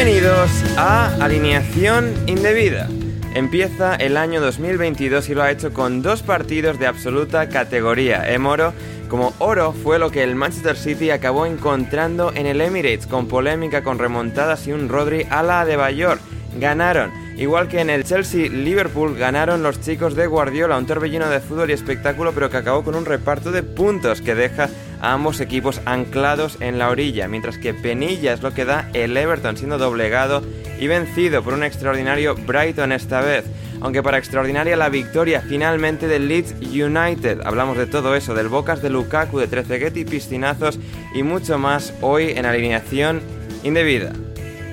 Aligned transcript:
Bienvenidos 0.00 0.48
a 0.76 1.12
Alineación 1.16 2.14
Indebida. 2.28 2.88
Empieza 3.34 3.96
el 3.96 4.16
año 4.16 4.40
2022 4.40 5.28
y 5.28 5.34
lo 5.34 5.42
ha 5.42 5.50
hecho 5.50 5.72
con 5.72 6.02
dos 6.02 6.22
partidos 6.22 6.78
de 6.78 6.86
absoluta 6.86 7.48
categoría. 7.48 8.32
En 8.32 8.46
Oro, 8.46 8.72
como 9.08 9.34
oro 9.40 9.72
fue 9.72 9.98
lo 9.98 10.12
que 10.12 10.22
el 10.22 10.36
Manchester 10.36 10.76
City 10.76 11.10
acabó 11.10 11.46
encontrando 11.46 12.32
en 12.32 12.46
el 12.46 12.60
Emirates, 12.60 13.08
con 13.08 13.26
polémica, 13.26 13.82
con 13.82 13.98
remontadas 13.98 14.68
y 14.68 14.72
un 14.72 14.88
Rodri 14.88 15.26
a 15.30 15.42
la 15.42 15.64
de 15.64 15.74
Bayor. 15.74 16.20
Ganaron. 16.60 17.10
Igual 17.36 17.66
que 17.66 17.80
en 17.80 17.90
el 17.90 18.04
Chelsea-Liverpool 18.04 19.16
ganaron 19.16 19.64
los 19.64 19.80
chicos 19.80 20.14
de 20.14 20.28
Guardiola, 20.28 20.78
un 20.78 20.86
torbellino 20.86 21.28
de 21.28 21.40
fútbol 21.40 21.70
y 21.70 21.72
espectáculo, 21.72 22.30
pero 22.32 22.50
que 22.50 22.56
acabó 22.56 22.84
con 22.84 22.94
un 22.94 23.04
reparto 23.04 23.50
de 23.50 23.64
puntos 23.64 24.20
que 24.20 24.36
deja 24.36 24.68
ambos 25.00 25.40
equipos 25.40 25.80
anclados 25.84 26.58
en 26.60 26.78
la 26.78 26.88
orilla, 26.88 27.28
mientras 27.28 27.58
que 27.58 27.74
penilla 27.74 28.32
es 28.32 28.42
lo 28.42 28.52
que 28.52 28.64
da 28.64 28.88
el 28.94 29.16
Everton 29.16 29.56
siendo 29.56 29.78
doblegado 29.78 30.42
y 30.78 30.86
vencido 30.86 31.42
por 31.42 31.54
un 31.54 31.64
extraordinario 31.64 32.34
Brighton 32.34 32.92
esta 32.92 33.20
vez. 33.20 33.44
Aunque 33.80 34.02
para 34.02 34.18
extraordinaria 34.18 34.76
la 34.76 34.88
victoria 34.88 35.40
finalmente 35.40 36.08
del 36.08 36.26
Leeds 36.26 36.54
United. 36.60 37.42
Hablamos 37.44 37.78
de 37.78 37.86
todo 37.86 38.16
eso, 38.16 38.34
del 38.34 38.48
Bocas 38.48 38.82
de 38.82 38.90
Lukaku, 38.90 39.38
de 39.38 39.46
Trezeguet 39.46 39.96
y 39.96 40.04
piscinazos 40.04 40.80
y 41.14 41.22
mucho 41.22 41.58
más 41.58 41.94
hoy 42.00 42.32
en 42.32 42.44
alineación 42.44 43.20
indebida. 43.62 44.12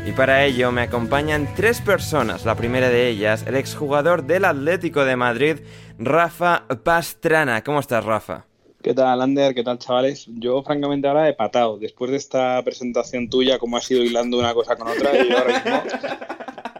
Y 0.07 0.11
para 0.11 0.43
ello 0.43 0.71
me 0.71 0.81
acompañan 0.81 1.47
tres 1.55 1.81
personas. 1.81 2.45
La 2.45 2.55
primera 2.55 2.89
de 2.89 3.07
ellas, 3.07 3.43
el 3.47 3.55
exjugador 3.55 4.23
del 4.23 4.45
Atlético 4.45 5.03
de 5.03 5.15
Madrid, 5.15 5.57
Rafa 5.97 6.65
Pastrana. 6.83 7.63
¿Cómo 7.63 7.79
estás, 7.79 8.05
Rafa? 8.05 8.45
¿Qué 8.85 8.93
tal, 8.93 9.19
Ander? 9.19 9.55
¿Qué 9.55 9.63
tal, 9.63 9.79
chavales? 9.79 10.27
Yo, 10.27 10.61
francamente, 10.61 11.07
ahora 11.07 11.27
he 11.27 11.33
patado. 11.33 11.79
Después 11.79 12.11
de 12.11 12.17
esta 12.17 12.61
presentación 12.63 13.31
tuya, 13.31 13.57
como 13.57 13.77
has 13.77 13.89
ido 13.89 14.03
hilando 14.03 14.37
una 14.37 14.53
cosa 14.53 14.75
con 14.75 14.87
otra, 14.87 15.09
y 15.25 15.31
ahora 15.31 15.53
mismo 15.55 15.83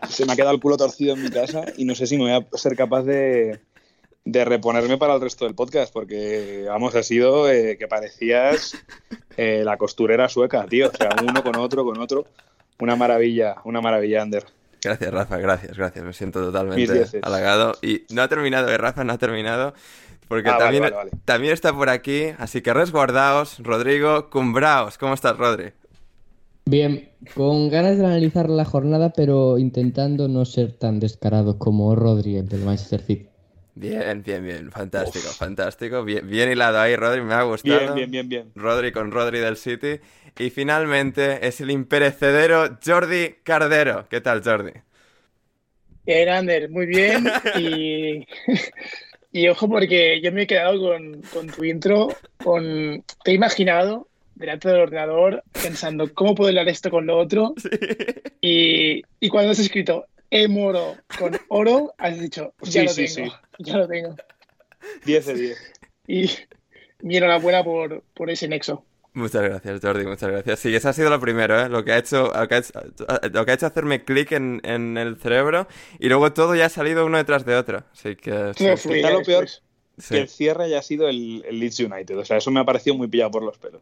se 0.07 0.23
me 0.27 0.33
ha 0.33 0.35
quedado 0.35 0.53
el 0.53 0.61
culo 0.61 0.77
torcido 0.77 1.15
en 1.15 1.23
mi 1.23 1.31
casa 1.31 1.65
y 1.77 1.83
no 1.83 1.95
sé 1.95 2.05
si 2.05 2.15
me 2.19 2.25
voy 2.25 2.33
a 2.33 2.57
ser 2.59 2.75
capaz 2.75 3.01
de, 3.01 3.59
de 4.23 4.45
reponerme 4.45 4.99
para 4.99 5.15
el 5.15 5.21
resto 5.21 5.45
del 5.45 5.55
podcast, 5.55 5.91
porque, 5.91 6.65
vamos, 6.67 6.93
ha 6.93 7.01
sido 7.01 7.49
eh, 7.49 7.75
que 7.79 7.87
parecías 7.87 8.77
eh, 9.35 9.63
la 9.65 9.77
costurera 9.77 10.29
sueca, 10.29 10.63
tío. 10.67 10.91
O 10.93 10.95
sea, 10.95 11.09
uno 11.27 11.41
con 11.41 11.55
otro, 11.55 11.83
con 11.83 11.99
otro. 11.99 12.27
Una 12.81 12.95
maravilla, 12.95 13.55
una 13.63 13.81
maravilla, 13.81 14.21
Ander. 14.21 14.45
Gracias, 14.83 15.11
Rafa, 15.11 15.37
gracias, 15.39 15.75
gracias. 15.75 16.05
Me 16.05 16.13
siento 16.13 16.39
totalmente 16.45 17.19
halagado. 17.23 17.73
Y 17.81 18.03
no 18.11 18.21
ha 18.21 18.27
terminado, 18.27 18.69
eh, 18.69 18.77
Rafa, 18.77 19.03
no 19.03 19.13
ha 19.13 19.17
terminado. 19.17 19.73
Porque 20.27 20.49
Ah, 20.49 20.57
también, 20.57 20.83
vale, 20.83 20.95
vale, 20.95 20.95
vale. 20.95 21.11
también 21.25 21.53
está 21.53 21.73
por 21.73 21.89
aquí, 21.89 22.29
así 22.37 22.61
que 22.61 22.73
resguardaos, 22.73 23.59
Rodrigo 23.59 24.29
Cumbraos. 24.29 24.97
¿Cómo 24.97 25.13
estás, 25.13 25.37
Rodri? 25.37 25.73
Bien, 26.67 27.09
con 27.33 27.69
ganas 27.69 27.97
de 27.97 28.05
analizar 28.05 28.51
la 28.51 28.65
jornada, 28.65 29.13
pero 29.13 29.57
intentando 29.57 30.27
no 30.27 30.45
ser 30.45 30.73
tan 30.73 30.99
descarado 30.99 31.57
como 31.57 31.95
Rodri, 31.95 32.35
el 32.37 32.47
del 32.47 32.61
Manchester 32.61 33.01
City. 33.01 33.29
Bien, 33.73 34.23
bien, 34.23 34.43
bien. 34.43 34.71
Fantástico, 34.71 35.33
fantástico. 35.33 36.03
Bien, 36.05 36.27
bien 36.29 36.49
hilado 36.51 36.79
ahí, 36.79 36.95
Rodri, 36.95 37.21
me 37.21 37.33
ha 37.33 37.43
gustado. 37.43 37.79
Bien, 37.79 37.93
bien, 37.93 38.09
bien, 38.11 38.29
bien. 38.29 38.53
Rodri 38.55 38.91
con 38.93 39.11
Rodri 39.11 39.39
del 39.39 39.57
City. 39.57 39.99
Y 40.37 40.49
finalmente 40.49 41.45
es 41.47 41.59
el 41.61 41.71
imperecedero 41.71 42.77
Jordi 42.85 43.35
Cardero. 43.43 44.07
¿Qué 44.09 44.21
tal, 44.21 44.43
Jordi? 44.43 44.71
Bien, 46.05 46.29
Ander, 46.29 46.69
muy 46.69 46.85
bien. 46.85 47.25
Y, 47.53 48.25
y 49.35 49.49
ojo, 49.49 49.67
porque 49.67 50.21
yo 50.21 50.31
me 50.31 50.43
he 50.43 50.47
quedado 50.47 50.79
con, 50.79 51.21
con 51.23 51.47
tu 51.47 51.65
intro, 51.65 52.07
con, 52.41 53.03
te 53.21 53.31
he 53.31 53.33
imaginado 53.33 54.07
delante 54.33 54.69
del 54.69 54.79
ordenador 54.79 55.43
pensando 55.61 56.13
cómo 56.13 56.35
puedo 56.35 56.51
hilar 56.51 56.69
esto 56.69 56.89
con 56.89 57.05
lo 57.05 57.17
otro. 57.17 57.53
Y, 58.39 59.01
y 59.19 59.29
cuando 59.29 59.51
has 59.51 59.59
escrito 59.59 60.05
Emoro 60.29 60.95
con 61.17 61.37
oro, 61.49 61.95
has 61.97 62.17
dicho, 62.17 62.53
ya 62.61 62.71
Sí, 62.71 62.83
lo 62.83 63.07
sí, 63.07 63.15
tengo, 63.15 63.31
sí. 63.31 63.35
ya 63.59 63.77
lo 63.77 63.87
tengo. 63.87 64.15
10 65.03 65.25
de 65.25 65.33
10. 65.33 65.73
Y 66.07 66.29
mi 67.01 67.17
enhorabuena 67.17 67.61
por, 67.63 68.03
por 68.13 68.29
ese 68.29 68.47
nexo. 68.47 68.85
Muchas 69.15 69.43
gracias, 69.43 69.79
Jordi, 69.81 70.05
muchas 70.05 70.29
gracias. 70.29 70.59
Sí, 70.59 70.75
eso 70.75 70.89
ha 70.89 70.93
sido 70.93 71.09
lo 71.09 71.19
primero, 71.21 71.57
¿eh? 71.59 71.69
Lo 71.69 71.83
que 71.85 71.93
ha 71.93 71.97
hecho, 71.97 72.31
lo 72.37 72.47
que 72.49 72.55
ha 72.55 72.57
hecho, 72.57 72.73
lo 73.31 73.45
que 73.45 73.51
ha 73.51 73.53
hecho 73.53 73.65
hacerme 73.65 74.03
clic 74.03 74.33
en, 74.33 74.59
en 74.65 74.97
el 74.97 75.15
cerebro 75.17 75.67
y 75.99 76.09
luego 76.09 76.33
todo 76.33 76.53
ya 76.53 76.65
ha 76.65 76.69
salido 76.69 77.05
uno 77.05 77.17
detrás 77.17 77.45
de 77.45 77.55
otro. 77.55 77.83
Así 77.93 78.17
que 78.17 78.51
sí, 78.57 78.67
sí, 78.75 78.89
Quizá 78.89 79.09
lo 79.11 79.23
peor 79.23 79.47
sí. 79.47 79.61
que 80.09 80.17
el 80.19 80.27
cierre 80.27 80.65
haya 80.65 80.81
sido 80.81 81.07
el, 81.07 81.45
el 81.47 81.59
Leeds 81.61 81.79
United. 81.79 82.17
O 82.17 82.25
sea, 82.25 82.35
eso 82.37 82.51
me 82.51 82.59
ha 82.59 82.65
parecido 82.65 82.97
muy 82.97 83.07
pillado 83.07 83.31
por 83.31 83.43
los 83.43 83.57
pelos. 83.57 83.81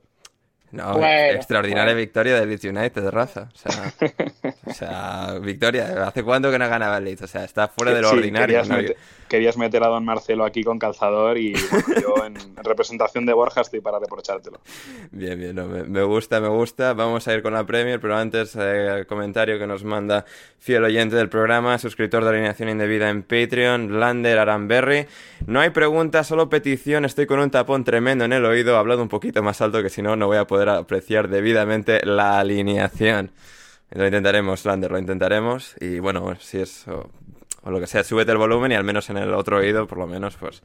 No, 0.69 0.97
Bueno, 0.97 1.33
extraordinaria 1.35 1.93
bueno. 1.93 1.97
victoria 1.99 2.39
del 2.39 2.49
Leeds 2.49 2.65
United, 2.65 3.09
raza. 3.09 3.49
O 3.53 3.57
sea, 3.57 3.93
o 4.65 4.73
sea, 4.73 5.39
victoria. 5.39 6.07
¿Hace 6.07 6.23
cuánto 6.23 6.51
que 6.51 6.59
no 6.59 6.67
ganaba 6.69 6.97
el 6.97 7.05
Leeds? 7.05 7.23
O 7.23 7.27
sea, 7.27 7.43
está 7.43 7.67
fuera 7.67 7.93
de 7.93 8.01
lo 8.01 8.09
Sí, 8.09 8.15
ordinario. 8.17 8.61
Querías, 8.61 8.69
¿no? 8.69 8.77
meter, 8.77 8.97
querías 9.33 9.57
meter 9.57 9.83
a 9.83 9.87
don 9.87 10.05
Marcelo 10.05 10.45
aquí 10.45 10.63
con 10.63 10.77
calzador 10.77 11.39
y 11.39 11.53
bueno, 11.71 11.87
yo 12.01 12.23
en, 12.23 12.37
en 12.37 12.63
representación 12.63 13.25
de 13.25 13.33
Borja 13.33 13.61
estoy 13.61 13.81
para 13.81 13.97
reprochártelo. 13.97 14.59
Bien, 15.09 15.39
bien, 15.39 15.55
no, 15.55 15.65
me, 15.65 15.85
me 15.85 16.03
gusta, 16.03 16.39
me 16.39 16.49
gusta. 16.49 16.93
Vamos 16.93 17.27
a 17.27 17.33
ir 17.33 17.41
con 17.41 17.53
la 17.53 17.65
Premier, 17.65 17.99
pero 17.99 18.15
antes 18.15 18.55
eh, 18.55 18.99
el 18.99 19.07
comentario 19.07 19.57
que 19.57 19.65
nos 19.65 19.83
manda 19.83 20.23
fiel 20.59 20.83
oyente 20.83 21.15
del 21.15 21.29
programa, 21.29 21.79
suscriptor 21.79 22.23
de 22.23 22.29
Alineación 22.29 22.69
Indebida 22.69 23.09
en 23.09 23.23
Patreon, 23.23 23.99
Lander 23.99 24.37
Aranberry. 24.37 25.07
No 25.47 25.61
hay 25.61 25.71
preguntas, 25.71 26.27
solo 26.27 26.47
petición. 26.47 27.03
Estoy 27.03 27.25
con 27.25 27.39
un 27.39 27.49
tapón 27.49 27.83
tremendo 27.83 28.25
en 28.25 28.33
el 28.33 28.45
oído. 28.45 28.77
Hablado 28.77 29.01
un 29.01 29.09
poquito 29.09 29.41
más 29.41 29.61
alto 29.61 29.81
que 29.81 29.89
si 29.89 30.03
no, 30.03 30.15
no 30.15 30.27
voy 30.27 30.37
a 30.37 30.45
poder 30.45 30.69
apreciar 30.69 31.27
debidamente 31.27 32.05
la 32.05 32.37
alineación. 32.37 33.31
Lo 33.89 34.05
intentaremos, 34.05 34.63
Lander, 34.63 34.91
lo 34.91 34.99
intentaremos. 34.99 35.73
Y 35.81 35.97
bueno, 35.97 36.35
si 36.39 36.59
es 36.59 36.85
o 37.63 37.71
lo 37.71 37.79
que 37.79 37.87
sea, 37.87 38.03
súbete 38.03 38.31
el 38.31 38.37
volumen 38.37 38.71
y 38.71 38.75
al 38.75 38.83
menos 38.83 39.09
en 39.09 39.17
el 39.17 39.33
otro 39.33 39.57
oído, 39.57 39.87
por 39.87 39.97
lo 39.97 40.07
menos, 40.07 40.35
pues 40.35 40.61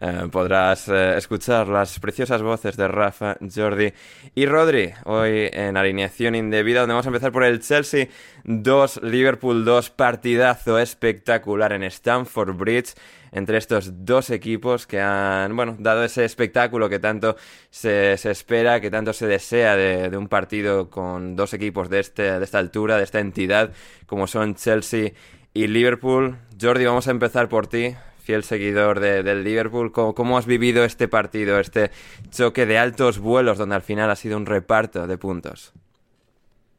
eh, 0.00 0.28
podrás 0.30 0.88
eh, 0.88 1.16
escuchar 1.16 1.68
las 1.68 1.98
preciosas 1.98 2.42
voces 2.42 2.76
de 2.76 2.86
Rafa, 2.86 3.36
Jordi 3.54 3.92
y 4.34 4.46
Rodri. 4.46 4.92
Hoy 5.04 5.48
en 5.52 5.76
alineación 5.76 6.34
indebida, 6.34 6.80
donde 6.80 6.94
vamos 6.94 7.06
a 7.06 7.08
empezar 7.08 7.32
por 7.32 7.44
el 7.44 7.60
Chelsea 7.60 8.08
2, 8.44 9.02
Liverpool 9.02 9.64
2, 9.64 9.90
partidazo 9.90 10.78
espectacular 10.78 11.72
en 11.72 11.84
Stamford 11.84 12.54
Bridge 12.54 12.94
entre 13.34 13.58
estos 13.58 14.04
dos 14.04 14.30
equipos 14.30 14.86
que 14.86 15.00
han, 15.00 15.56
bueno, 15.56 15.76
dado 15.80 16.04
ese 16.04 16.24
espectáculo 16.24 16.88
que 16.88 17.00
tanto 17.00 17.36
se, 17.68 18.12
espera, 18.12 18.80
que 18.80 18.92
tanto 18.92 19.12
se 19.12 19.26
desea 19.26 19.74
de, 19.74 20.08
de, 20.08 20.16
un 20.16 20.28
partido 20.28 20.88
con 20.88 21.34
dos 21.34 21.52
equipos 21.52 21.90
de, 21.90 21.98
este, 21.98 22.38
de 22.38 22.44
esta 22.44 22.60
altura, 22.60 22.96
de 22.96 23.02
esta 23.02 23.18
entidad, 23.18 23.72
como 24.06 24.28
son 24.28 24.54
Chelsea 24.54 25.12
y 25.54 25.68
Liverpool. 25.68 26.36
Jordi, 26.60 26.84
vamos 26.84 27.06
a 27.08 27.12
empezar 27.12 27.48
por 27.48 27.68
ti, 27.68 27.94
fiel 28.18 28.42
seguidor 28.42 29.00
del 29.00 29.44
Liverpool. 29.44 29.92
¿Cómo, 29.92 30.36
has 30.36 30.46
vivido 30.46 30.84
este 30.84 31.08
partido, 31.08 31.60
este 31.60 31.90
choque 32.30 32.66
de 32.66 32.76
altos 32.76 33.20
vuelos 33.20 33.56
donde 33.56 33.76
al 33.76 33.82
final 33.82 34.10
ha 34.10 34.16
sido 34.16 34.36
un 34.36 34.46
reparto 34.46 35.06
de 35.06 35.16
puntos? 35.16 35.72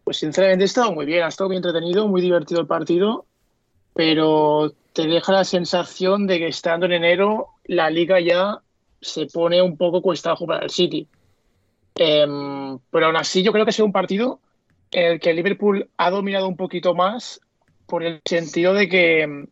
Pues 0.03 0.17
sinceramente 0.17 0.63
ha 0.63 0.65
estado 0.65 0.91
muy 0.91 1.05
bien, 1.05 1.23
ha 1.23 1.29
estado 1.29 1.49
muy 1.49 1.57
entretenido, 1.57 2.07
muy 2.07 2.21
divertido 2.21 2.61
el 2.61 2.67
partido, 2.67 3.25
pero 3.93 4.73
te 4.93 5.07
deja 5.07 5.31
la 5.31 5.45
sensación 5.45 6.27
de 6.27 6.37
que 6.37 6.47
estando 6.47 6.85
en 6.85 6.91
enero 6.91 7.47
la 7.65 7.89
liga 7.89 8.19
ya 8.19 8.59
se 9.01 9.25
pone 9.25 9.61
un 9.61 9.77
poco 9.77 10.01
cuesta 10.01 10.29
abajo 10.29 10.45
para 10.45 10.63
el 10.65 10.69
City. 10.69 11.07
Em, 11.95 12.77
pero 12.91 13.05
aún 13.05 13.15
así 13.15 13.41
yo 13.41 13.51
creo 13.51 13.65
que 13.65 13.69
ha 13.69 13.73
sido 13.73 13.85
un 13.85 13.93
partido 13.93 14.39
en 14.91 15.13
el 15.13 15.19
que 15.19 15.33
Liverpool 15.33 15.89
ha 15.97 16.09
dominado 16.09 16.47
un 16.47 16.57
poquito 16.57 16.93
más 16.93 17.39
por 17.95 18.03
el 18.03 18.21
sentido 18.25 18.73
de 18.73 18.89
que 18.89 19.25
mm, 19.25 19.47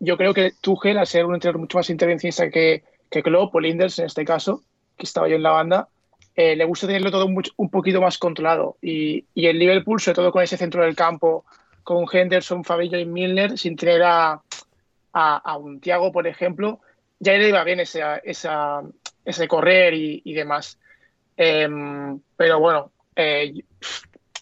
yo 0.00 0.18
creo 0.18 0.34
que 0.34 0.52
Tuchel, 0.60 0.98
al 0.98 1.06
ser 1.06 1.24
un 1.24 1.32
entrenador 1.32 1.62
mucho 1.62 1.78
más 1.78 1.88
intervencionista 1.88 2.50
que, 2.50 2.84
que 3.08 3.22
Klopp 3.22 3.54
o 3.54 3.60
Linders 3.60 3.98
en 3.98 4.04
este 4.04 4.26
caso, 4.26 4.60
que 4.94 5.06
estaba 5.06 5.26
yo 5.26 5.36
en 5.36 5.42
la 5.42 5.52
banda, 5.52 5.88
eh, 6.36 6.54
le 6.54 6.66
gusta 6.66 6.86
tenerlo 6.86 7.10
todo 7.10 7.24
un 7.24 7.70
poquito 7.70 8.02
más 8.02 8.18
controlado. 8.18 8.76
Y, 8.82 9.24
y, 9.32 9.46
el 9.46 9.58
Liverpool, 9.58 10.02
sobre 10.02 10.16
todo 10.16 10.32
con 10.32 10.42
ese 10.42 10.58
centro 10.58 10.84
del 10.84 10.94
campo, 10.94 11.46
con 11.82 12.04
Henderson, 12.12 12.62
Fabio 12.62 12.98
y 12.98 13.06
Milner, 13.06 13.56
sin 13.56 13.74
tener 13.74 14.02
a, 14.02 14.42
a, 15.14 15.56
un 15.56 15.80
Thiago, 15.80 16.12
por 16.12 16.26
ejemplo, 16.26 16.80
ya 17.18 17.32
le 17.38 17.48
iba 17.48 17.64
bien 17.64 17.80
ese, 17.80 18.02
esa, 18.22 18.82
ese 19.24 19.48
correr 19.48 19.94
y, 19.94 20.20
y 20.26 20.34
demás. 20.34 20.78
Em, 21.38 22.20
pero 22.36 22.60
bueno, 22.60 22.92
eh, 23.16 23.54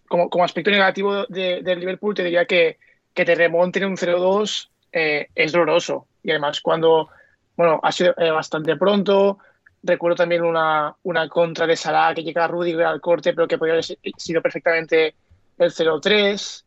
como, 0.09 0.29
como, 0.29 0.43
aspecto 0.43 0.73
negativo 0.73 1.27
del 1.27 1.79
Liverpool, 1.79 2.17
te 2.17 2.25
diría 2.25 2.45
que, 2.45 2.79
que 3.17 3.25
te 3.25 3.35
remonten 3.35 3.87
un 3.87 3.97
0-2 3.97 4.69
eh, 4.93 5.29
es 5.35 5.51
doloroso. 5.51 6.07
Y 6.23 6.31
además, 6.31 6.61
cuando, 6.61 7.09
bueno, 7.57 7.81
ha 7.83 7.91
sido 7.91 8.15
eh, 8.19 8.31
bastante 8.31 8.77
pronto. 8.77 9.39
Recuerdo 9.83 10.17
también 10.17 10.43
una, 10.43 10.95
una 11.03 11.27
contra 11.29 11.67
de 11.67 11.77
Salah 11.77 12.15
que 12.15 12.23
llega 12.23 12.45
a 12.45 12.49
Rudiger 12.49 12.85
al 12.85 13.01
corte, 13.01 13.33
pero 13.33 13.49
que 13.49 13.57
podría 13.57 13.75
haber 13.75 13.85
sido 14.19 14.43
perfectamente 14.43 15.15
el 15.57 15.73
0-3. 15.73 16.65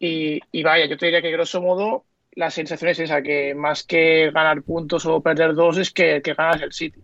Y, 0.00 0.62
vaya, 0.64 0.86
yo 0.86 0.98
te 0.98 1.06
diría 1.06 1.22
que, 1.22 1.30
grosso 1.30 1.62
modo, 1.62 2.04
la 2.32 2.50
sensación 2.50 2.90
es 2.90 2.98
esa, 2.98 3.22
que 3.22 3.54
más 3.54 3.84
que 3.84 4.32
ganar 4.32 4.62
puntos 4.62 5.06
o 5.06 5.20
perder 5.20 5.54
dos, 5.54 5.78
es 5.78 5.92
que, 5.92 6.20
que 6.20 6.34
ganas 6.34 6.60
el 6.62 6.72
City. 6.72 7.00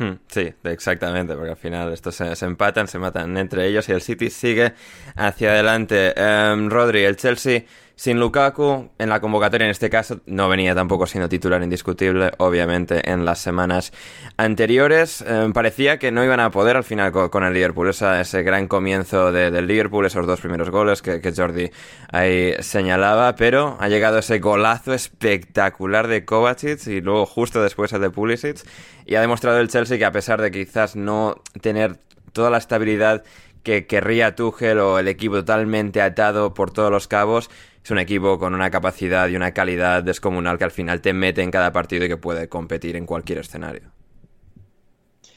Hmm, 0.00 0.14
sí, 0.28 0.50
exactamente, 0.64 1.34
porque 1.34 1.50
al 1.50 1.56
final 1.58 1.92
estos 1.92 2.14
se, 2.14 2.44
empatan, 2.46 2.88
se 2.88 2.98
matan 2.98 3.36
entre 3.36 3.66
ellos 3.66 3.86
y 3.88 3.92
el 3.92 4.00
City 4.00 4.30
sigue 4.30 4.72
hacia 5.14 5.50
adelante. 5.50 6.14
Um, 6.16 6.70
Rodri, 6.70 7.04
el 7.04 7.16
Chelsea 7.16 7.64
sin 8.00 8.18
Lukaku, 8.18 8.88
en 8.96 9.10
la 9.10 9.20
convocatoria 9.20 9.66
en 9.66 9.72
este 9.72 9.90
caso, 9.90 10.22
no 10.24 10.48
venía 10.48 10.74
tampoco 10.74 11.06
siendo 11.06 11.28
titular 11.28 11.62
indiscutible, 11.62 12.30
obviamente, 12.38 13.10
en 13.10 13.26
las 13.26 13.40
semanas 13.40 13.92
anteriores. 14.38 15.22
Eh, 15.28 15.50
parecía 15.52 15.98
que 15.98 16.10
no 16.10 16.24
iban 16.24 16.40
a 16.40 16.50
poder 16.50 16.78
al 16.78 16.84
final 16.84 17.12
con, 17.12 17.44
el 17.44 17.52
Liverpool. 17.52 17.90
ese 17.90 18.42
gran 18.42 18.68
comienzo 18.68 19.32
del 19.32 19.66
Liverpool, 19.66 20.06
esos 20.06 20.26
dos 20.26 20.40
primeros 20.40 20.70
goles 20.70 21.02
que, 21.02 21.20
Jordi 21.36 21.72
ahí 22.10 22.54
señalaba, 22.60 23.36
pero 23.36 23.76
ha 23.80 23.88
llegado 23.90 24.16
ese 24.16 24.38
golazo 24.38 24.94
espectacular 24.94 26.08
de 26.08 26.24
Kovacic 26.24 26.86
y 26.86 27.02
luego 27.02 27.26
justo 27.26 27.62
después 27.62 27.92
el 27.92 28.00
de 28.00 28.08
Pulisic. 28.08 28.62
Y 29.04 29.16
ha 29.16 29.20
demostrado 29.20 29.58
el 29.58 29.68
Chelsea 29.68 29.98
que 29.98 30.06
a 30.06 30.12
pesar 30.12 30.40
de 30.40 30.50
quizás 30.50 30.96
no 30.96 31.42
tener 31.60 31.98
toda 32.32 32.48
la 32.48 32.56
estabilidad 32.56 33.24
que 33.62 33.86
querría 33.86 34.34
Tuchel 34.34 34.78
o 34.78 34.98
el 34.98 35.08
equipo 35.08 35.34
totalmente 35.34 36.00
atado 36.00 36.54
por 36.54 36.70
todos 36.70 36.90
los 36.90 37.08
cabos, 37.08 37.50
es 37.82 37.90
un 37.90 37.98
equipo 37.98 38.38
con 38.38 38.54
una 38.54 38.70
capacidad 38.70 39.28
y 39.28 39.36
una 39.36 39.52
calidad 39.52 40.02
descomunal 40.02 40.58
que 40.58 40.64
al 40.64 40.70
final 40.70 41.00
te 41.00 41.12
mete 41.12 41.42
en 41.42 41.50
cada 41.50 41.72
partido 41.72 42.04
y 42.04 42.08
que 42.08 42.16
puede 42.16 42.48
competir 42.48 42.96
en 42.96 43.06
cualquier 43.06 43.38
escenario. 43.38 43.90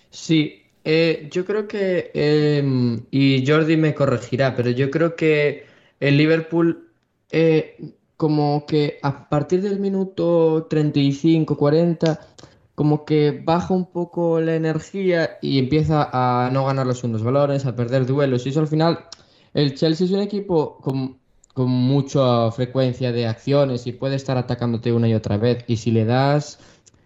Sí, 0.10 0.64
eh, 0.84 1.30
yo 1.32 1.46
creo 1.46 1.68
que, 1.68 2.12
em, 2.14 3.06
y 3.10 3.46
Jordi 3.48 3.78
me 3.78 3.96
corregirá, 3.96 4.56
pero 4.56 4.70
yo 4.70 4.92
creo 4.92 5.16
que 5.16 5.66
el 6.00 6.18
Liverpool, 6.18 6.90
eh, 7.32 7.78
como 8.18 8.66
que 8.68 9.00
a 9.02 9.30
partir 9.30 9.62
del 9.62 9.80
minuto 9.80 10.68
35-40, 10.70 12.20
como 12.76 13.06
que 13.06 13.42
baja 13.44 13.74
un 13.74 13.92
poco 13.92 14.40
la 14.42 14.56
energía 14.56 15.38
y 15.42 15.60
empieza 15.60 16.10
a 16.12 16.50
no 16.52 16.66
ganar 16.66 16.88
los 16.88 16.98
segundos 17.00 17.24
valores, 17.24 17.66
a 17.66 17.76
perder 17.76 18.06
duelos. 18.06 18.46
Y 18.46 18.50
eso 18.50 18.60
al 18.60 18.68
final, 18.68 19.06
el 19.54 19.76
Chelsea 19.76 20.06
es 20.06 20.12
un 20.12 20.22
equipo 20.22 20.78
con 20.82 21.20
con 21.54 21.70
mucha 21.70 22.52
frecuencia 22.52 23.12
de 23.12 23.28
acciones 23.28 23.88
y 23.88 23.92
puede 23.92 24.16
estar 24.16 24.38
atacándote 24.38 24.92
una 24.92 25.08
y 25.08 25.14
otra 25.14 25.38
vez. 25.38 25.64
Y 25.68 25.78
si 25.78 25.92
le 25.92 26.06
das, 26.06 26.60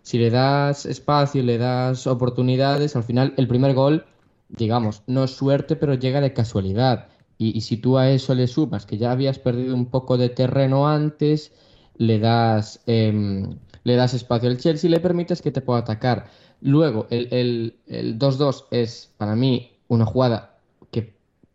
si 0.04 0.18
le 0.18 0.30
das 0.30 0.86
espacio, 0.86 1.44
le 1.44 1.58
das 1.58 2.08
oportunidades, 2.08 2.96
al 2.96 3.04
final 3.04 3.34
el 3.38 3.48
primer 3.48 3.74
gol, 3.74 4.06
digamos, 4.50 5.04
no 5.08 5.26
es 5.26 5.32
suerte, 5.32 5.76
pero 5.76 5.96
llega 5.96 6.22
de 6.22 6.34
casualidad. 6.34 7.10
Y, 7.40 7.62
si 7.62 7.78
tú 7.78 7.98
a 8.00 8.10
eso 8.10 8.34
le 8.34 8.48
sumas 8.48 8.86
que 8.88 8.98
ya 8.98 9.12
habías 9.12 9.38
perdido 9.38 9.76
un 9.76 9.86
poco 9.88 10.18
de 10.18 10.30
terreno 10.30 10.88
antes, 10.88 11.52
le 11.98 12.18
das, 12.20 12.82
em, 12.88 13.58
le 13.84 13.96
das 13.96 14.14
espacio 14.16 14.50
al 14.50 14.58
Chelsea 14.58 14.88
y 14.90 14.92
le 14.92 15.00
permites 15.00 15.42
que 15.42 15.52
te 15.52 15.62
pueda 15.62 15.80
atacar. 15.82 16.30
Luego, 16.62 17.06
el 17.12 17.74
2-2 18.18 18.66
es 18.72 19.14
para 19.18 19.36
mí 19.36 19.78
una 19.88 20.06
jugada 20.06 20.57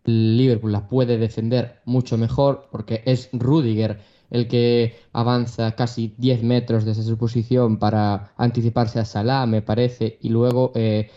Liverpool 0.04 0.72
la 0.72 0.88
puede 0.88 1.18
defender 1.18 1.80
mucho 1.84 2.18
mejor 2.18 2.68
porque 2.70 3.02
es 3.06 3.28
Rudiger 3.32 4.00
el 4.32 4.48
que 4.48 4.96
avanza 5.12 5.72
casi 5.72 6.14
10 6.16 6.42
metros 6.42 6.86
desde 6.86 7.02
su 7.02 7.18
posición 7.18 7.78
para 7.78 8.32
anticiparse 8.38 8.98
a 8.98 9.04
Salah, 9.04 9.44
me 9.44 9.60
parece, 9.60 10.18
y 10.22 10.30
luego 10.30 10.72
eh, 10.74 11.10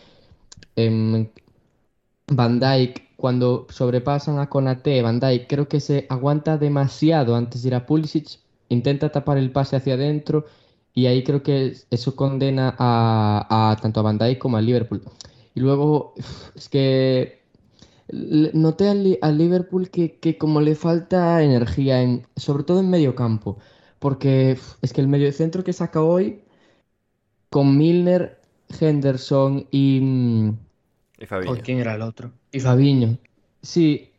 Van 2.28 2.60
Dijk, 2.60 3.16
cuando 3.16 3.68
sobrepasan 3.70 4.40
a 4.40 4.50
Konate, 4.50 5.02
Van 5.02 5.22
Dijk 5.22 5.48
creo 5.48 5.68
que 5.70 5.80
se 5.80 6.06
aguanta 6.10 6.58
demasiado 6.58 7.38
antes 7.38 7.62
de 7.64 7.70
ir 7.70 7.76
a 7.76 7.86
Pulisic, 7.86 8.40
intenta 8.68 9.10
tapar 9.10 9.38
el 9.38 9.52
pase 9.52 9.78
hacia 9.78 9.94
adentro 9.94 10.46
y 10.94 11.06
ahí 11.06 11.24
creo 11.24 11.42
que 11.42 11.74
eso 11.90 12.16
condena 12.18 12.76
a, 12.78 13.78
tanto 13.82 14.02
a 14.02 14.04
Van 14.04 14.18
Dijk 14.18 14.40
como 14.40 14.58
a 14.58 14.62
Liverpool. 14.62 15.02
Y 15.54 15.62
luego 15.62 16.16
es 16.56 16.68
que 16.68 17.45
noté 18.12 18.90
al, 18.90 19.38
Liverpool 19.38 19.90
que, 19.90 20.38
como 20.38 20.62
le 20.62 20.76
falta 20.76 21.42
energía, 21.42 22.02
en, 22.02 22.28
sobre 22.36 22.64
todo 22.64 22.80
en 22.80 22.90
medio 22.90 23.16
campo, 23.16 23.58
porque 24.00 24.58
es 24.82 24.94
que 24.94 25.02
el 25.02 25.08
medio 25.08 25.32
centro 25.32 25.64
que 25.64 25.74
saca 25.74 26.02
hoy, 26.02 26.42
con 27.50 27.78
Milner, 27.78 28.40
Henderson 28.80 29.68
y... 29.72 30.00
Mm, 30.02 30.58
y 31.20 31.26
Fabiño. 31.26 31.58
¿Quién 31.64 31.80
era 31.80 31.96
el 31.96 32.02
otro? 32.02 32.32
Y 32.52 32.60
Fabiño. 32.60 33.18
Sí, 33.62 34.12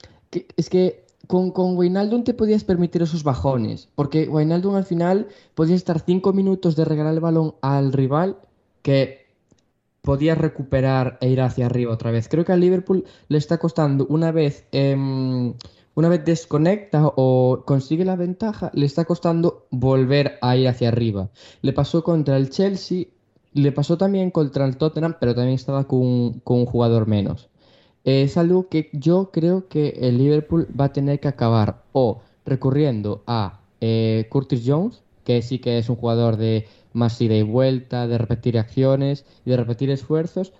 es 0.57 0.71
que 0.71 1.05
con, 1.27 1.51
con 1.51 1.77
Wijnaldum 1.77 2.25
te 2.25 2.35
podías 2.35 2.65
permitir 2.65 3.03
esos 3.03 3.23
bajones, 3.23 3.89
porque 3.95 4.29
Wijnaldum 4.29 4.75
al 4.75 4.85
final 4.85 5.29
podía 5.55 5.77
estar 5.77 6.01
cinco 6.01 6.33
minutos 6.33 6.75
de 6.77 6.85
regalar 6.85 7.15
el 7.15 7.21
balón 7.21 7.55
al 7.61 7.93
rival, 7.93 8.39
que 8.83 9.26
podía 10.07 10.37
recuperar 10.37 11.19
e 11.21 11.29
ir 11.29 11.41
hacia 11.41 11.67
arriba 11.67 11.93
otra 11.93 12.13
vez. 12.13 12.29
Creo 12.29 12.45
que 12.45 12.53
al 12.53 12.61
Liverpool 12.61 13.05
le 13.27 13.39
está 13.39 13.59
costando 13.59 14.07
una 14.09 14.31
vez, 14.31 14.65
em, 14.71 15.55
una 15.97 16.09
vez 16.09 16.25
desconecta 16.25 17.13
o 17.17 17.65
consigue 17.67 18.05
la 18.05 18.15
ventaja, 18.15 18.71
le 18.73 18.87
está 18.87 19.05
costando 19.05 19.67
volver 19.71 20.39
a 20.43 20.57
ir 20.57 20.69
hacia 20.69 20.89
arriba. 20.89 21.31
Le 21.61 21.73
pasó 21.73 22.05
contra 22.05 22.37
el 22.37 22.51
Chelsea, 22.51 23.07
le 23.53 23.73
pasó 23.73 23.99
también 23.99 24.31
contra 24.31 24.65
el 24.65 24.77
Tottenham, 24.77 25.17
pero 25.19 25.35
también 25.35 25.57
estaba 25.57 25.89
con 25.89 26.41
un, 26.45 26.67
jugador 26.67 27.09
menos. 27.09 27.49
Es 28.05 28.37
algo 28.37 28.69
que 28.69 28.91
yo 28.93 29.31
creo 29.33 29.67
que 29.67 29.89
el 30.01 30.19
Liverpool 30.19 30.69
va 30.79 30.85
a 30.85 30.93
tener 30.93 31.19
que 31.19 31.27
acabar 31.27 31.83
o 31.91 32.21
recurriendo 32.45 33.25
a 33.27 33.59
eh, 33.81 34.27
Curtis 34.31 34.63
Jones, 34.65 35.03
que 35.25 35.43
sí 35.43 35.59
que 35.59 35.79
es 35.79 35.89
un 35.89 35.97
jugador 35.97 36.37
de 36.37 36.69
más 36.97 37.21
ida 37.21 37.37
y 37.37 37.43
vuelta, 37.43 38.07
de 38.07 38.19
repetir 38.19 38.59
acciones 38.59 39.25
y 39.45 39.51
de 39.51 39.57
repetir 39.57 39.91
esfuerzos, 39.91 40.53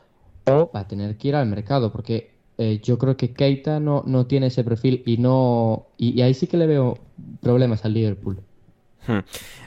o 0.45 0.71
va 0.75 0.81
a 0.81 0.89
tener 0.89 1.17
que 1.17 1.29
ir 1.29 1.35
al 1.35 1.47
mercado, 1.47 1.91
porque 1.91 2.37
eh, 2.59 2.81
yo 2.83 2.99
creo 2.99 3.17
que 3.17 3.33
Keita 3.33 3.81
no, 3.81 4.03
no 4.07 4.27
tiene 4.27 4.47
ese 4.47 4.65
perfil 4.65 5.03
y 5.05 5.19
no 5.19 5.89
y, 5.99 6.23
ahí 6.23 6.33
sí 6.33 6.47
que 6.47 6.57
le 6.57 6.67
veo 6.67 6.99
problemas 7.41 7.85
al 7.85 7.95
Liverpool. 7.95 8.39
Hmm. 9.07 9.21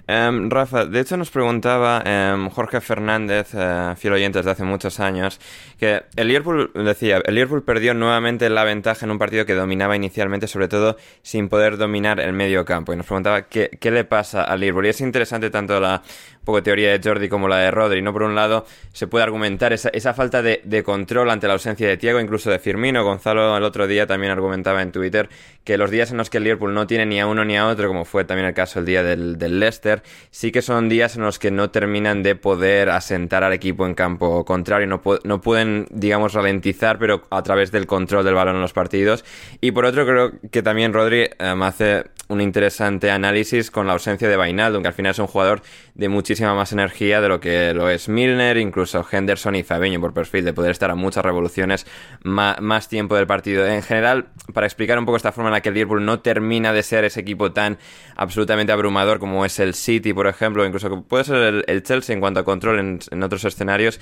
Em, 0.08 0.50
Rafa, 0.50 0.86
de 0.86 1.00
hecho 1.00 1.16
nos 1.16 1.30
preguntaba 1.30 2.02
em, 2.04 2.50
Jorge 2.50 2.82
Fernández, 2.82 3.54
uh, 3.54 3.96
fiel 3.96 4.14
oyente 4.14 4.40
desde 4.40 4.52
hace 4.52 4.64
muchos 4.64 5.00
años, 5.00 5.40
que 5.78 6.02
el 6.16 6.28
Liverpool, 6.28 6.72
decía, 6.74 7.22
el 7.24 7.36
Liverpool 7.36 7.64
perdió 7.64 7.94
nuevamente 7.94 8.50
la 8.50 8.64
ventaja 8.64 9.06
en 9.06 9.12
un 9.12 9.20
partido 9.20 9.46
que 9.46 9.54
dominaba 9.54 9.96
inicialmente, 9.96 10.48
sobre 10.48 10.68
todo 10.68 10.98
sin 11.22 11.48
poder 11.48 11.78
dominar 11.78 12.20
el 12.20 12.34
medio 12.34 12.66
campo. 12.66 12.92
Y 12.92 12.98
nos 12.98 13.06
preguntaba 13.06 13.44
qué, 13.44 13.70
qué 13.80 13.92
le 13.92 14.04
pasa 14.04 14.44
al 14.44 14.60
Liverpool. 14.62 14.88
Y 14.88 14.90
es 14.90 15.00
interesante 15.00 15.52
tanto 15.52 15.80
la 15.80 16.02
poco 16.44 16.64
teoría 16.64 16.98
de 16.98 17.02
Jordi 17.04 17.30
como 17.30 17.48
la 17.48 17.58
de 17.58 17.72
Rodri, 17.72 18.02
¿no? 18.02 18.14
Por 18.14 18.24
un 18.24 18.36
lado, 18.36 18.66
se 18.94 19.08
puede 19.08 19.24
argumentar 19.24 19.74
esa, 19.74 19.90
esa 19.90 20.14
falta 20.14 20.42
de, 20.42 20.62
de, 20.64 20.84
control 20.84 21.30
ante 21.30 21.48
la 21.48 21.54
ausencia 21.54 21.88
de 21.88 21.98
Thiago, 21.98 22.20
incluso 22.20 22.50
de 22.50 22.60
Firmino. 22.60 23.04
Gonzalo 23.04 23.56
el 23.56 23.64
otro 23.64 23.88
día 23.88 24.08
también 24.08 24.32
argumentaba 24.32 24.82
en 24.82 24.92
Twitter 24.92 25.30
que 25.64 25.78
los 25.78 25.92
días 25.92 26.12
en 26.12 26.18
los 26.18 26.30
que 26.30 26.38
el 26.38 26.46
Liverpool 26.46 26.74
no 26.74 26.88
tiene 26.88 27.06
ni 27.06 27.20
a 27.20 27.28
uno 27.28 27.46
ni 27.46 27.56
a 27.56 27.68
otro, 27.68 27.88
como 27.88 28.06
fue 28.06 28.24
también 28.24 28.48
el 28.48 28.54
caso 28.56 28.80
el 28.80 28.86
día 28.86 29.04
del, 29.04 29.38
del 29.38 29.60
Leicester, 29.60 30.02
sí 30.32 30.52
que 30.52 30.64
son 30.64 30.90
días 30.90 31.16
en 31.16 31.22
los 31.22 31.38
que 31.38 31.52
no 31.52 31.70
terminan 31.70 32.24
de 32.24 32.36
poder 32.36 32.90
asentar 32.90 33.44
al 33.44 33.54
equipo 33.54 33.86
en 33.86 33.94
campo 33.94 34.46
contrario, 34.46 34.88
no, 34.88 35.02
no 35.24 35.42
pueden, 35.42 35.86
digamos, 35.92 36.34
ralentizar, 36.34 36.98
pero 36.98 37.28
a 37.30 37.44
través 37.44 37.72
del 37.72 37.86
control 37.86 38.26
del 38.26 38.34
balón 38.34 38.56
en 38.56 38.62
los 38.62 38.74
partidos. 38.74 39.24
Y 39.62 39.72
por 39.72 39.86
otro, 39.86 40.06
creo 40.06 40.32
que 40.50 40.64
también 40.64 40.94
Rodri 40.94 41.30
me 41.40 41.66
hace 41.66 42.06
un 42.30 42.42
interesante 42.42 43.10
análisis 43.10 43.72
con 43.72 43.88
la 43.88 43.94
ausencia 43.94 44.30
de 44.30 44.38
Vainaldo, 44.38 44.82
que 44.82 44.88
al 44.88 44.94
final 44.94 45.12
es 45.12 45.20
un 45.20 45.28
jugador 45.28 45.64
de 45.96 46.10
muchísima 46.10 46.54
más 46.54 46.72
energía 46.72 47.22
de 47.22 47.28
lo 47.28 47.40
que 47.40 47.74
lo 47.74 47.90
es 47.90 48.08
Milner, 48.08 48.58
incluso 48.58 49.06
Henderson 49.12 49.56
y 49.56 49.64
Fabeño 49.64 50.00
por 50.00 50.14
perfil, 50.14 50.46
de 50.46 50.54
poder 50.54 50.72
estar 50.72 50.92
a 50.92 50.96
muchas 50.96 51.26
revoluciones 51.26 51.88
más, 52.24 52.88
tiempo 52.88 53.16
del 53.16 53.26
partido. 53.26 53.66
En 53.66 53.82
general, 53.82 54.28
para 54.54 54.68
explicar 54.68 55.00
un 55.00 55.06
poco 55.06 55.18
esta 55.18 55.32
forma 55.32 55.50
en 55.50 55.54
la 55.54 55.62
que 55.62 55.70
el 55.70 55.76
Liverpool 55.76 56.06
no 56.06 56.20
termina 56.20 56.72
de 56.72 56.84
ser 56.84 57.04
ese 57.04 57.20
equipo 57.20 57.52
tan 57.52 57.80
absolutamente 58.16 58.72
abrumador 58.72 59.20
como 59.20 59.44
es 59.44 59.60
el 59.60 59.74
City, 59.74 60.14
por 60.14 60.28
ejemplo, 60.28 60.64
incluso 60.66 61.02
puede 61.04 61.24
ser 61.24 61.64
el, 61.66 61.84
Chelsea 61.84 62.14
en 62.14 62.20
cuanto 62.20 62.42
a 62.42 62.46
control 62.46 63.00
en, 63.12 63.24
otros 63.24 63.44
escenarios. 63.44 64.00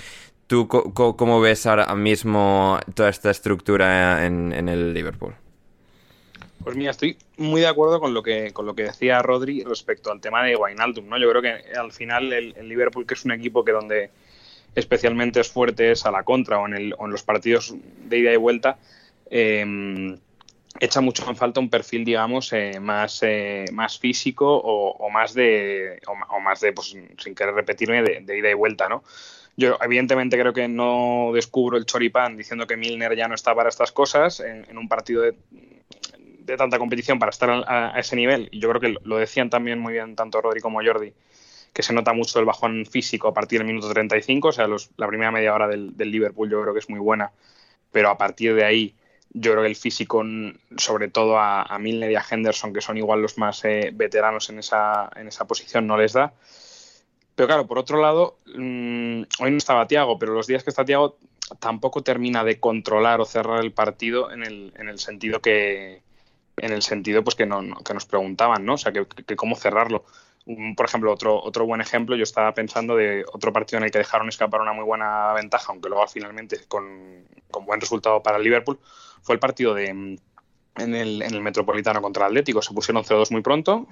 ¿Tú 0.47 0.67
cómo 0.67 1.39
ves 1.39 1.65
ahora 1.65 1.93
mismo 1.95 2.79
toda 2.93 3.09
esta 3.09 3.31
estructura 3.31 4.25
en 4.25 4.69
el 4.69 4.93
Liverpool? 4.93 5.35
Pues 6.67 6.75
mira, 6.75 6.91
estoy 6.91 7.17
muy 7.37 7.61
de 7.61 7.67
acuerdo 7.67 8.01
con 8.01 8.13
lo 8.13 8.21
que 8.21 8.51
con 8.51 8.65
lo 8.65 8.75
que 8.75 8.83
decía 8.83 9.21
Rodri 9.21 9.63
respecto 9.63 10.11
al 10.11 10.19
tema 10.19 10.43
de 10.43 10.57
Wijnaldum, 10.57 11.07
¿no? 11.07 11.17
Yo 11.17 11.29
creo 11.29 11.41
que 11.41 11.73
al 11.73 11.93
final 11.93 12.33
el, 12.33 12.67
Liverpool, 12.67 13.07
que 13.07 13.13
es 13.13 13.23
un 13.23 13.31
equipo 13.31 13.63
que 13.63 13.71
donde 13.71 14.09
especialmente 14.75 15.39
es 15.39 15.49
fuerte 15.49 15.91
es 15.91 16.05
a 16.05 16.11
la 16.11 16.23
contra 16.23 16.59
o 16.59 16.67
en, 16.67 16.73
el, 16.73 16.95
los 17.07 17.23
partidos 17.23 17.73
de 18.03 18.17
ida 18.17 18.33
y 18.33 18.35
vuelta, 18.35 18.77
em, 19.29 20.17
echa 20.81 20.99
mucho 20.99 21.23
en 21.29 21.37
falta 21.37 21.61
un 21.61 21.69
perfil, 21.69 22.03
digamos, 22.03 22.51
eh, 22.51 22.81
más, 22.81 23.23
eh, 23.23 23.63
más 23.71 23.97
físico 23.97 24.57
o, 24.57 25.09
más 25.09 25.33
de, 25.33 26.01
o, 26.05 26.39
más 26.41 26.59
de, 26.59 26.73
pues, 26.73 26.87
sin 27.17 27.33
querer 27.33 27.55
repetirme, 27.55 28.03
de, 28.03 28.37
ida 28.37 28.49
y 28.51 28.55
vuelta, 28.55 28.89
¿no? 28.89 29.05
Yo, 29.55 29.77
evidentemente, 29.81 30.37
creo 30.37 30.51
que 30.51 30.67
no 30.67 31.31
descubro 31.33 31.77
el 31.77 31.85
choripán 31.85 32.35
diciendo 32.35 32.67
que 32.67 32.75
Milner 32.75 33.15
ya 33.15 33.29
no 33.29 33.35
está 33.35 33.55
para 33.55 33.69
estas 33.69 33.93
cosas 33.93 34.41
en 34.41 34.77
un 34.77 34.89
partido 34.89 35.21
de, 35.21 35.33
de 36.47 36.57
tanta 36.57 36.79
competición 36.79 37.19
para 37.19 37.29
estar 37.29 37.49
a, 37.67 37.99
ese 37.99 38.15
nivel. 38.15 38.47
Y 38.51 38.59
yo 38.59 38.69
creo 38.69 38.81
que 38.81 38.95
lo 39.03 39.17
decían 39.17 39.49
también 39.49 39.79
muy 39.79 39.93
bien 39.93 40.15
tanto 40.15 40.41
Rodri 40.41 40.61
como 40.61 40.81
Jordi, 40.83 41.13
que 41.73 41.83
se 41.83 41.93
nota 41.93 42.13
mucho 42.13 42.39
el 42.39 42.45
bajón 42.45 42.85
físico 42.85 43.27
a 43.27 43.33
partir 43.33 43.59
del 43.59 43.67
minuto 43.67 43.89
35, 43.89 44.47
o 44.47 44.51
sea, 44.51 44.67
la 44.95 45.07
primera 45.07 45.29
media 45.29 45.53
hora 45.53 45.67
del, 45.67 45.93
Liverpool 45.97 46.49
yo 46.49 46.61
creo 46.61 46.73
que 46.73 46.79
es 46.79 46.89
muy 46.89 46.99
buena, 46.99 47.31
pero 47.91 48.09
a 48.09 48.17
partir 48.17 48.55
de 48.55 48.63
ahí 48.63 48.95
yo 49.31 49.51
creo 49.51 49.63
que 49.63 49.69
el 49.69 49.75
físico, 49.75 50.23
sobre 50.77 51.09
todo 51.09 51.37
a, 51.37 51.77
Milner 51.79 52.11
y 52.11 52.15
a 52.15 52.23
Henderson, 52.27 52.73
que 52.73 52.81
son 52.81 52.97
igual 52.97 53.21
los 53.21 53.37
más 53.37 53.63
eh, 53.65 53.91
veteranos 53.93 54.49
en 54.49 54.59
esa, 54.59 55.09
en 55.17 55.27
esa 55.27 55.45
posición, 55.45 55.85
no 55.85 55.97
les 55.97 56.13
da. 56.13 56.33
Pero 57.35 57.47
claro, 57.47 57.67
por 57.67 57.77
otro 57.77 58.01
lado, 58.01 58.37
mm, 58.55 59.23
hoy 59.39 59.51
no 59.51 59.57
estaba 59.57 59.85
Tiago, 59.85 60.17
pero 60.17 60.33
los 60.33 60.47
días 60.47 60.63
que 60.63 60.69
está 60.69 60.85
Tiago 60.85 61.17
tampoco 61.59 62.01
termina 62.03 62.45
de 62.45 62.59
controlar 62.59 63.19
o 63.19 63.25
cerrar 63.25 63.63
el 63.63 63.73
partido 63.73 64.31
en 64.31 64.43
el, 64.43 64.73
en 64.77 64.87
el 64.89 64.97
sentido 64.97 65.41
que, 65.41 66.01
en 66.57 66.73
el 66.73 66.81
sentido 66.81 67.23
pues 67.23 67.35
que, 67.35 67.45
no, 67.45 67.61
que 67.83 67.93
nos 67.93 68.05
preguntaban, 68.05 68.65
¿no? 68.65 68.73
O 68.73 68.77
sea, 68.77 68.91
que, 68.91 69.05
cómo 69.35 69.55
cerrarlo. 69.55 70.05
por 70.75 70.85
ejemplo, 70.85 71.11
otro, 71.11 71.41
otro 71.41 71.65
buen 71.65 71.81
ejemplo, 71.81 72.15
yo 72.15 72.23
estaba 72.23 72.53
pensando 72.53 72.95
de 72.95 73.23
otro 73.31 73.53
partido 73.53 73.77
en 73.77 73.85
el 73.85 73.91
que 73.91 73.99
dejaron 73.99 74.27
escapar 74.27 74.61
una 74.61 74.73
muy 74.73 74.83
buena 74.83 75.33
ventaja, 75.33 75.67
aunque 75.69 75.89
luego 75.89 76.07
finalmente 76.07 76.59
con, 76.67 77.25
con 77.51 77.65
buen 77.65 77.79
resultado 77.79 78.23
para 78.23 78.37
el 78.37 78.43
Liverpool, 78.43 78.79
fue 79.21 79.35
el 79.35 79.39
partido 79.39 79.73
de, 79.73 79.87
en, 79.87 80.19
el, 80.77 81.21
en 81.21 81.33
el 81.33 81.41
Metropolitano 81.41 82.01
contra 82.01 82.25
el 82.25 82.31
Atlético. 82.31 82.61
Se 82.61 82.73
pusieron 82.73 83.03
0-2 83.03 83.31
muy 83.31 83.41
pronto, 83.41 83.87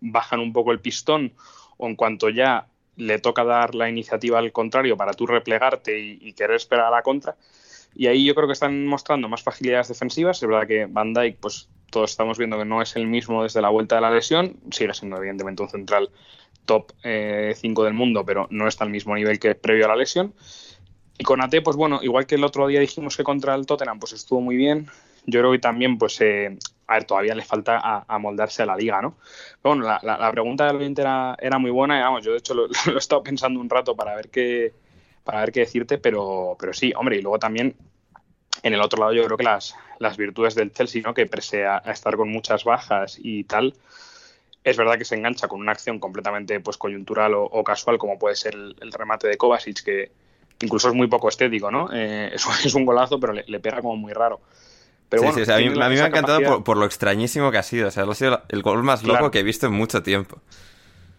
bajan 0.00 0.40
un 0.40 0.52
poco 0.52 0.72
el 0.72 0.80
pistón 0.80 1.32
o 1.78 1.86
en 1.86 1.96
cuanto 1.96 2.28
ya 2.28 2.66
le 2.96 3.18
toca 3.18 3.44
dar 3.44 3.74
la 3.74 3.88
iniciativa 3.88 4.38
al 4.38 4.52
contrario 4.52 4.96
para 4.96 5.14
tú 5.14 5.26
replegarte 5.26 5.98
y 5.98 6.32
querer 6.34 6.56
esperar 6.56 6.86
a 6.86 6.90
la 6.90 7.02
contra. 7.02 7.36
Y 7.94 8.06
ahí 8.08 8.24
yo 8.24 8.34
creo 8.34 8.46
que 8.46 8.52
están 8.52 8.86
mostrando 8.86 9.28
más 9.28 9.42
facilidades 9.42 9.88
defensivas. 9.88 10.42
Es 10.42 10.48
verdad 10.48 10.66
que 10.66 10.86
Van 10.86 11.14
Dijk 11.14 11.38
pues, 11.38 11.68
todos 11.90 12.10
estamos 12.10 12.38
viendo 12.38 12.58
que 12.58 12.64
no 12.64 12.82
es 12.82 12.96
el 12.96 13.06
mismo 13.06 13.42
desde 13.42 13.62
la 13.62 13.68
vuelta 13.68 13.94
de 13.94 14.00
la 14.00 14.10
lesión, 14.10 14.56
sigue 14.70 14.92
siendo 14.94 15.16
evidentemente 15.16 15.62
un 15.62 15.68
central 15.68 16.10
top 16.64 16.92
5 17.02 17.02
eh, 17.04 17.54
del 17.62 17.94
mundo, 17.94 18.24
pero 18.24 18.48
no 18.50 18.66
está 18.66 18.84
al 18.84 18.90
mismo 18.90 19.14
nivel 19.14 19.38
que 19.38 19.54
previo 19.54 19.84
a 19.84 19.88
la 19.88 19.96
lesión. 19.96 20.34
Y 21.18 21.24
con 21.24 21.40
AT, 21.40 21.54
pues 21.62 21.76
bueno, 21.76 22.00
igual 22.02 22.26
que 22.26 22.34
el 22.34 22.44
otro 22.44 22.66
día 22.66 22.80
dijimos 22.80 23.16
que 23.16 23.22
contra 23.22 23.54
el 23.54 23.66
Tottenham, 23.66 24.00
pues 24.00 24.12
estuvo 24.12 24.40
muy 24.40 24.56
bien. 24.56 24.88
Yo 25.26 25.40
creo 25.40 25.52
que 25.52 25.60
también, 25.60 25.96
pues, 25.96 26.20
eh, 26.20 26.58
a 26.86 26.94
ver, 26.94 27.04
todavía 27.04 27.34
le 27.34 27.44
falta 27.44 28.04
a, 28.06 28.18
moldarse 28.18 28.62
a 28.62 28.66
la 28.66 28.76
liga, 28.76 29.00
¿no? 29.00 29.16
Pero 29.62 29.76
bueno, 29.76 29.98
la, 30.02 30.32
pregunta 30.32 30.66
del 30.66 30.76
oyente 30.76 31.02
era, 31.02 31.36
era, 31.40 31.58
muy 31.58 31.70
buena, 31.70 31.98
y, 31.98 32.02
vamos, 32.02 32.24
yo 32.24 32.32
de 32.32 32.38
hecho 32.38 32.54
lo, 32.54 32.66
he 32.66 32.98
estado 32.98 33.22
pensando 33.22 33.60
un 33.60 33.70
rato 33.70 33.94
para 33.94 34.16
ver 34.16 34.28
qué, 34.28 34.72
para 35.24 35.40
ver 35.40 35.52
qué 35.52 35.60
decirte, 35.60 35.98
pero, 35.98 36.56
pero 36.60 36.72
sí, 36.72 36.92
hombre, 36.96 37.16
y 37.16 37.22
luego 37.22 37.38
también 37.38 37.74
en 38.62 38.72
el 38.72 38.80
otro 38.80 39.00
lado, 39.00 39.12
yo 39.12 39.24
creo 39.24 39.36
que 39.36 39.44
las, 39.44 39.74
las 39.98 40.16
virtudes 40.16 40.54
del 40.54 40.72
Chelsea, 40.72 41.02
¿no? 41.04 41.14
que 41.14 41.26
pese 41.26 41.66
a, 41.66 41.78
estar 41.78 42.16
con 42.16 42.28
muchas 42.30 42.64
bajas 42.64 43.18
y 43.20 43.44
tal, 43.44 43.74
es 44.62 44.76
verdad 44.76 44.96
que 44.96 45.04
se 45.04 45.16
engancha 45.16 45.48
con 45.48 45.60
una 45.60 45.72
acción 45.72 45.98
completamente 45.98 46.60
pues, 46.60 46.76
coyuntural 46.76 47.32
o, 47.34 47.64
casual, 47.64 47.98
como 47.98 48.18
puede 48.18 48.36
ser 48.36 48.54
el, 48.54 48.92
remate 48.92 49.28
de 49.28 49.36
Kovacic, 49.36 49.82
que 49.82 50.12
incluso 50.60 50.88
es 50.88 50.94
muy 50.94 51.08
poco 51.08 51.28
estético, 51.28 51.70
¿no? 51.70 51.88
Eh, 51.92 52.32
es, 52.64 52.74
un 52.74 52.86
golazo, 52.86 53.18
pero 53.18 53.32
le, 53.32 53.60
pega 53.60 53.80
como 53.80 53.96
muy 53.96 54.12
raro. 54.12 54.40
Pero 55.08 55.32
sí, 55.32 55.44
sí, 55.44 55.52
a 55.52 55.58
mí, 55.58 55.68
me 55.68 55.84
ha 55.84 56.06
encantado 56.06 56.64
por, 56.64 56.76
lo 56.76 56.86
extrañísimo 56.86 57.50
que 57.50 57.58
ha 57.58 57.62
sido. 57.62 57.88
O 57.88 57.90
sea, 57.90 58.04
ha 58.04 58.14
sido 58.14 58.42
el 58.48 58.62
gol 58.62 58.82
más 58.82 59.04
loco 59.04 59.30
que 59.30 59.40
he 59.40 59.42
visto 59.42 59.66
en 59.66 59.72
mucho 59.72 60.02
tiempo 60.02 60.40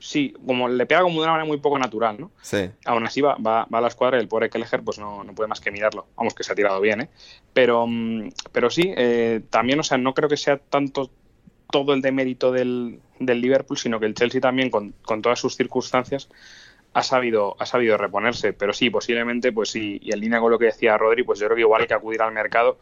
sí, 0.05 0.33
como 0.45 0.67
le 0.67 0.85
pega 0.85 1.01
como 1.01 1.15
de 1.15 1.23
una 1.23 1.31
manera 1.31 1.47
muy 1.47 1.57
poco 1.57 1.79
natural, 1.79 2.17
¿no? 2.19 2.31
Sí. 2.41 2.69
Aún 2.85 3.05
así 3.05 3.21
va, 3.21 3.35
va, 3.35 3.67
a 3.69 3.81
la 3.81 3.87
escuadra 3.87 4.17
y 4.17 4.21
el 4.21 4.27
pobre 4.27 4.49
Kelleher 4.49 4.83
pues 4.83 4.99
no, 4.99 5.23
no, 5.23 5.33
puede 5.33 5.47
más 5.47 5.59
que 5.59 5.71
mirarlo. 5.71 6.05
Vamos, 6.15 6.35
que 6.35 6.43
se 6.43 6.51
ha 6.51 6.55
tirado 6.55 6.79
bien, 6.79 7.01
¿eh? 7.01 7.09
Pero, 7.53 7.87
mm, 7.87 8.29
pero 8.51 8.69
sí, 8.69 8.93
eh, 8.95 9.41
también, 9.49 9.79
o 9.79 9.83
sea, 9.83 9.97
no 9.97 10.13
creo 10.13 10.29
que 10.29 10.37
sea 10.37 10.57
tanto 10.57 11.09
todo 11.71 11.93
el 11.93 12.01
demérito 12.01 12.51
del, 12.51 12.99
del 13.19 13.41
Liverpool, 13.41 13.77
sino 13.77 13.99
que 13.99 14.05
el 14.05 14.13
Chelsea 14.13 14.39
también, 14.39 14.69
con, 14.69 14.93
con 15.01 15.23
todas 15.23 15.39
sus 15.39 15.55
circunstancias, 15.55 16.29
ha 16.93 17.01
sabido, 17.01 17.55
ha 17.59 17.65
sabido 17.65 17.97
reponerse. 17.97 18.53
Pero 18.53 18.73
sí, 18.73 18.91
posiblemente, 18.91 19.51
pues 19.51 19.69
sí, 19.69 19.99
y 20.01 20.13
en 20.13 20.19
línea 20.19 20.39
con 20.39 20.51
lo 20.51 20.59
que 20.59 20.65
decía 20.65 20.97
Rodri, 20.97 21.23
pues 21.23 21.39
yo 21.39 21.47
creo 21.47 21.55
que 21.55 21.61
igual 21.61 21.81
hay 21.81 21.87
que 21.87 21.95
acudir 21.95 22.21
al 22.21 22.31
mercado 22.31 22.77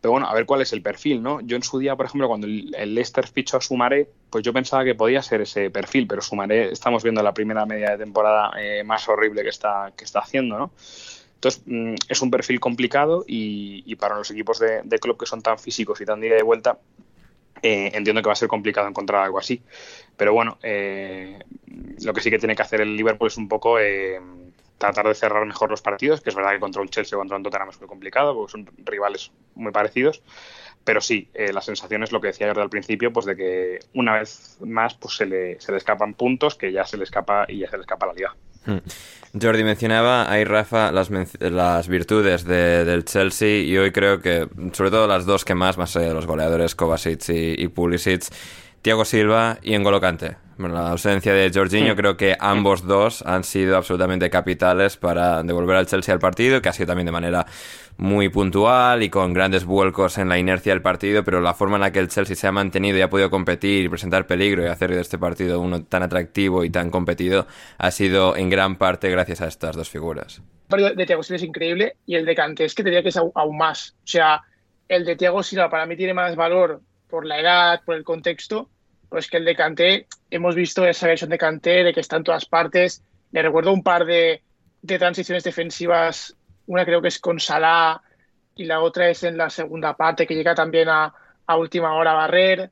pero 0.00 0.12
bueno, 0.12 0.28
a 0.28 0.34
ver 0.34 0.46
cuál 0.46 0.62
es 0.62 0.72
el 0.72 0.82
perfil, 0.82 1.22
¿no? 1.22 1.40
Yo 1.40 1.56
en 1.56 1.62
su 1.62 1.78
día, 1.78 1.96
por 1.96 2.06
ejemplo, 2.06 2.28
cuando 2.28 2.46
el, 2.46 2.94
Leicester 2.94 3.26
fichó 3.26 3.56
a 3.56 3.60
Sumaré, 3.60 4.08
pues 4.30 4.44
yo 4.44 4.52
pensaba 4.52 4.84
que 4.84 4.94
podía 4.94 5.22
ser 5.22 5.40
ese 5.40 5.70
perfil, 5.70 6.06
pero 6.06 6.22
Sumaré 6.22 6.72
estamos 6.72 7.02
viendo 7.02 7.22
la 7.22 7.32
primera 7.32 7.64
media 7.66 7.90
de 7.90 7.98
temporada 7.98 8.52
eh, 8.58 8.82
más 8.84 9.08
horrible 9.08 9.42
que 9.42 9.48
está, 9.48 9.92
que 9.96 10.04
está 10.04 10.20
haciendo, 10.20 10.58
¿no? 10.58 10.70
Entonces, 11.36 11.62
mm, 11.66 11.94
es 12.08 12.22
un 12.22 12.30
perfil 12.30 12.60
complicado 12.60 13.24
y, 13.26 13.94
para 13.96 14.16
los 14.16 14.30
equipos 14.30 14.58
de, 14.58 14.98
club 14.98 15.18
que 15.18 15.26
son 15.26 15.42
tan 15.42 15.58
físicos 15.58 16.00
y 16.00 16.04
tan 16.04 16.20
de 16.20 16.28
ida 16.28 16.38
y 16.38 16.42
vuelta, 16.42 16.78
eh, 17.62 17.90
entiendo 17.94 18.22
que 18.22 18.26
va 18.26 18.32
a 18.32 18.36
ser 18.36 18.48
complicado 18.48 18.88
encontrar 18.88 19.22
algo 19.22 19.38
así. 19.38 19.62
Pero 20.16 20.32
bueno, 20.32 20.58
eh, 20.62 21.38
lo 22.02 22.12
que 22.14 22.20
sí 22.20 22.30
que 22.30 22.38
tiene 22.38 22.56
que 22.56 22.62
hacer 22.62 22.80
el 22.80 22.96
Liverpool 22.96 23.28
es 23.28 23.36
un 23.36 23.48
poco 23.48 23.78
tratar 24.78 25.06
de 25.06 25.14
cerrar 25.14 25.44
mejor 25.46 25.70
los 25.70 25.82
partidos, 25.82 26.20
que 26.20 26.30
es 26.30 26.36
verdad 26.36 26.52
que 26.52 26.60
contra 26.60 26.82
un 26.82 26.88
Chelsea 26.88 27.16
o 27.16 27.20
contra 27.20 27.36
un 27.36 27.42
Tottenham 27.42 27.70
es 27.70 27.80
muy 27.80 27.88
complicado, 27.88 28.34
porque 28.34 28.52
son 28.52 28.68
rivales 28.84 29.32
muy 29.54 29.72
parecidos, 29.72 30.22
pero 30.84 31.00
sí, 31.00 31.28
eh, 31.34 31.52
la 31.52 31.60
sensación 31.60 32.04
es 32.04 32.12
lo 32.12 32.20
que 32.20 32.28
decía 32.28 32.52
yo 32.52 32.60
al 32.60 32.70
principio, 32.70 33.12
pues 33.12 33.26
de 33.26 33.36
que 33.36 33.78
una 33.94 34.18
vez 34.18 34.56
más 34.60 34.94
pues 34.94 35.16
se 35.16 35.26
le, 35.26 35.60
se 35.60 35.72
le 35.72 35.78
escapan 35.78 36.14
puntos, 36.14 36.54
que 36.54 36.70
ya 36.70 36.84
se 36.84 36.96
le 36.96 37.04
escapa 37.04 37.44
y 37.48 37.58
ya 37.58 37.70
se 37.70 37.76
le 37.76 37.80
escapa 37.80 38.06
la 38.06 38.12
liga. 38.12 38.36
Hmm. 38.64 38.78
Jordi 39.40 39.64
mencionaba 39.64 40.30
ahí 40.30 40.44
Rafa 40.44 40.92
las, 40.92 41.10
las 41.40 41.88
virtudes 41.88 42.44
del 42.44 43.04
Chelsea 43.04 43.62
y 43.62 43.76
hoy 43.76 43.92
creo 43.92 44.20
que 44.20 44.48
sobre 44.72 44.90
todo 44.90 45.06
las 45.06 45.26
dos 45.26 45.44
que 45.44 45.54
más, 45.54 45.76
más 45.76 45.96
allá 45.96 46.08
de 46.08 46.14
los 46.14 46.26
goleadores 46.26 46.74
Kovacic 46.74 47.28
y, 47.28 47.62
y 47.62 47.68
Pulisic, 47.68 48.24
Thiago 48.86 49.04
Silva 49.04 49.58
y 49.62 49.76
N'Golo 49.76 50.00
Kanté. 50.00 50.36
Bueno, 50.58 50.76
la 50.76 50.92
ausencia 50.92 51.32
de 51.32 51.50
Jorginho 51.52 51.96
creo 51.96 52.16
que 52.16 52.36
ambos 52.38 52.86
dos 52.86 53.20
han 53.22 53.42
sido 53.42 53.76
absolutamente 53.76 54.30
capitales 54.30 54.96
para 54.96 55.42
devolver 55.42 55.74
al 55.74 55.88
Chelsea 55.88 56.14
al 56.14 56.20
partido, 56.20 56.62
que 56.62 56.68
ha 56.68 56.72
sido 56.72 56.86
también 56.86 57.06
de 57.06 57.10
manera 57.10 57.46
muy 57.96 58.28
puntual 58.28 59.02
y 59.02 59.10
con 59.10 59.32
grandes 59.32 59.64
vuelcos 59.64 60.18
en 60.18 60.28
la 60.28 60.38
inercia 60.38 60.72
del 60.72 60.82
partido, 60.82 61.24
pero 61.24 61.40
la 61.40 61.52
forma 61.52 61.78
en 61.78 61.80
la 61.80 61.90
que 61.90 61.98
el 61.98 62.06
Chelsea 62.06 62.36
se 62.36 62.46
ha 62.46 62.52
mantenido 62.52 62.96
y 62.96 63.00
ha 63.00 63.10
podido 63.10 63.28
competir 63.28 63.86
y 63.86 63.88
presentar 63.88 64.28
peligro 64.28 64.62
y 64.62 64.68
hacer 64.68 64.94
de 64.94 65.00
este 65.00 65.18
partido 65.18 65.60
uno 65.60 65.82
tan 65.82 66.04
atractivo 66.04 66.62
y 66.62 66.70
tan 66.70 66.90
competido 66.90 67.48
ha 67.78 67.90
sido 67.90 68.36
en 68.36 68.50
gran 68.50 68.76
parte 68.76 69.10
gracias 69.10 69.40
a 69.40 69.48
estas 69.48 69.74
dos 69.74 69.90
figuras. 69.90 70.36
El 70.38 70.68
partido 70.68 70.94
de 70.94 71.06
Thiago 71.06 71.24
Silva 71.24 71.36
es 71.38 71.42
increíble 71.42 71.96
y 72.06 72.14
el 72.14 72.24
de 72.24 72.36
Kanté 72.36 72.66
es 72.66 72.74
que 72.76 72.84
tendría 72.84 73.02
que 73.02 73.10
ser 73.10 73.24
aún 73.34 73.58
más. 73.58 73.96
O 74.04 74.06
sea, 74.06 74.42
el 74.86 75.04
de 75.04 75.16
Thiago 75.16 75.42
Silva 75.42 75.68
para 75.68 75.86
mí 75.86 75.96
tiene 75.96 76.14
más 76.14 76.36
valor 76.36 76.82
por 77.08 77.26
la 77.26 77.40
edad, 77.40 77.82
por 77.84 77.96
el 77.96 78.04
contexto, 78.04 78.70
pues 79.08 79.28
que 79.30 79.36
el 79.36 79.44
de 79.44 79.56
Kanté, 79.56 80.06
hemos 80.30 80.54
visto 80.54 80.86
esa 80.86 81.06
versión 81.06 81.30
de 81.30 81.38
Kanté 81.38 81.84
de 81.84 81.94
que 81.94 82.00
está 82.00 82.16
en 82.16 82.24
todas 82.24 82.46
partes. 82.46 83.02
Le 83.32 83.42
recuerdo 83.42 83.72
un 83.72 83.82
par 83.82 84.04
de, 84.04 84.42
de 84.82 84.98
transiciones 84.98 85.44
defensivas, 85.44 86.36
una 86.66 86.84
creo 86.84 87.02
que 87.02 87.08
es 87.08 87.18
con 87.18 87.38
Salah 87.38 88.00
y 88.54 88.64
la 88.64 88.80
otra 88.80 89.08
es 89.08 89.22
en 89.22 89.36
la 89.36 89.50
segunda 89.50 89.96
parte 89.96 90.26
que 90.26 90.34
llega 90.34 90.54
también 90.54 90.88
a, 90.88 91.14
a 91.46 91.56
última 91.56 91.94
hora 91.94 92.12
a 92.12 92.14
barrer. 92.14 92.70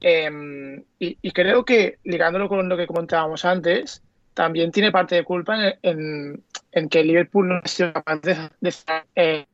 Eh, 0.00 0.82
y, 0.98 1.18
y, 1.20 1.30
creo 1.32 1.64
que, 1.64 1.98
ligándolo 2.04 2.48
con 2.48 2.68
lo 2.68 2.76
que 2.76 2.86
comentábamos 2.86 3.44
antes, 3.44 4.02
también 4.34 4.72
tiene 4.72 4.90
parte 4.90 5.14
de 5.16 5.24
culpa 5.24 5.56
en, 5.56 5.78
en, 5.82 6.44
en 6.72 6.88
que 6.88 7.04
Liverpool 7.04 7.48
no 7.48 7.60
ha 7.62 7.68
sido 7.68 7.92
capaz 7.92 8.20
de, 8.22 8.36
de, 8.60 8.74
eh, 9.14 9.46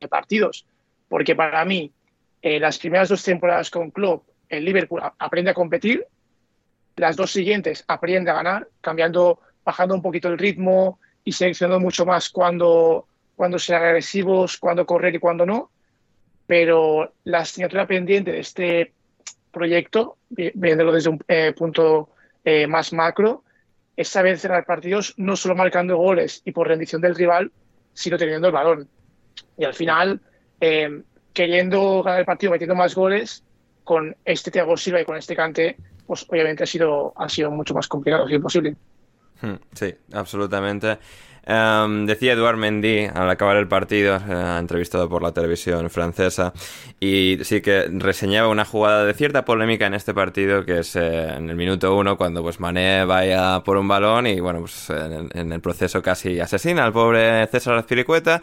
de 0.00 0.08
partidos. 0.08 0.66
Porque 1.08 1.34
para 1.34 1.64
mí, 1.64 1.92
eh, 2.42 2.60
las 2.60 2.78
primeras 2.78 3.08
dos 3.08 3.22
temporadas 3.24 3.70
con 3.70 3.90
Klopp, 3.90 4.27
el 4.48 4.64
Liverpool 4.64 5.02
aprende 5.18 5.50
a 5.50 5.54
competir, 5.54 6.06
las 6.96 7.16
dos 7.16 7.30
siguientes 7.30 7.84
aprende 7.86 8.30
a 8.30 8.34
ganar, 8.34 8.68
cambiando, 8.80 9.40
bajando 9.64 9.94
un 9.94 10.02
poquito 10.02 10.28
el 10.28 10.38
ritmo 10.38 10.98
y 11.24 11.32
seleccionando 11.32 11.80
mucho 11.80 12.04
más 12.04 12.28
cuando, 12.28 13.06
cuando 13.36 13.58
ser 13.58 13.76
agresivos, 13.76 14.58
cuando 14.58 14.86
correr 14.86 15.14
y 15.14 15.18
cuando 15.18 15.46
no. 15.46 15.70
Pero 16.46 17.12
la 17.24 17.40
asignatura 17.40 17.86
pendiente 17.86 18.32
de 18.32 18.40
este 18.40 18.92
proyecto, 19.50 20.16
viéndolo 20.28 20.92
desde 20.92 21.10
un 21.10 21.22
eh, 21.28 21.52
punto 21.56 22.10
eh, 22.44 22.66
más 22.66 22.92
macro, 22.92 23.44
es 23.96 24.08
saber 24.08 24.38
cerrar 24.38 24.64
partidos 24.64 25.14
no 25.16 25.36
solo 25.36 25.54
marcando 25.54 25.96
goles 25.96 26.42
y 26.44 26.52
por 26.52 26.68
rendición 26.68 27.02
del 27.02 27.14
rival, 27.14 27.52
sino 27.92 28.16
teniendo 28.16 28.46
el 28.46 28.54
balón. 28.54 28.88
Y 29.56 29.64
al 29.64 29.74
final, 29.74 30.20
eh, 30.60 31.02
queriendo 31.32 32.02
ganar 32.02 32.20
el 32.20 32.26
partido, 32.26 32.52
metiendo 32.52 32.74
más 32.74 32.94
goles, 32.94 33.44
con 33.88 34.14
este 34.22 34.50
Thiago 34.50 34.76
Silva 34.76 35.00
y 35.00 35.06
con 35.06 35.16
este 35.16 35.34
Cante, 35.34 35.74
pues 36.06 36.26
obviamente 36.28 36.62
ha 36.62 36.66
sido, 36.66 37.14
ha 37.16 37.26
sido 37.26 37.50
mucho 37.50 37.72
más 37.72 37.88
complicado, 37.88 38.26
que 38.26 38.34
imposible. 38.34 38.76
Sí, 39.72 39.94
absolutamente. 40.12 40.98
Um, 41.46 42.04
decía 42.04 42.34
Eduard 42.34 42.58
Mendy 42.58 43.06
al 43.06 43.30
acabar 43.30 43.56
el 43.56 43.66
partido, 43.66 44.16
eh, 44.16 44.56
entrevistado 44.58 45.08
por 45.08 45.22
la 45.22 45.32
televisión 45.32 45.88
francesa, 45.88 46.52
y 47.00 47.38
sí 47.40 47.62
que 47.62 47.86
reseñaba 47.90 48.48
una 48.48 48.66
jugada 48.66 49.06
de 49.06 49.14
cierta 49.14 49.46
polémica 49.46 49.86
en 49.86 49.94
este 49.94 50.12
partido, 50.12 50.66
que 50.66 50.80
es 50.80 50.94
eh, 50.94 51.36
en 51.38 51.48
el 51.48 51.56
minuto 51.56 51.96
uno, 51.96 52.18
cuando 52.18 52.42
pues 52.42 52.60
Mané 52.60 53.06
vaya 53.06 53.60
por 53.64 53.78
un 53.78 53.88
balón 53.88 54.26
y 54.26 54.38
bueno, 54.40 54.60
pues 54.60 54.90
en, 54.90 55.30
en 55.32 55.50
el 55.50 55.60
proceso 55.62 56.02
casi 56.02 56.38
asesina 56.38 56.84
al 56.84 56.92
pobre 56.92 57.46
César 57.46 57.78
Azpilicueta, 57.78 58.42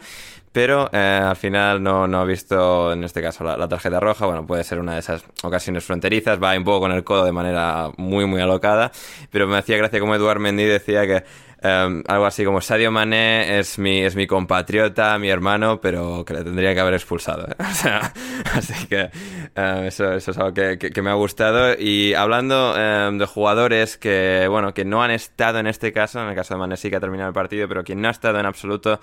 pero 0.56 0.88
eh, 0.90 0.96
al 0.96 1.36
final 1.36 1.82
no, 1.82 2.06
no 2.06 2.18
ha 2.18 2.24
visto, 2.24 2.90
en 2.90 3.04
este 3.04 3.20
caso, 3.20 3.44
la, 3.44 3.68
tarjeta 3.68 4.00
roja. 4.00 4.24
Bueno, 4.24 4.46
puede 4.46 4.64
ser 4.64 4.78
una 4.78 4.94
de 4.94 5.00
esas 5.00 5.22
ocasiones 5.42 5.84
fronterizas, 5.84 6.42
va 6.42 6.56
un 6.56 6.64
poco 6.64 6.80
con 6.80 6.92
el 6.92 7.04
codo 7.04 7.26
de 7.26 7.32
manera 7.32 7.90
muy, 7.98 8.24
muy 8.24 8.40
alocada, 8.40 8.90
pero 9.30 9.46
me 9.46 9.58
hacía 9.58 9.76
gracia 9.76 10.00
como 10.00 10.14
Eduard 10.14 10.40
Mendy 10.40 10.64
decía 10.64 11.06
que 11.06 11.24
Um, 11.62 12.04
algo 12.06 12.26
así 12.26 12.44
como 12.44 12.60
Sadio 12.60 12.92
Mané 12.92 13.58
es 13.58 13.78
mi, 13.78 14.02
es 14.02 14.14
mi 14.14 14.26
compatriota, 14.26 15.18
mi 15.18 15.30
hermano, 15.30 15.80
pero 15.80 16.22
que 16.24 16.34
le 16.34 16.44
tendría 16.44 16.74
que 16.74 16.80
haber 16.80 16.94
expulsado. 16.94 17.48
¿eh? 17.48 17.54
O 17.58 17.74
sea, 17.74 18.12
así 18.52 18.86
que 18.86 19.10
um, 19.56 19.84
eso, 19.84 20.12
eso, 20.12 20.30
es 20.30 20.38
algo 20.38 20.52
que, 20.52 20.78
que, 20.78 21.02
me 21.02 21.10
ha 21.10 21.14
gustado. 21.14 21.74
Y 21.78 22.12
hablando 22.12 22.74
um, 22.74 23.18
de 23.18 23.26
jugadores 23.26 23.96
que, 23.96 24.46
bueno, 24.48 24.74
que 24.74 24.84
no 24.84 25.02
han 25.02 25.10
estado 25.10 25.58
en 25.58 25.66
este 25.66 25.92
caso, 25.92 26.22
en 26.22 26.28
el 26.28 26.34
caso 26.34 26.54
de 26.54 26.60
Mané 26.60 26.76
sí 26.76 26.90
que 26.90 26.96
ha 26.96 27.00
terminado 27.00 27.28
el 27.28 27.34
partido, 27.34 27.66
pero 27.68 27.82
quien 27.82 28.02
no 28.02 28.08
ha 28.08 28.12
estado 28.12 28.38
en 28.38 28.46
absoluto 28.46 29.00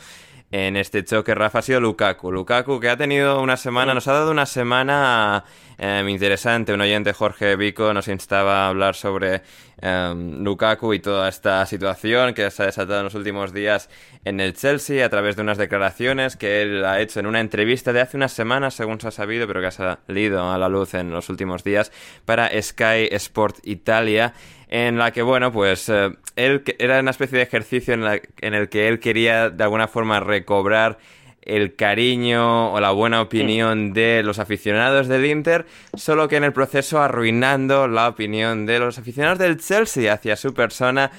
en 0.54 0.76
este 0.76 1.04
choque, 1.04 1.34
Rafa, 1.34 1.60
ha 1.60 1.62
sido 1.64 1.82
Lukaku. 1.82 2.32
Lukaku 2.32 2.80
que 2.80 2.88
ha 2.88 2.96
tenido 2.96 3.42
una 3.42 3.58
semana, 3.58 3.96
nos 3.96 4.08
ha 4.08 4.14
dado 4.14 4.30
una 4.30 4.46
semana 4.46 5.46
eh, 5.80 6.06
interesante. 6.08 6.72
Un 6.72 6.82
oyente, 6.82 7.12
Jorge 7.12 7.56
Vico, 7.56 7.92
nos 7.92 8.08
instaba 8.08 8.66
a 8.66 8.68
hablar 8.68 8.94
sobre 8.94 9.42
eh, 9.82 10.14
Lukaku 10.16 10.94
y 10.94 11.00
toda 11.00 11.28
esta 11.28 11.66
situación 11.66 12.36
que 12.36 12.52
se 12.52 12.62
ha 12.62 12.66
desatado 12.68 13.00
en 13.00 13.06
los 13.06 13.16
últimos 13.16 13.52
días 13.52 13.90
en 14.26 14.40
el 14.40 14.54
Chelsea 14.54 15.04
a 15.04 15.10
través 15.10 15.36
de 15.36 15.42
unas 15.42 15.58
declaraciones 15.58 16.38
que 16.38 16.62
él 16.62 16.86
ha 16.86 17.02
hecho 17.02 17.20
en 17.20 17.26
una 17.26 17.40
entrevista 17.40 17.92
de 17.92 18.02
hace 18.02 18.18
unas 18.18 18.32
semanas, 18.32 18.76
según 18.76 19.02
se 19.02 19.08
ha 19.08 19.12
sabido, 19.12 19.48
pero 19.48 19.60
que 19.60 19.68
ha 19.68 19.72
salido 19.72 20.52
a 20.52 20.60
la 20.60 20.70
luz 20.70 20.94
en 20.94 21.10
los 21.10 21.30
últimos 21.30 21.64
días 21.64 21.92
para 22.26 22.52
Sky 22.62 23.10
Sport 23.10 23.58
Italia 23.64 24.36
en 24.74 24.98
la 24.98 25.12
que, 25.12 25.22
bueno, 25.22 25.52
pues 25.52 25.88
eh, 25.88 26.10
él 26.36 26.64
era 26.80 27.00
una 27.00 27.12
especie 27.12 27.38
de 27.38 27.44
ejercicio 27.44 27.94
en, 27.94 28.04
la, 28.04 28.20
en, 28.42 28.56
el 28.56 28.70
que 28.70 28.88
él 28.88 29.00
quería 29.00 29.52
de 29.52 29.64
alguna 29.64 29.88
forma 29.88 30.20
recobrar 30.20 30.98
el 31.44 31.76
cariño 31.76 32.74
o 32.74 32.80
la 32.80 32.90
buena 32.90 33.22
opinión 33.22 33.94
de 33.94 34.24
los 34.24 34.40
aficionados 34.40 35.08
del 35.08 35.28
Inter, 35.28 35.68
solo 35.94 36.28
que 36.28 36.38
en 36.38 36.44
el 36.44 36.54
proceso 36.54 37.00
arruinando 37.00 37.88
la 37.88 38.08
opinión 38.08 38.66
de 38.66 38.80
los 38.80 38.98
aficionados 38.98 39.38
del 39.38 39.60
Chelsea 39.60 40.12
hacia 40.12 40.36
su 40.36 40.56
persona. 40.56 41.12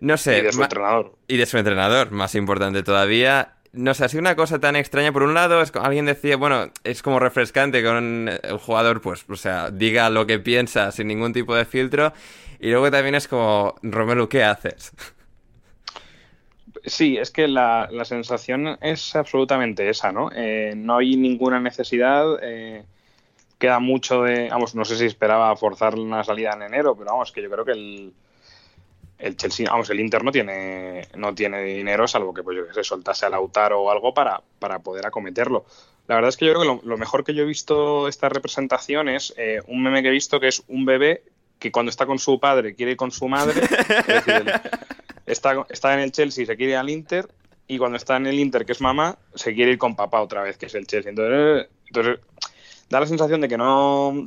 No 0.00 0.16
sé. 0.16 0.38
Y 0.38 0.42
de 0.44 0.52
su 0.52 0.62
entrenador. 0.62 1.14
Y 1.28 1.36
de 1.36 1.44
su 1.44 1.58
entrenador, 1.58 2.12
más 2.12 2.34
importante 2.34 2.82
todavía 2.82 3.56
no 3.74 3.94
sé, 3.94 4.04
ha 4.04 4.08
sido 4.08 4.20
una 4.20 4.36
cosa 4.36 4.58
tan 4.58 4.76
extraña. 4.76 5.12
Por 5.12 5.22
un 5.22 5.34
lado, 5.34 5.60
es, 5.62 5.72
alguien 5.76 6.06
decía, 6.06 6.36
bueno, 6.36 6.70
es 6.84 7.02
como 7.02 7.18
refrescante 7.18 7.82
con 7.82 8.28
el 8.28 8.58
jugador, 8.58 9.00
pues, 9.00 9.24
o 9.28 9.36
sea, 9.36 9.70
diga 9.70 10.10
lo 10.10 10.26
que 10.26 10.38
piensa 10.38 10.92
sin 10.92 11.08
ningún 11.08 11.32
tipo 11.32 11.54
de 11.54 11.64
filtro. 11.64 12.12
Y 12.62 12.70
luego 12.70 12.92
también 12.92 13.16
es 13.16 13.26
como, 13.26 13.74
Romelu, 13.82 14.28
¿qué 14.28 14.44
haces? 14.44 14.92
Sí, 16.84 17.16
es 17.16 17.32
que 17.32 17.48
la, 17.48 17.88
la 17.90 18.04
sensación 18.04 18.78
es 18.80 19.16
absolutamente 19.16 19.88
esa, 19.88 20.12
¿no? 20.12 20.30
Eh, 20.32 20.72
no 20.76 20.98
hay 20.98 21.16
ninguna 21.16 21.58
necesidad. 21.58 22.38
Eh, 22.40 22.84
queda 23.58 23.80
mucho 23.80 24.22
de. 24.22 24.48
Vamos, 24.48 24.76
no 24.76 24.84
sé 24.84 24.96
si 24.96 25.06
esperaba 25.06 25.56
forzar 25.56 25.96
una 25.96 26.22
salida 26.22 26.52
en 26.52 26.62
enero, 26.62 26.94
pero 26.94 27.10
vamos, 27.10 27.32
que 27.32 27.42
yo 27.42 27.50
creo 27.50 27.64
que 27.64 27.72
el, 27.72 28.12
el 29.18 29.36
Chelsea, 29.36 29.68
vamos, 29.68 29.90
el 29.90 29.98
Inter 29.98 30.22
no 30.22 30.30
tiene, 30.30 31.08
no 31.16 31.34
tiene 31.34 31.64
dinero, 31.64 32.06
salvo 32.06 32.32
que 32.32 32.44
pues 32.44 32.56
yo 32.56 32.68
que 32.68 32.74
sé, 32.74 32.84
soltase 32.84 33.26
a 33.26 33.30
Lautaro 33.30 33.82
o 33.82 33.90
algo 33.90 34.14
para, 34.14 34.40
para 34.60 34.78
poder 34.78 35.04
acometerlo. 35.04 35.64
La 36.06 36.14
verdad 36.14 36.28
es 36.28 36.36
que 36.36 36.46
yo 36.46 36.54
creo 36.54 36.80
que 36.80 36.86
lo, 36.86 36.96
mejor 36.96 37.24
que 37.24 37.34
yo 37.34 37.42
he 37.42 37.46
visto 37.46 38.06
esta 38.06 38.28
representación 38.28 39.08
es 39.08 39.34
eh, 39.36 39.60
un 39.66 39.82
meme 39.82 40.02
que 40.02 40.08
he 40.08 40.12
visto 40.12 40.38
que 40.38 40.46
es 40.46 40.62
un 40.68 40.84
bebé 40.84 41.24
que 41.62 41.70
cuando 41.70 41.90
está 41.90 42.06
con 42.06 42.18
su 42.18 42.40
padre 42.40 42.74
quiere 42.74 42.92
ir 42.92 42.96
con 42.96 43.12
su 43.12 43.28
madre, 43.28 43.62
es 43.62 44.06
decir, 44.06 44.52
está, 45.26 45.64
está 45.68 45.94
en 45.94 46.00
el 46.00 46.10
Chelsea 46.10 46.42
y 46.42 46.46
se 46.46 46.56
quiere 46.56 46.72
ir 46.72 46.78
al 46.78 46.90
Inter, 46.90 47.28
y 47.68 47.78
cuando 47.78 47.96
está 47.96 48.16
en 48.16 48.26
el 48.26 48.40
Inter, 48.40 48.66
que 48.66 48.72
es 48.72 48.80
mamá, 48.80 49.16
se 49.36 49.54
quiere 49.54 49.70
ir 49.70 49.78
con 49.78 49.94
papá 49.94 50.20
otra 50.20 50.42
vez, 50.42 50.58
que 50.58 50.66
es 50.66 50.74
el 50.74 50.88
Chelsea. 50.88 51.10
Entonces, 51.10 51.68
entonces 51.86 52.18
da 52.90 52.98
la 52.98 53.06
sensación 53.06 53.40
de 53.40 53.48
que 53.48 53.56
no 53.56 54.26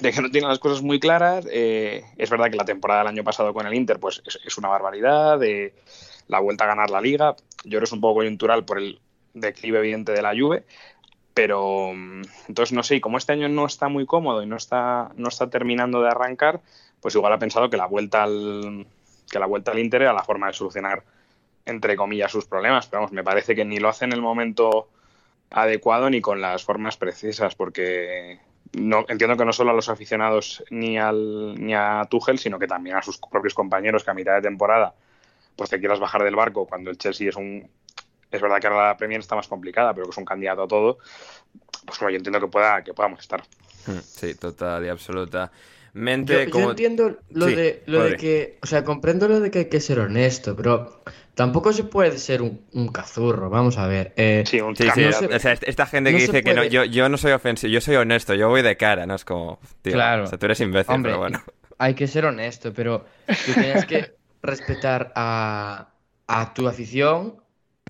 de 0.00 0.12
que 0.12 0.20
no 0.20 0.28
tiene 0.28 0.48
las 0.48 0.58
cosas 0.58 0.82
muy 0.82 0.98
claras. 0.98 1.46
Eh, 1.48 2.02
es 2.16 2.28
verdad 2.28 2.50
que 2.50 2.56
la 2.56 2.64
temporada 2.64 3.00
del 3.00 3.08
año 3.08 3.22
pasado 3.22 3.54
con 3.54 3.68
el 3.68 3.74
Inter 3.74 4.00
pues 4.00 4.20
es, 4.26 4.40
es 4.44 4.58
una 4.58 4.68
barbaridad, 4.68 5.38
de 5.38 5.74
la 6.26 6.40
vuelta 6.40 6.64
a 6.64 6.66
ganar 6.66 6.90
la 6.90 7.00
liga. 7.00 7.36
Yo 7.62 7.70
creo 7.70 7.80
que 7.82 7.84
es 7.84 7.92
un 7.92 8.00
poco 8.00 8.16
coyuntural 8.16 8.64
por 8.64 8.78
el 8.78 8.98
declive 9.34 9.78
evidente 9.78 10.12
de 10.12 10.22
la 10.22 10.34
Juve, 10.36 10.64
pero 11.34 11.90
entonces 11.90 12.72
no 12.72 12.82
sé, 12.84 12.96
y 12.96 13.00
como 13.00 13.18
este 13.18 13.32
año 13.32 13.48
no 13.48 13.66
está 13.66 13.88
muy 13.88 14.06
cómodo 14.06 14.42
y 14.42 14.46
no 14.46 14.56
está, 14.56 15.10
no 15.16 15.28
está 15.28 15.50
terminando 15.50 16.00
de 16.00 16.08
arrancar, 16.08 16.60
pues 17.00 17.14
igual 17.16 17.32
ha 17.32 17.38
pensado 17.38 17.68
que 17.68 17.76
la 17.76 17.86
vuelta 17.86 18.22
al, 18.22 18.86
que 19.30 19.38
la 19.40 19.46
vuelta 19.46 19.72
al 19.72 19.80
Inter 19.80 20.02
era 20.02 20.12
la 20.12 20.22
forma 20.22 20.46
de 20.46 20.52
solucionar, 20.52 21.02
entre 21.66 21.96
comillas, 21.96 22.30
sus 22.30 22.46
problemas. 22.46 22.86
Pero 22.86 23.00
vamos, 23.00 23.12
me 23.12 23.24
parece 23.24 23.54
que 23.56 23.64
ni 23.64 23.78
lo 23.78 23.88
hace 23.88 24.04
en 24.04 24.12
el 24.12 24.22
momento 24.22 24.88
adecuado 25.50 26.08
ni 26.08 26.20
con 26.20 26.40
las 26.40 26.64
formas 26.64 26.96
precisas, 26.96 27.56
porque 27.56 28.38
no, 28.72 29.04
entiendo 29.08 29.36
que 29.36 29.44
no 29.44 29.52
solo 29.52 29.70
a 29.70 29.74
los 29.74 29.88
aficionados 29.88 30.64
ni, 30.70 30.98
al, 30.98 31.54
ni 31.56 31.74
a 31.74 32.06
Tuchel, 32.08 32.38
sino 32.38 32.58
que 32.58 32.68
también 32.68 32.96
a 32.96 33.02
sus 33.02 33.18
propios 33.18 33.54
compañeros 33.54 34.04
que 34.04 34.10
a 34.10 34.14
mitad 34.14 34.34
de 34.36 34.42
temporada 34.42 34.94
pues 35.56 35.70
te 35.70 35.78
quieras 35.78 36.00
bajar 36.00 36.24
del 36.24 36.34
barco 36.34 36.66
cuando 36.66 36.90
el 36.90 36.98
Chelsea 36.98 37.28
es 37.28 37.36
un 37.36 37.68
es 38.36 38.42
verdad 38.42 38.60
que 38.60 38.66
ahora 38.66 38.88
la 38.88 38.96
Premier 38.96 39.20
está 39.20 39.36
más 39.36 39.48
complicada, 39.48 39.94
pero 39.94 40.06
que 40.06 40.10
es 40.12 40.18
un 40.18 40.24
candidato 40.24 40.62
a 40.64 40.68
todo, 40.68 40.98
pues 41.86 41.98
bueno, 42.00 42.10
yo 42.12 42.16
entiendo 42.18 42.40
que 42.40 42.48
pueda 42.48 42.82
que 42.84 42.94
podamos 42.94 43.20
estar. 43.20 43.42
Sí, 44.02 44.34
total 44.34 44.84
y 44.84 44.88
absolutamente. 44.88 46.44
Yo, 46.46 46.50
como... 46.50 46.64
yo 46.64 46.70
entiendo 46.70 47.18
lo, 47.30 47.46
Sí, 47.46 47.54
de, 47.54 47.82
lo 47.86 48.02
de 48.04 48.16
que, 48.16 48.58
o 48.62 48.66
sea, 48.66 48.84
comprendo 48.84 49.28
lo 49.28 49.40
de 49.40 49.50
que 49.50 49.58
hay 49.60 49.68
que 49.68 49.80
ser 49.80 49.98
honesto, 50.00 50.56
pero 50.56 51.02
tampoco 51.34 51.72
se 51.72 51.84
puede 51.84 52.18
ser 52.18 52.42
un, 52.42 52.64
un 52.72 52.88
cazurro, 52.88 53.50
vamos 53.50 53.76
a 53.78 53.86
ver. 53.86 54.12
Eh, 54.16 54.42
Sí, 54.46 54.60
un 54.60 54.74
Sí, 54.74 54.90
sí, 54.90 55.02
No 55.02 55.08
o 55.10 55.12
se- 55.12 55.38
sea, 55.38 55.52
esta 55.52 55.86
gente 55.86 56.10
no 56.10 56.16
que 56.18 56.22
dice 56.22 56.42
que 56.42 56.54
no, 56.54 56.64
yo, 56.64 56.84
yo 56.84 57.08
no 57.08 57.16
soy 57.16 57.32
ofensivo, 57.32 57.70
yo 57.72 57.80
soy 57.80 57.96
honesto, 57.96 58.34
yo 58.34 58.48
voy 58.48 58.62
de 58.62 58.76
cara, 58.76 59.06
¿no? 59.06 59.14
Es 59.14 59.24
como, 59.24 59.58
tío, 59.82 59.92
Claro. 59.94 60.24
o 60.24 60.26
sea, 60.26 60.38
tú 60.38 60.46
eres 60.46 60.60
imbécil, 60.60 60.94
Hombre, 60.94 61.12
pero 61.12 61.18
bueno. 61.18 61.42
hay 61.78 61.94
que 61.94 62.06
ser 62.06 62.24
honesto, 62.24 62.72
pero 62.72 63.04
tú 63.42 63.54
tienes 63.54 63.84
que 63.84 64.16
respetar 64.42 65.12
a, 65.14 65.94
a 66.26 66.54
tu 66.54 66.66
afición, 66.68 67.43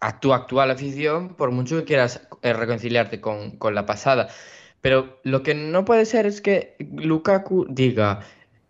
a 0.07 0.21
tu 0.21 0.35
actual 0.35 0.71
afición, 0.71 1.35
por 1.35 1.51
mucho 1.51 1.79
que 1.79 1.85
quieras 1.85 2.21
eh, 2.43 2.53
reconciliarte 2.53 3.21
con, 3.23 3.53
con 3.57 3.75
la 3.75 3.87
pasada. 3.87 4.29
Pero 4.83 5.19
lo 5.25 5.43
que 5.43 5.55
no 5.55 5.87
puede 5.87 6.05
ser 6.05 6.27
es 6.27 6.43
que 6.43 6.77
Lukaku 6.79 7.67
diga, 7.71 8.21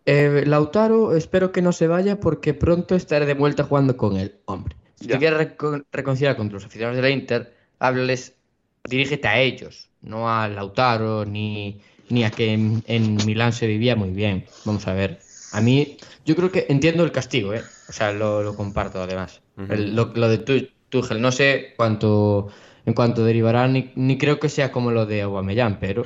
eh, 0.07 0.45
Lautaro, 0.47 1.17
espero 1.17 1.51
que 1.51 1.61
no 1.61 1.73
se 1.73 1.89
vaya 1.89 2.21
porque 2.21 2.55
pronto 2.55 2.95
estaré 2.95 3.27
de 3.27 3.35
vuelta 3.35 3.65
jugando 3.65 3.97
con 3.97 4.17
él. 4.17 4.37
Hombre, 4.45 4.77
si 4.95 5.07
Ya. 5.09 5.15
te 5.15 5.19
quieres 5.19 5.57
recon- 5.59 5.85
reconciliar 5.91 6.37
con 6.37 6.51
tus 6.51 6.65
aficionados 6.65 6.97
de 6.97 7.03
la 7.03 7.11
Inter, 7.11 7.53
háblales, 7.81 8.37
dirígete 8.89 9.27
a 9.27 9.41
ellos, 9.41 9.91
no 10.03 10.31
a 10.31 10.47
Lautaro 10.47 11.25
ni, 11.25 11.81
ni 12.11 12.23
a 12.23 12.31
que 12.31 12.53
en, 12.53 12.85
en 12.87 13.17
Milán 13.27 13.53
se 13.53 13.67
vivía 13.67 13.97
muy 13.97 14.11
bien. 14.11 14.45
Vamos 14.65 14.87
a 14.87 14.93
ver. 14.95 15.19
A 15.53 15.61
mí, 15.61 15.97
yo 16.25 16.37
creo 16.37 16.53
que 16.53 16.67
entiendo 16.69 17.03
el 17.03 17.11
castigo, 17.11 17.55
¿eh? 17.55 17.63
O 17.89 17.93
sea, 17.93 18.13
lo, 18.13 18.45
lo 18.45 18.55
comparto 18.55 19.03
además. 19.03 19.41
El- 19.69 19.97
lo, 19.97 20.13
lo 20.15 20.29
de 20.29 20.39
Tu- 20.39 20.69
Tuchel, 20.95 21.21
no 21.21 21.33
sé 21.33 21.75
cuánto, 21.77 22.49
en 22.87 22.95
cuánto 22.95 23.25
derivará, 23.25 23.67
ni, 23.69 23.93
ni 23.97 24.19
creo 24.19 24.39
que 24.41 24.49
sea 24.49 24.73
como 24.73 24.91
lo 24.91 25.07
de 25.07 25.23
Aubameyang, 25.23 25.79
pero 25.81 26.05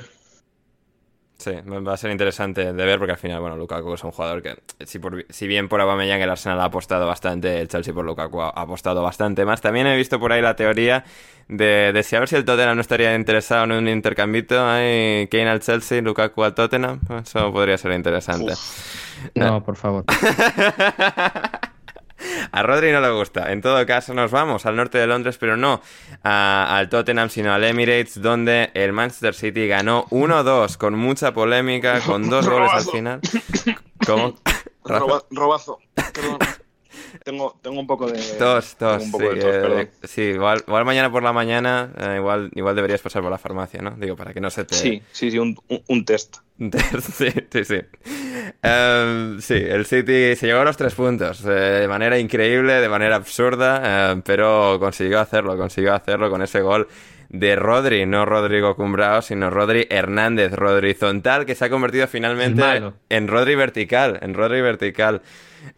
Sí, 1.38 1.52
va 1.54 1.92
a 1.92 1.96
ser 1.96 2.10
interesante 2.10 2.72
de 2.72 2.84
ver 2.84 2.98
porque 2.98 3.12
al 3.12 3.18
final, 3.18 3.40
bueno, 3.40 3.56
Lukaku 3.56 3.94
es 3.94 4.02
un 4.02 4.10
jugador 4.10 4.42
que, 4.42 4.56
si, 4.84 4.98
por- 4.98 5.24
si 5.30 5.46
bien 5.46 5.68
por 5.68 5.80
Aubameyang 5.80 6.20
el 6.20 6.30
Arsenal 6.30 6.58
ha 6.60 6.64
apostado 6.64 7.06
bastante, 7.06 7.60
el 7.60 7.68
Chelsea 7.68 7.94
por 7.94 8.04
Lukaku 8.04 8.40
ha, 8.40 8.48
ha 8.48 8.62
apostado 8.62 9.04
bastante 9.04 9.44
más. 9.44 9.60
También 9.60 9.86
he 9.86 9.96
visto 9.96 10.18
por 10.18 10.32
ahí 10.32 10.42
la 10.42 10.56
teoría 10.56 11.04
de, 11.46 11.92
de 11.94 12.02
si 12.02 12.16
a 12.16 12.20
ver 12.20 12.28
si 12.28 12.34
el 12.34 12.44
Tottenham 12.44 12.74
no 12.74 12.80
estaría 12.80 13.14
interesado 13.14 13.64
en 13.64 13.72
un 13.72 13.88
intercambito, 13.88 14.66
ahí, 14.66 15.28
Kane 15.30 15.48
al 15.48 15.60
Chelsea, 15.60 16.02
Lukaku 16.02 16.42
al 16.42 16.54
Tottenham, 16.56 16.98
eso 17.22 17.52
podría 17.52 17.78
ser 17.78 17.92
interesante. 17.92 18.54
no, 19.34 19.62
por 19.64 19.76
favor. 19.76 20.04
A 22.52 22.62
Rodri 22.62 22.90
no 22.92 23.00
le 23.00 23.10
gusta. 23.10 23.52
En 23.52 23.60
todo 23.62 23.84
caso, 23.86 24.14
nos 24.14 24.30
vamos 24.30 24.66
al 24.66 24.76
norte 24.76 24.98
de 24.98 25.06
Londres, 25.06 25.38
pero 25.38 25.56
no 25.56 25.80
a- 26.24 26.76
al 26.76 26.88
Tottenham, 26.88 27.28
sino 27.30 27.52
al 27.52 27.64
Emirates, 27.64 28.20
donde 28.20 28.70
el 28.74 28.92
Manchester 28.92 29.34
City 29.34 29.68
ganó 29.68 30.06
1-2 30.10 30.76
con 30.76 30.94
mucha 30.98 31.32
polémica, 31.32 32.00
con 32.00 32.28
dos 32.30 32.48
goles 32.50 32.70
al 32.72 32.84
final. 32.84 33.20
¿Cómo? 34.06 34.34
Roba- 34.84 35.22
robazo. 35.30 35.78
Perdón. 35.94 36.38
Tengo, 37.24 37.58
tengo 37.62 37.80
un 37.80 37.86
poco 37.86 38.06
de. 38.10 38.18
Tos, 38.38 38.76
tos. 38.76 39.02
Un 39.04 39.12
Sí, 39.12 39.18
de 39.18 39.36
tos, 39.36 39.54
eh, 39.54 39.90
sí, 40.04 40.22
igual, 40.22 40.62
igual 40.66 40.84
mañana 40.84 41.10
por 41.10 41.22
la 41.22 41.32
mañana, 41.32 41.92
eh, 41.98 42.14
igual, 42.16 42.50
igual 42.54 42.74
deberías 42.76 43.00
pasar 43.00 43.22
por 43.22 43.30
la 43.30 43.38
farmacia, 43.38 43.80
¿no? 43.82 43.92
Digo, 43.98 44.16
para 44.16 44.32
que 44.34 44.40
no 44.40 44.50
se 44.50 44.64
te... 44.64 44.74
Sí, 44.74 45.02
sí, 45.12 45.30
sí, 45.30 45.38
un, 45.38 45.56
un- 45.68 45.82
un 45.88 46.04
test. 46.04 46.36
Sí, 46.58 47.28
sí, 47.52 47.64
sí. 47.64 47.80
Em, 48.62 49.40
sí, 49.40 49.54
el 49.54 49.86
City 49.86 50.34
se 50.36 50.46
llegó 50.46 50.60
a 50.60 50.64
los 50.64 50.76
tres 50.76 50.94
puntos 50.94 51.44
eh, 51.44 51.50
de 51.50 51.88
manera 51.88 52.18
increíble, 52.18 52.74
de 52.74 52.88
manera 52.88 53.16
absurda, 53.16 54.10
em, 54.12 54.22
pero 54.22 54.78
consiguió 54.80 55.20
hacerlo, 55.20 55.56
consiguió 55.56 55.94
hacerlo 55.94 56.30
con 56.30 56.42
ese 56.42 56.60
gol 56.60 56.88
de 57.28 57.56
Rodri, 57.56 58.06
no 58.06 58.24
Rodrigo 58.24 58.74
Cumbrao, 58.74 59.20
sino 59.22 59.50
Rodri 59.50 59.86
Hernández, 59.90 60.52
Rodri 60.52 60.88
horizontal, 60.88 61.44
que 61.44 61.54
se 61.54 61.66
ha 61.66 61.70
convertido 61.70 62.06
finalmente 62.08 62.62
en 63.10 63.28
Rodri 63.28 63.54
vertical, 63.54 64.18
en 64.22 64.34
Rodri 64.34 64.60
vertical. 64.62 65.22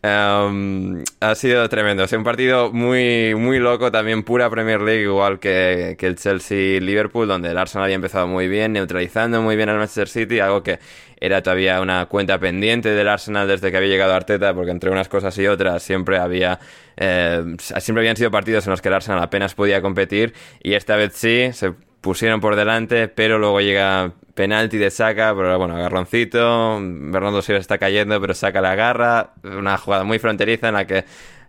Em, 0.02 1.04
ha 1.20 1.34
sido 1.34 1.68
tremendo, 1.68 2.04
o 2.04 2.06
sea, 2.06 2.18
un 2.18 2.24
partido 2.24 2.72
muy, 2.72 3.34
muy 3.34 3.58
loco, 3.58 3.92
también 3.92 4.22
pura 4.22 4.48
Premier 4.48 4.80
League, 4.80 5.02
igual 5.02 5.38
que, 5.38 5.96
que 5.98 6.06
el 6.06 6.16
Chelsea-Liverpool, 6.16 7.28
donde 7.28 7.50
el 7.50 7.58
Arsenal 7.58 7.84
había 7.84 7.96
empezado 7.96 8.26
muy 8.26 8.48
bien, 8.48 8.72
neutralizando 8.72 9.42
muy 9.42 9.56
bien 9.56 9.68
al 9.68 9.76
Manchester 9.76 10.08
City, 10.08 10.40
algo 10.40 10.62
que 10.62 10.78
era 11.20 11.42
todavía 11.42 11.80
una 11.80 12.06
cuenta 12.06 12.38
pendiente 12.38 12.90
del 12.90 13.08
Arsenal 13.08 13.46
desde 13.46 13.70
que 13.70 13.76
había 13.76 13.90
llegado 13.90 14.14
Arteta, 14.14 14.54
porque 14.54 14.70
entre 14.70 14.90
unas 14.90 15.08
cosas 15.08 15.36
y 15.38 15.46
otras 15.46 15.82
siempre 15.82 16.18
había, 16.18 16.58
eh, 16.96 17.56
siempre 17.58 18.00
habían 18.00 18.16
sido 18.16 18.30
partidos 18.30 18.66
en 18.66 18.70
los 18.70 18.80
que 18.80 18.88
el 18.88 18.94
Arsenal 18.94 19.22
apenas 19.22 19.54
podía 19.54 19.82
competir, 19.82 20.32
y 20.62 20.72
esta 20.72 20.96
vez 20.96 21.12
sí, 21.14 21.50
se 21.52 21.74
pusieron 22.00 22.40
por 22.40 22.56
delante, 22.56 23.08
pero 23.08 23.38
luego 23.38 23.60
llega 23.60 24.12
penalti 24.34 24.78
de 24.78 24.90
Saca, 24.90 25.34
pero 25.34 25.58
bueno, 25.58 25.76
agarroncito, 25.76 26.78
Bernardo 26.80 27.42
Silva 27.42 27.60
está 27.60 27.78
cayendo, 27.78 28.20
pero 28.20 28.34
saca 28.34 28.60
la 28.60 28.74
garra, 28.74 29.34
una 29.42 29.76
jugada 29.76 30.04
muy 30.04 30.18
fronteriza 30.18 30.68
en 30.68 30.74
la 30.74 30.86
que 30.86 31.04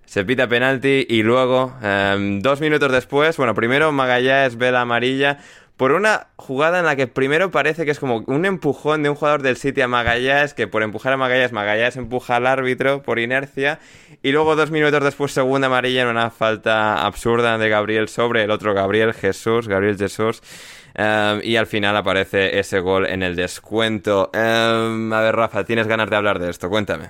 se 0.05 0.25
pita 0.25 0.47
penalti 0.47 1.05
y 1.07 1.23
luego, 1.23 1.73
eh, 1.81 2.39
dos 2.41 2.59
minutos 2.59 2.91
después, 2.91 3.37
bueno, 3.37 3.55
primero 3.55 3.93
Magallanes 3.93 4.57
ve 4.57 4.71
la 4.71 4.81
amarilla 4.81 5.37
por 5.77 5.93
una 5.93 6.27
jugada 6.36 6.79
en 6.79 6.86
la 6.86 6.95
que 6.95 7.07
primero 7.07 7.49
parece 7.51 7.86
que 7.86 7.91
es 7.91 7.99
como 7.99 8.23
un 8.27 8.45
empujón 8.45 9.03
de 9.03 9.10
un 9.10 9.15
jugador 9.15 9.41
del 9.41 9.57
City 9.57 9.81
a 9.81 9.88
Magallanes, 9.88 10.53
que 10.53 10.67
por 10.67 10.84
empujar 10.84 11.13
a 11.13 11.17
Magallanes, 11.17 11.51
Magallanes 11.51 11.97
empuja 11.97 12.36
al 12.36 12.47
árbitro 12.47 13.01
por 13.01 13.17
inercia, 13.19 13.79
y 14.21 14.31
luego 14.31 14.55
dos 14.55 14.69
minutos 14.69 15.03
después 15.03 15.31
segunda 15.31 15.67
amarilla 15.67 16.03
en 16.03 16.10
una 16.10 16.29
falta 16.29 17.05
absurda 17.05 17.57
de 17.57 17.69
Gabriel 17.69 18.10
sobre 18.10 18.43
el 18.43 18.51
otro 18.51 18.73
Gabriel 18.73 19.13
Jesús, 19.13 19.67
Gabriel 19.67 19.97
Jesús, 19.97 20.43
eh, 20.95 21.39
y 21.43 21.55
al 21.55 21.67
final 21.67 21.95
aparece 21.97 22.60
ese 22.60 22.79
gol 22.79 23.07
en 23.07 23.23
el 23.23 23.36
descuento. 23.36 24.29
Eh, 24.34 25.10
a 25.13 25.21
ver, 25.21 25.36
Rafa, 25.36 25.63
tienes 25.63 25.88
ganas 25.88 26.10
de 26.10 26.15
hablar 26.15 26.39
de 26.39 26.49
esto, 26.49 26.69
cuéntame. 26.69 27.10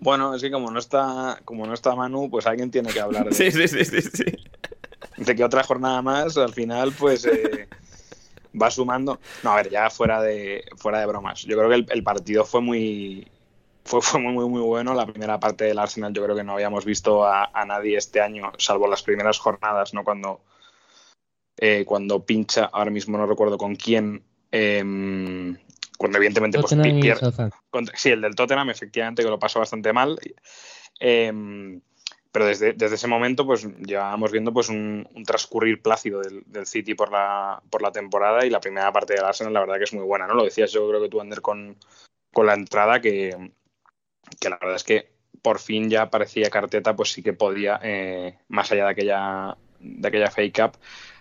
Bueno, 0.00 0.34
es 0.34 0.42
que 0.42 0.50
como 0.50 0.70
no 0.70 0.78
está, 0.78 1.40
como 1.44 1.66
no 1.66 1.74
está 1.74 1.94
Manu, 1.96 2.30
pues 2.30 2.46
alguien 2.46 2.70
tiene 2.70 2.90
que 2.90 3.00
hablar 3.00 3.26
de, 3.26 3.32
Sí, 3.34 3.50
sí, 3.50 3.66
sí, 3.66 3.84
sí, 3.84 4.02
sí. 4.02 4.24
De 5.16 5.34
que 5.34 5.44
otra 5.44 5.62
jornada 5.62 6.02
más, 6.02 6.36
al 6.36 6.52
final, 6.52 6.92
pues 6.98 7.24
eh, 7.24 7.68
va 8.60 8.70
sumando. 8.70 9.18
No, 9.42 9.52
a 9.52 9.56
ver, 9.56 9.70
ya 9.70 9.90
fuera 9.90 10.20
de, 10.22 10.64
fuera 10.76 11.00
de 11.00 11.06
bromas. 11.06 11.42
Yo 11.42 11.56
creo 11.56 11.68
que 11.68 11.74
el, 11.76 11.86
el 11.90 12.02
partido 12.02 12.44
fue 12.44 12.60
muy, 12.60 13.26
fue, 13.84 14.00
fue 14.02 14.20
muy, 14.20 14.32
muy, 14.32 14.48
muy 14.48 14.62
bueno. 14.62 14.94
La 14.94 15.06
primera 15.06 15.38
parte 15.38 15.64
del 15.64 15.78
Arsenal, 15.78 16.12
yo 16.12 16.22
creo 16.24 16.36
que 16.36 16.44
no 16.44 16.52
habíamos 16.54 16.84
visto 16.84 17.24
a, 17.24 17.50
a 17.52 17.64
nadie 17.64 17.96
este 17.96 18.20
año, 18.20 18.52
salvo 18.58 18.88
las 18.88 19.02
primeras 19.02 19.38
jornadas, 19.38 19.94
¿no? 19.94 20.04
Cuando, 20.04 20.40
eh, 21.56 21.84
cuando 21.86 22.24
pincha, 22.24 22.64
ahora 22.72 22.90
mismo 22.90 23.18
no 23.18 23.26
recuerdo 23.26 23.58
con 23.58 23.74
quién. 23.76 24.22
em, 24.50 25.56
cuando 25.98 26.18
evidentemente 26.18 26.58
pues, 26.60 26.70
pierde, 27.02 27.20
contra- 27.70 27.96
sí, 27.96 28.10
el 28.10 28.20
del 28.20 28.34
Tottenham, 28.36 28.70
efectivamente, 28.70 29.22
que 29.24 29.28
lo 29.28 29.38
pasó 29.38 29.58
bastante 29.58 29.92
mal. 29.92 30.18
Eh, 31.00 31.32
pero 32.30 32.46
desde, 32.46 32.74
desde 32.74 32.96
ese 32.96 33.06
momento, 33.06 33.46
pues 33.46 33.66
llevábamos 33.78 34.32
viendo 34.32 34.52
pues 34.52 34.68
un, 34.68 35.08
un 35.14 35.24
transcurrir 35.24 35.80
plácido 35.80 36.20
del, 36.20 36.42
del 36.46 36.66
City 36.66 36.94
por 36.94 37.10
la, 37.10 37.62
por 37.70 37.82
la 37.82 37.90
temporada 37.90 38.44
y 38.44 38.50
la 38.50 38.60
primera 38.60 38.92
parte 38.92 39.14
del 39.14 39.24
Arsenal, 39.24 39.52
la 39.52 39.60
verdad 39.60 39.78
que 39.78 39.84
es 39.84 39.94
muy 39.94 40.04
buena, 40.04 40.26
¿no? 40.26 40.34
Lo 40.34 40.44
decías 40.44 40.70
yo 40.70 40.88
creo 40.88 41.00
que 41.00 41.08
tú, 41.08 41.20
Ander, 41.20 41.40
con, 41.40 41.76
con 42.32 42.46
la 42.46 42.54
entrada, 42.54 43.00
que, 43.00 43.52
que 44.40 44.50
la 44.50 44.58
verdad 44.60 44.76
es 44.76 44.84
que 44.84 45.10
por 45.42 45.58
fin 45.58 45.88
ya 45.88 46.10
parecía 46.10 46.50
que 46.50 46.58
Arteta 46.58 46.94
pues 46.96 47.12
sí 47.12 47.22
que 47.22 47.32
podía, 47.32 47.80
eh, 47.82 48.38
más 48.48 48.70
allá 48.72 48.84
de 48.84 48.90
aquella, 48.90 49.56
de 49.80 50.08
aquella 50.08 50.30
fake 50.30 50.60
up, 50.64 50.72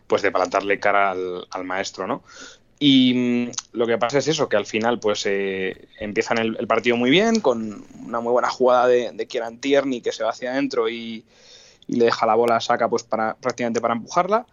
pues 0.07 0.21
de 0.21 0.31
plantarle 0.31 0.79
cara 0.79 1.11
al, 1.11 1.47
al 1.51 1.63
maestro, 1.63 2.07
¿no? 2.07 2.23
Y 2.79 3.13
mm, 3.13 3.51
lo 3.73 3.87
que 3.87 3.97
pasa 3.97 4.19
es 4.19 4.27
eso, 4.27 4.49
que 4.49 4.57
al 4.57 4.65
final 4.65 4.99
pues 4.99 5.25
eh, 5.25 5.87
empiezan 5.99 6.37
el, 6.37 6.67
partido 6.67 6.95
muy 6.95 7.09
bien, 7.09 7.39
con 7.39 7.85
una 8.05 8.19
muy 8.19 8.31
buena 8.31 8.49
jugada 8.49 8.87
de, 8.87 9.27
Kieran 9.27 9.59
Tierney 9.59 10.01
que 10.01 10.11
se 10.11 10.23
va 10.23 10.29
hacia 10.29 10.51
adentro 10.51 10.89
y, 10.89 11.25
le 11.87 12.03
deja 12.03 12.25
la 12.25 12.35
bola 12.35 12.57
a 12.57 12.59
Saka 12.59 12.89
pues 12.89 13.03
para, 13.03 13.35
prácticamente 13.35 13.79
para 13.79 13.93
empujarla. 13.93 14.45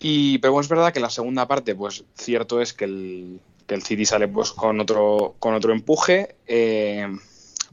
Y, 0.00 0.38
pero 0.38 0.58
es 0.58 0.68
verdad 0.68 0.92
que 0.92 1.00
la 1.00 1.10
segunda 1.10 1.46
parte, 1.46 1.74
pues 1.74 2.04
cierto 2.14 2.62
es 2.62 2.72
que 2.72 2.84
el, 2.86 3.40
City 3.82 4.06
sale 4.06 4.26
pues 4.28 4.52
con 4.52 4.80
otro, 4.80 5.34
con 5.38 5.54
otro 5.54 5.72
empuje, 5.72 6.36
eh, 6.46 7.06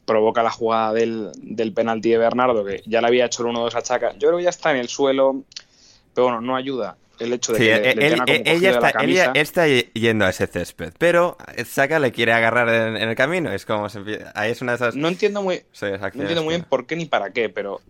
provoca 0.06 0.44
la 0.44 0.52
jugada 0.52 0.94
del, 0.94 1.32
del 1.38 1.74
penalti 1.74 2.10
de 2.10 2.18
Bernardo, 2.18 2.66
que 2.66 2.84
ya 2.86 3.00
le 3.00 3.08
había 3.08 3.26
hecho 3.26 3.48
el 3.48 3.56
1-2 3.56 3.76
a 3.76 3.82
Chaka. 3.82 4.12
Yo 4.14 4.28
creo 4.28 4.38
que 4.38 4.44
ya 4.44 4.50
está 4.50 4.72
en 4.72 4.78
el 4.78 4.90
suelo, 4.90 5.44
pero 6.14 6.26
bueno, 6.28 6.42
no 6.42 6.56
ayuda 6.58 6.98
el 7.22 7.34
hecho 7.34 7.54
de 7.54 7.60
Sí, 7.60 7.66
que 7.66 7.70
le- 7.72 7.92
él- 7.92 8.00
le 8.00 8.10
tenga 8.10 8.26
como 8.26 8.34
él- 8.34 8.44
cogido 8.44 8.56
ella, 8.58 8.72
la 8.72 8.76
está, 8.88 8.88
ella 9.04 9.26
camisa. 9.26 9.32
está 9.36 9.68
yendo 9.94 10.26
a 10.26 10.30
ese 10.30 10.48
césped, 10.48 10.94
pero 10.98 11.38
Saka 11.66 12.00
le 12.00 12.12
quiere 12.12 12.34
agarrar 12.34 12.70
en, 12.70 12.98
en 12.98 13.10
el 13.10 13.16
camino. 13.16 13.52
Es 13.52 13.66
como 13.66 13.90
se 13.90 14.00
ahí 14.36 14.52
es 14.52 14.62
una 14.62 14.72
de 14.74 14.76
esas. 14.78 14.96
No 14.96 15.08
entiendo 15.08 15.42
muy, 15.42 15.64
sí, 15.72 15.86
no 15.86 16.06
entiendo 16.06 16.44
muy 16.44 16.56
bien 16.56 16.66
por 16.68 16.86
qué 16.86 16.96
ni 16.96 17.06
para 17.06 17.32
qué, 17.32 17.50
pero 17.50 17.82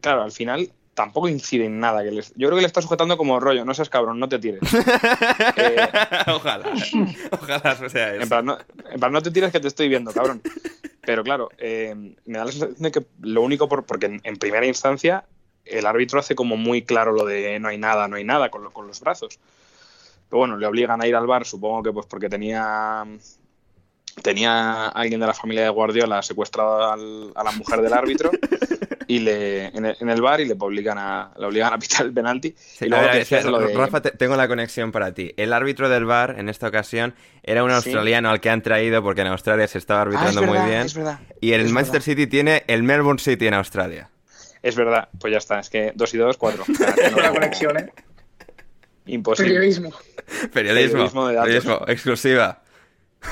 claro, 0.00 0.22
al 0.22 0.32
final 0.32 0.70
tampoco 0.94 1.28
incide 1.28 1.66
en 1.66 1.78
nada. 1.78 2.02
Que 2.02 2.10
les- 2.10 2.30
yo 2.36 2.48
creo 2.48 2.56
que 2.56 2.62
le 2.62 2.66
está 2.66 2.80
sujetando 2.82 3.16
como 3.16 3.38
rollo, 3.40 3.64
no 3.64 3.74
seas 3.74 3.90
cabrón, 3.90 4.18
no 4.18 4.28
te 4.28 4.38
tires. 4.38 4.60
Eh, 5.58 5.76
ojalá, 6.28 6.72
ojalá 7.30 7.88
sea 7.88 8.14
eso. 8.14 8.22
en, 8.22 8.28
plan, 8.28 8.44
no, 8.44 8.58
en 8.90 9.00
plan, 9.00 9.12
no 9.12 9.22
te 9.22 9.30
tires 9.30 9.50
que 9.52 9.60
te 9.60 9.68
estoy 9.68 9.88
viendo, 9.88 10.12
cabrón. 10.12 10.42
Pero 11.02 11.22
claro, 11.22 11.50
eh, 11.58 11.94
me 12.26 12.38
da 12.38 12.44
la 12.44 12.50
sensación 12.52 12.76
de 12.82 12.90
que 12.92 13.06
lo 13.20 13.42
único, 13.42 13.68
por, 13.68 13.84
porque 13.84 14.06
en, 14.06 14.20
en 14.24 14.36
primera 14.36 14.66
instancia 14.66 15.24
el 15.66 15.86
árbitro 15.86 16.20
hace 16.20 16.34
como 16.34 16.56
muy 16.56 16.82
claro 16.82 17.12
lo 17.12 17.24
de 17.24 17.58
no 17.60 17.68
hay 17.68 17.78
nada, 17.78 18.08
no 18.08 18.16
hay 18.16 18.24
nada 18.24 18.48
con, 18.50 18.62
lo- 18.64 18.70
con 18.72 18.86
los 18.86 19.00
brazos. 19.00 19.38
Pero 20.28 20.38
bueno, 20.40 20.56
le 20.56 20.66
obligan 20.66 21.00
a 21.02 21.06
ir 21.06 21.14
al 21.16 21.26
bar, 21.26 21.44
supongo 21.44 21.82
que 21.82 21.92
pues 21.92 22.06
porque 22.06 22.28
tenía 22.28 23.04
tenía 24.22 24.86
a 24.86 24.88
alguien 24.88 25.20
de 25.20 25.26
la 25.26 25.34
familia 25.34 25.64
de 25.64 25.68
Guardiola 25.68 26.22
secuestrado 26.22 26.90
al- 26.92 27.32
a 27.34 27.44
la 27.44 27.50
mujer 27.52 27.80
del 27.82 27.92
árbitro. 27.92 28.30
y 29.08 29.20
le, 29.20 29.66
en, 29.66 29.84
el, 29.84 29.96
en 30.00 30.08
el 30.10 30.20
bar 30.20 30.40
y 30.40 30.46
le 30.46 30.56
obligan 30.58 30.98
a, 30.98 31.30
le 31.38 31.46
obligan 31.46 31.72
a 31.72 31.78
pitar 31.78 32.06
el 32.06 32.12
penalti. 32.12 32.52
Sí, 32.56 32.86
y 32.86 32.88
luego 32.88 33.02
a 33.04 33.06
ver, 33.06 33.12
que 33.12 33.18
decías 33.20 33.44
espera, 33.44 33.60
lo 33.60 33.66
de- 33.68 33.74
Rafa, 33.74 34.02
te- 34.02 34.10
tengo 34.12 34.34
la 34.36 34.48
conexión 34.48 34.90
para 34.90 35.12
ti. 35.14 35.32
El 35.36 35.52
árbitro 35.52 35.88
del 35.88 36.06
bar 36.06 36.36
en 36.38 36.48
esta 36.48 36.66
ocasión 36.68 37.14
era 37.44 37.62
un 37.62 37.70
Sí. 37.70 37.76
australiano 37.76 38.30
al 38.30 38.40
que 38.40 38.50
han 38.50 38.62
traído 38.62 39.02
porque 39.02 39.20
en 39.20 39.28
Australia 39.28 39.68
se 39.68 39.78
estaba 39.78 40.00
Ah, 40.00 40.04
es 40.04 40.06
arbitrando 40.16 40.40
verdad, 40.40 40.60
muy 40.62 40.70
bien. 40.70 40.86
es 40.86 40.94
verdad. 40.94 41.20
Y 41.40 41.52
el 41.52 41.60
Es 41.60 41.70
Manchester 41.72 42.00
verdad. 42.00 42.04
City 42.04 42.26
tiene 42.26 42.64
el 42.66 42.82
Melbourne 42.82 43.20
City 43.20 43.46
en 43.46 43.54
Australia. 43.54 44.10
Es 44.66 44.74
verdad, 44.76 45.08
pues 45.20 45.30
ya 45.30 45.38
está, 45.38 45.60
es 45.60 45.70
que 45.70 45.92
dos 45.94 46.12
y 46.14 46.18
dos, 46.18 46.36
cuatro. 46.36 46.64
No- 46.68 47.12
Buena 47.12 47.30
conexión, 47.30 47.78
¿eh? 47.78 47.92
Imposible. 49.06 49.52
Periodismo. 49.54 49.90
Periodismo, 50.52 50.92
Periodismo 50.92 51.28
de 51.28 51.34
datos. 51.34 51.46
periodismo, 51.46 51.80
exclusiva. 51.86 52.62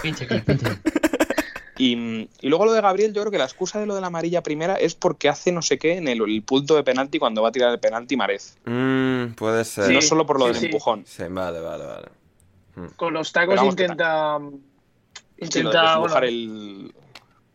Pinche 0.02 0.26
clic, 0.26 0.44
pinche. 0.44 0.68
Y, 1.76 2.28
y 2.40 2.48
luego 2.48 2.66
lo 2.66 2.72
de 2.72 2.80
Gabriel, 2.80 3.12
yo 3.12 3.22
creo 3.22 3.32
que 3.32 3.38
la 3.38 3.44
excusa 3.46 3.80
de 3.80 3.86
lo 3.86 3.96
de 3.96 4.00
la 4.00 4.06
amarilla 4.06 4.44
primera 4.44 4.76
es 4.76 4.94
porque 4.94 5.28
hace 5.28 5.50
no 5.50 5.60
sé 5.60 5.76
qué 5.76 5.96
en 5.96 6.06
el, 6.06 6.22
el 6.22 6.42
punto 6.44 6.76
de 6.76 6.84
penalti 6.84 7.18
cuando 7.18 7.42
va 7.42 7.48
a 7.48 7.52
tirar 7.52 7.72
el 7.72 7.80
penalti 7.80 8.16
Marez. 8.16 8.56
Mm, 8.64 9.32
puede 9.34 9.64
ser. 9.64 9.86
Sí. 9.86 9.92
No 9.94 10.00
solo 10.00 10.24
por 10.24 10.38
lo 10.38 10.46
sí, 10.46 10.52
del 10.52 10.60
sí. 10.60 10.66
empujón. 10.66 11.02
Sí, 11.04 11.24
vale, 11.28 11.58
vale, 11.58 11.84
vale. 11.84 12.08
Con 12.94 13.12
los 13.12 13.32
tacos 13.32 13.60
intenta. 13.64 14.38
Sí, 14.38 14.44
lo 14.44 15.70
de 15.70 15.76
Intenta. 15.76 15.96
bueno, 15.98 16.18
el, 16.18 16.94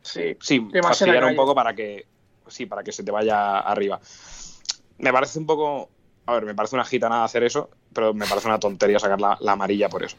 sí. 0.01 0.35
Fastidiar 0.83 1.23
un 1.23 1.35
poco 1.37 1.55
para 1.55 1.73
que 1.73 2.05
sí, 2.49 2.65
para 2.65 2.83
que 2.83 2.91
se 2.91 3.03
te 3.03 3.11
vaya 3.11 3.59
arriba. 3.59 3.99
Me 4.97 5.11
parece 5.13 5.39
un 5.39 5.45
poco, 5.45 5.89
a 6.25 6.33
ver, 6.33 6.45
me 6.45 6.55
parece 6.55 6.75
una 6.75 6.85
gitanada 6.85 7.23
hacer 7.23 7.43
eso, 7.43 7.69
pero 7.93 8.13
me 8.13 8.25
parece 8.27 8.47
una 8.47 8.59
tontería 8.59 8.99
sacar 8.99 9.19
la, 9.21 9.37
la 9.39 9.53
amarilla 9.53 9.89
por 9.89 10.03
eso. 10.03 10.17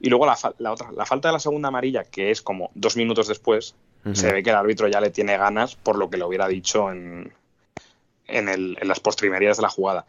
Y 0.00 0.08
luego 0.10 0.26
la, 0.26 0.36
otra, 0.72 0.90
la 0.92 1.06
falta 1.06 1.28
de 1.28 1.32
la 1.34 1.40
segunda 1.40 1.68
amarilla, 1.68 2.04
que 2.04 2.30
es 2.30 2.42
como 2.42 2.70
dos 2.74 2.96
minutos 2.96 3.28
después, 3.28 3.74
se 4.14 4.32
ve 4.32 4.42
que 4.42 4.50
el 4.50 4.56
árbitro 4.56 4.88
ya 4.88 5.00
le 5.00 5.10
tiene 5.10 5.36
ganas 5.36 5.76
por 5.76 5.96
lo 5.98 6.08
que 6.08 6.16
le 6.16 6.24
hubiera 6.24 6.48
dicho 6.48 6.90
en, 6.90 7.32
en, 8.26 8.48
el- 8.48 8.78
en 8.80 8.88
las 8.88 9.00
postrimerías 9.00 9.56
de 9.56 9.62
la 9.62 9.68
jugada. 9.68 10.06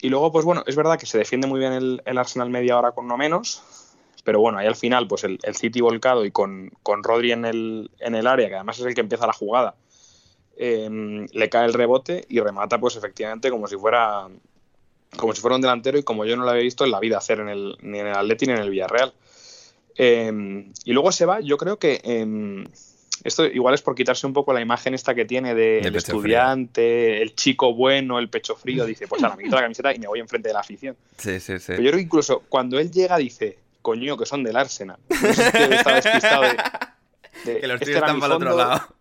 Y 0.00 0.08
luego, 0.08 0.30
pues 0.32 0.44
bueno, 0.44 0.62
es 0.66 0.76
verdad 0.76 0.98
que 0.98 1.06
se 1.06 1.18
defiende 1.18 1.46
muy 1.46 1.58
bien 1.60 1.72
el, 1.72 2.02
el 2.04 2.18
Arsenal 2.18 2.50
media 2.50 2.78
hora 2.78 2.92
con 2.92 3.06
no 3.06 3.16
menos, 3.16 3.62
pero 4.24 4.40
bueno, 4.40 4.58
ahí 4.58 4.66
al 4.66 4.76
final, 4.76 5.06
pues 5.06 5.24
el, 5.24 5.38
el 5.42 5.54
City 5.56 5.80
volcado 5.80 6.24
y 6.24 6.30
con, 6.32 6.70
con 6.82 7.02
Rodri 7.02 7.32
en 7.32 7.44
el, 7.44 7.90
en 8.00 8.14
el 8.14 8.26
área, 8.26 8.48
que 8.48 8.56
además 8.56 8.78
es 8.78 8.84
el 8.86 8.94
que 8.94 9.00
empieza 9.00 9.26
la 9.26 9.32
jugada, 9.32 9.74
eh, 10.56 11.26
le 11.32 11.48
cae 11.48 11.66
el 11.66 11.74
rebote 11.74 12.24
y 12.28 12.40
remata, 12.40 12.78
pues 12.78 12.96
efectivamente, 12.96 13.50
como 13.50 13.66
si 13.66 13.76
fuera 13.76 14.26
como 15.16 15.32
si 15.34 15.40
fuera 15.40 15.54
un 15.56 15.62
delantero 15.62 15.98
y 15.98 16.02
como 16.02 16.24
yo 16.26 16.36
no 16.36 16.44
lo 16.44 16.50
había 16.50 16.62
visto 16.62 16.84
en 16.84 16.90
la 16.90 17.00
vida 17.00 17.16
hacer 17.18 17.40
en 17.40 17.48
el, 17.48 17.76
ni 17.80 18.00
en 18.00 18.08
el 18.08 18.14
Atleti 18.14 18.46
ni 18.46 18.52
en 18.52 18.58
el 18.58 18.70
Villarreal. 18.70 19.14
Eh, 19.96 20.66
y 20.84 20.92
luego 20.92 21.10
se 21.12 21.24
va, 21.24 21.40
yo 21.40 21.56
creo 21.56 21.78
que 21.78 22.00
eh, 22.04 22.64
esto 23.24 23.46
igual 23.46 23.74
es 23.74 23.80
por 23.82 23.94
quitarse 23.94 24.26
un 24.26 24.34
poco 24.34 24.52
la 24.52 24.60
imagen 24.60 24.92
esta 24.92 25.14
que 25.14 25.24
tiene 25.24 25.54
De 25.54 25.80
pecho 25.84 25.98
estudiante, 25.98 27.22
el 27.22 27.34
chico 27.34 27.72
bueno, 27.74 28.18
el 28.18 28.28
pecho 28.28 28.56
frío, 28.56 28.84
dice, 28.84 29.06
pues 29.08 29.22
ahora 29.22 29.36
me 29.36 29.44
quito 29.44 29.56
la 29.56 29.62
camiseta 29.62 29.94
y 29.94 29.98
me 29.98 30.06
voy 30.06 30.20
enfrente 30.20 30.48
de 30.48 30.54
la 30.54 30.60
afición. 30.60 30.96
Sí, 31.16 31.40
sí, 31.40 31.58
sí. 31.58 31.64
Pero 31.68 31.82
yo 31.82 31.88
creo 31.90 31.98
que 31.98 32.02
incluso 32.04 32.42
cuando 32.48 32.78
él 32.78 32.90
llega 32.90 33.16
dice, 33.16 33.58
coño, 33.80 34.18
que 34.18 34.26
son 34.26 34.42
del 34.44 34.56
Arsenal. 34.56 34.98
No 35.08 35.16
sé 35.16 35.32
si 35.34 35.40
es 35.42 35.50
que 35.52 35.74
está 35.76 35.94
despistado 35.94 36.42
de, 36.42 36.48
de, 37.54 37.60
Que 37.60 37.66
los 37.66 37.74
"Este 37.80 37.86
tíos 37.92 37.96
están 38.02 38.20
para 38.20 38.34
el 38.34 38.42
otro 38.42 38.48
fondo". 38.50 38.64
lado. 38.64 38.95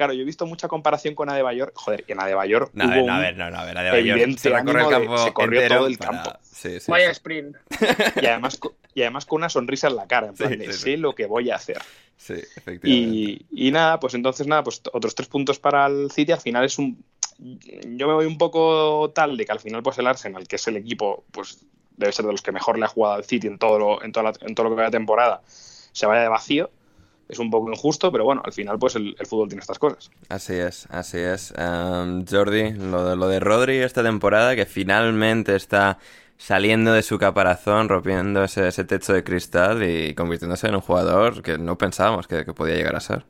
Claro, 0.00 0.14
yo 0.14 0.22
he 0.22 0.24
visto 0.24 0.46
mucha 0.46 0.66
comparación 0.66 1.14
con 1.14 1.28
Adebayor. 1.28 1.72
Joder, 1.74 2.06
y 2.08 2.12
en 2.12 2.20
Adebayor 2.20 2.70
No, 2.72 2.84
a 2.84 2.86
hubo 2.86 2.94
ver, 2.94 3.04
no, 3.04 3.12
a 3.12 3.16
un- 3.16 3.20
ver, 3.22 3.36
no, 3.36 3.50
no, 3.50 3.58
a 3.58 3.64
ver, 3.66 4.38
se 4.38 4.48
recorre 4.48 4.80
el 4.80 4.86
ánimo 4.86 4.88
de- 4.88 4.90
campo 5.06 5.18
se 5.18 5.32
corrió 5.34 5.68
todo 5.68 5.86
el 5.88 5.98
para- 5.98 6.10
campo. 6.22 6.38
Sí, 6.42 6.80
sí, 6.80 6.90
Vaya 6.90 7.04
sí. 7.08 7.12
sprint. 7.12 7.56
y 8.22 8.24
además, 8.26 8.58
y 8.94 9.02
además 9.02 9.26
con 9.26 9.36
una 9.42 9.50
sonrisa 9.50 9.88
en 9.88 9.96
la 9.96 10.06
cara, 10.06 10.28
en 10.28 10.34
plan 10.36 10.52
Sí, 10.52 10.56
de 10.56 10.66
sí, 10.68 10.72
sé 10.72 10.78
sí. 10.78 10.96
lo 10.96 11.14
que 11.14 11.26
voy 11.26 11.50
a 11.50 11.56
hacer. 11.56 11.82
Sí, 12.16 12.32
efectivamente. 12.32 12.88
Y, 12.88 13.46
y 13.50 13.70
nada, 13.72 14.00
pues 14.00 14.14
entonces 14.14 14.46
nada, 14.46 14.64
pues 14.64 14.80
otros 14.90 15.14
tres 15.14 15.28
puntos 15.28 15.58
para 15.58 15.84
el 15.86 16.10
City. 16.10 16.32
Al 16.32 16.40
final 16.40 16.64
es 16.64 16.78
un. 16.78 17.04
Yo 17.38 18.06
me 18.08 18.14
voy 18.14 18.24
un 18.24 18.38
poco 18.38 19.10
tal 19.14 19.36
de 19.36 19.44
que 19.44 19.52
al 19.52 19.60
final, 19.60 19.82
pues 19.82 19.98
el 19.98 20.06
Arsenal, 20.06 20.48
que 20.48 20.56
es 20.56 20.66
el 20.66 20.78
equipo, 20.78 21.24
pues 21.30 21.66
debe 21.96 22.10
ser 22.12 22.24
de 22.24 22.32
los 22.32 22.40
que 22.40 22.52
mejor 22.52 22.78
le 22.78 22.86
ha 22.86 22.88
jugado 22.88 23.16
al 23.16 23.24
City 23.24 23.46
en 23.48 23.58
todo 23.58 23.78
lo, 23.78 24.02
en 24.02 24.12
toda 24.12 24.30
la- 24.30 24.46
en 24.46 24.54
todo 24.54 24.64
lo 24.64 24.70
que 24.74 24.80
va 24.80 24.86
de 24.86 24.92
temporada, 24.92 25.42
se 25.46 26.06
vaya 26.06 26.22
de 26.22 26.28
vacío. 26.28 26.70
Es 27.30 27.38
un 27.38 27.50
poco 27.50 27.70
injusto, 27.70 28.10
pero 28.10 28.24
bueno, 28.24 28.42
al 28.44 28.52
final, 28.52 28.78
pues 28.78 28.96
el, 28.96 29.14
el 29.18 29.26
fútbol 29.26 29.48
tiene 29.48 29.60
estas 29.60 29.78
cosas. 29.78 30.10
Así 30.28 30.54
es, 30.54 30.86
así 30.90 31.18
es. 31.18 31.54
Em, 31.56 32.26
Jordi, 32.26 32.72
lo 32.72 33.04
de, 33.04 33.16
lo 33.16 33.28
de 33.28 33.38
Rodri 33.38 33.76
esta 33.78 34.02
temporada, 34.02 34.56
que 34.56 34.66
finalmente 34.66 35.54
está 35.54 35.98
saliendo 36.36 36.92
de 36.92 37.02
su 37.02 37.18
caparazón, 37.18 37.88
rompiendo 37.88 38.42
ese, 38.42 38.66
ese 38.66 38.84
techo 38.84 39.12
de 39.12 39.22
cristal 39.22 39.82
y 39.82 40.14
convirtiéndose 40.14 40.66
en 40.66 40.74
un 40.74 40.80
jugador 40.80 41.42
que 41.42 41.58
no 41.58 41.78
pensábamos 41.78 42.26
que, 42.26 42.44
que 42.44 42.52
podía 42.52 42.74
llegar 42.74 42.96
a 42.96 43.00
ser. 43.00 43.24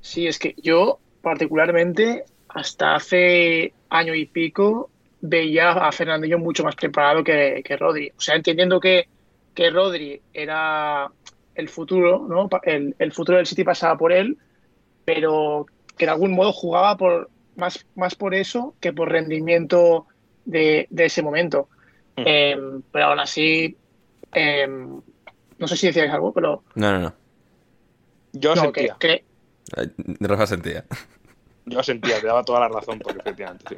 Sí, 0.00 0.26
es 0.26 0.38
que 0.38 0.54
yo 0.62 0.98
particularmente 1.20 2.24
hasta 2.48 2.94
hace 2.94 3.74
año 3.90 4.14
y 4.14 4.26
pico 4.26 4.90
veía 5.20 5.72
a 5.72 5.92
Fernandinho 5.92 6.38
mucho 6.38 6.64
más 6.64 6.74
preparado 6.74 7.22
que, 7.22 7.62
que 7.64 7.76
Rodri. 7.76 8.10
O 8.16 8.20
sea, 8.20 8.34
entendiendo 8.34 8.80
que, 8.80 9.08
que 9.54 9.70
Rodri 9.70 10.20
era 10.32 11.10
el 11.56 11.68
futuro, 11.68 12.26
¿no? 12.28 12.48
El, 12.62 12.94
el 12.98 13.12
futuro 13.12 13.38
del 13.38 13.46
City 13.46 13.64
pasaba 13.64 13.96
por 13.96 14.12
él, 14.12 14.38
pero 15.04 15.66
que 15.96 16.04
de 16.06 16.10
algún 16.12 16.32
modo 16.32 16.52
jugaba 16.52 16.96
por 16.96 17.30
más, 17.56 17.86
más 17.94 18.14
por 18.14 18.34
eso 18.34 18.74
que 18.80 18.92
por 18.92 19.10
rendimiento 19.10 20.06
de, 20.44 20.86
de 20.90 21.04
ese 21.06 21.22
momento. 21.22 21.68
Mm. 22.16 22.22
Eh, 22.26 22.56
pero 22.92 23.04
aún 23.06 23.18
así, 23.20 23.76
eh, 24.32 24.66
no 24.68 25.68
sé 25.68 25.76
si 25.76 25.86
decíais 25.86 26.12
algo, 26.12 26.32
pero 26.32 26.62
No, 26.74 26.92
no, 26.92 27.00
no. 27.00 27.14
Yo 28.32 28.54
no, 28.54 28.70
que, 28.72 28.88
sentía, 28.88 28.96
que- 29.00 29.24
Eh, 29.76 29.90
Rafa 30.20 30.46
sentía. 30.46 30.84
yo 31.64 31.82
sentía, 31.82 32.20
te 32.20 32.26
daba 32.26 32.44
toda 32.44 32.60
la 32.60 32.68
razón, 32.68 32.98
porque 32.98 33.18
efectivamente, 33.20 33.64
sí. 33.68 33.76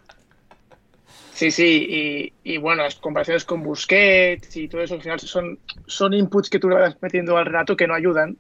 Sí, 1.38 1.52
sí, 1.52 2.32
y, 2.42 2.58
bueno, 2.58 2.82
las 2.82 2.96
comparaciones 2.96 3.44
con 3.44 3.62
Busquets 3.62 4.56
y 4.56 4.66
todo 4.66 4.82
eso 4.82 4.94
al 4.94 5.02
final 5.02 5.20
son, 5.20 6.12
inputs 6.12 6.50
que 6.50 6.58
tú 6.58 6.68
le 6.68 6.74
vas 6.74 7.00
metiendo 7.00 7.36
al 7.36 7.46
relato 7.46 7.76
que 7.76 7.86
no 7.86 7.94
ayudan, 7.94 8.36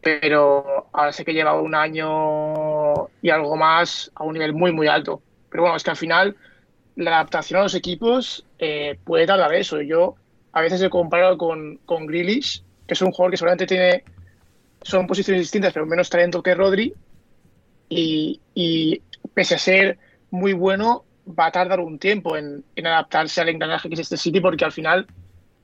pero 0.00 0.88
ahora 0.92 1.12
sé 1.12 1.24
que 1.24 1.34
lleva 1.34 1.60
un 1.60 1.74
año 1.74 3.08
y 3.20 3.30
algo 3.30 3.56
más 3.56 4.12
a 4.14 4.22
un 4.22 4.34
nivel 4.34 4.52
muy, 4.52 4.70
muy 4.70 4.86
alto. 4.86 5.20
Pero 5.50 5.64
bueno, 5.64 5.76
es 5.76 5.82
que 5.82 5.90
al 5.90 5.96
final 5.96 6.36
la 6.94 7.16
adaptación 7.16 7.58
a 7.58 7.62
los 7.64 7.74
equipos 7.74 8.46
eh, 8.60 8.96
puede 9.02 9.26
tardar 9.26 9.52
eso. 9.52 9.80
Yo 9.80 10.14
a 10.52 10.60
veces 10.60 10.80
he 10.82 10.88
comparado 10.88 11.36
con, 11.36 11.78
con 11.78 12.06
que 12.06 12.38
es 12.86 13.02
un 13.02 13.10
jugador 13.10 13.32
que 13.32 13.38
seguramente 13.38 13.66
tiene, 13.66 14.04
son 14.82 15.08
posiciones 15.08 15.42
distintas, 15.42 15.72
pero 15.72 15.84
menos 15.84 16.08
talento 16.08 16.44
que 16.44 16.54
Rodri, 16.54 16.94
y 17.88 19.02
pese 19.34 19.56
a 19.56 19.58
ser 19.58 19.98
muy 20.30 20.52
bueno, 20.52 21.06
va 21.38 21.46
a 21.46 21.52
tardar 21.52 21.80
un 21.80 21.98
tiempo 21.98 22.36
en, 22.36 22.64
en 22.76 22.86
adaptarse 22.86 23.40
al 23.40 23.48
engranaje 23.48 23.88
que 23.88 23.94
es 23.94 24.00
este 24.00 24.16
City, 24.16 24.40
porque 24.40 24.64
al 24.64 24.72
final 24.72 25.06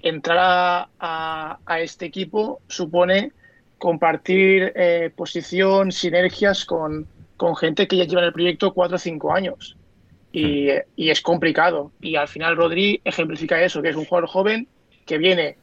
entrar 0.02 0.38
a, 0.38 0.88
a- 0.98 1.58
a 1.66 1.80
este 1.80 2.06
equipo 2.06 2.60
supone 2.68 3.32
compartir 3.78 4.72
eh, 4.74 5.10
posición, 5.14 5.92
sinergias 5.92 6.64
con, 6.64 7.06
con 7.36 7.54
gente 7.56 7.86
que 7.86 7.96
ya 7.96 8.04
lleva 8.04 8.22
en 8.22 8.28
el 8.28 8.32
proyecto 8.32 8.72
cuatro 8.72 8.96
o 8.96 8.98
cinco 8.98 9.32
años. 9.32 9.76
Y, 10.32 10.68
y 10.96 11.10
es 11.10 11.20
complicado. 11.22 11.92
Y 12.00 12.16
al 12.16 12.28
final 12.28 12.56
Rodri 12.56 13.00
ejemplifica 13.04 13.62
eso, 13.62 13.80
que 13.82 13.88
es 13.90 13.96
un 13.96 14.04
jugador 14.04 14.28
joven 14.28 14.68
que 15.06 15.18
viene 15.18 15.56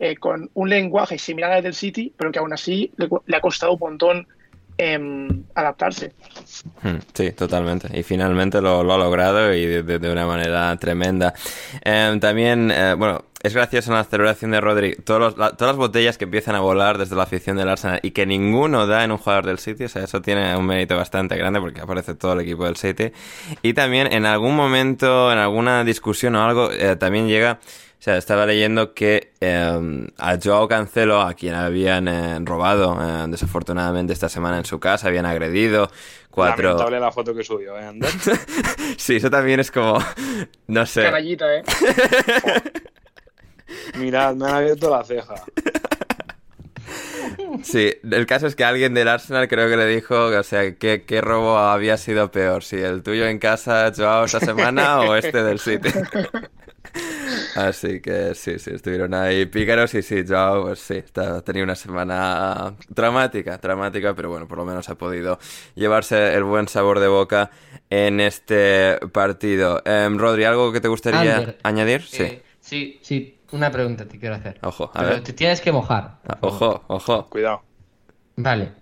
eh, 0.00 0.16
con 0.16 0.50
un 0.54 0.68
lenguaje 0.68 1.18
similar 1.18 1.52
al 1.52 1.62
del 1.62 1.74
City, 1.74 2.12
pero 2.16 2.30
que 2.30 2.38
aún 2.38 2.52
así 2.52 2.92
le, 2.96 3.08
le 3.26 3.36
ha 3.36 3.40
costado 3.40 3.72
un 3.72 3.78
montón 3.80 4.26
em, 4.78 5.44
adaptarse. 5.54 6.12
Mm, 6.82 6.98
Sí, 7.12 7.32
totalmente. 7.32 7.88
Y 7.98 8.02
finalmente 8.02 8.60
lo, 8.60 8.80
ha 8.80 8.98
logrado 8.98 9.52
y 9.52 9.66
de, 9.66 10.10
una 10.10 10.26
manera 10.26 10.74
tremenda. 10.76 11.34
Em, 11.82 12.20
también, 12.20 12.70
eh, 12.70 12.94
bueno, 12.96 13.24
es 13.42 13.54
gracioso 13.54 13.90
en 13.90 13.96
la 13.96 14.04
celebración 14.04 14.50
de 14.50 14.60
Rodri 14.60 14.96
todas 14.96 15.36
las 15.36 15.76
botellas 15.76 16.18
que 16.18 16.24
empiezan 16.24 16.54
a 16.54 16.60
volar 16.60 16.98
desde 16.98 17.14
la 17.14 17.22
afición 17.24 17.56
del 17.56 17.68
Arsenal 17.68 18.00
y 18.02 18.10
que 18.10 18.26
ninguno 18.26 18.86
da 18.86 19.04
en 19.04 19.12
un 19.12 19.18
jugador 19.18 19.46
del 19.46 19.58
City. 19.58 19.84
O 19.84 19.88
sea, 19.88 20.04
eso 20.04 20.22
tiene 20.22 20.56
un 20.56 20.66
mérito 20.66 20.96
bastante 20.96 21.36
grande 21.36 21.60
porque 21.60 21.80
aparece 21.80 22.14
todo 22.14 22.32
el 22.32 22.40
equipo 22.40 22.64
del 22.64 22.76
City. 22.76 23.12
Y 23.62 23.74
también 23.74 24.12
en 24.12 24.26
algún 24.26 24.56
momento, 24.56 25.30
en 25.32 25.38
alguna 25.38 25.84
discusión 25.84 26.34
o 26.36 26.42
algo, 26.44 26.70
eh, 26.72 26.96
también 26.96 27.28
llega... 27.28 27.58
O 27.98 28.00
sea, 28.00 28.16
estaba 28.16 28.46
leyendo 28.46 28.94
que 28.94 29.32
eh, 29.40 30.06
a 30.18 30.38
Joao 30.40 30.68
Cancelo, 30.68 31.20
a 31.20 31.34
quien 31.34 31.54
habían 31.54 32.06
eh, 32.06 32.38
robado 32.44 32.96
eh, 33.02 33.26
desafortunadamente 33.28 34.12
esta 34.12 34.28
semana 34.28 34.58
en 34.58 34.64
su 34.64 34.78
casa, 34.78 35.08
habían 35.08 35.26
agredido 35.26 35.90
cuatro... 36.30 36.68
Lamentable 36.68 37.00
la 37.00 37.10
foto 37.10 37.34
que 37.34 37.42
subió, 37.42 37.76
¿eh, 37.76 37.84
Ander? 37.84 38.10
Sí, 38.96 39.16
eso 39.16 39.30
también 39.30 39.58
es 39.58 39.72
como, 39.72 39.98
no 40.68 40.86
sé. 40.86 41.02
Canallita, 41.02 41.56
¿eh? 41.56 41.62
Mirad, 43.96 44.36
me 44.36 44.46
han 44.46 44.54
abierto 44.54 44.90
la 44.90 45.02
ceja. 45.02 45.34
Sí, 47.64 47.92
el 48.08 48.26
caso 48.26 48.46
es 48.46 48.54
que 48.54 48.62
alguien 48.62 48.94
del 48.94 49.08
Arsenal 49.08 49.48
creo 49.48 49.68
que 49.68 49.76
le 49.76 49.86
dijo, 49.86 50.26
o 50.26 50.42
sea, 50.44 50.76
¿qué, 50.76 51.02
qué 51.04 51.20
robo 51.20 51.58
había 51.58 51.96
sido 51.96 52.30
peor? 52.30 52.62
¿Si 52.62 52.76
el 52.76 53.02
tuyo 53.02 53.26
en 53.26 53.40
casa, 53.40 53.92
Joao, 53.94 54.24
esta 54.24 54.38
semana 54.38 55.00
o 55.00 55.16
este 55.16 55.42
del 55.42 55.58
City? 55.58 55.88
Así 57.56 58.00
que 58.00 58.34
sí, 58.34 58.58
sí, 58.58 58.70
estuvieron 58.74 59.14
ahí 59.14 59.46
pícaros 59.46 59.94
y 59.94 60.02
sí, 60.02 60.24
Joao, 60.26 60.62
pues 60.64 60.78
sí, 60.80 60.94
está, 60.94 61.42
tenía 61.42 61.64
una 61.64 61.74
semana 61.74 62.74
dramática, 62.88 63.58
dramática, 63.58 64.14
pero 64.14 64.30
bueno, 64.30 64.46
por 64.46 64.58
lo 64.58 64.64
menos 64.64 64.88
ha 64.88 64.94
podido 64.96 65.38
llevarse 65.74 66.34
el 66.34 66.44
buen 66.44 66.68
sabor 66.68 67.00
de 67.00 67.08
boca 67.08 67.50
en 67.90 68.20
este 68.20 68.98
partido. 69.12 69.82
Em, 69.84 70.18
Rodri, 70.18 70.44
¿algo 70.44 70.72
que 70.72 70.80
te 70.80 70.88
gustaría 70.88 71.36
Ander, 71.36 71.58
añadir? 71.62 72.04
eh, 72.14 72.42
sí, 72.60 72.98
sí, 73.02 73.38
una 73.52 73.70
pregunta 73.70 74.06
te 74.06 74.18
quiero 74.18 74.34
hacer. 74.36 74.58
Ojo, 74.62 74.90
a 74.94 74.98
Pero 75.00 75.08
ver. 75.08 75.22
te 75.24 75.32
tienes 75.32 75.60
que 75.60 75.72
mojar. 75.72 76.18
Ah. 76.28 76.38
Ojo, 76.40 76.84
ojo. 76.88 77.26
Cuidado. 77.28 77.62
Vale. 78.36 78.72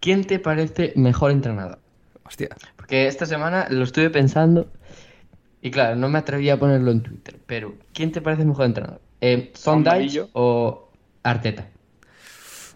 ¿Quién 0.00 0.24
te 0.24 0.38
parece 0.38 0.92
mejor 0.96 1.30
entrenador? 1.30 1.78
Hostia. 2.24 2.48
Porque 2.76 3.06
esta 3.06 3.26
semana 3.26 3.66
lo 3.70 3.84
estuve 3.84 4.10
pensando 4.10 4.68
y 5.64 5.70
claro, 5.72 5.96
no 5.96 6.08
me 6.08 6.18
atreví 6.20 6.48
a 6.50 6.58
ponerlo 6.60 6.92
en 6.92 7.02
Twitter, 7.02 7.40
pero 7.46 7.74
¿quién 7.92 8.12
te 8.12 8.20
parece 8.20 8.44
mejor 8.44 8.66
entrenador? 8.66 9.00
Eh, 9.20 9.50
¿Son 9.54 9.82
Dyche 9.82 9.90
Amarillo. 9.90 10.28
o 10.34 10.90
Arteta? 11.24 11.70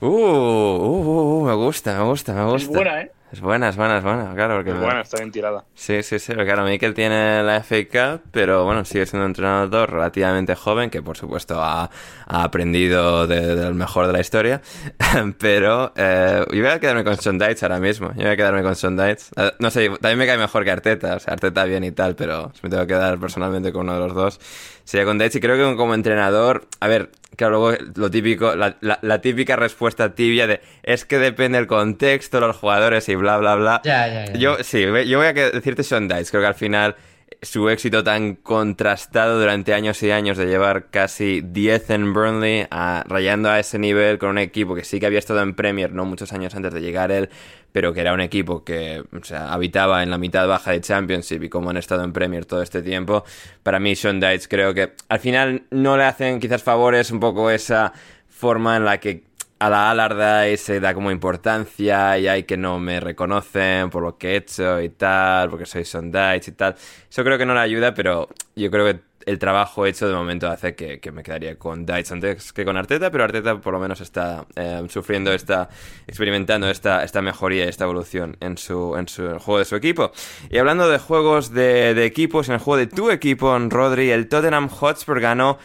Uh, 0.00 0.06
uh, 0.06 1.42
uh, 1.42 1.44
me 1.46 1.54
gusta, 1.54 1.98
me 1.98 2.04
gusta, 2.04 2.32
me 2.34 2.44
Es 2.56 2.66
gusta. 2.66 2.72
buena, 2.76 3.02
¿eh? 3.02 3.10
Es 3.30 3.42
buena, 3.42 3.68
es 3.68 3.76
buena, 3.76 3.98
es 3.98 4.04
buena, 4.04 4.34
claro. 4.34 4.56
Porque 4.56 4.70
Es 4.70 4.78
buena, 4.80 5.02
está 5.02 5.18
bien 5.18 5.30
tirada. 5.30 5.64
Sí, 5.74 6.02
sí, 6.02 6.18
sí, 6.18 6.32
claro, 6.32 6.64
Mikel 6.64 6.94
tiene 6.94 7.42
la 7.42 7.56
FA 7.62 7.76
Cup, 8.16 8.22
pero 8.30 8.64
bueno, 8.64 8.86
sigue 8.86 9.04
siendo 9.04 9.26
un 9.26 9.30
entrenador 9.32 9.90
relativamente 9.90 10.54
joven, 10.54 10.88
que 10.88 11.02
por 11.02 11.16
supuesto 11.18 11.60
ha, 11.62 11.90
ha 12.26 12.42
aprendido 12.42 13.26
de- 13.26 13.54
del 13.54 13.74
mejor 13.74 14.06
de 14.06 14.14
la 14.14 14.20
historia, 14.20 14.62
pero 15.38 15.92
eh, 15.96 16.42
yo 16.52 16.62
voy 16.62 16.70
a 16.70 16.80
quedarme 16.80 17.04
con 17.04 17.16
Sondaitz 17.18 17.62
ahora 17.62 17.78
mismo, 17.80 18.08
yo 18.14 18.22
voy 18.22 18.30
a 18.30 18.36
quedarme 18.36 18.62
con 18.62 18.74
Sondaitz. 18.74 19.30
Eh, 19.36 19.52
no 19.58 19.70
sé, 19.70 19.88
también 20.00 20.18
me 20.18 20.26
cae 20.26 20.38
mejor 20.38 20.64
que 20.64 20.70
Arteta, 20.70 21.16
o 21.16 21.20
sea, 21.20 21.34
Arteta 21.34 21.64
bien 21.64 21.84
y 21.84 21.92
tal, 21.92 22.14
pero 22.14 22.50
me 22.62 22.70
tengo 22.70 22.82
que 22.84 22.94
quedar 22.94 23.18
personalmente 23.18 23.72
con 23.72 23.82
uno 23.82 23.94
de 23.94 24.00
los 24.06 24.14
dos, 24.14 24.40
sería 24.88 25.04
con 25.04 25.18
Deitz 25.18 25.36
y 25.36 25.40
creo 25.40 25.56
que 25.70 25.76
como 25.76 25.92
entrenador, 25.94 26.66
a 26.80 26.88
ver, 26.88 27.10
claro, 27.36 27.58
luego 27.60 27.84
lo 27.96 28.10
típico, 28.10 28.56
la, 28.56 28.76
la- 28.80 28.98
la 29.02 29.20
típica 29.20 29.54
respuesta 29.54 30.14
tibia 30.14 30.46
de 30.46 30.62
es 30.82 31.04
que 31.04 31.18
depende 31.18 31.58
el 31.58 31.66
contexto, 31.66 32.40
los 32.40 32.56
jugadores 32.56 33.06
y 33.10 33.14
bla, 33.14 33.36
bla, 33.36 33.54
bla. 33.56 33.82
Ya, 33.84 34.08
ya, 34.08 34.24
ya. 34.24 34.32
Yo, 34.38 34.56
sí, 34.64 34.80
yo 35.06 35.18
voy 35.18 35.26
a 35.26 35.32
decirte 35.34 35.82
Sean 35.82 36.08
Dice. 36.08 36.30
Creo 36.30 36.40
que 36.42 36.46
al 36.48 36.54
final 36.54 36.96
su 37.40 37.68
éxito 37.68 38.02
tan 38.02 38.34
contrastado 38.34 39.38
durante 39.38 39.72
años 39.72 40.02
y 40.02 40.10
años 40.10 40.36
de 40.36 40.46
llevar 40.46 40.86
casi 40.90 41.40
10 41.40 41.90
en 41.90 42.12
Burnley, 42.12 42.66
a- 42.70 43.04
rayando 43.06 43.48
a 43.48 43.60
ese 43.60 43.78
nivel 43.78 44.18
con 44.18 44.30
un 44.30 44.38
equipo 44.38 44.74
que 44.74 44.84
sí 44.84 44.98
que 44.98 45.06
había 45.06 45.20
estado 45.20 45.40
en 45.42 45.54
Premier 45.54 45.92
no 45.92 46.04
muchos 46.04 46.32
años 46.32 46.54
antes 46.56 46.74
de 46.74 46.80
llegar 46.80 47.12
él, 47.12 47.28
pero 47.70 47.92
que 47.92 48.00
era 48.00 48.12
un 48.12 48.20
equipo 48.20 48.64
que 48.64 49.04
o 49.12 49.24
sea, 49.24 49.52
habitaba 49.52 50.02
en 50.02 50.10
la 50.10 50.18
mitad 50.18 50.48
baja 50.48 50.72
de 50.72 50.80
Championship 50.80 51.44
y 51.44 51.48
como 51.48 51.70
han 51.70 51.76
estado 51.76 52.02
en 52.02 52.12
Premier 52.12 52.44
todo 52.44 52.60
este 52.62 52.82
tiempo, 52.82 53.24
para 53.62 53.78
mí 53.78 53.94
Sean 53.94 54.18
Dice 54.18 54.48
creo 54.48 54.74
que 54.74 54.94
al 55.08 55.20
final 55.20 55.62
no 55.70 55.96
le 55.96 56.04
hacen 56.04 56.40
quizás 56.40 56.62
favores 56.64 57.10
un 57.12 57.20
poco 57.20 57.50
esa 57.50 57.92
forma 58.28 58.76
en 58.76 58.84
la 58.84 58.98
que 58.98 59.27
a 59.58 59.70
la 59.70 59.90
Alarda 59.90 60.56
se 60.56 60.80
da 60.80 60.94
como 60.94 61.10
importancia 61.10 62.18
y 62.18 62.28
hay 62.28 62.44
que 62.44 62.56
no 62.56 62.78
me 62.78 63.00
reconocen 63.00 63.90
por 63.90 64.02
lo 64.02 64.16
que 64.16 64.32
he 64.32 64.36
hecho 64.36 64.80
y 64.80 64.90
tal, 64.90 65.50
porque 65.50 65.66
soy 65.66 65.84
Sondage 65.84 66.50
y 66.50 66.52
tal. 66.52 66.76
Eso 67.10 67.24
creo 67.24 67.38
que 67.38 67.46
no 67.46 67.54
le 67.54 67.60
ayuda, 67.60 67.94
pero 67.94 68.28
yo 68.54 68.70
creo 68.70 68.84
que 68.86 69.08
el 69.26 69.38
trabajo 69.38 69.84
hecho 69.84 70.08
de 70.08 70.14
momento 70.14 70.48
hace 70.48 70.74
que, 70.74 71.00
que 71.00 71.12
me 71.12 71.22
quedaría 71.22 71.58
con 71.58 71.84
Dice 71.84 72.14
antes 72.14 72.52
que 72.52 72.64
con 72.64 72.78
Arteta, 72.78 73.10
pero 73.10 73.24
Arteta 73.24 73.60
por 73.60 73.74
lo 73.74 73.78
menos 73.78 74.00
está 74.00 74.46
eh, 74.56 74.82
sufriendo, 74.88 75.32
está 75.32 75.68
experimentando 76.06 76.70
esta, 76.70 77.04
esta 77.04 77.20
mejoría 77.20 77.66
y 77.66 77.68
esta 77.68 77.84
evolución 77.84 78.38
en 78.40 78.56
su, 78.56 78.96
en 78.96 79.06
su 79.06 79.38
juego 79.38 79.58
de 79.58 79.64
su 79.66 79.76
equipo. 79.76 80.12
Y 80.48 80.56
hablando 80.56 80.88
de 80.88 80.98
juegos 80.98 81.52
de, 81.52 81.92
de 81.92 82.06
equipos, 82.06 82.48
en 82.48 82.54
el 82.54 82.60
juego 82.60 82.78
de 82.78 82.86
tu 82.86 83.10
equipo, 83.10 83.54
en 83.54 83.70
Rodri, 83.70 84.10
el 84.10 84.28
Tottenham 84.28 84.68
Hotspur 84.68 85.20
ganó 85.20 85.58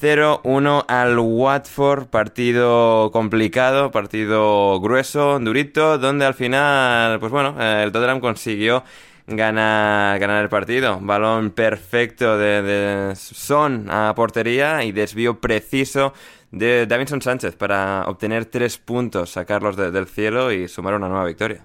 0-1 0.00 0.84
al 0.88 1.18
Watford, 1.18 2.06
partido 2.08 3.10
complicado, 3.12 3.90
partido 3.90 4.80
grueso, 4.80 5.38
durito, 5.40 5.98
donde 5.98 6.24
al 6.26 6.34
final, 6.34 7.18
pues 7.20 7.30
bueno, 7.32 7.56
eh, 7.60 7.82
el 7.84 7.92
Tottenham 7.92 8.20
consiguió 8.20 8.82
ganar, 9.26 10.18
ganar 10.18 10.42
el 10.42 10.48
partido. 10.48 10.98
Balón 11.00 11.50
perfecto 11.50 12.38
de, 12.38 12.62
de 12.62 13.16
Son 13.16 13.86
a 13.90 14.12
portería 14.14 14.84
y 14.84 14.92
desvío 14.92 15.40
preciso 15.40 16.12
de 16.50 16.86
Davinson 16.86 17.22
Sánchez 17.22 17.56
para 17.56 18.04
obtener 18.06 18.46
tres 18.46 18.78
puntos, 18.78 19.30
sacarlos 19.30 19.76
de- 19.76 19.90
del 19.90 20.06
cielo 20.06 20.50
y 20.52 20.66
sumar 20.68 20.94
una 20.94 21.08
nueva 21.08 21.24
victoria. 21.26 21.64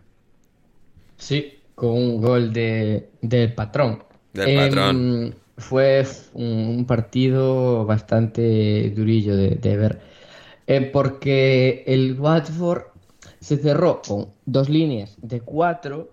Sí, 1.18 1.54
con 1.76 1.90
un 1.92 2.22
gol 2.22 2.54
de, 2.54 3.10
del 3.22 3.54
patrón. 3.54 4.04
Del 4.34 4.50
Em, 4.50 4.56
patrón. 4.56 5.36
Fue 5.58 6.06
un, 6.34 6.86
partido 6.86 7.86
bastante 7.86 8.90
durillo 8.92 9.36
de, 9.36 9.52
de 9.52 9.78
ver. 9.78 10.02
Eh, 10.68 10.82
porque 10.82 11.84
el 11.88 12.20
Watford 12.20 12.84
se 13.40 13.58
cerró 13.58 14.02
con 14.06 14.30
dos 14.46 14.70
líneas 14.70 15.16
de 15.22 15.42
cuatro 15.42 16.10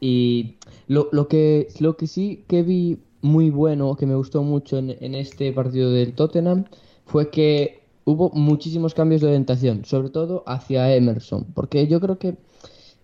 y 0.00 0.56
lo, 0.86 1.08
lo 1.12 1.28
que, 1.28 1.68
lo 1.78 1.96
que 1.96 2.06
sí 2.06 2.44
que 2.46 2.62
vi 2.62 2.98
muy 3.22 3.50
bueno, 3.50 3.96
que 3.96 4.06
me 4.06 4.14
gustó 4.14 4.42
mucho 4.42 4.78
en, 4.78 4.96
en 5.00 5.14
este 5.14 5.52
partido 5.52 5.90
del 5.90 6.14
Tottenham, 6.14 6.64
fue 7.06 7.30
que 7.30 7.80
hubo 8.04 8.30
muchísimos 8.30 8.94
cambios 8.94 9.20
de 9.20 9.28
orientación, 9.28 9.84
sobre 9.84 10.10
todo 10.10 10.42
hacia 10.46 10.94
Emerson, 10.94 11.46
porque 11.54 11.86
yo 11.86 12.00
creo 12.00 12.18
que 12.18 12.36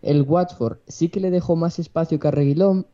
el 0.03 0.23
Watford 0.23 0.79
sí 0.87 1.09
que 1.09 1.21
le 1.21 1.31
dejó 1.31 1.57
más 1.57 1.79
espacio 1.79 2.19
que 2.19 2.29
a 2.29 2.31
Reguilón, 2.31 2.87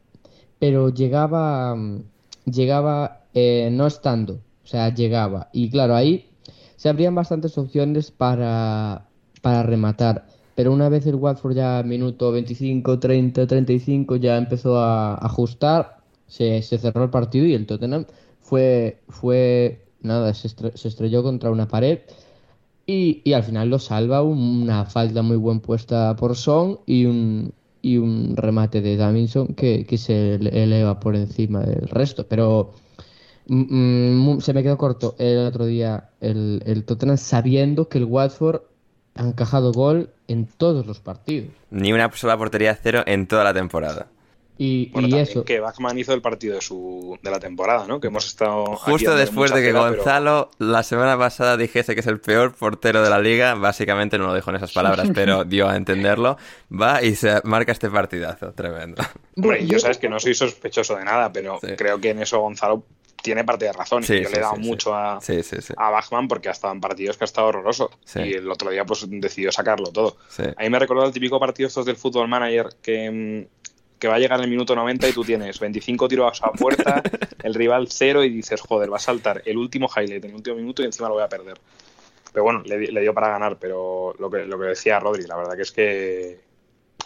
pero 0.58 0.88
llegaba, 0.90 1.74
mm, 1.74 2.04
llegaba 2.44 3.22
eh, 3.34 3.68
no 3.72 3.86
estando, 3.86 4.34
o 4.64 4.66
sea, 4.66 4.94
llegaba. 4.94 5.48
Y 5.52 5.70
claro, 5.70 5.94
ahí 5.94 6.30
se 6.76 6.88
abrían 6.88 7.14
bastantes 7.14 7.56
opciones 7.58 8.10
para, 8.10 9.08
para 9.40 9.62
rematar. 9.62 10.26
Pero 10.54 10.72
una 10.72 10.88
vez 10.88 11.06
el 11.06 11.14
Watford 11.16 11.54
ya 11.56 11.82
minuto 11.82 12.30
25, 12.32 12.98
30, 12.98 13.46
35 13.46 14.16
ya 14.16 14.36
empezó 14.36 14.78
a 14.78 15.14
ajustar, 15.14 15.98
se, 16.26 16.62
se 16.62 16.78
cerró 16.78 17.04
el 17.04 17.10
partido 17.10 17.46
y 17.46 17.54
el 17.54 17.66
Tottenham 17.66 18.06
fue, 18.40 19.02
fue 19.08 19.86
nada, 20.00 20.34
se, 20.34 20.48
estre- 20.48 20.76
se 20.76 20.88
estrelló 20.88 21.22
contra 21.22 21.50
una 21.50 21.68
pared 21.68 22.00
y, 22.86 23.22
y 23.24 23.32
al 23.34 23.44
final 23.44 23.70
lo 23.70 23.78
salva 23.78 24.22
un- 24.22 24.62
una 24.62 24.84
falta 24.86 25.22
muy 25.22 25.36
buen 25.36 25.60
puesta 25.60 26.16
por 26.16 26.36
Son 26.36 26.80
y 26.86 27.06
un, 27.06 27.52
y 27.82 27.98
un 27.98 28.36
remate 28.36 28.80
de 28.80 28.96
Davinson 28.96 29.48
que, 29.54 29.84
que 29.84 29.98
se 29.98 30.36
ele- 30.36 30.62
eleva 30.62 31.00
por 31.00 31.16
encima 31.16 31.60
del 31.60 31.88
resto. 31.88 32.26
Pero 32.28 32.72
mm, 33.46 34.34
mm, 34.34 34.40
se 34.40 34.54
me 34.54 34.62
quedó 34.62 34.78
corto 34.78 35.14
el 35.18 35.38
otro 35.38 35.66
día 35.66 36.10
el, 36.20 36.62
el 36.64 36.84
Tottenham 36.84 37.16
sabiendo 37.18 37.88
que 37.88 37.98
el 37.98 38.04
Watford 38.04 38.62
ha 39.14 39.26
encajado 39.26 39.72
gol 39.72 40.10
en 40.28 40.46
todos 40.46 40.86
los 40.86 41.00
partidos. 41.00 41.50
Ni 41.70 41.92
una 41.92 42.10
sola 42.12 42.38
portería 42.38 42.78
cero 42.80 43.02
en 43.06 43.26
toda 43.26 43.44
la 43.44 43.52
temporada. 43.52 44.06
Y, 44.58 44.90
Bueno, 44.90 45.08
y 45.08 45.18
eso, 45.18 45.44
que 45.44 45.60
Bachmann 45.60 45.98
hizo 45.98 46.12
el 46.12 46.20
partido 46.20 46.54
de 46.54 46.60
su 46.60 47.18
de 47.22 47.30
la 47.30 47.40
temporada, 47.40 47.86
¿no? 47.86 48.00
Que 48.00 48.08
hemos 48.08 48.26
estado 48.26 48.64
Justo 48.76 49.16
después 49.16 49.52
de 49.52 49.60
que 49.62 49.72
pero- 49.72 49.80
Gonzalo 49.80 50.50
la 50.58 50.82
semana 50.82 51.18
pasada 51.18 51.56
dijese 51.56 51.94
que 51.94 52.00
es 52.00 52.06
el 52.06 52.20
peor 52.20 52.54
portero 52.54 53.02
de 53.02 53.10
la 53.10 53.18
liga, 53.18 53.54
básicamente 53.54 54.18
no 54.18 54.26
lo 54.26 54.34
dijo 54.34 54.50
en 54.50 54.56
esas 54.56 54.72
palabras, 54.72 55.08
pero 55.14 55.44
dio 55.44 55.68
a 55.68 55.76
entenderlo, 55.76 56.36
va 56.70 57.02
y 57.02 57.14
se 57.16 57.40
marca 57.44 57.72
este 57.72 57.90
partidazo, 57.90 58.52
tremendo. 58.52 59.02
Hombre, 59.36 59.62
yo 59.66 59.72
Yo- 59.72 59.78
sabes 59.80 59.98
que 59.98 60.08
no 60.08 60.20
soy 60.20 60.34
sospechoso 60.34 60.96
de 60.96 61.04
nada, 61.04 61.32
pero 61.32 61.58
Sí. 61.60 61.68
creo 61.76 61.98
que 62.00 62.10
en 62.10 62.20
eso 62.20 62.38
Gonzalo 62.40 62.84
tiene 63.22 63.44
parte 63.44 63.64
de 63.66 63.72
razón. 63.72 64.02
Sí, 64.02 64.20
yo 64.20 64.28
sí, 64.28 64.32
le 64.34 64.38
he 64.38 64.42
dado 64.42 64.56
sí, 64.56 64.62
sí. 64.64 64.68
mucho 64.68 64.94
a, 64.94 65.20
Sí, 65.20 65.42
sí, 65.44 65.56
sí. 65.62 65.72
a 65.76 65.90
Bachmann 65.90 66.26
porque 66.28 66.48
ha 66.48 66.52
estado 66.52 66.74
en 66.74 66.80
partidos 66.80 67.16
que 67.16 67.22
ha 67.22 67.26
estado 67.26 67.46
horroroso. 67.48 67.90
Sí. 68.04 68.18
Y 68.20 68.32
el 68.34 68.50
otro 68.50 68.68
día 68.70 68.84
pues 68.84 69.06
decidió 69.08 69.50
sacarlo 69.52 69.92
todo. 69.92 70.16
sí. 70.28 70.42
A 70.56 70.62
mí 70.62 70.70
me 70.70 70.78
recordó 70.80 71.04
el 71.06 71.12
típico 71.12 71.38
partido 71.38 71.68
estos 71.68 71.86
del 71.86 71.94
Fútbol 71.96 72.26
Manager 72.28 72.66
que, 72.82 73.46
mm, 73.48 73.61
que 74.02 74.08
va 74.08 74.16
a 74.16 74.18
llegar 74.18 74.40
en 74.40 74.46
el 74.46 74.50
minuto 74.50 74.74
90 74.74 75.08
y 75.08 75.12
tú 75.12 75.22
tienes 75.22 75.60
25 75.60 76.08
tiros 76.08 76.42
a 76.42 76.50
puerta, 76.58 77.00
el 77.44 77.54
rival 77.54 77.86
cero 77.88 78.24
y 78.24 78.30
dices, 78.30 78.60
joder, 78.60 78.92
va 78.92 78.96
a 78.96 78.98
saltar 78.98 79.42
el 79.46 79.56
último 79.56 79.88
highlight 79.88 80.24
en 80.24 80.30
el 80.30 80.34
último 80.36 80.56
minuto 80.56 80.82
y 80.82 80.86
encima 80.86 81.06
lo 81.06 81.14
voy 81.14 81.22
a 81.22 81.28
perder. 81.28 81.56
Pero 82.32 82.42
bueno, 82.42 82.62
le, 82.66 82.78
di- 82.78 82.86
le 82.88 83.00
dio 83.00 83.14
para 83.14 83.28
ganar, 83.28 83.58
pero 83.60 84.12
lo 84.18 84.28
que, 84.28 84.38
lo 84.44 84.58
que 84.58 84.64
decía 84.66 84.98
Rodri, 84.98 85.22
la 85.28 85.36
verdad 85.36 85.54
que 85.54 85.62
es 85.62 85.70
que 85.70 86.40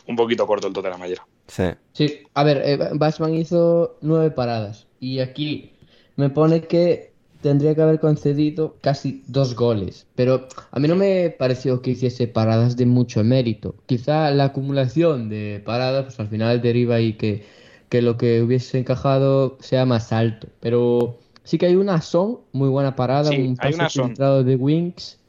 un 0.06 0.16
poquito 0.16 0.46
corto 0.46 0.68
el 0.68 0.72
Tottenham 0.72 1.02
ayer. 1.02 1.18
Sí. 1.48 1.64
Sí, 1.92 2.22
a 2.32 2.42
ver, 2.44 2.62
eh, 2.64 2.78
Bachmann 2.94 3.34
hizo 3.34 3.98
nueve 4.00 4.30
paradas 4.30 4.86
y 4.98 5.18
aquí 5.20 5.74
me 6.16 6.30
pone 6.30 6.62
que 6.62 7.12
tendría 7.46 7.76
que 7.76 7.82
haber 7.82 8.00
concedido 8.00 8.76
casi 8.80 9.22
dos 9.28 9.54
goles, 9.54 10.08
pero 10.16 10.48
a 10.72 10.80
mí 10.80 10.88
no 10.88 10.96
me 10.96 11.30
pareció 11.30 11.80
que 11.80 11.92
hiciese 11.92 12.26
paradas 12.26 12.76
de 12.76 12.86
mucho 12.86 13.22
mérito. 13.22 13.76
Quizá 13.86 14.32
la 14.32 14.46
acumulación 14.46 15.28
de 15.28 15.62
paradas, 15.64 16.06
pues 16.06 16.18
al 16.18 16.26
final 16.26 16.60
deriva 16.60 16.98
y 16.98 17.12
que, 17.12 17.44
que 17.88 18.02
lo 18.02 18.16
que 18.16 18.42
hubiese 18.42 18.80
encajado 18.80 19.58
sea 19.60 19.86
más 19.86 20.12
alto, 20.12 20.48
pero 20.58 21.20
sí 21.44 21.56
que 21.56 21.66
hay 21.66 21.76
una 21.76 22.00
Son, 22.00 22.40
muy 22.50 22.68
buena 22.68 22.96
parada, 22.96 23.30
Sí, 23.30 23.38
un 23.38 23.56
pase 23.56 23.90
filtrado 23.90 24.42
de 24.42 24.56
Winks 24.56 25.20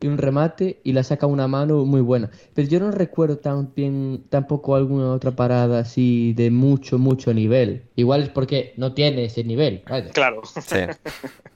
y 0.00 0.08
un 0.08 0.18
remate 0.18 0.80
y 0.82 0.94
la 0.94 1.04
saca 1.04 1.28
una 1.28 1.46
mano 1.46 1.84
muy 1.84 2.00
buena. 2.00 2.28
Pero 2.54 2.66
yo 2.66 2.80
no 2.80 2.90
recuerdo 2.90 3.36
tan 3.38 3.72
bien, 3.72 4.24
tampoco 4.30 4.74
alguna 4.74 5.12
otra 5.12 5.30
parada 5.30 5.78
así 5.78 6.32
de 6.32 6.50
mucho, 6.50 6.98
mucho 6.98 7.32
nivel. 7.32 7.84
Igual 7.94 8.24
es 8.24 8.28
porque 8.30 8.74
no 8.76 8.94
tiene 8.94 9.26
ese 9.26 9.44
nivel. 9.44 9.84
vaya. 9.88 10.10
Claro. 10.10 10.42
Sí. 10.44 10.76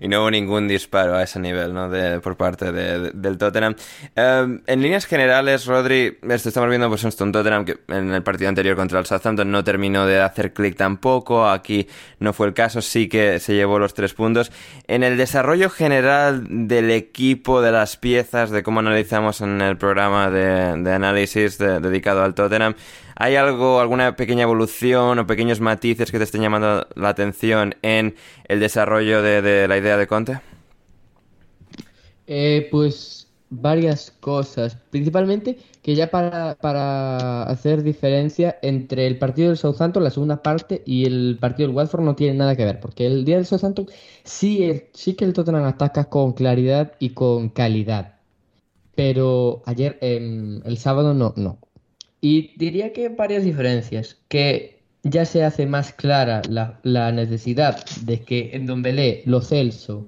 Y 0.00 0.08
no 0.08 0.20
hubo 0.20 0.30
ningún 0.30 0.68
disparo 0.68 1.14
a 1.16 1.22
ese 1.22 1.38
nivel, 1.40 1.72
¿no? 1.74 1.88
De, 1.88 2.20
por 2.20 2.36
parte 2.36 2.72
de- 2.72 2.98
de- 2.98 3.10
del 3.14 3.38
Tottenham. 3.38 3.74
Eh, 4.16 4.58
en 4.66 4.82
líneas 4.82 5.06
generales, 5.06 5.66
Rodri, 5.66 6.18
esto 6.28 6.48
estamos 6.48 6.68
viendo 6.68 6.88
pues 6.88 7.04
un 7.04 7.32
Tottenham 7.32 7.64
que 7.64 7.78
en 7.88 8.12
el 8.12 8.22
partido 8.22 8.48
anterior 8.48 8.76
contra 8.76 8.98
el 8.98 9.06
Southampton 9.06 9.50
no 9.50 9.64
terminó 9.64 10.06
de 10.06 10.20
hacer 10.20 10.52
clic 10.52 10.76
tampoco. 10.76 11.48
Aquí 11.48 11.88
no 12.18 12.32
fue 12.32 12.46
el 12.48 12.54
caso, 12.54 12.82
sí 12.82 13.08
que 13.08 13.38
se 13.40 13.54
llevó 13.54 13.78
los 13.78 13.94
tres 13.94 14.14
puntos. 14.14 14.50
En 14.88 15.02
el 15.02 15.16
desarrollo 15.16 15.70
general 15.70 16.46
del 16.48 16.90
equipo, 16.90 17.60
de 17.62 17.72
las 17.72 17.96
piezas, 17.96 18.50
de 18.50 18.62
cómo 18.62 18.80
analizamos 18.80 19.40
en 19.40 19.60
el 19.60 19.76
programa 19.76 20.30
de, 20.30 20.82
de 20.82 20.92
análisis 20.92 21.58
de- 21.58 21.80
dedicado 21.80 22.22
al 22.22 22.34
Tottenham, 22.34 22.74
¿Hay 23.16 23.36
algo, 23.36 23.80
alguna 23.80 24.16
pequeña 24.16 24.42
evolución 24.44 25.18
o 25.18 25.26
pequeños 25.26 25.60
matices 25.60 26.10
que 26.10 26.18
te 26.18 26.24
estén 26.24 26.42
llamando 26.42 26.86
la 26.94 27.08
atención 27.10 27.74
en 27.82 28.16
el 28.48 28.60
desarrollo 28.60 29.22
de, 29.22 29.66
la 29.68 29.76
idea 29.78 29.96
de 29.96 30.06
Conte? 30.06 30.40
Eh, 32.26 32.68
pues 32.70 33.32
varias 33.50 34.10
cosas. 34.20 34.76
Principalmente 34.90 35.58
que 35.82 35.94
ya 35.94 36.10
para, 36.10 36.56
para 36.60 37.42
hacer 37.44 37.82
diferencia 37.82 38.58
entre 38.62 39.06
el 39.06 39.18
partido 39.18 39.48
del 39.48 39.58
Southampton, 39.58 40.04
la 40.04 40.10
segunda 40.10 40.42
parte, 40.42 40.82
y 40.86 41.04
el 41.06 41.38
partido 41.40 41.68
del 41.68 41.76
Watford 41.76 42.02
no 42.02 42.14
tiene 42.16 42.34
nada 42.38 42.56
que 42.56 42.64
ver. 42.64 42.80
Porque 42.80 43.06
el 43.06 43.24
día 43.24 43.36
del 43.36 43.46
Southampton 43.46 43.86
sí, 44.24 44.64
el- 44.64 44.84
sí 44.94 45.14
que 45.14 45.24
el 45.24 45.32
Tottenham 45.32 45.64
ataca 45.64 46.04
con 46.08 46.32
claridad 46.32 46.92
y 46.98 47.10
con 47.10 47.48
calidad. 47.50 48.20
Pero 48.94 49.62
ayer, 49.66 49.98
em, 50.02 50.62
el 50.66 50.78
sábado, 50.78 51.14
no, 51.14 51.34
no. 51.36 51.58
Y 52.22 52.56
diría 52.56 52.92
que 52.94 53.10
varias 53.10 53.44
diferencias. 53.44 54.22
Que 54.28 54.82
ya 55.02 55.24
se 55.24 55.44
hace 55.44 55.66
más 55.66 55.92
clara 55.92 56.40
la, 56.48 57.12
necesidad 57.12 57.84
de 58.02 58.20
que 58.22 58.50
en 58.54 58.66
Dombele, 58.66 59.22
Lo 59.26 59.40
Celso 59.40 60.06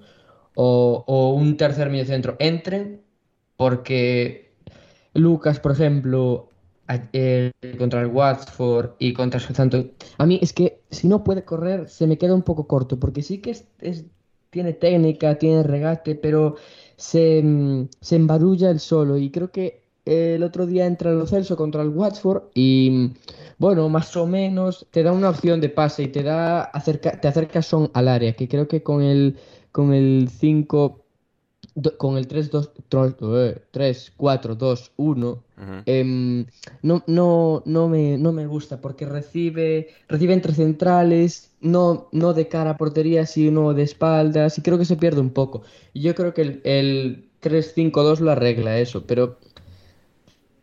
o, 0.54 1.34
un 1.36 1.56
tercer 1.56 1.90
mediocentro 1.90 2.36
entren, 2.38 3.02
porque 3.56 4.54
Lucas, 5.14 5.58
por 5.58 5.72
ejemplo, 5.72 6.50
eh, 7.12 7.50
contra 7.76 8.02
el 8.02 8.06
Watford 8.06 8.92
y 9.00 9.12
contra 9.12 9.40
el 9.40 9.94
a 10.18 10.26
mí 10.26 10.38
es 10.40 10.52
que 10.52 10.82
si 10.90 11.08
no 11.08 11.24
puede 11.24 11.44
correr 11.44 11.88
se 11.88 12.06
me 12.06 12.18
queda 12.18 12.34
un 12.34 12.42
poco 12.42 12.68
corto, 12.68 13.00
porque 13.00 13.22
sí 13.22 13.38
que 13.38 13.50
es, 13.50 13.66
es- 13.80 14.04
tiene 14.50 14.72
técnica, 14.72 15.36
tiene 15.36 15.64
regate, 15.64 16.14
pero 16.14 16.54
se, 16.96 17.42
mm, 17.42 17.88
se 18.00 18.14
embarulla 18.16 18.70
el 18.70 18.78
solo 18.78 19.18
y 19.18 19.30
creo 19.32 19.50
que 19.50 19.83
el 20.04 20.42
otro 20.42 20.66
día 20.66 20.86
entra 20.86 21.12
Lo 21.12 21.26
Celso 21.26 21.56
contra 21.56 21.82
el 21.82 21.88
Watford 21.88 22.44
y 22.54 23.12
bueno, 23.58 23.88
más 23.88 24.16
o 24.16 24.26
menos 24.26 24.86
te 24.90 25.02
da 25.02 25.12
una 25.12 25.30
opción 25.30 25.60
de 25.60 25.68
pase 25.68 26.04
y 26.04 26.08
te 26.08 26.22
da 26.22 26.62
acerca, 26.64 27.20
te 27.20 27.28
acerca 27.28 27.62
Son 27.62 27.90
al 27.94 28.08
área, 28.08 28.34
que 28.34 28.48
creo 28.48 28.68
que 28.68 28.82
con 28.82 29.02
el 29.02 29.36
con 29.72 29.92
el 29.92 30.28
5 30.30 31.04
do- 31.74 31.96
con 31.98 32.16
el 32.16 32.26
3 32.26 32.50
2 32.50 32.70
3 33.70 34.12
4 34.16 34.54
2 34.54 34.92
1 34.96 35.42
Ujú. 35.56 35.82
em, 35.86 36.46
no, 36.82 37.02
no, 37.06 37.62
no 37.66 37.88
me, 37.88 38.18
no 38.18 38.32
me 38.32 38.46
gusta 38.46 38.80
porque 38.80 39.06
recibe, 39.06 39.88
recibe 40.08 40.32
entre 40.34 40.52
centrales, 40.54 41.50
no, 41.60 42.08
no 42.12 42.32
de 42.34 42.48
cara 42.48 42.70
a 42.70 42.76
portería, 42.76 43.26
sino 43.26 43.74
de 43.74 43.82
espaldas, 43.82 44.58
y 44.58 44.62
creo 44.62 44.78
que 44.78 44.84
se 44.84 44.96
pierde 44.96 45.20
un 45.20 45.30
poco. 45.30 45.62
Y 45.92 46.00
yo 46.02 46.14
creo 46.14 46.34
que 46.34 46.42
el, 46.42 46.60
el 46.64 47.28
3-5-2 47.40 48.20
lo 48.20 48.30
arregla 48.32 48.78
eso, 48.78 49.06
pero 49.06 49.36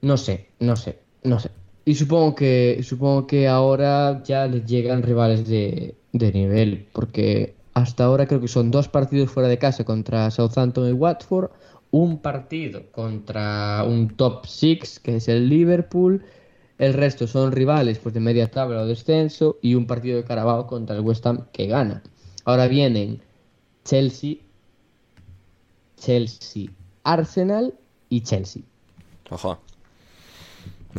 no 0.02 0.18
sé, 0.18 0.48
no 0.60 0.76
sé, 0.76 1.00
no 1.24 1.40
sé. 1.40 1.52
Y 1.86 1.96
supongo 1.96 2.36
que, 2.36 2.82
supongo 2.84 3.28
que 3.28 3.48
ahora 3.48 4.22
ya 4.24 4.46
les 4.48 4.66
llegan 4.66 5.04
rivales 5.04 5.48
de, 5.48 5.96
de 6.12 6.32
nivel, 6.32 6.88
porque 6.92 7.56
hasta 7.74 8.06
ahora 8.06 8.28
creo 8.28 8.42
que 8.42 8.48
son 8.48 8.72
dos 8.72 8.88
partidos 8.88 9.32
fuera 9.32 9.50
de 9.50 9.58
casa 9.58 9.84
contra 9.84 10.30
Southampton 10.30 10.90
y 10.90 10.94
Watford, 10.94 11.52
un 11.92 12.20
partido 12.20 12.84
contra 12.92 13.84
un 13.88 14.10
top 14.16 14.46
6 14.46 15.00
que 15.00 15.18
es 15.18 15.28
el 15.28 15.50
Liverpool, 15.50 16.24
el 16.78 16.94
resto 16.94 17.28
son 17.28 17.52
rivales 17.52 18.00
pues, 18.00 18.14
de 18.14 18.20
media 18.20 18.50
tabla 18.50 18.82
o 18.82 18.86
descenso 18.86 19.58
y 19.62 19.76
un 19.76 19.86
partido 19.86 20.18
de 20.18 20.24
Carabao 20.24 20.68
contra 20.68 20.96
el 20.96 21.02
West 21.02 21.26
Ham 21.26 21.46
que 21.52 21.68
gana. 21.68 22.02
Ahora 22.46 22.68
vienen 22.68 23.22
Chelsea, 23.84 24.38
Chelsea, 25.98 26.72
Arsenal 27.04 27.76
y 28.10 28.22
Chelsea. 28.22 28.64
Ojo. 29.30 29.60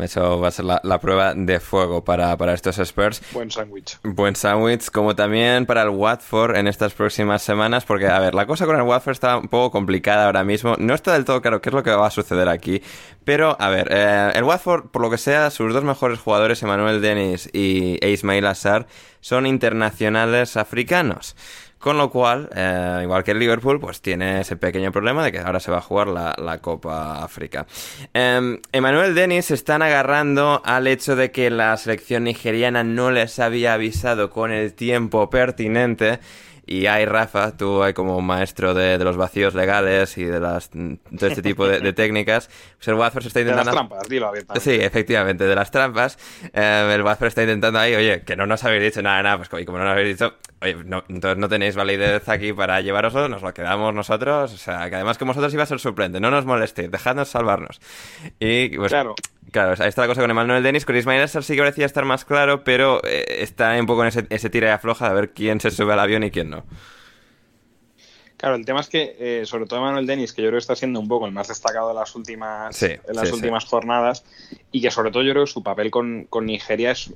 Eso 0.00 0.40
va 0.40 0.48
a 0.48 0.50
ser 0.50 0.64
la, 0.64 0.80
la 0.84 0.98
prueba 0.98 1.34
de 1.34 1.60
fuego 1.60 2.04
para, 2.04 2.36
para 2.36 2.54
estos 2.54 2.78
Spurs. 2.78 3.22
Buen 3.32 3.50
sándwich. 3.50 3.98
Buen 4.02 4.36
sándwich, 4.36 4.90
como 4.90 5.14
también 5.14 5.66
para 5.66 5.82
el 5.82 5.90
Watford 5.90 6.56
en 6.56 6.66
estas 6.66 6.94
próximas 6.94 7.42
semanas, 7.42 7.84
porque, 7.84 8.06
a 8.06 8.18
ver, 8.18 8.34
la 8.34 8.46
cosa 8.46 8.66
con 8.66 8.76
el 8.76 8.82
Watford 8.82 9.12
está 9.12 9.36
un 9.36 9.48
poco 9.48 9.70
complicada 9.70 10.26
ahora 10.26 10.44
mismo. 10.44 10.76
No 10.78 10.94
está 10.94 11.12
del 11.12 11.24
todo 11.24 11.42
claro 11.42 11.60
qué 11.60 11.68
es 11.68 11.74
lo 11.74 11.82
que 11.82 11.90
va 11.90 12.06
a 12.06 12.10
suceder 12.10 12.48
aquí, 12.48 12.82
pero, 13.24 13.56
a 13.60 13.68
ver, 13.68 13.88
eh, 13.90 14.32
el 14.34 14.44
Watford, 14.44 14.86
por 14.90 15.02
lo 15.02 15.10
que 15.10 15.18
sea, 15.18 15.50
sus 15.50 15.72
dos 15.72 15.84
mejores 15.84 16.18
jugadores, 16.18 16.62
Emmanuel 16.62 17.00
Dennis 17.00 17.48
y 17.52 17.98
e 18.00 18.10
Ismail 18.10 18.46
Assar, 18.46 18.86
son 19.20 19.46
internacionales 19.46 20.56
africanos. 20.56 21.36
Con 21.82 21.98
lo 21.98 22.10
cual, 22.10 22.48
eh, 22.54 23.00
igual 23.02 23.24
que 23.24 23.32
el 23.32 23.40
Liverpool, 23.40 23.80
pues 23.80 24.00
tiene 24.00 24.42
ese 24.42 24.54
pequeño 24.54 24.92
problema 24.92 25.24
de 25.24 25.32
que 25.32 25.40
ahora 25.40 25.58
se 25.58 25.72
va 25.72 25.78
a 25.78 25.80
jugar 25.80 26.06
la, 26.06 26.32
la 26.38 26.58
Copa 26.58 27.24
África. 27.24 27.66
Eh, 28.14 28.60
Emmanuel 28.70 29.16
Dennis 29.16 29.46
se 29.46 29.54
están 29.54 29.82
agarrando 29.82 30.62
al 30.64 30.86
hecho 30.86 31.16
de 31.16 31.32
que 31.32 31.50
la 31.50 31.76
selección 31.76 32.22
nigeriana 32.22 32.84
no 32.84 33.10
les 33.10 33.40
había 33.40 33.74
avisado 33.74 34.30
con 34.30 34.52
el 34.52 34.74
tiempo 34.74 35.28
pertinente. 35.28 36.20
Y 36.64 36.86
ahí, 36.86 37.04
Rafa, 37.04 37.56
tú 37.56 37.82
hay 37.82 37.92
como 37.92 38.20
maestro 38.20 38.72
de, 38.72 38.96
de 38.96 39.04
los 39.04 39.16
vacíos 39.16 39.52
legales 39.54 40.16
y 40.16 40.24
de 40.24 40.38
las 40.38 40.70
todo 40.70 41.26
este 41.28 41.42
tipo 41.42 41.66
de, 41.66 41.80
de 41.80 41.92
técnicas. 41.92 42.48
Pues 42.76 42.88
el 42.88 42.94
Watford 42.94 43.22
se 43.22 43.28
está 43.28 43.40
De 43.40 43.46
las 43.46 43.52
intentando. 43.66 43.88
trampas, 43.88 44.08
dilo 44.08 44.28
abiertamente. 44.28 44.70
Sí, 44.70 44.78
efectivamente, 44.80 45.44
de 45.44 45.54
las 45.56 45.70
trampas. 45.72 46.18
Eh, 46.52 46.92
el 46.94 47.02
Watford 47.02 47.28
está 47.28 47.42
intentando 47.42 47.78
ahí, 47.80 47.94
oye, 47.96 48.22
que 48.22 48.36
no 48.36 48.46
nos 48.46 48.62
habéis 48.64 48.82
dicho 48.84 49.02
nada, 49.02 49.22
nada, 49.22 49.36
pues 49.38 49.48
co- 49.48 49.58
y 49.58 49.64
como 49.64 49.78
no 49.78 49.84
nos 49.84 49.92
habéis 49.94 50.16
dicho, 50.16 50.34
oye, 50.60 50.76
no, 50.84 51.02
entonces 51.08 51.36
no 51.38 51.48
tenéis 51.48 51.74
validez 51.74 52.28
aquí 52.28 52.52
para 52.52 52.80
llevaroslo, 52.80 53.28
nos 53.28 53.42
lo 53.42 53.52
quedamos 53.52 53.92
nosotros, 53.92 54.52
o 54.52 54.56
sea, 54.56 54.88
que 54.88 54.94
además 54.96 55.18
que 55.18 55.24
vosotros 55.24 55.52
iba 55.52 55.64
a 55.64 55.66
ser 55.66 55.80
suplente, 55.80 56.20
no 56.20 56.30
nos 56.30 56.46
molestéis, 56.46 56.90
dejadnos 56.92 57.28
salvarnos. 57.28 57.80
Y 58.38 58.76
pues, 58.76 58.92
Claro. 58.92 59.14
Claro, 59.50 59.74
ahí 59.78 59.88
está 59.88 60.02
la 60.02 60.08
cosa 60.08 60.20
con 60.20 60.30
Emmanuel 60.30 60.62
Dennis. 60.62 60.84
Con 60.84 60.96
Ismail 60.96 61.22
Assar 61.22 61.42
sí 61.44 61.54
que 61.54 61.60
parecía 61.60 61.84
estar 61.84 62.04
más 62.04 62.24
claro, 62.24 62.64
pero 62.64 63.02
eh, 63.04 63.24
está 63.40 63.78
un 63.78 63.86
poco 63.86 64.02
en 64.02 64.08
ese, 64.08 64.26
ese 64.30 64.48
tira 64.48 64.68
y 64.68 64.70
afloja 64.70 65.08
de 65.08 65.14
ver 65.14 65.30
quién 65.32 65.60
se 65.60 65.70
sube 65.70 65.92
al 65.92 66.00
avión 66.00 66.22
y 66.22 66.30
quién 66.30 66.50
no. 66.50 66.64
Claro, 68.42 68.56
el 68.56 68.64
tema 68.64 68.80
es 68.80 68.88
que, 68.88 69.14
eh, 69.20 69.46
sobre 69.46 69.66
todo 69.66 69.80
Manuel 69.80 70.04
Denis, 70.04 70.32
que 70.32 70.42
yo 70.42 70.48
creo 70.48 70.58
que 70.58 70.62
está 70.62 70.74
siendo 70.74 70.98
un 70.98 71.06
poco 71.06 71.26
el 71.26 71.32
más 71.32 71.46
destacado 71.46 71.90
de 71.90 71.94
las 71.94 72.12
últimas, 72.16 72.74
Sí, 72.74 72.86
en 72.86 73.14
las 73.14 73.28
sí, 73.28 73.34
últimas 73.34 73.64
jornadas, 73.64 74.24
y 74.72 74.82
que 74.82 74.90
sobre 74.90 75.12
todo 75.12 75.22
yo 75.22 75.30
creo 75.30 75.44
que 75.44 75.52
su 75.52 75.62
papel 75.62 75.92
con, 75.92 76.24
con 76.24 76.46
Nigeria 76.46 76.90
es, 76.90 77.12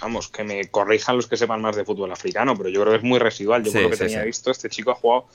vamos, 0.00 0.28
que 0.28 0.44
me 0.44 0.64
corrijan 0.68 1.16
los 1.16 1.26
que 1.26 1.36
sepan 1.36 1.60
más 1.60 1.76
de 1.76 1.84
fútbol 1.84 2.12
africano, 2.12 2.56
pero 2.56 2.68
yo 2.68 2.80
creo 2.80 2.92
que 2.92 2.98
es 2.98 3.04
muy 3.04 3.18
residual. 3.18 3.64
Yo 3.64 3.70
Sí, 3.70 3.78
por 3.78 3.82
lo 3.84 3.90
que 3.90 3.96
sí, 3.96 4.04
tenía 4.04 4.20
sí. 4.20 4.26
visto, 4.26 4.50
este 4.50 4.68
chico 4.68 4.90
ha 4.92 4.94
jugado 4.94 5.26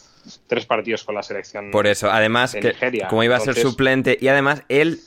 tres 0.47 0.65
partidos 0.65 1.03
con 1.03 1.15
la 1.15 1.23
selección. 1.23 1.71
Por 1.71 1.87
eso, 1.87 2.09
además, 2.09 2.53
de 2.53 2.61
que 2.61 2.67
Nigeria. 2.69 3.07
como 3.07 3.23
iba 3.23 3.35
a 3.35 3.39
ser 3.39 3.55
suplente, 3.55 4.17
y 4.19 4.27
además 4.27 4.63
él, 4.69 4.99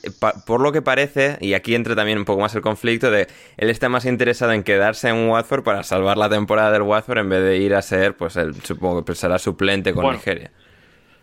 por 0.45 0.61
lo 0.61 0.71
que 0.71 0.81
parece, 0.81 1.37
y 1.41 1.53
aquí 1.53 1.75
entra 1.75 1.95
también 1.95 2.17
un 2.17 2.25
poco 2.25 2.41
más 2.41 2.53
el 2.55 2.61
conflicto, 2.61 3.09
de 3.09 3.27
él 3.57 3.69
está 3.69 3.89
más 3.89 4.05
interesado 4.05 4.51
en 4.51 4.63
quedarse 4.63 5.09
en 5.09 5.27
Watford 5.29 5.63
para 5.63 5.83
salvar 5.83 6.17
la 6.17 6.29
temporada 6.29 6.71
del 6.71 6.83
Watford 6.83 7.19
en 7.19 7.29
vez 7.29 7.41
de 7.43 7.57
ir 7.57 7.73
a 7.73 7.81
ser, 7.81 8.15
pues, 8.15 8.35
el, 8.35 8.55
supongo 8.61 9.03
que 9.03 9.15
será 9.15 9.39
suplente 9.39 9.93
con 9.93 10.03
Bueno, 10.03 10.17
Nigeria. 10.17 10.51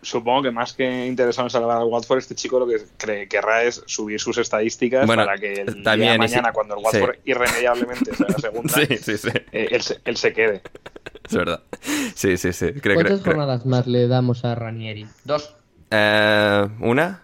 Supongo 0.04 0.42
que 0.42 0.50
más 0.50 0.72
que 0.74 1.06
interesado 1.06 1.46
en 1.46 1.50
salvar 1.50 1.78
al 1.78 1.84
Watford, 1.84 2.18
este 2.18 2.34
chico 2.34 2.58
lo 2.58 2.66
que 2.66 2.76
cre- 2.98 3.26
querrá 3.28 3.62
es 3.64 3.82
subir 3.86 4.20
sus 4.20 4.38
estadísticas 4.38 5.06
Bueno, 5.06 5.24
para 5.24 5.38
que 5.38 5.52
el 5.62 5.82
día 5.82 5.92
de 5.96 6.06
y 6.06 6.12
si- 6.12 6.18
mañana, 6.18 6.52
cuando 6.52 6.74
el 6.76 6.80
sí. 6.80 6.86
Watford 6.98 7.16
irremediablemente 7.24 8.14
sea 8.14 8.26
la 8.28 8.38
segunda, 8.38 8.72
Sí, 8.74 8.86
sí, 8.98 9.18
sí, 9.18 9.28
eh, 9.52 9.68
él, 9.70 9.82
se, 9.82 10.00
él 10.04 10.16
se 10.16 10.32
quede. 10.32 10.62
es 11.28 11.34
verdad. 11.34 11.62
Sí, 12.14 12.36
sí, 12.36 12.52
sí. 12.52 12.66
Creo, 12.72 12.80
creo- 12.80 12.94
¿Cuántas 12.96 13.20
creo- 13.20 13.34
jornadas 13.34 13.66
más 13.66 13.86
le 13.86 14.06
damos 14.08 14.44
a 14.44 14.54
Ranieri? 14.54 15.06
Dos. 15.24 15.54
Eh, 15.90 16.68
¿Una? 16.80 17.22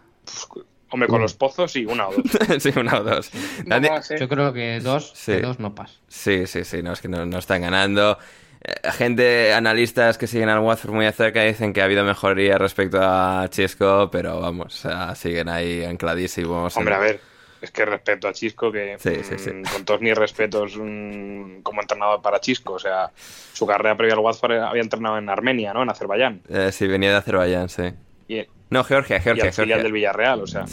Hombre, 0.93 1.09
con 1.09 1.21
los 1.21 1.35
pozos 1.35 1.71
sí, 1.71 1.87
una 1.87 2.09
o 2.09 2.13
dos. 2.15 2.25
sí, 2.63 2.73
una 2.77 2.99
o 2.99 3.05
dos. 3.05 3.31
No 3.65 3.77
¿eh? 3.77 3.91
Yo 4.19 4.29
creo 4.29 4.53
que 4.53 4.81
dos, 4.81 5.13
Sí. 5.15 5.33
que 5.33 5.41
dos 5.43 5.61
no 5.61 5.75
pasa. 5.75 5.95
Sí, 6.09 6.47
sí, 6.47 6.65
sí, 6.65 6.83
no, 6.83 6.93
es 6.93 7.01
que 7.01 7.09
no, 7.09 7.25
no 7.27 7.39
están 7.39 7.63
ganando. 7.63 8.19
Eh, 8.63 8.91
gente, 8.93 9.53
analistas 9.55 10.19
que 10.19 10.27
siguen 10.27 10.49
al 10.51 10.59
Watford 10.61 10.93
muy 10.93 11.05
de 11.07 11.13
cerca 11.13 11.43
dicen 11.43 11.73
que 11.73 11.81
ha 11.81 11.85
habido 11.85 12.05
mejoría 12.05 12.59
respecto 12.59 12.99
a 13.01 13.47
Chisco, 13.49 14.11
pero 14.13 14.41
vamos, 14.41 14.87
siguen 15.15 15.49
ahí 15.49 15.85
ancladísimos. 15.85 16.77
en- 16.77 16.81
Hombre, 16.81 16.95
a 16.95 16.99
ver, 16.99 17.21
es 17.63 17.71
que 17.71 17.85
respeto 17.87 18.29
a 18.29 18.33
Chisco, 18.35 18.71
que 18.71 18.97
Sí, 18.99 19.17
sí, 19.23 19.39
sí. 19.39 19.51
mm, 19.51 19.63
con 19.73 19.85
todos 19.87 20.01
mis 20.03 20.15
respetos 20.15 20.77
mm, 20.77 21.61
como 21.63 21.81
entrenador 21.81 22.21
para 22.21 22.39
Chisco, 22.41 22.75
o 22.75 22.79
sea, 22.79 23.11
su 23.17 23.67
carrera 23.67 23.97
previa 23.97 24.15
al 24.15 24.21
Watford 24.21 24.53
había 24.59 24.83
entrenado 24.83 25.17
en 25.17 25.29
Armenia, 25.31 25.73
¿no? 25.73 25.83
En 25.83 25.89
Azerbaiyán. 25.91 26.43
Eh, 26.49 26.71
sí, 26.73 26.87
venía 26.87 27.11
de 27.11 27.17
Azerbaiyán, 27.17 27.69
sí. 27.71 27.85
Y, 28.29 28.47
No, 28.69 28.85
Georgia, 28.85 29.17
y 29.17 29.21
Georgia, 29.21 29.45
al 29.45 29.53
filial 29.53 29.69
Georgia. 29.69 29.83
del 29.85 29.93
Villarreal, 29.93 30.41
o 30.43 30.47
sea, 30.47 30.65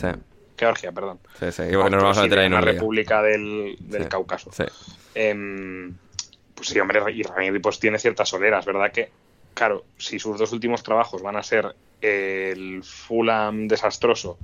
Georgia, 0.58 0.92
perdón. 0.92 1.20
sí, 1.40 1.52
sí. 1.54 1.64
Y 1.70 1.72
nos 1.72 1.90
vamos 2.04 2.18
a 2.18 2.24
meter 2.24 2.40
ahí 2.40 2.46
en 2.48 2.54
una 2.54 2.62
república 2.62 3.22
del, 3.22 3.78
del 3.80 4.08
Cáucaso. 4.10 4.52
Sí. 4.52 4.64
Em, 5.16 5.96
pues 6.58 6.70
sí, 6.70 6.80
hombre, 6.80 7.00
y 7.14 7.22
Ranieri 7.22 7.60
pues 7.60 7.80
tiene 7.80 8.00
ciertas 8.00 8.30
soleras, 8.30 8.66
¿verdad? 8.66 8.92
Que, 8.92 9.12
claro, 9.54 9.86
si 9.98 10.18
sus 10.18 10.40
dos 10.40 10.52
últimos 10.52 10.82
trabajos 10.82 11.22
van 11.22 11.38
a 11.38 11.44
ser 11.44 11.76
el 12.02 12.84
Fulham 12.84 13.68
desastroso 13.68 14.40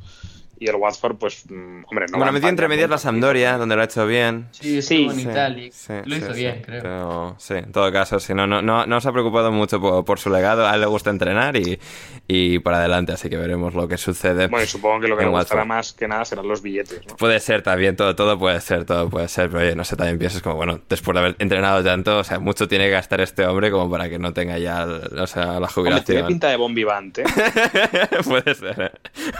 y 0.59 0.67
el 0.69 0.75
Watford, 0.75 1.17
pues, 1.17 1.45
mm, 1.49 1.83
hombre, 1.87 2.05
no 2.11 2.17
bueno, 2.17 2.31
metió 2.31 2.47
entre 2.49 2.67
medias 2.67 2.89
la. 2.89 2.97
Sampdoria, 2.97 3.57
donde 3.57 3.75
lo 3.75 3.81
ha 3.81 3.85
hecho 3.85 4.05
bien. 4.07 4.47
Sí, 4.51 4.81
Sí, 4.81 5.09
Sí, 5.13 5.21
Italia. 5.21 5.69
sí, 5.71 5.93
Lo 6.05 6.15
hizo 6.15 6.33
sí, 6.33 6.39
bien, 6.39 6.55
sí. 6.57 6.61
creo. 6.63 6.81
Pero 6.81 7.35
sí, 7.39 7.53
en 7.55 7.71
todo 7.71 7.91
caso, 7.91 8.19
sí, 8.19 8.33
no, 8.33 8.47
no, 8.47 8.61
no, 8.61 8.85
no 8.85 9.01
se 9.01 9.09
ha 9.09 9.11
preocupado 9.11 9.51
mucho 9.51 9.81
por, 9.81 10.05
por 10.05 10.19
su 10.19 10.29
legado. 10.29 10.65
A 10.67 10.75
él 10.75 10.81
le 10.81 10.87
gusta 10.87 11.09
entrenar 11.09 11.55
y, 11.57 11.79
y 12.27 12.59
para 12.59 12.77
adelante, 12.77 13.11
así 13.13 13.29
que 13.29 13.37
veremos 13.37 13.73
lo 13.73 13.87
que 13.87 13.97
sucede. 13.97 14.47
Bueno, 14.47 14.63
y 14.63 14.67
supongo 14.67 15.01
que 15.01 15.07
lo 15.07 15.17
que 15.17 15.23
le 15.25 15.29
gustará 15.29 15.61
Watford. 15.61 15.67
más 15.75 15.93
que 15.93 16.07
nada 16.07 16.23
serán 16.25 16.47
los 16.47 16.61
billetes, 16.61 17.01
¿no? 17.07 17.15
Puede 17.17 17.39
ser 17.39 17.61
también, 17.61 17.95
todo, 17.95 18.15
todo 18.15 18.37
puede 18.39 18.61
ser, 18.61 18.85
todo 18.85 19.09
puede 19.09 19.27
ser, 19.27 19.49
pero 19.49 19.63
oye, 19.65 19.75
no 19.75 19.83
sé, 19.83 19.95
también 19.95 20.17
piensas 20.19 20.41
como, 20.41 20.55
bueno, 20.55 20.79
después 20.87 21.13
de 21.13 21.19
haber 21.19 21.35
entrenado 21.39 21.83
tanto, 21.83 22.19
o 22.19 22.23
sea, 22.23 22.39
mucho 22.39 22.67
tiene 22.67 22.85
que 22.85 22.91
gastar 22.91 23.19
este 23.21 23.45
hombre 23.45 23.71
como 23.71 23.89
para 23.89 24.07
que 24.09 24.19
no 24.19 24.33
tenga 24.33 24.57
ya, 24.59 24.85
o 24.85 25.27
sea, 25.27 25.59
la 25.59 25.67
Hombre, 25.75 26.01
tiene 26.05 26.21
jubilación. 26.21 26.27
pinta 26.27 26.49
de 26.49 26.55
bon 26.57 26.73
vivante. 26.73 27.23
puede 28.23 28.55
ser, 28.55 28.81
¿eh? 28.81 28.91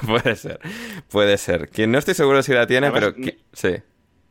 puede 0.06 0.36
ser, 0.36 0.60
puede 1.10 1.38
ser. 1.38 1.70
Quien 1.70 1.92
no 1.92 1.98
estoy 1.98 2.14
seguro 2.14 2.42
si 2.44 2.54
la 2.54 2.68
tiene, 2.68 2.88
Además, 2.88 3.14
pero 3.16 3.34
sí. 3.54 3.76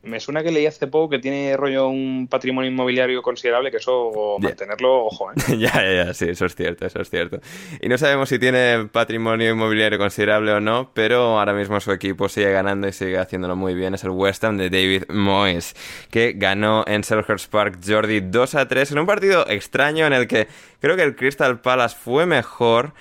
Me 0.04 0.18
suena 0.18 0.42
que 0.42 0.50
leí 0.50 0.66
hace 0.66 0.88
poco 0.88 1.10
que 1.10 1.20
tiene 1.20 1.56
rollo 1.56 1.86
un 1.86 2.26
patrimonio 2.28 2.68
inmobiliario 2.68 3.22
considerable, 3.22 3.70
que 3.70 3.76
eso, 3.76 4.36
Ya. 4.40 4.48
mantenerlo, 4.48 5.04
ojo, 5.04 5.30
¿eh? 5.30 5.34
ya, 5.60 5.72
ya, 5.74 6.06
ya, 6.06 6.12
sí, 6.12 6.28
eso 6.28 6.44
es 6.46 6.56
cierto, 6.56 6.84
eso 6.86 7.00
es 7.00 7.08
cierto. 7.08 7.38
Y 7.80 7.88
no 7.88 7.96
sabemos 7.96 8.28
si 8.28 8.40
tiene 8.40 8.88
patrimonio 8.90 9.52
inmobiliario 9.52 9.98
considerable 9.98 10.50
o 10.54 10.60
no, 10.60 10.90
pero 10.92 11.38
ahora 11.38 11.52
mismo 11.52 11.78
su 11.78 11.92
equipo 11.92 12.28
sigue 12.28 12.50
ganando 12.50 12.88
y 12.88 12.92
sigue 12.92 13.16
haciéndolo 13.16 13.54
muy 13.54 13.74
bien. 13.74 13.94
Es 13.94 14.02
el 14.02 14.10
West 14.10 14.42
Ham 14.42 14.56
de 14.56 14.70
David 14.70 15.04
Moyes, 15.08 15.76
que 16.10 16.32
ganó 16.34 16.82
en 16.88 17.04
Selhurst 17.04 17.48
Park 17.48 17.78
Jordi 17.86 18.22
2 18.22 18.56
a 18.56 18.66
3 18.66 18.90
en 18.90 18.98
un 18.98 19.06
partido 19.06 19.48
extraño 19.48 20.04
en 20.08 20.14
el 20.14 20.26
que 20.26 20.48
creo 20.80 20.96
que 20.96 21.04
el 21.04 21.14
Crystal 21.14 21.60
Palace 21.60 21.96
fue 21.96 22.26
mejor. 22.26 22.92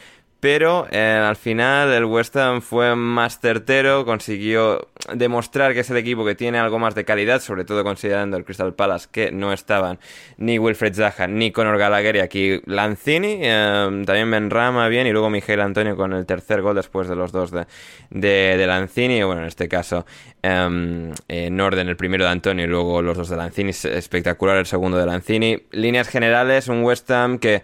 Pero 0.41 0.87
eh, 0.89 0.99
al 0.99 1.35
final 1.35 1.93
el 1.93 2.03
West 2.03 2.35
Ham 2.35 2.63
fue 2.63 2.95
más 2.95 3.39
certero, 3.39 4.05
consiguió 4.05 4.87
demostrar 5.13 5.75
que 5.75 5.81
es 5.81 5.89
el 5.91 5.97
equipo 5.97 6.25
que 6.25 6.33
tiene 6.33 6.57
algo 6.57 6.79
más 6.79 6.95
de 6.95 7.05
calidad, 7.05 7.39
sobre 7.41 7.63
todo 7.63 7.83
considerando 7.83 8.37
el 8.37 8.43
Crystal 8.43 8.73
Palace 8.73 9.07
que 9.11 9.31
no 9.31 9.53
estaban 9.53 9.99
ni 10.37 10.57
Wilfred 10.57 10.95
Zaha 10.95 11.27
ni 11.27 11.51
Conor 11.51 11.77
Gallagher 11.77 12.15
y 12.15 12.19
aquí 12.21 12.59
Lanzini, 12.65 13.37
eh, 13.39 14.03
también 14.03 14.31
Benrama 14.31 14.87
bien 14.87 15.05
y 15.05 15.11
luego 15.11 15.29
Miguel 15.29 15.61
Antonio 15.61 15.95
con 15.95 16.11
el 16.11 16.25
tercer 16.25 16.63
gol 16.63 16.75
después 16.75 17.07
de 17.07 17.15
los 17.15 17.31
dos 17.31 17.51
de, 17.51 17.67
de, 18.09 18.65
Lanzini, 18.65 19.21
bueno 19.21 19.41
en 19.41 19.47
este 19.47 19.69
caso 19.69 20.07
eh, 20.41 21.13
en 21.27 21.61
orden 21.61 21.87
el 21.87 21.95
primero 21.95 22.23
de 22.23 22.31
Antonio 22.31 22.65
y 22.65 22.67
luego 22.67 23.03
los 23.03 23.15
dos 23.15 23.29
de 23.29 23.37
Lanzini, 23.37 23.69
espectacular 23.69 24.57
el 24.57 24.65
segundo 24.65 24.97
de 24.97 25.05
Lanzini. 25.05 25.67
Líneas 25.69 26.07
generales, 26.07 26.67
un 26.67 26.83
West 26.83 27.11
Ham 27.11 27.37
que 27.37 27.61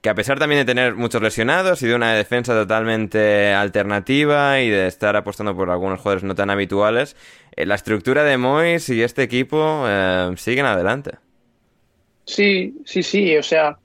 que 0.00 0.08
a 0.08 0.14
pesar 0.14 0.38
también 0.38 0.60
de 0.60 0.64
tener 0.64 0.94
muchos 0.94 1.20
lesionados 1.20 1.82
y 1.82 1.86
de 1.86 1.94
una 1.94 2.14
defensa 2.14 2.54
totalmente 2.54 3.52
alternativa 3.52 4.60
y 4.60 4.70
de 4.70 4.86
estar 4.86 5.14
apostando 5.16 5.54
por 5.54 5.70
algunos 5.70 6.00
jugadores 6.00 6.24
no 6.24 6.34
tan 6.34 6.50
habituales, 6.50 7.16
eh, 7.56 7.66
la 7.66 7.74
estructura 7.74 8.24
de 8.24 8.38
Moyes 8.38 8.88
y 8.88 9.02
este 9.02 9.22
equipo 9.22 9.84
eh, 9.86 10.32
siguen 10.36 10.66
adelante. 10.66 11.12
Sí, 12.24 12.74
sí, 12.84 13.02
sí. 13.02 13.36
O 13.36 13.42
sea, 13.42 13.78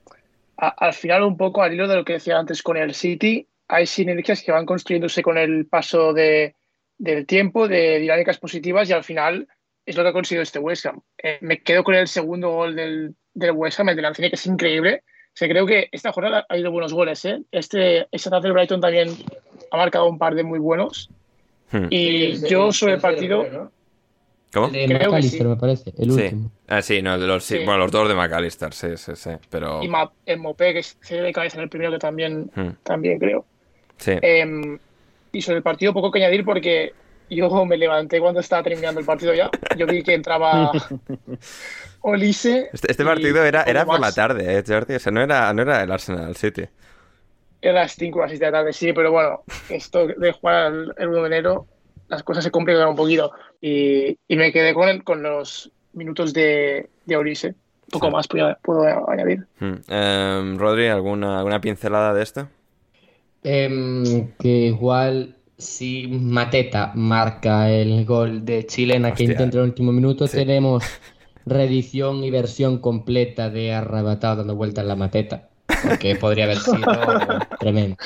al 0.56 0.94
final 0.94 1.22
un 1.22 1.36
poco 1.36 1.62
al 1.62 1.74
hilo 1.74 1.88
de 1.88 1.96
lo 1.96 2.04
que 2.04 2.14
decía 2.14 2.38
antes 2.38 2.62
con 2.62 2.76
el 2.76 2.94
City, 2.94 3.46
hay 3.68 3.86
sinergias 3.86 4.42
que 4.42 4.52
van 4.52 4.64
construyéndose 4.64 5.22
con 5.22 5.36
el 5.36 5.66
paso 5.66 6.14
de, 6.14 6.54
del 6.96 7.26
tiempo, 7.26 7.68
de 7.68 7.98
dinámicas 7.98 8.38
positivas 8.38 8.88
y 8.88 8.92
al 8.92 9.04
final 9.04 9.48
es 9.84 9.96
lo 9.96 10.02
que 10.02 10.08
ha 10.08 10.12
conseguido 10.12 10.42
este 10.42 10.58
West 10.58 10.86
Ham. 10.86 11.00
Eh, 11.22 11.38
me 11.42 11.60
quedo 11.62 11.84
con 11.84 11.94
el 11.94 12.08
segundo 12.08 12.50
gol 12.50 12.74
del, 12.74 13.14
del 13.34 13.50
West 13.52 13.80
Ham, 13.80 13.90
el 13.90 13.96
de 13.96 14.02
Lanzini, 14.02 14.30
que 14.30 14.36
es 14.36 14.46
increíble. 14.46 15.02
O 15.36 15.38
sea, 15.38 15.48
creo 15.48 15.66
que 15.66 15.90
esta 15.92 16.12
jornada 16.12 16.46
ha 16.48 16.54
habido 16.54 16.70
buenos 16.70 16.94
goles. 16.94 17.22
¿eh? 17.26 17.42
Este, 17.52 18.06
este 18.10 18.30
tarde 18.30 18.48
el 18.48 18.54
Brighton 18.54 18.80
también 18.80 19.10
ha 19.70 19.76
marcado 19.76 20.08
un 20.08 20.16
par 20.18 20.34
de 20.34 20.42
muy 20.42 20.58
buenos. 20.58 21.10
Hmm. 21.70 21.88
Y 21.90 22.48
yo 22.48 22.72
sobre 22.72 22.94
el 22.94 23.00
partido... 23.00 23.70
¿Cómo? 24.54 24.68
El 24.68 24.72
de 24.72 24.86
Creo 24.86 24.98
que 24.98 25.04
McAllister, 25.08 25.40
sí. 25.42 25.46
me 25.48 25.56
parece, 25.56 25.90
el 25.98 26.10
Sí. 26.12 26.22
último. 26.22 26.50
Ah, 26.68 26.80
sí, 26.80 27.02
no, 27.02 27.18
los, 27.18 27.44
Sí. 27.44 27.56
Bueno, 27.58 27.78
los 27.78 27.90
dos 27.92 28.08
de 28.08 28.14
McAllister, 28.14 28.72
sí, 28.72 28.96
sí, 28.96 29.12
sí. 29.14 29.30
Pero. 29.50 29.82
Y 29.82 29.88
Ma- 29.88 30.10
el 30.24 30.38
Mopé, 30.38 30.72
que 30.72 30.82
se 30.82 31.20
de 31.20 31.32
cabeza 31.32 31.58
en 31.58 31.64
el 31.64 31.68
primero, 31.68 31.90
que 31.92 31.98
también, 31.98 32.50
Hmm. 32.54 32.70
también 32.82 33.18
creo. 33.18 33.44
Sí. 33.98 34.12
Eh, 34.22 34.78
y 35.32 35.42
sobre 35.42 35.58
el 35.58 35.62
partido 35.62 35.92
poco 35.92 36.10
que 36.10 36.20
añadir 36.20 36.44
porque 36.46 36.94
yo 37.28 37.64
me 37.66 37.76
levanté 37.76 38.18
cuando 38.20 38.40
estaba 38.40 38.62
terminando 38.62 39.00
el 39.00 39.04
partido 39.04 39.34
ya. 39.34 39.50
Yo 39.76 39.86
vi 39.86 40.02
que 40.02 40.14
entraba 40.14 40.70
Olise. 42.00 42.70
Este, 42.72 42.90
este 42.90 43.04
partido 43.04 43.44
era, 43.44 43.62
era 43.64 43.84
por 43.84 43.98
la 44.00 44.12
tarde, 44.12 44.58
¿eh, 44.58 44.62
Jordi? 44.66 44.94
O 44.94 44.98
sea, 44.98 45.12
no 45.12 45.20
era, 45.22 45.52
no 45.52 45.62
era 45.62 45.82
el 45.82 45.90
Arsenal 45.90 46.36
City. 46.36 46.64
Era 47.60 47.80
las 47.80 47.92
5 47.96 48.18
o 48.18 48.22
las 48.22 48.30
6 48.30 48.40
de 48.40 48.46
la 48.46 48.52
tarde, 48.52 48.72
sí, 48.72 48.92
pero 48.92 49.10
bueno, 49.10 49.42
esto 49.68 50.06
de 50.06 50.32
jugar 50.32 50.72
el, 50.72 50.92
el 50.98 51.08
1 51.08 51.20
de 51.22 51.26
enero, 51.26 51.66
las 52.08 52.22
cosas 52.22 52.44
se 52.44 52.50
complican 52.50 52.88
un 52.88 52.96
poquito. 52.96 53.32
Y, 53.60 54.16
y 54.28 54.36
me 54.36 54.52
quedé 54.52 54.72
con, 54.74 54.88
el- 54.88 55.02
con 55.02 55.22
los 55.22 55.70
minutos 55.94 56.32
de, 56.32 56.88
de 57.06 57.16
Olise. 57.16 57.48
Un 57.48 57.90
poco 57.92 58.06
Sí. 58.08 58.12
más 58.12 58.28
puedo, 58.28 58.56
puedo 58.62 59.10
añadir. 59.10 59.46
Hmm. 59.60 59.74
Em, 59.88 60.58
Rodri, 60.58 60.88
¿alguna, 60.88 61.38
¿alguna 61.38 61.60
pincelada 61.60 62.12
de 62.14 62.22
esto? 62.22 62.48
Em, 63.42 64.32
que 64.38 64.48
igual 64.48 65.36
si 65.56 66.06
Mateta 66.08 66.92
marca 66.94 67.70
el 67.70 68.04
gol 68.04 68.44
de 68.44 68.66
Chilena 68.66 69.14
que 69.14 69.24
intenta 69.24 69.44
en 69.44 69.62
el 69.62 69.68
último 69.70 69.92
minuto, 69.92 70.26
Sí. 70.26 70.36
tenemos 70.38 70.84
reedición 71.46 72.24
y 72.24 72.30
versión 72.30 72.78
completa 72.80 73.50
de 73.50 73.72
Arrebatado 73.72 74.36
dando 74.36 74.56
vuelta 74.56 74.82
en 74.82 74.88
la 74.88 74.96
Mateta. 74.96 75.50
Porque 75.82 76.16
podría 76.16 76.44
haber 76.44 76.58
sido 76.58 76.78
tremendo. 77.58 77.96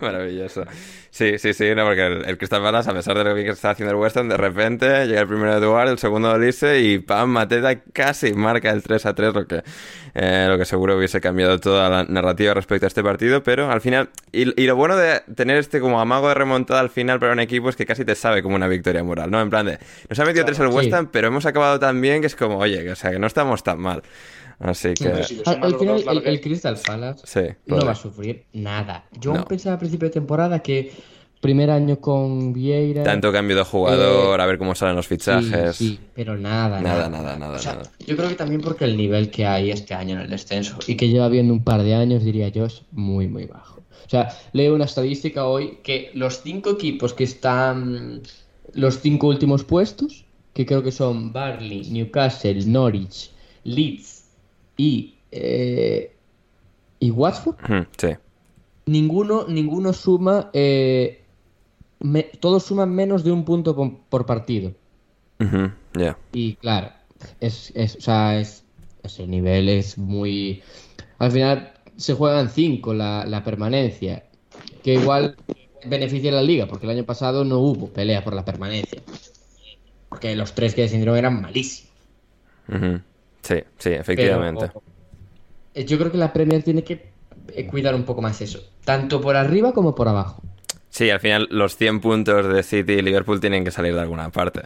Maravilloso. 0.00 0.64
Sí, 1.10 1.38
sí, 1.38 1.52
sí, 1.52 1.74
no, 1.74 1.84
porque 1.84 2.06
el, 2.06 2.24
el 2.26 2.38
Crystal 2.38 2.62
Palace, 2.62 2.90
a 2.90 2.94
pesar 2.94 3.16
de 3.18 3.24
lo 3.24 3.34
que 3.34 3.48
está 3.48 3.70
haciendo 3.70 3.94
el 3.94 4.00
Western, 4.00 4.28
de 4.28 4.36
repente 4.36 5.06
llega 5.06 5.20
el 5.20 5.26
primero 5.26 5.52
de 5.52 5.58
Eduard, 5.58 5.88
el 5.88 5.98
segundo 5.98 6.28
de 6.28 6.34
Olise 6.34 6.80
y 6.80 6.98
Pam 6.98 7.30
Mateta 7.30 7.80
casi 7.92 8.32
marca 8.32 8.70
el 8.70 8.82
3 8.82 9.06
a 9.06 9.14
3, 9.14 9.34
lo 9.34 9.46
que, 9.46 9.62
eh, 10.14 10.46
lo 10.48 10.58
que 10.58 10.64
seguro 10.64 10.96
hubiese 10.96 11.20
cambiado 11.20 11.58
toda 11.58 11.88
la 11.88 12.04
narrativa 12.04 12.54
respecto 12.54 12.86
a 12.86 12.88
este 12.88 13.02
partido, 13.02 13.42
pero 13.42 13.70
al 13.70 13.80
final, 13.80 14.10
y, 14.32 14.60
y 14.60 14.66
lo 14.66 14.76
bueno 14.76 14.96
de 14.96 15.20
tener 15.34 15.56
este 15.56 15.80
como 15.80 16.00
amago 16.00 16.28
de 16.28 16.34
remontada 16.34 16.80
al 16.80 16.90
final 16.90 17.18
para 17.18 17.32
un 17.32 17.40
equipo 17.40 17.68
es 17.68 17.76
que 17.76 17.86
casi 17.86 18.04
te 18.04 18.14
sabe 18.14 18.42
como 18.42 18.56
una 18.56 18.68
victoria 18.68 19.02
moral, 19.04 19.30
¿no? 19.30 19.40
En 19.40 19.50
plan 19.50 19.66
de, 19.66 19.78
nos 20.08 20.18
ha 20.18 20.24
metido 20.24 20.44
tres 20.44 20.58
el 20.60 20.70
Sí. 20.70 20.76
West 20.76 20.92
Ham, 20.92 21.08
pero 21.10 21.28
hemos 21.28 21.46
acabado 21.46 21.78
tan 21.80 22.00
bien 22.00 22.20
que 22.20 22.28
es 22.28 22.36
como, 22.36 22.58
oye, 22.58 22.90
o 22.90 22.96
sea, 22.96 23.10
que 23.10 23.18
no 23.18 23.26
estamos 23.26 23.62
tan 23.62 23.78
mal. 23.80 24.02
Así 24.60 24.94
que, 24.94 25.24
si 25.24 25.36
le 25.36 25.42
Al, 25.46 25.64
al 25.64 25.74
final, 25.78 26.22
el, 26.24 26.40
Crystal 26.40 26.78
Palace 26.86 27.22
sí. 27.24 27.54
no 27.66 27.78
va 27.84 27.92
a 27.92 27.94
sufrir 27.94 28.44
nada. 28.52 29.06
Yo 29.18 29.32
No. 29.32 29.44
pensaba 29.46 29.76
a 29.76 29.78
principio 29.78 30.08
de 30.08 30.12
temporada 30.12 30.60
que 30.60 30.92
primer 31.40 31.70
año 31.70 31.98
con 31.98 32.52
Vieira. 32.52 33.02
Tanto 33.02 33.32
cambio 33.32 33.56
de 33.56 33.64
jugador, 33.64 34.38
a 34.38 34.44
ver 34.46 34.58
cómo 34.58 34.74
salen 34.74 34.96
los 34.96 35.06
fichajes. 35.08 35.76
sí, 35.76 35.98
pero 36.14 36.36
nada, 36.36 36.80
Nada, 36.82 37.08
nada, 37.08 37.36
nada, 37.38 37.56
O 37.56 37.58
sea, 37.58 37.76
nada. 37.76 37.90
Yo 38.06 38.14
creo 38.16 38.28
que 38.28 38.34
también 38.34 38.60
porque 38.60 38.84
el 38.84 38.96
nivel 38.98 39.30
que 39.30 39.46
hay 39.46 39.70
este 39.70 39.94
año 39.94 40.16
en 40.16 40.20
el 40.22 40.28
descenso 40.30 40.76
y 40.86 40.96
que 40.96 41.08
lleva 41.08 41.28
viendo 41.30 41.54
un 41.54 41.64
par 41.64 41.82
de 41.82 41.94
años, 41.94 42.22
diría 42.22 42.48
yo, 42.48 42.66
es 42.66 42.82
muy, 42.92 43.26
muy 43.28 43.46
bajo. 43.46 43.78
O 43.78 44.10
sea, 44.10 44.36
leo 44.52 44.74
una 44.74 44.84
estadística 44.84 45.46
hoy 45.46 45.78
que 45.82 46.10
los 46.14 46.42
cinco 46.42 46.70
equipos 46.72 47.14
que 47.14 47.24
están 47.24 48.20
los 48.74 49.00
cinco 49.00 49.28
últimos 49.28 49.64
puestos, 49.64 50.26
que 50.52 50.66
creo 50.66 50.82
que 50.82 50.92
son 50.92 51.32
Barley, 51.32 51.88
Newcastle, 51.90 52.66
Norwich, 52.66 53.30
Leeds 53.64 54.19
y, 54.80 55.18
eh, 55.30 56.16
y 56.98 57.10
Watford, 57.10 57.56
Sí. 57.98 58.08
ninguno, 58.86 59.46
ninguno 59.46 59.92
suma, 59.92 60.50
eh, 60.54 61.22
me- 62.00 62.30
todos 62.40 62.62
suman 62.64 62.94
menos 62.94 63.22
de 63.24 63.30
un 63.32 63.44
punto 63.44 63.76
por, 63.76 63.98
por 64.08 64.24
partido. 64.24 64.72
Y 66.32 66.54
claro, 66.56 66.92
es, 67.40 67.72
es, 67.74 67.96
o 67.96 68.00
sea, 68.00 68.40
es, 68.40 68.64
ese 69.02 69.26
nivel 69.26 69.68
es 69.68 69.98
muy... 69.98 70.62
Al 71.18 71.30
final 71.32 71.72
se 71.96 72.14
juegan 72.14 72.48
cinco 72.48 72.94
la, 72.94 73.26
la 73.26 73.44
permanencia, 73.44 74.24
que 74.82 74.94
igual 74.94 75.36
beneficia 75.84 76.30
a 76.30 76.34
la 76.34 76.42
liga, 76.42 76.66
porque 76.66 76.86
el 76.86 76.92
año 76.92 77.04
pasado 77.04 77.44
no 77.44 77.58
hubo 77.58 77.88
pelea 77.88 78.24
por 78.24 78.34
la 78.34 78.44
permanencia. 78.44 79.02
Porque 80.08 80.34
los 80.36 80.54
tres 80.54 80.74
que 80.74 80.82
descendieron 80.82 81.16
eran 81.18 81.40
malísimos. 81.42 81.90
Sí, 83.42 83.56
sí, 83.78 83.90
efectivamente. 83.90 84.70
eh, 85.74 85.84
yo 85.84 85.98
creo 85.98 86.10
que 86.12 86.18
la 86.18 86.32
Premier 86.32 86.62
tiene 86.62 86.84
que 86.84 87.12
eh, 87.54 87.66
cuidar 87.66 87.94
un 87.94 88.04
poco 88.04 88.22
más 88.22 88.40
eso, 88.40 88.60
tanto 88.84 89.20
por 89.20 89.36
arriba 89.36 89.72
como 89.72 89.94
por 89.94 90.08
abajo. 90.08 90.42
Sí, 90.90 91.08
al 91.08 91.20
final 91.20 91.46
los 91.52 91.76
100 91.76 92.00
puntos 92.00 92.52
de 92.52 92.64
City 92.64 92.94
y 92.94 93.02
Liverpool 93.02 93.40
tienen 93.40 93.64
que 93.64 93.70
salir 93.70 93.94
de 93.94 94.00
alguna 94.00 94.30
parte 94.30 94.62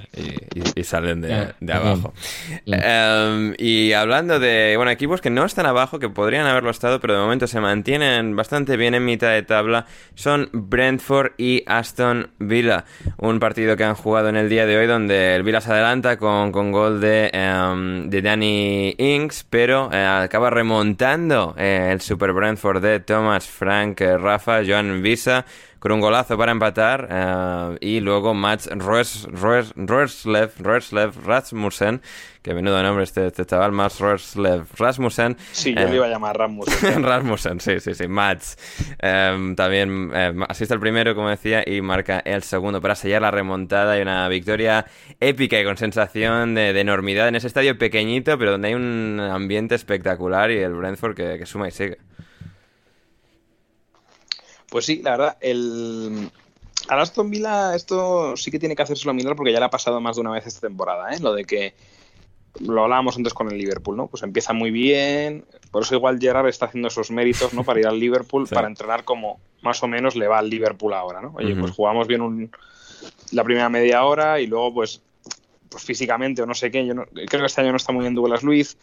y, 0.75 0.83
salen 0.83 1.21
de, 1.21 1.53
abajo. 1.71 2.15
Em, 2.65 3.55
y 3.59 3.93
hablando 3.93 4.41
de, 4.41 4.73
bueno, 4.77 4.91
equipos 4.91 5.21
que 5.21 5.29
no 5.29 5.45
están 5.45 5.67
abajo, 5.67 5.99
que 5.99 6.09
podrían 6.09 6.47
haberlo 6.47 6.71
estado, 6.71 6.99
pero 6.99 7.13
de 7.13 7.21
momento 7.21 7.47
se 7.47 7.61
mantienen 7.61 8.37
bastante 8.37 8.79
bien 8.79 8.95
en 8.95 9.05
mitad 9.05 9.33
de 9.33 9.43
tabla, 9.43 9.85
son 10.15 10.49
Brentford 10.53 11.33
y 11.37 11.63
Aston 11.67 12.31
Villa. 12.39 12.87
Un 13.19 13.39
partido 13.39 13.77
que 13.77 13.85
han 13.85 13.95
jugado 13.95 14.31
en 14.31 14.37
el 14.37 14.49
día 14.49 14.65
de 14.65 14.79
hoy 14.79 14.87
donde 14.87 15.37
el 15.37 15.43
Villa 15.43 15.61
se 15.61 15.73
adelanta 15.73 16.17
con, 16.17 16.53
con 16.53 16.73
gol 16.73 17.03
de, 17.03 17.31
em, 17.35 18.09
de 18.09 18.23
Danny 18.23 18.95
Ings, 18.97 19.45
pero 19.51 19.91
eh, 19.93 20.03
acaba 20.03 20.49
remontando 20.49 21.55
eh, 21.59 21.91
el 21.93 22.01
Super 22.01 22.33
Brentford 22.33 22.83
de 22.83 23.01
Thomas 23.01 23.47
Frank, 23.47 24.01
eh, 24.01 24.17
Rafa, 24.17 24.63
Joan 24.67 25.03
Visa 25.03 25.45
con 25.85 25.93
un 25.93 26.01
golazo 26.01 26.39
para 26.39 26.51
empatar 26.51 27.09
eh, 27.11 27.77
y 27.83 28.01
luego 28.01 28.33
Mats 28.33 28.71
Roerslev, 28.73 29.75
Rasmussen, 31.27 32.01
que 32.41 32.55
menudo 32.55 32.83
nombre 32.83 33.05
este, 33.05 33.27
este 33.27 33.45
chaval, 33.45 33.73
Mats 33.73 34.01
Roerslev 34.01 34.65
Rasmussen. 34.79 35.37
Sí, 35.53 35.75
yo 35.75 35.87
le 35.87 35.97
iba 35.97 36.07
a 36.07 36.09
llamar 36.09 36.39
Rasmussen. 36.39 37.03
Rasmussen, 37.05 37.61
sí, 37.61 37.81
sí, 37.81 37.93
sí, 37.93 38.09
Mats. 38.09 38.57
Em, 38.99 39.55
también 39.57 40.11
eh, 40.15 40.33
asiste 40.49 40.73
el 40.73 40.81
primero, 40.81 41.15
como 41.15 41.29
decía, 41.29 41.63
y 41.67 41.83
marca 41.83 42.19
el 42.21 42.43
segundo 42.43 42.81
para 42.81 42.95
sellar 42.95 43.21
la 43.21 43.31
remontada 43.31 43.99
y 43.99 44.01
una 44.01 44.27
victoria 44.29 44.87
épica 45.21 45.61
y 45.61 45.65
con 45.65 45.77
sensación 45.77 46.55
de, 46.55 46.71
enormidad 46.81 47.29
en 47.29 47.35
ese 47.35 47.47
estadio 47.49 47.77
pequeñito, 47.77 48.39
pero 48.39 48.53
donde 48.53 48.69
hay 48.69 48.75
un 48.75 49.21
ambiente 49.21 49.75
espectacular 49.75 50.51
y 50.51 50.57
el 50.57 50.73
Brentford 50.73 51.15
que, 51.15 51.37
que 51.39 51.45
suma 51.45 51.69
y 51.69 51.73
sigue. 51.73 51.99
Pues 54.75 54.87
sí, 54.87 55.01
la 55.05 55.13
verdad, 55.13 55.37
el, 55.41 56.29
al 56.89 56.99
Aston 56.99 57.31
Villa 57.31 57.77
esto 57.77 58.37
sí 58.37 58.51
que 58.51 58.59
tiene 58.59 58.75
que 58.75 58.83
hacérselo 58.83 59.15
mirar 59.15 59.37
porque 59.37 59.53
ya 59.53 59.61
le 59.61 59.67
ha 59.67 59.71
pasado 59.71 60.01
más 60.01 60.17
de 60.17 60.23
una 60.23 60.33
vez 60.33 60.49
esta 60.49 60.67
temporada, 60.67 61.15
¿eh? 61.15 61.21
Lo 61.21 61.33
de 61.33 61.45
que 61.45 61.75
lo 62.59 62.83
hablábamos 62.83 63.17
antes 63.17 63.35
con 63.35 63.49
el 63.53 63.57
Liverpool, 63.57 63.97
¿no? 63.97 64.09
Pues 64.09 64.25
empieza 64.25 64.53
muy 64.53 64.73
bien, 64.73 65.45
por 65.71 65.85
eso 65.85 65.95
igual 65.95 66.19
Gerard 66.21 66.49
está 66.49 66.67
haciendo 66.67 66.89
esos 66.89 67.13
méritos, 67.13 67.55
¿no? 67.55 67.63
Para 67.63 67.79
ir 67.79 67.87
al 67.87 68.01
Liverpool, 68.01 68.49
para 68.53 68.67
entrenar 68.67 69.05
como 69.05 69.39
más 69.63 69.81
o 69.85 69.87
menos 69.87 70.17
le 70.17 70.27
va 70.27 70.41
al 70.41 70.51
Liverpool 70.51 70.93
ahora, 70.93 71.23
¿no? 71.23 71.35
Oye, 71.37 71.55
pues 71.55 71.71
jugamos 71.71 72.09
bien 72.09 72.23
un, 72.23 72.51
la 73.31 73.45
primera 73.45 73.69
media 73.69 74.05
hora 74.05 74.41
y 74.41 74.49
luego 74.49 74.75
pues 74.75 75.01
pues 75.69 75.85
físicamente 75.85 76.43
o 76.43 76.47
no 76.47 76.55
sé 76.55 76.73
qué, 76.73 76.85
yo 76.85 76.97
creo 76.97 77.29
que 77.29 77.47
este 77.47 77.61
año 77.61 77.71
no 77.71 77.77
está 77.77 77.93
muy 77.93 78.03
bien 78.03 78.17
Douglas 78.17 78.43
Luiz, 78.43 78.77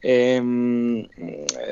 Em, 0.00 1.08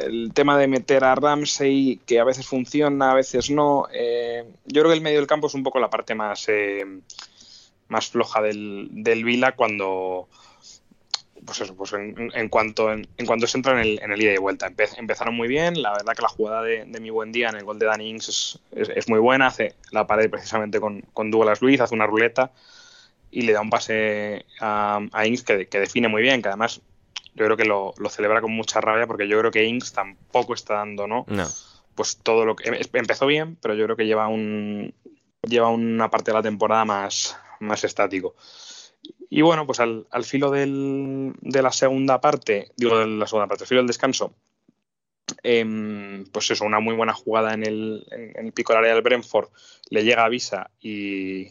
el 0.02 0.32
tema 0.34 0.58
de 0.58 0.66
meter 0.66 1.04
a 1.04 1.14
Ramsey, 1.14 2.00
que 2.06 2.18
a 2.18 2.24
veces 2.24 2.46
funciona, 2.46 3.12
a 3.12 3.14
veces 3.14 3.50
no. 3.50 3.86
Eh, 3.92 4.44
yo 4.66 4.82
creo 4.82 4.90
que 4.90 4.96
el 4.96 5.02
medio 5.02 5.18
del 5.18 5.28
campo 5.28 5.46
es 5.46 5.54
un 5.54 5.62
poco 5.62 5.78
la 5.78 5.90
parte 5.90 6.14
más, 6.14 6.48
eh, 6.48 6.84
más 7.88 8.08
floja 8.08 8.42
del, 8.42 8.88
del 8.90 9.24
Vila 9.24 9.52
cuando. 9.54 10.28
Pues 11.44 11.60
eso, 11.60 11.76
pues 11.76 11.92
en, 11.92 12.48
cuanto, 12.48 12.92
en, 12.92 13.06
cuanto 13.24 13.46
se 13.46 13.56
entra 13.56 13.74
en 13.74 13.78
el, 13.78 14.02
en 14.02 14.10
el 14.10 14.20
ida 14.20 14.32
y 14.32 14.38
vuelta. 14.38 14.66
empezaron 14.96 15.36
muy 15.36 15.46
bien, 15.46 15.80
la 15.80 15.92
verdad 15.92 16.14
que 16.14 16.22
la 16.22 16.28
jugada 16.28 16.62
de, 16.62 16.86
mi 17.00 17.10
buen 17.10 17.30
día 17.30 17.50
en 17.50 17.56
el 17.56 17.62
gol 17.62 17.78
de 17.78 17.86
Danny 17.86 18.08
Ings 18.08 18.58
es, 18.72 19.08
muy 19.08 19.20
buena, 19.20 19.46
hace 19.46 19.76
la 19.92 20.08
pared 20.08 20.28
precisamente 20.28 20.80
con, 20.80 21.02
con 21.12 21.30
Douglas 21.30 21.62
Luiz, 21.62 21.80
hace 21.80 21.94
una 21.94 22.06
ruleta 22.06 22.50
y 23.30 23.42
le 23.42 23.52
da 23.52 23.60
un 23.60 23.70
pase 23.70 24.44
a, 24.60 24.98
a 25.12 25.26
Ings 25.26 25.44
que, 25.44 25.66
que 25.66 25.78
define 25.78 26.08
muy 26.08 26.22
bien, 26.22 26.42
que 26.42 26.48
además 26.48 26.80
yo 27.36 27.44
creo 27.44 27.56
que 27.56 27.64
lo, 27.66 27.94
celebra 28.08 28.40
con 28.40 28.52
mucha 28.52 28.80
rabia 28.80 29.06
porque 29.06 29.28
yo 29.28 29.38
creo 29.38 29.50
que 29.50 29.64
Inks 29.64 29.92
tampoco 29.92 30.54
está 30.54 30.74
dando, 30.74 31.06
¿no? 31.06 31.26
Pues 31.94 32.16
todo 32.16 32.44
lo 32.44 32.56
que 32.56 32.80
empezó 32.92 33.26
bien, 33.26 33.56
pero 33.60 33.74
yo 33.74 33.84
creo 33.84 33.96
que 33.96 34.06
lleva 34.06 34.28
un 34.28 34.92
lleva 35.42 35.68
una 35.68 36.10
parte 36.10 36.30
de 36.30 36.36
la 36.36 36.42
temporada 36.42 36.84
más, 36.84 37.36
más 37.60 37.84
estático. 37.84 38.34
Y 39.28 39.42
bueno, 39.42 39.66
pues 39.66 39.80
al, 39.80 40.06
filo 40.24 40.50
del, 40.50 41.34
de 41.40 41.62
la 41.62 41.72
segunda 41.72 42.20
parte, 42.20 42.72
digo 42.76 42.98
de 42.98 43.06
la 43.06 43.26
segunda 43.26 43.46
parte, 43.46 43.64
al 43.64 43.68
filo 43.68 43.80
del 43.80 43.86
descanso, 43.86 44.34
em, 45.42 46.24
pues 46.32 46.50
eso, 46.50 46.64
una 46.64 46.80
muy 46.80 46.94
buena 46.94 47.12
jugada 47.12 47.52
en 47.52 47.64
el, 47.64 48.06
en 48.10 48.46
el 48.46 48.52
pico 48.52 48.72
del 48.72 48.80
área 48.80 48.94
del 48.94 49.02
Brentford, 49.02 49.50
le 49.90 50.04
llega 50.04 50.24
a 50.24 50.28
Visa 50.28 50.70
y, 50.80 51.48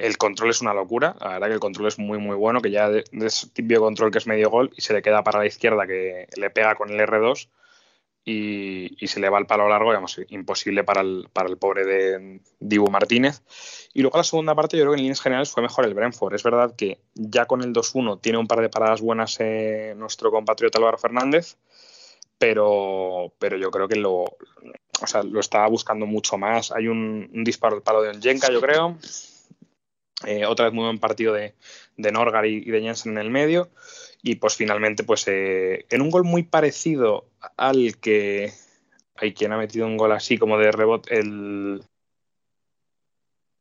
el 0.00 0.16
control 0.16 0.50
es 0.50 0.60
una 0.60 0.74
locura, 0.74 1.14
la 1.20 1.28
verdad 1.28 1.48
que 1.48 1.54
el 1.54 1.60
control 1.60 1.88
es 1.88 1.98
muy 1.98 2.18
muy 2.18 2.36
bueno, 2.36 2.60
que 2.60 2.70
ya 2.70 2.88
es 2.88 3.52
control 3.78 4.10
que 4.10 4.18
es 4.18 4.26
medio 4.26 4.50
gol 4.50 4.70
y 4.76 4.80
se 4.80 4.92
le 4.94 5.02
queda 5.02 5.22
para 5.22 5.38
la 5.38 5.46
izquierda 5.46 5.86
que 5.86 6.26
le 6.36 6.50
pega 6.50 6.74
con 6.74 6.90
el 6.90 6.98
R2 6.98 7.48
y, 8.24 9.06
se 9.06 9.20
le 9.20 9.28
va 9.28 9.38
el 9.38 9.46
palo 9.46 9.68
largo, 9.68 9.90
digamos, 9.90 10.20
imposible 10.28 10.84
para 10.84 11.00
el, 11.00 11.28
para 11.32 11.48
el 11.48 11.56
pobre 11.56 11.84
de 11.84 12.40
Dibu 12.60 12.90
Martínez. 12.90 13.42
Y 13.92 14.02
luego 14.02 14.18
la 14.18 14.24
segunda 14.24 14.54
parte 14.54 14.76
yo 14.76 14.84
creo 14.84 14.92
que 14.92 14.98
en 14.98 15.02
líneas 15.02 15.20
generales 15.20 15.50
fue 15.50 15.62
mejor 15.62 15.84
el 15.84 15.94
Brentford. 15.94 16.34
Es 16.34 16.42
verdad 16.42 16.74
que 16.76 17.00
ya 17.14 17.46
con 17.46 17.62
el 17.62 17.72
2-1 17.72 18.20
tiene 18.20 18.38
un 18.38 18.46
par 18.46 18.60
de 18.60 18.68
paradas 18.68 19.00
buenas 19.00 19.36
eh, 19.40 19.94
nuestro 19.96 20.30
compatriota 20.30 20.78
Álvaro 20.78 20.98
Fernández, 20.98 21.56
pero, 22.38 23.32
pero 23.38 23.56
yo 23.56 23.70
creo 23.70 23.88
que 23.88 23.96
lo, 23.96 24.22
o 24.22 25.06
sea, 25.06 25.22
lo 25.22 25.40
estaba 25.40 25.66
buscando 25.68 26.06
mucho 26.06 26.38
más. 26.38 26.70
Hay 26.72 26.88
un, 26.88 27.28
disparo 27.44 27.76
al 27.76 27.82
palo 27.82 28.02
de 28.02 28.20
Jenka, 28.20 28.52
yo 28.52 28.60
creo 28.60 28.98
eh, 30.26 30.44
otra 30.46 30.66
vez 30.66 30.74
muy 30.74 30.84
buen 30.84 30.98
partido 30.98 31.32
de, 31.32 31.54
de 31.96 32.12
Norgar 32.12 32.46
y, 32.46 32.64
de 32.64 32.80
Jensen 32.80 33.12
en 33.12 33.18
el 33.18 33.30
medio. 33.30 33.70
Y 34.22 34.36
pues 34.36 34.56
finalmente, 34.56 35.02
pues 35.02 35.26
eh, 35.28 35.86
en 35.90 36.02
un 36.02 36.10
gol 36.10 36.24
muy 36.24 36.42
parecido 36.42 37.26
al 37.56 37.96
que 37.98 38.52
hay 39.16 39.32
quien 39.32 39.52
ha 39.52 39.58
metido 39.58 39.86
un 39.86 39.96
gol 39.96 40.12
así 40.12 40.36
como 40.36 40.58
de 40.58 40.72
rebote, 40.72 41.18
el 41.18 41.82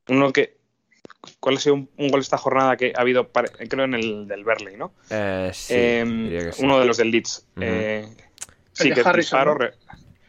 uno 0.08 0.34
que 0.34 0.60
¿Cuál 1.40 1.58
ha 1.58 1.60
sido 1.60 1.76
un, 1.76 2.08
gol 2.10 2.22
esta 2.22 2.38
jornada 2.38 2.78
que 2.78 2.94
ha 2.96 3.02
habido, 3.02 3.30
creo, 3.32 3.84
en 3.84 3.94
el 3.94 4.28
del 4.28 4.46
Berley, 4.46 4.78
¿no? 4.78 4.94
Eh, 5.10 5.52
sí, 5.54 5.74
em, 5.76 6.52
Uno 6.60 6.80
de 6.80 6.86
los 6.86 6.98
del 6.98 7.12
Leeds. 7.12 7.46
sí, 8.72 8.92
que 8.94 9.02
Harrison, 9.04 9.60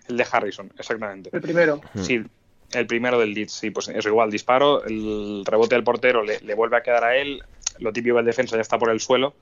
El 0.08 0.16
de 0.16 0.26
Harrison, 0.30 0.72
exactamente. 0.76 1.30
El 1.32 1.40
primero. 1.40 1.80
Sí, 1.94 2.24
el 2.72 2.86
primero 2.86 3.18
del 3.18 3.34
Leeds, 3.34 3.52
sí, 3.52 3.70
pues 3.70 3.88
es 3.88 4.06
igual, 4.06 4.30
disparo, 4.30 4.84
el 4.84 5.44
rebote 5.44 5.74
del 5.74 5.84
portero 5.84 6.22
le, 6.22 6.54
vuelve 6.54 6.76
a 6.76 6.82
quedar 6.82 7.04
a 7.04 7.16
él, 7.16 7.42
lo 7.78 7.92
típico 7.92 8.16
del 8.16 8.26
defensa 8.26 8.56
ya 8.56 8.62
está 8.62 8.78
por 8.78 8.90
el 8.90 9.00
suelo 9.00 9.34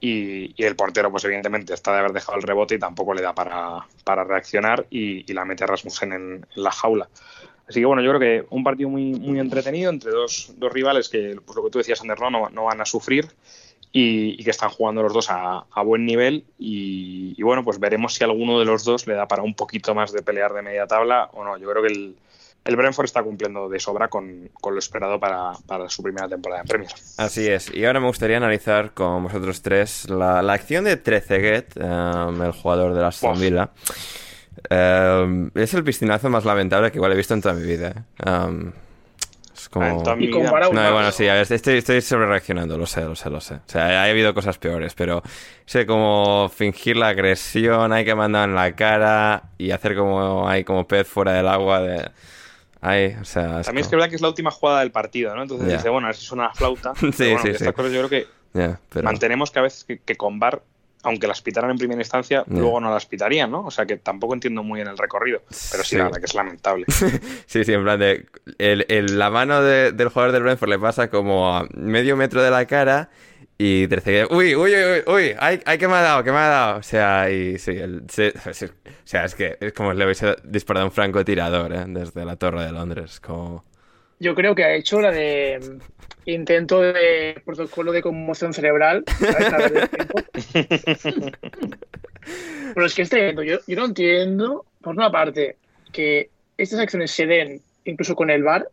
y, 0.00 0.54
el 0.62 0.76
portero 0.76 1.10
pues 1.10 1.24
evidentemente 1.24 1.74
está 1.74 1.92
de 1.92 1.98
haber 1.98 2.12
dejado 2.12 2.38
el 2.38 2.42
rebote 2.42 2.74
y 2.74 2.78
tampoco 2.78 3.14
le 3.14 3.22
da 3.22 3.34
para, 3.34 4.24
reaccionar 4.24 4.86
y, 4.90 5.32
la 5.32 5.44
mete 5.44 5.64
a 5.64 5.68
Rasmussen 5.68 6.12
en, 6.12 6.46
la 6.54 6.70
jaula. 6.70 7.08
Así 7.68 7.80
que 7.80 7.86
bueno, 7.86 8.02
yo 8.02 8.10
creo 8.10 8.20
que 8.20 8.46
un 8.50 8.64
partido 8.64 8.90
muy, 8.90 9.14
muy 9.14 9.38
entretenido 9.38 9.90
entre 9.90 10.10
dos, 10.10 10.52
rivales 10.60 11.08
que, 11.08 11.38
pues 11.44 11.56
lo 11.56 11.64
que 11.64 11.70
tú 11.70 11.78
decías, 11.78 12.00
Ander, 12.00 12.20
no, 12.20 12.50
no 12.50 12.64
van 12.64 12.80
a 12.80 12.84
sufrir 12.84 13.28
y, 13.92 14.42
que 14.42 14.50
están 14.50 14.70
jugando 14.70 15.02
los 15.02 15.12
dos 15.12 15.26
a, 15.30 15.64
buen 15.84 16.06
nivel 16.06 16.44
y, 16.58 17.40
bueno, 17.42 17.62
pues 17.62 17.78
veremos 17.78 18.14
si 18.14 18.24
alguno 18.24 18.58
de 18.58 18.64
los 18.64 18.84
dos 18.84 19.06
le 19.06 19.14
da 19.14 19.28
para 19.28 19.42
un 19.42 19.54
poquito 19.54 19.94
más 19.94 20.12
de 20.12 20.22
pelear 20.22 20.52
de 20.54 20.62
media 20.62 20.86
tabla 20.86 21.30
o 21.34 21.44
no. 21.44 21.58
Yo 21.58 21.70
creo 21.70 21.82
que 21.82 21.92
el, 21.92 22.16
el 22.64 22.76
Brentford 22.76 23.06
está 23.06 23.22
cumpliendo 23.22 23.68
de 23.68 23.80
sobra 23.80 24.08
con, 24.08 24.48
lo 24.62 24.78
esperado 24.78 25.18
para, 25.18 25.52
su 25.88 26.02
primera 26.02 26.28
temporada 26.28 26.62
en 26.62 26.68
Premier. 26.68 26.90
Así 27.16 27.48
es. 27.48 27.74
Y 27.74 27.84
ahora 27.84 28.00
me 28.00 28.06
gustaría 28.06 28.36
analizar 28.36 28.92
con 28.92 29.24
vosotros 29.24 29.62
tres 29.62 30.08
la, 30.08 30.38
acción 30.52 30.84
de 30.84 30.96
Trezeguet, 30.96 31.76
um, 31.76 32.40
el 32.42 32.52
jugador 32.52 32.94
de 32.94 33.00
la 33.00 33.08
Aston 33.08 33.40
Villa. 33.40 33.70
Um, 34.70 35.50
es 35.54 35.74
el 35.74 35.82
piscinazo 35.82 36.28
más 36.28 36.44
lamentable 36.44 36.92
que 36.92 36.98
igual 36.98 37.12
he 37.12 37.16
visto 37.16 37.34
en 37.34 37.42
toda 37.42 37.54
mi 37.54 37.64
vida. 37.64 37.88
¿eh? 38.24 38.30
Um, 38.30 38.72
es 39.52 39.68
como... 39.68 40.04
No, 40.04 40.92
bueno, 40.92 41.10
sí, 41.10 41.26
estoy, 41.26 41.78
estoy 41.78 42.00
sobre 42.00 42.26
reaccionando, 42.26 42.78
lo 42.78 42.86
sé, 42.86 43.02
lo 43.02 43.16
sé, 43.16 43.28
lo 43.28 43.40
sé. 43.40 43.54
O 43.54 43.62
sea, 43.66 44.02
ha 44.02 44.04
habido 44.04 44.34
cosas 44.34 44.58
peores, 44.58 44.94
pero 44.94 45.22
sé 45.66 45.84
como 45.84 46.48
fingir 46.48 46.96
la 46.96 47.08
agresión, 47.08 47.92
hay 47.92 48.04
que 48.04 48.14
mandar 48.14 48.48
en 48.48 48.54
la 48.54 48.72
cara 48.76 49.50
y 49.58 49.72
hacer 49.72 49.96
como 49.96 50.48
hay 50.48 50.62
como 50.62 50.86
pez 50.86 51.08
fuera 51.08 51.32
del 51.32 51.48
agua 51.48 51.80
de 51.80 52.10
o 52.82 53.24
sea, 53.24 53.62
También 53.62 53.84
es 53.84 53.88
que 53.88 53.96
verdad 53.96 54.10
que 54.10 54.16
es 54.16 54.22
la 54.22 54.28
última 54.28 54.50
jugada 54.50 54.80
del 54.80 54.90
partido, 54.90 55.34
¿no? 55.34 55.42
Entonces 55.42 55.68
dice, 55.68 55.88
bueno, 55.88 56.06
a 56.06 56.10
ver 56.10 56.16
si 56.16 56.24
suena 56.24 56.44
la 56.44 56.54
flauta. 56.54 56.94
sí, 57.00 57.10
sí, 57.12 57.54
sí. 57.54 57.72
Cosas 57.72 57.92
yo 57.92 58.08
creo 58.08 58.08
que 58.08 58.26
mantenemos 59.02 59.50
que 59.50 59.58
a 59.60 59.62
veces 59.62 59.84
que, 59.84 60.16
con 60.16 60.40
VAR, 60.40 60.62
aunque 61.04 61.26
las 61.26 61.42
pitaran 61.42 61.70
en 61.70 61.78
primera 61.78 62.00
instancia, 62.00 62.44
luego 62.48 62.80
no 62.80 62.92
las 62.92 63.06
pitarían, 63.06 63.50
¿no? 63.50 63.64
O 63.64 63.70
sea 63.70 63.86
que 63.86 63.96
tampoco 63.96 64.34
entiendo 64.34 64.62
muy 64.62 64.78
bien 64.78 64.88
el 64.88 64.98
recorrido. 64.98 65.42
Pero 65.70 65.84
sí, 65.84 65.96
la 65.96 66.04
verdad 66.04 66.18
que 66.18 66.26
es 66.26 66.34
lamentable. 66.34 66.86
sí, 67.46 67.64
sí, 67.64 67.72
en 67.72 67.82
plan 67.82 67.98
de. 67.98 68.26
El, 68.58 69.18
la 69.18 69.30
mano 69.30 69.62
del 69.62 70.08
jugador 70.08 70.32
del 70.32 70.42
Brentford 70.42 70.70
le 70.70 70.78
pasa 70.78 71.08
como 71.08 71.56
a 71.56 71.66
medio 71.74 72.16
metro 72.16 72.42
de 72.42 72.50
la 72.50 72.66
cara 72.66 73.10
y 73.64 73.86
tercero, 73.86 74.26
uy, 74.32 74.56
uy, 74.56 74.72
uy, 74.74 75.02
uy, 75.06 75.36
ay, 75.38 75.60
ay, 75.64 75.78
que 75.78 75.86
me 75.86 75.94
ha 75.94 76.00
dado, 76.00 76.24
que 76.24 76.32
me 76.32 76.38
ha 76.38 76.48
dado. 76.48 76.78
O 76.80 76.82
sea, 76.82 77.30
y 77.30 77.60
sí, 77.60 77.70
el, 77.70 78.02
o 78.02 78.08
sea, 79.04 79.24
es 79.24 79.36
que 79.36 79.56
es 79.60 79.72
como 79.72 79.92
le 79.92 80.04
hubiese 80.04 80.34
disparado 80.42 80.86
un 80.86 80.90
francotirador 80.90 81.72
¿eh? 81.72 81.84
desde 81.86 82.24
la 82.24 82.34
Torre 82.34 82.64
de 82.64 82.72
Londres. 82.72 83.20
Como... 83.20 83.64
Yo 84.18 84.34
creo 84.34 84.56
que 84.56 84.64
ha 84.64 84.74
hecho 84.74 85.00
la 85.00 85.12
de 85.12 85.78
intento 86.24 86.80
de 86.80 87.40
protocolo 87.44 87.92
de 87.92 88.02
conmoción 88.02 88.52
cerebral. 88.52 89.04
Pero 92.74 92.86
es 92.86 92.94
que 92.96 93.02
este 93.02 93.32
yo, 93.46 93.58
yo 93.64 93.76
no 93.76 93.84
entiendo, 93.84 94.66
por 94.80 94.96
una 94.96 95.12
parte, 95.12 95.56
que 95.92 96.30
estas 96.58 96.80
acciones 96.80 97.12
se 97.12 97.26
den 97.26 97.62
incluso 97.84 98.16
con 98.16 98.28
el 98.28 98.42
VAR, 98.42 98.66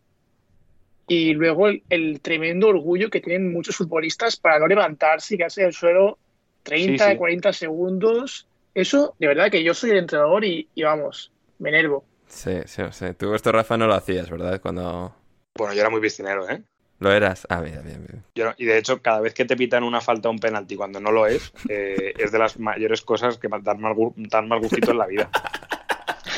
y 1.12 1.34
luego 1.34 1.66
el, 1.66 1.82
el 1.90 2.20
tremendo 2.20 2.68
orgullo 2.68 3.10
que 3.10 3.20
tienen 3.20 3.52
muchos 3.52 3.74
futbolistas 3.76 4.36
para 4.36 4.60
no 4.60 4.68
levantarse 4.68 5.34
y 5.34 5.38
quedarse 5.38 5.62
en 5.62 5.66
el 5.66 5.72
suelo 5.72 6.18
30, 6.62 7.04
Sí, 7.06 7.10
sí. 7.12 7.16
40 7.18 7.52
segundos. 7.52 8.46
Eso, 8.74 9.16
de 9.18 9.26
verdad 9.26 9.50
que 9.50 9.64
yo 9.64 9.74
soy 9.74 9.90
el 9.90 9.98
entrenador 9.98 10.44
y, 10.44 10.68
y 10.72 10.82
vamos, 10.84 11.32
me 11.58 11.70
enervo. 11.70 12.04
Sí, 12.28 12.52
sí, 12.66 12.82
sí. 12.92 13.06
Tú 13.18 13.34
esto, 13.34 13.50
Rafa, 13.50 13.76
no 13.76 13.88
lo 13.88 13.94
hacías, 13.94 14.30
¿verdad? 14.30 14.60
Cuando 14.60 15.12
Bueno, 15.58 15.74
yo 15.74 15.80
era 15.80 15.90
muy 15.90 16.00
piscinero, 16.00 16.48
¿eh? 16.48 16.62
lo 17.00 17.10
eras. 17.10 17.44
Ah, 17.50 17.60
bien, 17.60 17.82
bien, 17.84 18.06
bien. 18.06 18.22
Yo 18.36 18.44
no- 18.44 18.54
y 18.56 18.66
de 18.66 18.78
hecho, 18.78 19.02
cada 19.02 19.20
vez 19.20 19.34
que 19.34 19.44
te 19.44 19.56
pitan 19.56 19.82
una 19.82 20.00
falta 20.00 20.28
o 20.28 20.30
un 20.32 20.38
penalti 20.38 20.76
cuando 20.76 21.00
no 21.00 21.10
lo 21.10 21.26
es, 21.26 21.52
eh, 21.68 22.14
es 22.18 22.30
de 22.30 22.38
las 22.38 22.56
mayores 22.60 23.02
cosas 23.02 23.36
que 23.38 23.48
dan 23.48 23.80
gu- 23.80 24.14
dan 24.16 24.46
mal 24.46 24.60
gustito 24.60 24.92
en 24.92 24.98
la 24.98 25.06
vida. 25.06 25.28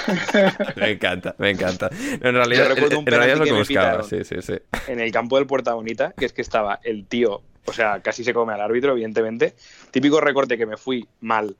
Me 0.76 0.90
encanta, 0.90 1.34
me 1.38 1.50
encanta. 1.50 1.88
En 1.90 2.20
Yo 2.20 2.30
realidad, 2.32 2.70
en 2.78 3.06
realidad 3.06 3.28
es 3.34 3.38
lo 3.38 3.44
que 3.44 3.52
buscaba. 3.52 4.02
Sí, 4.02 4.24
sí, 4.24 4.36
sí. 4.40 4.54
En 4.88 5.00
el 5.00 5.10
campo 5.12 5.36
del 5.36 5.46
Puerta 5.46 5.74
Bonita, 5.74 6.12
que 6.16 6.24
es 6.24 6.32
que 6.32 6.42
estaba 6.42 6.80
el 6.82 7.06
tío, 7.06 7.42
o 7.66 7.72
sea, 7.72 8.00
casi 8.00 8.24
se 8.24 8.34
come 8.34 8.52
al 8.52 8.60
árbitro, 8.60 8.92
evidentemente. 8.92 9.54
Típico 9.90 10.20
recorte 10.20 10.56
que 10.58 10.66
me 10.66 10.76
fui 10.76 11.06
mal. 11.20 11.56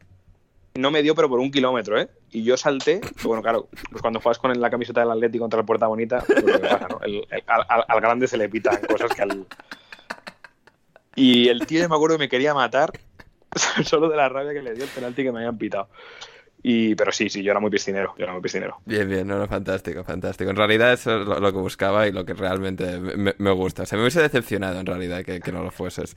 No 0.75 0.91
me 0.91 1.03
dio, 1.03 1.15
pero 1.15 1.29
por 1.29 1.39
un 1.39 1.51
kilómetro, 1.51 2.01
¿eh? 2.01 2.09
Y 2.31 2.45
yo 2.45 2.57
salté, 2.57 3.03
bueno, 3.25 3.43
claro, 3.43 3.69
pues 3.91 4.01
cuando 4.01 4.21
juegas 4.21 4.39
con 4.39 4.59
la 4.59 4.71
camiseta 4.71 5.01
del 5.01 5.11
Atlético 5.11 5.43
contra 5.45 5.61
el 5.61 5.67
Puerta 5.67 5.87
Bonita, 5.87 6.25
pues 6.27 6.43
lo 6.43 6.53
que 6.53 6.59
pasa, 6.61 6.89
¿no? 6.89 6.99
El- 7.03 7.27
el- 7.31 7.45
al, 7.47 8.01
grande 8.01 8.27
se 8.27 8.39
le 8.39 8.49
pitan 8.49 8.79
cosas 8.89 9.11
que 9.15 9.21
al... 9.23 9.47
Y 11.15 11.49
el 11.49 11.67
tío, 11.67 11.87
me 11.89 11.95
acuerdo 11.95 12.17
que 12.17 12.25
me 12.25 12.29
quería 12.31 12.55
matar 12.55 12.91
solo 13.85 14.09
de 14.09 14.17
la 14.17 14.31
rabia 14.31 14.55
que 14.55 14.63
le 14.63 14.73
dio 14.73 14.85
el 14.85 14.91
penalti 14.91 15.23
que 15.23 15.31
me 15.33 15.41
habían 15.41 15.59
pitado. 15.59 15.89
Y, 16.63 16.95
pero 16.95 17.11
sí, 17.11 17.29
sí, 17.29 17.43
yo 17.43 17.51
era 17.51 17.61
muy 17.61 17.71
piscinero, 17.71 18.15
yo 18.17 18.25
era 18.25 18.33
muy 18.33 18.43
piscinero. 18.43 18.79
Bien, 18.85 19.09
bien, 19.09 19.27
no, 19.27 19.37
no, 19.39 19.49
fantástico, 19.49 20.05
fantástico. 20.05 20.51
En 20.51 20.57
realidad 20.57 20.93
eso 20.93 21.21
es 21.21 21.27
lo, 21.27 21.41
lo 21.41 21.53
que 21.53 21.59
buscaba 21.59 22.07
y 22.07 22.13
lo 22.13 22.25
que 22.25 22.35
realmente 22.35 22.99
me, 22.99 23.35
me 23.37 23.51
gusta. 23.51 23.83
O 23.83 23.87
sea, 23.87 23.97
me 23.97 24.05
hubiese 24.05 24.23
decepcionado 24.23 24.79
en 24.79 24.87
realidad 24.87 25.25
que, 25.25 25.41
que 25.41 25.53
no 25.53 25.63
lo 25.63 25.71
fueses. 25.71 26.17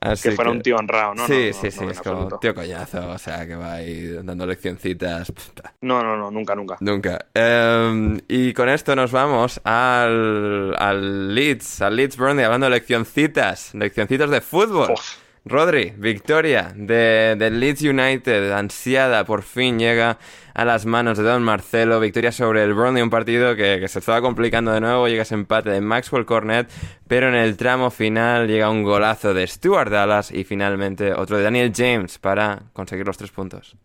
Así 0.00 0.28
que 0.28 0.36
fuera 0.36 0.50
un 0.50 0.62
tío 0.62 0.76
honrado, 0.76 1.14
¿no? 1.14 1.26
sí, 1.26 1.48
no, 1.48 1.52
sí, 1.52 1.66
no, 1.66 1.70
sí, 1.70 1.84
es 1.90 2.00
como 2.00 2.38
tío 2.38 2.54
coñazo, 2.54 3.10
o 3.10 3.18
sea, 3.18 3.46
que 3.46 3.56
va 3.56 3.74
ahí 3.74 4.12
dando 4.22 4.46
leccioncitas. 4.46 5.32
No, 5.80 6.02
no, 6.02 6.16
no, 6.16 6.30
nunca, 6.30 6.54
nunca. 6.54 6.76
Nunca. 6.80 7.26
Em, 7.34 8.20
y 8.28 8.52
con 8.52 8.68
esto 8.68 8.94
nos 8.94 9.10
vamos 9.10 9.60
al, 9.64 10.74
al 10.78 11.34
Leeds, 11.34 11.82
al 11.82 11.96
Leeds 11.96 12.16
Burnley, 12.16 12.44
hablando 12.44 12.66
de 12.66 12.70
leccioncitas, 12.70 13.74
leccioncitas 13.74 14.30
de 14.30 14.40
fútbol. 14.40 14.92
Uf. 14.92 15.16
Rodri, 15.44 15.94
victoria 15.96 16.72
de, 16.76 17.50
Leeds 17.50 17.82
United, 17.82 18.52
ansiada, 18.52 19.24
por 19.24 19.42
fin 19.42 19.78
llega 19.78 20.18
a 20.52 20.64
las 20.66 20.84
manos 20.84 21.16
de 21.16 21.24
Don 21.24 21.42
Marcelo. 21.42 21.98
Victoria 21.98 22.30
sobre 22.30 22.62
el 22.62 22.74
Burnley, 22.74 23.02
un 23.02 23.08
partido 23.08 23.56
que, 23.56 23.78
que 23.80 23.88
se 23.88 24.00
estaba 24.00 24.20
complicando 24.20 24.70
de 24.72 24.80
nuevo. 24.80 25.08
Llega 25.08 25.22
ese 25.22 25.34
empate 25.34 25.70
de 25.70 25.80
Maxwell 25.80 26.26
Cornet, 26.26 26.70
pero 27.08 27.28
en 27.28 27.34
el 27.34 27.56
tramo 27.56 27.90
final 27.90 28.48
llega 28.48 28.68
un 28.68 28.82
golazo 28.82 29.32
de 29.32 29.46
Stuart 29.46 29.90
Dallas 29.90 30.30
y 30.30 30.44
finalmente 30.44 31.14
otro 31.14 31.38
de 31.38 31.44
Daniel 31.44 31.72
James 31.74 32.18
para 32.18 32.64
conseguir 32.74 33.06
los 33.06 33.16
tres 33.16 33.30
puntos. 33.30 33.76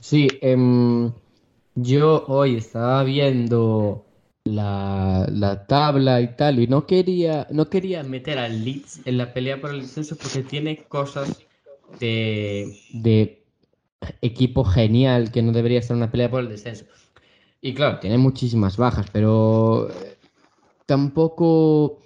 Sí, 0.00 0.28
em, 0.40 1.12
yo 1.74 2.24
hoy 2.26 2.56
estaba 2.56 3.04
viendo 3.04 4.04
la, 4.44 5.26
la 5.30 5.66
tabla 5.66 6.20
y 6.20 6.36
tal, 6.36 6.58
y 6.58 6.66
no 6.66 6.86
quería, 6.86 7.46
no 7.50 7.68
quería 7.68 8.02
meter 8.02 8.38
al 8.38 8.64
Leeds 8.64 9.00
en 9.04 9.18
la 9.18 9.32
pelea 9.32 9.60
por 9.60 9.70
el 9.70 9.82
descenso 9.82 10.16
porque 10.16 10.42
tiene 10.42 10.84
cosas 10.84 11.42
de, 12.00 12.76
de 12.92 13.44
equipo 14.20 14.64
genial 14.64 15.30
que 15.30 15.42
no 15.42 15.52
debería 15.52 15.80
en 15.80 15.96
una 15.96 16.10
pelea 16.10 16.30
por 16.30 16.40
el 16.40 16.48
descenso. 16.48 16.84
Y 17.60 17.74
claro, 17.74 18.00
tiene 18.00 18.18
muchísimas 18.18 18.76
bajas, 18.76 19.06
pero 19.12 19.88
eh, 19.90 20.16
tampoco... 20.86 21.98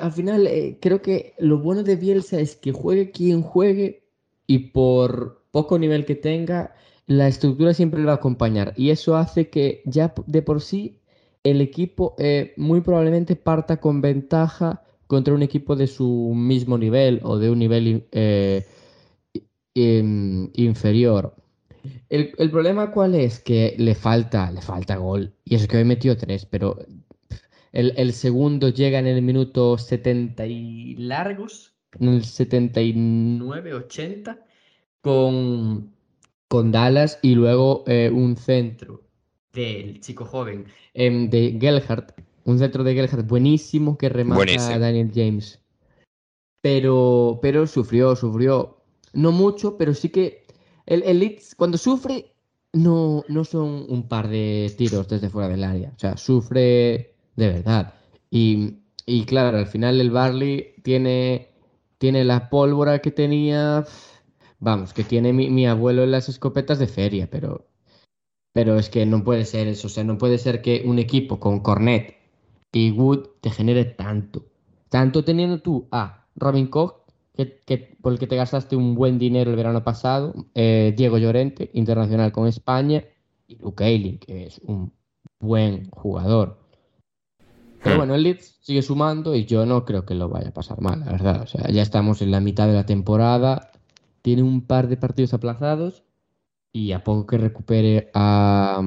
Al 0.00 0.12
final, 0.12 0.46
eh, 0.46 0.78
creo 0.80 1.02
que 1.02 1.34
lo 1.38 1.58
bueno 1.58 1.82
de 1.82 1.96
Bielsa 1.96 2.40
es 2.40 2.56
que 2.56 2.72
juegue 2.72 3.10
quien 3.10 3.42
juegue 3.42 4.04
y 4.46 4.70
por 4.70 5.42
poco 5.50 5.78
nivel 5.78 6.04
que 6.04 6.14
tenga, 6.14 6.74
la 7.06 7.26
estructura 7.26 7.74
siempre 7.74 8.00
le 8.00 8.06
va 8.06 8.12
a 8.12 8.16
acompañar. 8.16 8.72
Y 8.76 8.90
eso 8.90 9.16
hace 9.16 9.48
que 9.48 9.82
ya 9.84 10.14
de 10.26 10.42
por 10.42 10.60
sí 10.60 10.99
el 11.42 11.60
equipo 11.60 12.14
eh, 12.18 12.52
muy 12.56 12.80
probablemente 12.80 13.36
parta 13.36 13.78
con 13.78 14.00
ventaja 14.00 14.82
contra 15.06 15.34
un 15.34 15.42
equipo 15.42 15.76
de 15.76 15.86
su 15.86 16.32
mismo 16.34 16.78
nivel 16.78 17.20
o 17.24 17.38
de 17.38 17.50
un 17.50 17.58
nivel 17.58 18.06
eh, 18.12 18.64
inferior. 19.74 21.34
El, 22.08 22.50
problema 22.50 22.92
cuál 22.92 23.14
es 23.14 23.40
que 23.40 23.74
le 23.78 23.94
falta, 23.94 24.50
le 24.50 24.60
falta 24.60 24.96
gol. 24.96 25.34
Y 25.44 25.54
eso 25.54 25.66
que 25.66 25.78
hoy 25.78 25.84
metió 25.84 26.16
tres, 26.16 26.44
pero 26.44 26.78
el, 27.72 27.94
el 27.96 28.12
segundo 28.12 28.68
llega 28.68 28.98
en 28.98 29.06
el 29.06 29.22
minuto 29.22 29.78
70 29.78 30.46
y 30.46 30.96
largos, 30.96 31.74
en 31.98 32.08
el 32.08 32.22
79-80, 32.22 34.38
con, 35.00 35.94
con 36.48 36.72
Dallas 36.72 37.18
y 37.22 37.34
luego 37.34 37.84
eh, 37.86 38.10
un 38.12 38.36
centro 38.36 39.09
del 39.52 40.00
chico 40.00 40.24
joven 40.24 40.66
em, 40.94 41.28
de 41.28 41.58
Gelhardt, 41.60 42.12
un 42.44 42.58
centro 42.58 42.84
de 42.84 42.94
Gelhardt 42.94 43.26
buenísimo 43.26 43.96
que 43.98 44.08
remata 44.08 44.36
Buenísimo. 44.36 44.74
a 44.74 44.78
Daniel 44.78 45.10
James. 45.14 45.60
Pero, 46.62 47.38
pero 47.40 47.66
sufrió, 47.66 48.14
sufrió. 48.16 48.82
No 49.12 49.32
mucho, 49.32 49.76
pero 49.76 49.94
sí 49.94 50.10
que 50.10 50.46
el, 50.86 51.02
el 51.04 51.18
Leeds 51.20 51.54
cuando 51.54 51.78
sufre 51.78 52.34
no, 52.72 53.24
no 53.28 53.44
son 53.44 53.86
un 53.88 54.06
par 54.08 54.28
de 54.28 54.72
tiros 54.76 55.08
desde 55.08 55.30
fuera 55.30 55.48
del 55.48 55.64
área. 55.64 55.92
O 55.96 55.98
sea, 55.98 56.16
sufre 56.16 57.14
de 57.36 57.48
verdad. 57.48 57.94
Y, 58.30 58.78
y 59.06 59.24
claro, 59.24 59.58
al 59.58 59.66
final 59.66 60.00
el 60.00 60.10
Barley 60.10 60.74
tiene, 60.82 61.48
tiene 61.98 62.24
la 62.24 62.50
pólvora 62.50 63.00
que 63.00 63.10
tenía. 63.10 63.84
Vamos, 64.58 64.92
que 64.92 65.04
tiene 65.04 65.32
mi, 65.32 65.48
mi 65.50 65.66
abuelo 65.66 66.02
en 66.04 66.10
las 66.10 66.28
escopetas 66.28 66.78
de 66.78 66.86
feria, 66.86 67.28
pero, 67.30 67.69
pero 68.52 68.78
es 68.78 68.88
que 68.90 69.06
no 69.06 69.22
puede 69.24 69.44
ser 69.44 69.68
eso. 69.68 69.86
O 69.86 69.90
sea, 69.90 70.04
no 70.04 70.18
puede 70.18 70.38
ser 70.38 70.62
que 70.62 70.82
un 70.84 70.98
equipo 70.98 71.38
con 71.40 71.60
Cornet 71.60 72.16
y 72.72 72.90
Wood 72.92 73.26
te 73.40 73.50
genere 73.50 73.84
tanto. 73.84 74.44
Tanto 74.88 75.24
teniendo 75.24 75.60
tú 75.60 75.86
a 75.90 76.26
Robin 76.36 76.66
Koch, 76.66 76.94
que, 77.34 77.60
que- 77.64 77.96
por 78.00 78.12
el 78.12 78.18
que 78.18 78.26
te 78.26 78.36
gastaste 78.36 78.76
un 78.76 78.94
buen 78.94 79.18
dinero 79.18 79.50
el 79.50 79.56
verano 79.56 79.84
pasado, 79.84 80.34
eh, 80.54 80.92
Diego 80.96 81.18
Llorente, 81.18 81.70
internacional 81.74 82.32
con 82.32 82.46
España, 82.48 83.04
y 83.46 83.56
Luke 83.56 83.84
Ayling, 83.84 84.18
que 84.18 84.46
es 84.46 84.60
un 84.64 84.92
buen 85.38 85.88
jugador. 85.90 86.58
Pero 87.82 87.96
bueno, 87.96 88.14
el 88.14 88.22
Leeds 88.24 88.58
sigue 88.60 88.82
sumando 88.82 89.34
y 89.34 89.46
yo 89.46 89.64
no 89.64 89.84
creo 89.84 90.04
que 90.04 90.14
lo 90.14 90.28
vaya 90.28 90.50
a 90.50 90.52
pasar 90.54 90.80
mal, 90.82 91.00
la 91.00 91.12
verdad. 91.12 91.42
O 91.42 91.46
sea, 91.46 91.68
ya 91.70 91.82
estamos 91.82 92.20
en 92.20 92.30
la 92.30 92.40
mitad 92.40 92.66
de 92.66 92.74
la 92.74 92.84
temporada, 92.84 93.70
tiene 94.22 94.42
un 94.42 94.60
par 94.66 94.88
de 94.88 94.96
partidos 94.98 95.32
aplazados 95.32 96.04
y 96.72 96.92
a 96.92 97.02
poco 97.02 97.26
que 97.26 97.38
recupere 97.38 98.10
a, 98.14 98.82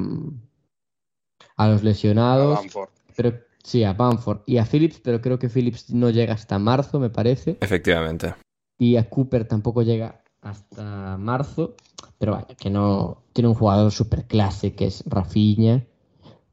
a 1.58 1.68
los 1.68 1.82
A 1.82 1.84
lesionados, 1.84 2.60
Bamford. 2.60 2.90
pero 3.16 3.34
sí, 3.64 3.84
a 3.84 3.94
Bamford 3.94 4.42
y 4.46 4.58
a 4.58 4.66
Phillips, 4.66 5.00
pero 5.00 5.22
creo 5.22 5.40
que 5.40 5.50
Phillips 5.50 5.92
no 5.94 6.10
llega 6.10 6.34
hasta 6.34 6.60
marzo, 6.60 7.00
me 7.00 7.10
parece. 7.10 7.58
Efectivamente. 7.62 8.34
Y 8.78 8.96
a 8.96 9.10
Cooper 9.10 9.46
tampoco 9.48 9.82
llega 9.82 10.24
hasta 10.42 11.18
marzo. 11.18 11.76
Pero 12.20 12.34
vaya, 12.34 12.56
que 12.56 12.70
no 12.70 13.24
tiene 13.34 13.50
un 13.50 13.56
jugador 13.56 13.92
super 13.92 14.26
clase 14.26 14.76
que 14.76 14.86
es 14.86 15.04
Rafinha, 15.06 15.86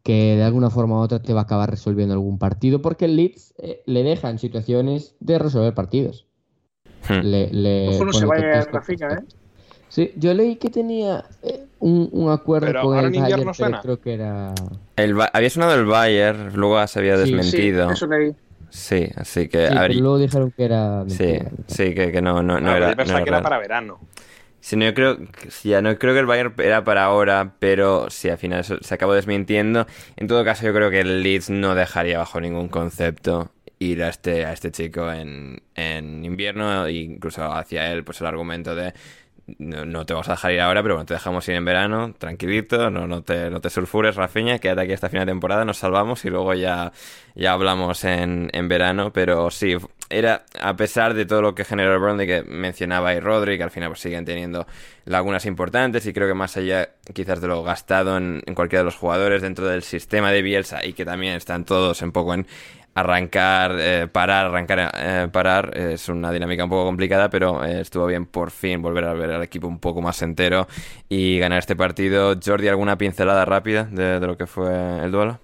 que 0.03 0.35
de 0.37 0.43
alguna 0.43 0.69
forma 0.71 0.97
u 0.97 1.03
otra 1.03 1.23
te 1.23 1.33
va 1.33 1.41
a 1.41 1.45
acabar 1.45 1.71
resolviendo 1.71 2.15
algún 2.15 2.39
partido, 2.39 2.83
porque 2.83 3.05
el 3.05 3.15
Leeds 3.17 3.55
eh, 3.59 3.83
le 3.87 4.03
deja 4.03 4.31
en 4.31 4.39
situaciones 4.39 5.15
de 5.21 5.39
resolver 5.39 5.73
partidos. 5.75 6.27
Hmm. 7.09 7.21
Le, 7.23 7.53
le 7.53 7.89
Ojo, 7.91 8.05
no 8.05 8.11
pone 8.13 8.19
se 8.19 8.27
vaya 8.27 8.43
contexto 8.65 8.73
Rafinha, 8.79 9.09
¿eh? 9.15 9.25
Sí, 9.91 10.13
yo 10.17 10.33
leí 10.35 10.57
que 10.57 10.71
tenía 10.71 11.25
eh, 11.43 11.67
un, 11.81 12.09
un 12.13 12.31
acuerdo 12.31 12.67
Pero 12.67 12.83
con 12.83 12.97
el 12.99 13.11
Bayern, 13.11 13.43
pero 13.43 13.55
suena. 13.55 13.81
creo 13.83 14.01
que 14.01 14.15
era... 14.15 14.55
El 14.97 15.17
había 15.33 15.51
sonado 15.51 15.75
el 15.75 15.85
Bayern, 15.87 16.53
luego 16.55 16.87
se 16.87 16.99
había 16.99 17.17
Sí, 17.17 17.23
desmentido. 17.23 17.89
Sí, 17.89 17.93
eso 17.95 18.07
leí. 18.07 18.37
Sí, 18.71 19.09
así 19.17 19.49
que 19.49 19.69
Sí, 19.69 19.75
luego 19.95 20.19
dijeron 20.19 20.53
que 20.53 20.65
era 20.65 21.05
Sí, 21.07 21.25
mentira. 21.25 21.51
sí, 21.67 21.95
que, 21.95 22.13
que 22.13 22.23
no, 22.23 22.43
no, 22.43 22.61
no 22.61 22.77
era. 22.77 22.91
yo 22.91 22.97
pensaba 22.97 23.19
no 23.21 23.25
que 23.25 23.31
era 23.31 23.43
para 23.43 23.59
verano. 23.59 24.01
Sí, 24.61 24.77
no, 24.77 24.85
yo 24.85 24.95
creo, 24.95 25.19
ya 25.65 25.81
no 25.81 25.97
creo 25.99 26.13
que 26.15 26.21
el 26.21 26.27
Bayern 26.27 26.55
era 26.59 26.85
para 26.85 27.05
ahora, 27.05 27.57
pero 27.59 28.11
sí, 28.11 28.29
al 28.29 28.37
final 28.39 28.61
eso 28.61 28.77
se 28.83 28.95
acabó 28.95 29.15
desmintiendo. 29.15 29.87
En 30.17 30.27
todo 30.29 30.45
caso, 30.45 30.65
yo 30.67 30.75
creo 30.75 30.91
que 30.91 31.01
el 31.01 31.23
Leeds 31.23 31.49
no 31.51 31.75
dejaría 31.75 32.19
bajo 32.19 32.41
ningún 32.41 32.69
concepto 32.69 33.51
ir 33.79 34.03
a 34.03 34.11
este, 34.11 34.45
a 34.45 34.53
este 34.53 34.71
chico 34.71 35.11
en, 35.11 35.63
en 35.75 36.25
invierno, 36.27 36.85
e 36.87 36.93
incluso 36.93 37.43
hacia 37.51 37.91
él, 37.91 38.05
pues 38.05 38.21
el 38.21 38.27
argumento 38.27 38.75
de 38.75 38.93
no, 39.59 40.07
te 40.07 40.13
vamos 40.13 40.29
a 40.29 40.33
dejar 40.33 40.53
ir 40.53 40.61
ahora, 40.61 40.83
pero 40.83 40.95
bueno, 40.95 41.07
te 41.07 41.15
dejamos 41.15 41.49
ir 41.49 41.55
en 41.55 41.65
verano, 41.65 42.15
tranquilito, 42.17 42.91
no, 42.91 43.07
no, 43.07 43.23
te, 43.23 43.51
no 43.51 43.61
te 43.61 43.71
sulfures, 43.71 44.17
Rafiña, 44.17 44.59
quédate 44.59 44.83
aquí 44.83 44.93
hasta 44.93 45.09
final 45.09 45.27
de 45.27 45.33
temporada, 45.33 45.65
nos 45.65 45.79
salvamos 45.79 46.25
y 46.25 46.31
luego 46.31 46.55
ya, 46.55 46.93
ya 47.35 47.53
hablamos 47.53 48.05
en, 48.05 48.51
en 48.53 48.69
verano, 48.69 49.13
pero 49.13 49.51
sí, 49.51 49.77
era 50.11 50.45
a 50.61 50.75
pesar 50.75 51.15
de 51.15 51.25
todo 51.25 51.41
lo 51.41 51.55
que 51.55 51.65
generó 51.65 51.95
el 51.95 52.01
Burnley 52.01 52.27
que 52.27 52.43
mencionaba 52.43 53.15
y 53.15 53.21
Rodri, 53.21 53.57
que 53.57 53.63
al 53.63 53.71
final 53.71 53.91
pues, 53.91 54.01
siguen 54.01 54.25
teniendo 54.25 54.67
lagunas 55.05 55.47
importantes 55.47 56.05
y 56.07 56.13
creo 56.13 56.27
que 56.27 56.35
más 56.35 56.57
allá 56.57 56.91
quizás 57.15 57.41
de 57.41 57.47
lo 57.47 57.63
gastado 57.63 58.17
en, 58.17 58.43
en 58.45 58.55
cualquiera 58.55 58.81
de 58.81 58.87
los 58.87 58.97
jugadores 58.97 59.41
dentro 59.41 59.67
del 59.67 59.83
sistema 59.83 60.33
de 60.33 60.43
Bielsa 60.43 60.85
y 60.85 60.93
que 60.93 61.05
también 61.05 61.35
están 61.35 61.65
todos 61.65 62.03
un 62.03 62.11
poco 62.11 62.35
en 62.35 62.47
arrancar, 62.95 63.77
eh, 63.79 64.09
parar, 64.11 64.47
arrancar, 64.47 64.93
eh, 64.97 65.29
parar. 65.33 65.77
Es 65.77 66.09
una 66.09 66.31
dinámica 66.33 66.65
un 66.65 66.71
poco 66.71 66.85
complicada, 66.85 67.31
pero 67.31 67.65
eh, 67.65 67.81
estuvo 67.81 68.07
bien 68.07 68.27
por 68.27 68.51
fin 68.51 68.83
volver 68.83 69.05
a 69.05 69.15
ver 69.15 69.31
al 69.31 69.43
equipo 69.43 69.67
un 69.69 69.79
poco 69.79 70.01
más 70.03 70.21
entero 70.23 70.67
y 71.09 71.39
ganar 71.39 71.59
este 71.61 71.77
partido. 71.77 72.35
Jordi, 72.45 72.69
¿alguna 72.69 72.99
pincelada 72.99 73.45
rápida 73.45 73.85
de, 73.85 74.21
de 74.21 74.27
lo 74.27 74.37
que 74.37 74.47
fue 74.47 74.99
el 75.05 75.11
duelo? 75.11 75.39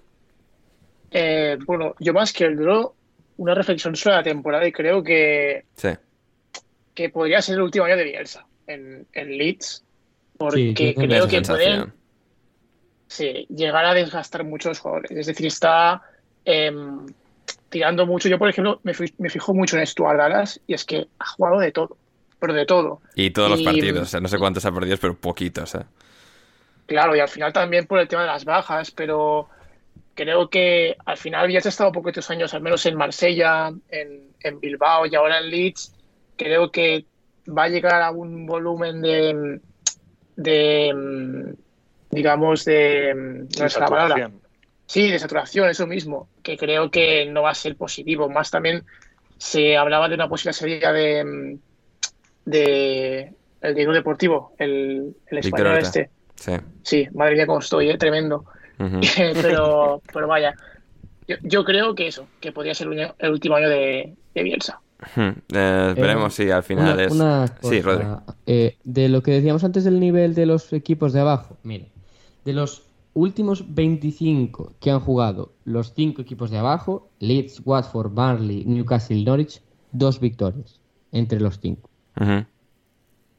Eh, 1.11 1.57
bueno, 1.66 1.94
yo 1.99 2.12
más 2.12 2.32
que 2.32 2.44
el 2.44 2.57
duelo, 2.57 2.94
una 3.38 3.55
reflexión 3.55 3.94
sobre 3.97 4.16
la 4.16 4.22
temporada 4.22 4.66
y 4.66 4.72
creo 4.72 5.03
que, 5.03 5.64
Sí. 5.74 5.90
que 6.94 7.09
podría 7.11 7.40
ser 7.42 7.57
el 7.57 7.62
último 7.62 7.84
año 7.84 7.97
de 7.97 8.05
Bielsa 8.05 8.44
en, 8.66 9.07
en 9.12 9.38
Leeds, 9.38 9.84
porque 10.36 10.74
Sí, 10.76 10.94
creo 10.94 11.28
que 11.28 11.42
pueden 11.42 11.92
sí, 13.07 13.47
llegar 13.49 13.84
a 13.86 13.94
desgastar 13.94 14.44
mucho 14.44 14.68
a 14.68 14.72
los 14.72 14.80
jugadores. 14.80 15.11
Es 15.12 15.26
decir, 15.26 15.47
está 15.47 16.03
em, 16.44 17.07
tirando 17.68 18.06
mucho. 18.06 18.28
Yo, 18.28 18.38
por 18.38 18.48
ejemplo, 18.48 18.80
me, 18.82 18.92
me 19.18 19.30
fijo 19.30 19.54
mucho 19.54 19.78
en 19.78 19.86
Stuart 19.86 20.18
Dallas 20.18 20.60
y 20.66 20.74
es 20.74 20.84
que 20.84 21.08
ha 21.18 21.26
jugado 21.26 21.58
de 21.58 21.72
todo, 21.72 21.96
pero 22.38 22.52
de 22.52 22.66
todo. 22.66 23.00
Y 23.14 23.30
todos 23.30 23.50
los 23.50 23.62
partidos, 23.62 24.02
o 24.02 24.06
sea, 24.06 24.20
no 24.20 24.28
sé 24.28 24.38
cuántos 24.38 24.64
ha 24.64 24.72
perdido, 24.72 24.96
pero 25.00 25.16
poquitos, 25.16 25.74
¿eh? 25.74 25.84
Claro, 26.86 27.16
y 27.16 27.20
al 27.20 27.28
final 27.28 27.52
también 27.52 27.86
por 27.86 27.98
el 27.98 28.06
tema 28.06 28.22
de 28.22 28.28
las 28.28 28.44
bajas, 28.44 28.92
pero 28.92 29.48
creo 30.14 30.48
que 30.48 30.96
al 31.04 31.16
final 31.16 31.50
ya 31.50 31.58
has 31.58 31.66
estado 31.66 31.92
poquitos 31.92 32.30
años, 32.30 32.54
al 32.54 32.62
menos 32.62 32.86
en 32.86 32.96
Marsella, 32.96 33.72
en, 33.90 34.30
en 34.40 34.60
Bilbao 34.60 35.06
y 35.06 35.14
ahora 35.14 35.40
en 35.40 35.50
Leeds. 35.50 35.94
Creo 36.36 36.70
que 36.70 37.04
va 37.48 37.64
a 37.64 37.68
llegar 37.68 38.02
a 38.02 38.10
un 38.10 38.46
volumen 38.46 39.02
de, 39.02 39.60
de 40.36 41.54
digamos, 42.10 42.64
de... 42.64 43.46
No 43.58 43.66
es 43.66 43.78
la 43.78 43.86
palabra. 43.86 44.30
Sí, 44.87 45.11
de 45.11 45.18
saturación, 45.18 45.68
eso 45.68 45.87
mismo, 45.87 46.28
que 46.43 46.57
creo 46.57 46.91
que 46.91 47.26
no 47.26 47.43
va 47.43 47.51
a 47.51 47.55
ser 47.55 47.76
positivo. 47.76 48.28
Más 48.28 48.51
también 48.51 48.84
se 49.37 49.76
hablaba 49.76 50.09
de 50.09 50.14
una 50.14 50.28
posible 50.28 50.53
salida 50.53 50.93
de, 50.93 51.24
mm, 51.24 51.59
de 52.45 53.32
el 53.61 53.74
Diego 53.74 53.93
Deportivo, 53.93 54.53
el, 54.59 55.14
el 55.26 55.39
español 55.39 55.78
este. 55.78 56.11
Sí. 56.37 56.53
Sí, 56.82 57.09
madre 57.14 57.34
mía, 57.34 57.47
cómo 57.47 57.59
estoy, 57.61 57.91
¿eh? 57.91 57.99
tremendo. 57.99 58.45
Pero, 59.16 60.03
pero 60.12 60.28
vaya, 60.28 60.55
yo, 61.26 61.37
yo 61.43 61.64
creo 61.64 61.95
que 61.95 62.09
eso, 62.09 62.26
que 62.41 62.53
podría 62.53 62.74
ser 62.74 62.89
el, 62.89 63.11
el 63.18 63.30
último 63.30 63.57
año 63.57 63.70
de, 63.70 64.12
de 64.34 64.43
Bielsa. 64.43 64.80
Ujú. 65.01 65.32
Eh, 65.55 65.93
esperemos, 65.97 66.34
sí, 66.34 66.51
al 66.51 66.62
final 66.62 66.93
Una, 66.95 67.03
es... 67.05 67.12
una 67.12 67.47
Sí, 67.62 67.80
cosa, 67.80 67.82
Rodri. 67.82 68.07
eh, 68.47 68.76
de 68.84 69.09
lo 69.09 69.22
que 69.22 69.30
decíamos 69.30 69.64
antes 69.64 69.84
del 69.84 69.99
nivel 69.99 70.34
de 70.34 70.45
los 70.45 70.74
equipos 70.74 71.14
de 71.14 71.20
abajo, 71.20 71.57
mire, 71.62 71.89
de 72.45 72.53
los 72.53 72.82
últimos 73.16 73.74
25 73.74 74.74
que 74.78 74.90
han 74.90 75.00
jugado 75.00 75.52
los 75.64 75.94
cinco 75.94 76.20
equipos 76.22 76.50
de 76.50 76.58
abajo, 76.58 77.08
Leeds, 77.18 77.62
Watford, 77.64 78.12
Burnley, 78.12 78.64
Newcastle, 78.66 79.24
Norwich, 79.24 79.62
dos 79.92 80.20
victorias 80.20 80.80
entre 81.12 81.40
los 81.40 81.58
cinco, 81.58 81.88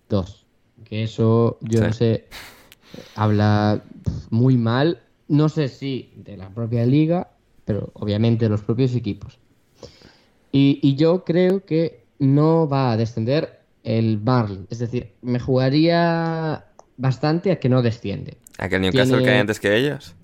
dos. 0.09 0.45
Que 0.83 1.03
eso, 1.03 1.57
yo 1.61 1.79
Sí. 1.81 1.85
no 1.87 1.93
sé, 1.93 2.25
habla 3.15 3.83
muy 4.29 4.57
mal, 4.57 5.01
no 5.27 5.47
sé 5.49 5.67
si 5.67 6.11
de 6.15 6.37
la 6.37 6.49
propia 6.49 6.85
liga, 6.85 7.31
pero 7.65 7.91
obviamente 7.93 8.45
de 8.45 8.49
los 8.49 8.61
propios 8.61 8.95
equipos. 8.95 9.37
Y, 10.51 10.79
y 10.81 10.95
yo 10.95 11.23
creo 11.23 11.65
que 11.65 12.05
no 12.19 12.67
va 12.67 12.91
a 12.91 12.97
descender 12.97 13.59
el 13.83 14.17
Barley. 14.17 14.65
Es 14.69 14.79
decir, 14.79 15.11
me 15.21 15.39
jugaría 15.39 16.65
bastante 16.97 17.51
a 17.51 17.59
que 17.59 17.69
no 17.69 17.81
desciende. 17.81 18.37
¿A 18.57 18.69
que 18.69 18.75
el 18.75 18.81
Newcastle 18.81 19.17
Tiene- 19.17 19.31
cae 19.31 19.39
antes 19.39 19.59
que 19.59 19.75
ellos? 19.75 20.15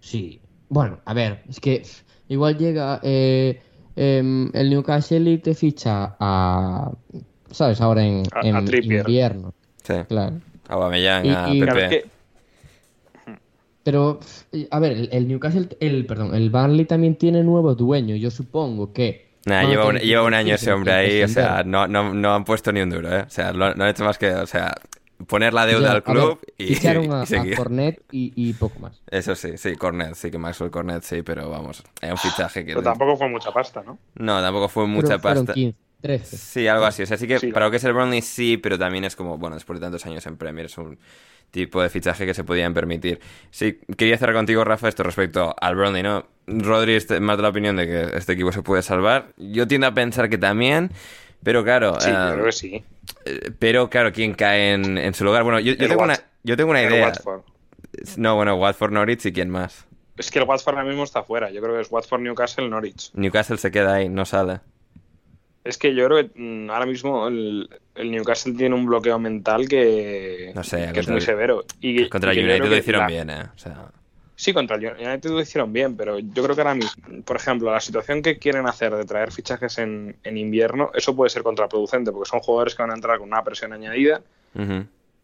Sí. 0.00 0.40
Bueno, 0.68 1.00
a 1.04 1.14
ver, 1.14 1.42
es 1.48 1.60
que 1.60 1.82
igual 2.28 2.56
llega 2.58 3.00
eh, 3.02 3.60
em, 3.96 4.50
el 4.54 4.70
Newcastle 4.70 5.30
y 5.30 5.38
te 5.38 5.54
ficha 5.54 6.16
a. 6.18 6.90
¿Sabes? 7.50 7.80
Ahora 7.80 8.04
en, 8.04 8.22
A- 8.32 8.46
en 8.46 8.56
a 8.56 8.60
invierno. 8.60 9.54
Sí. 9.82 9.94
Claro. 10.08 10.40
A 10.68 10.98
Y- 10.98 11.06
a 11.06 11.22
y- 11.54 11.60
Pepe. 11.60 11.64
Claro, 11.66 11.78
es 11.80 11.88
que 11.88 12.04
Pero, 13.82 14.20
a 14.70 14.78
ver, 14.80 15.08
el, 15.12 15.28
Newcastle, 15.28 15.68
el, 15.80 16.04
perdón, 16.04 16.34
el 16.34 16.50
Burnley 16.50 16.84
también 16.84 17.16
tiene 17.16 17.42
nuevo 17.42 17.74
dueño. 17.74 18.16
Yo 18.16 18.30
supongo 18.30 18.92
que. 18.92 19.28
Nah, 19.46 19.62
lleva 19.62 19.86
un, 19.86 19.96
que 19.96 20.06
lleva 20.06 20.24
un 20.24 20.34
año 20.34 20.56
ese 20.56 20.70
hombre 20.72 20.92
ahí, 20.92 21.22
o 21.22 21.28
sea, 21.28 21.62
no, 21.64 21.86
no, 21.88 22.12
no 22.12 22.34
han 22.34 22.44
puesto 22.44 22.70
ni 22.70 22.80
un 22.82 22.90
duro, 22.90 23.10
¿eh? 23.16 23.22
O 23.26 23.30
sea, 23.30 23.52
lo- 23.52 23.74
no 23.74 23.84
han 23.84 23.90
hecho 23.90 24.04
más 24.04 24.18
que, 24.18 24.30
o 24.30 24.46
sea, 24.46 24.74
poner 25.26 25.54
la 25.54 25.66
deuda 25.66 25.88
Ya, 25.88 25.92
al 25.92 26.02
club 26.02 26.40
ver, 26.40 26.54
y, 26.58 26.74
ficharon 26.74 27.12
a, 27.12 27.26
y 27.26 27.26
seguir. 27.26 27.54
a 27.54 27.56
Cornet 27.56 28.02
y, 28.10 28.32
y 28.36 28.54
poco 28.54 28.78
más. 28.80 29.02
Eso 29.10 29.34
sí, 29.34 29.56
sí, 29.58 29.76
Cornet, 29.76 30.14
sí 30.14 30.30
que 30.30 30.38
Maxwell 30.38 30.70
Cornet, 30.70 31.02
sí, 31.02 31.22
pero 31.22 31.48
vamos, 31.50 31.82
es 32.00 32.10
un 32.10 32.18
fichaje 32.18 32.64
que... 32.64 32.72
pero 32.74 32.82
tampoco 32.82 33.16
fue 33.16 33.28
mucha 33.28 33.52
pasta, 33.52 33.82
¿no? 33.82 33.98
No, 34.14 34.40
tampoco 34.42 34.68
fue 34.68 34.86
mucha 34.86 35.18
Pero 35.18 35.20
pasta. 35.20 35.52
15, 35.52 35.78
13. 36.00 36.36
Sí, 36.36 36.66
algo 36.68 36.84
así. 36.84 37.02
O 37.02 37.06
sea, 37.06 37.16
sí 37.16 37.26
que 37.26 37.38
Sí. 37.38 37.52
para 37.52 37.66
lo 37.66 37.70
que 37.70 37.78
es 37.78 37.84
el 37.84 37.92
Burnley 37.92 38.22
sí, 38.22 38.56
pero 38.58 38.78
también 38.78 39.04
es 39.04 39.16
como, 39.16 39.38
bueno, 39.38 39.56
después 39.56 39.80
de 39.80 39.86
tantos 39.86 40.04
años 40.06 40.26
en 40.26 40.36
Premier 40.36 40.66
es 40.66 40.78
un 40.78 40.98
tipo 41.50 41.82
de 41.82 41.88
fichaje 41.88 42.26
que 42.26 42.34
se 42.34 42.44
podían 42.44 42.74
permitir. 42.74 43.20
Sí, 43.50 43.80
quería 43.96 44.18
cerrar 44.18 44.34
contigo, 44.36 44.64
Rafa, 44.64 44.88
esto 44.88 45.02
respecto 45.02 45.54
al 45.60 45.76
Burnley, 45.76 46.02
¿no? 46.02 46.26
Rodri 46.46 46.94
es 46.94 47.08
más 47.20 47.36
de 47.38 47.42
la 47.42 47.48
opinión 47.50 47.76
de 47.76 47.86
que 47.86 48.16
este 48.18 48.34
equipo 48.34 48.52
se 48.52 48.62
puede 48.62 48.82
salvar. 48.82 49.32
Yo 49.38 49.66
tiendo 49.66 49.86
a 49.86 49.94
pensar 49.94 50.28
que 50.28 50.38
también, 50.38 50.90
pero 51.42 51.62
claro... 51.64 52.00
Sí, 52.00 52.10
yo 52.10 52.32
creo 52.34 52.44
que 52.44 52.52
sí. 52.52 52.84
eh, 53.24 53.50
pero 53.58 53.88
claro, 53.90 54.12
¿quién 54.12 54.34
cae 54.34 54.72
en, 54.74 54.98
en 54.98 55.14
su 55.14 55.24
lugar? 55.24 55.42
Bueno, 55.44 55.60
yo, 55.60 55.72
yo 55.74 55.88
tengo, 55.88 56.00
Wat- 56.02 56.04
una, 56.04 56.18
yo 56.44 56.56
tengo 56.56 56.70
una 56.70 56.82
idea. 56.82 57.06
Watford. 57.08 57.42
No, 58.16 58.36
bueno, 58.36 58.54
Watford, 58.56 58.92
Norwich 58.92 59.26
y 59.26 59.32
quién 59.32 59.48
más. 59.50 59.86
Es 60.16 60.30
que 60.30 60.38
el 60.40 60.44
Watford 60.46 60.74
ahora 60.76 60.86
mismo 60.88 61.04
está 61.04 61.22
fuera. 61.22 61.50
Yo 61.50 61.60
creo 61.62 61.74
que 61.76 61.80
es 61.82 61.90
Watford, 61.90 62.20
Newcastle, 62.20 62.68
Norwich. 62.68 63.10
Newcastle 63.14 63.56
se 63.56 63.70
queda 63.70 63.94
ahí, 63.94 64.08
no 64.08 64.24
sale. 64.24 64.60
Es 65.64 65.76
que 65.78 65.94
yo 65.94 66.06
creo 66.06 66.18
que 66.18 66.30
mm, 66.40 66.70
ahora 66.70 66.86
mismo 66.86 67.28
el, 67.28 67.68
el 67.94 68.10
Newcastle 68.10 68.54
tiene 68.54 68.74
un 68.74 68.86
bloqueo 68.86 69.18
mental 69.18 69.68
que, 69.68 70.52
No 70.54 70.64
sé, 70.64 70.90
que 70.92 71.00
es 71.00 71.08
muy 71.08 71.18
el- 71.18 71.22
severo. 71.22 71.64
Y, 71.80 72.08
Contra 72.08 72.32
y 72.34 72.38
el 72.38 72.46
United 72.48 72.68
lo 72.70 72.76
hicieron 72.76 73.02
la- 73.02 73.06
bien, 73.08 73.30
¿eh? 73.30 73.42
O 73.54 73.58
sea, 73.58 73.90
Sí, 74.38 74.52
contra 74.52 74.76
el 74.76 74.84
United 74.84 75.30
lo 75.30 75.40
hicieron 75.40 75.72
bien, 75.72 75.96
pero 75.96 76.20
yo 76.20 76.44
creo 76.44 76.54
que 76.54 76.60
ahora 76.60 76.76
mismo, 76.76 77.24
por 77.24 77.34
ejemplo, 77.34 77.72
la 77.72 77.80
situación 77.80 78.22
que 78.22 78.38
quieren 78.38 78.68
hacer 78.68 78.94
de 78.94 79.04
traer 79.04 79.32
fichajes 79.32 79.78
en, 79.78 80.16
en 80.22 80.38
invierno, 80.38 80.92
eso 80.94 81.16
puede 81.16 81.28
ser 81.28 81.42
contraproducente, 81.42 82.12
porque 82.12 82.30
son 82.30 82.38
jugadores 82.38 82.76
que 82.76 82.82
van 82.84 82.92
a 82.92 82.94
entrar 82.94 83.18
con 83.18 83.26
una 83.26 83.42
presión 83.42 83.72
añadida. 83.72 84.22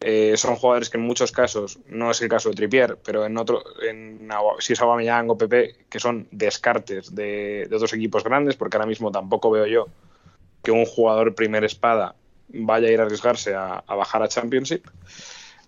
Eh, 0.01 0.33
son 0.35 0.57
jugadores 0.57 0.89
que 0.89 0.97
en 0.97 1.05
muchos 1.05 1.31
casos, 1.31 1.79
no 1.87 2.11
es 2.11 2.21
el 2.21 2.27
caso 2.27 2.49
de 2.49 2.55
Trippier, 2.55 2.97
pero 3.05 3.25
en 3.25 3.37
otro, 3.37 3.63
en, 3.81 4.27
si 4.59 4.73
es 4.73 4.81
Aubameyang 4.81 5.29
o 5.29 5.37
Pepe, 5.37 5.85
que 5.87 6.01
son 6.01 6.27
descartes 6.31 7.15
de, 7.15 7.67
de 7.69 7.75
otros 7.77 7.93
equipos 7.93 8.21
grandes, 8.21 8.57
porque 8.57 8.75
ahora 8.75 8.85
mismo 8.85 9.11
tampoco 9.11 9.49
veo 9.49 9.65
yo 9.65 9.87
que 10.61 10.71
un 10.71 10.85
jugador 10.85 11.35
primer 11.35 11.63
espada 11.63 12.15
vaya 12.49 12.89
a 12.89 12.91
ir 12.91 12.99
a 12.99 13.03
arriesgarse 13.03 13.55
a, 13.55 13.81
a 13.87 13.95
bajar 13.95 14.23
a 14.23 14.27
Championship. 14.27 14.85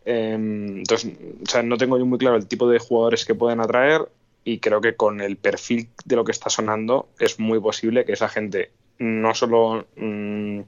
Eh, 0.09 0.33
entonces, 0.33 1.13
o 1.43 1.45
sea, 1.49 1.63
no 1.63 1.77
tengo 1.77 1.97
yo 1.97 2.05
muy 2.05 2.17
claro 2.17 2.37
el 2.37 2.47
tipo 2.47 2.69
de 2.69 2.79
jugadores 2.79 3.25
que 3.25 3.35
pueden 3.35 3.59
atraer 3.59 4.07
y 4.45 4.59
creo 4.59 4.79
que 4.79 4.95
con 4.95 5.19
el 5.19 5.35
perfil 5.37 5.89
de 6.05 6.15
lo 6.15 6.23
que 6.23 6.31
está 6.31 6.49
sonando 6.49 7.09
es 7.19 7.39
muy 7.39 7.59
posible 7.59 8.05
que 8.05 8.13
esa 8.13 8.29
gente 8.29 8.71
no 8.99 9.33
solo 9.35 9.85
mm, 9.97 10.61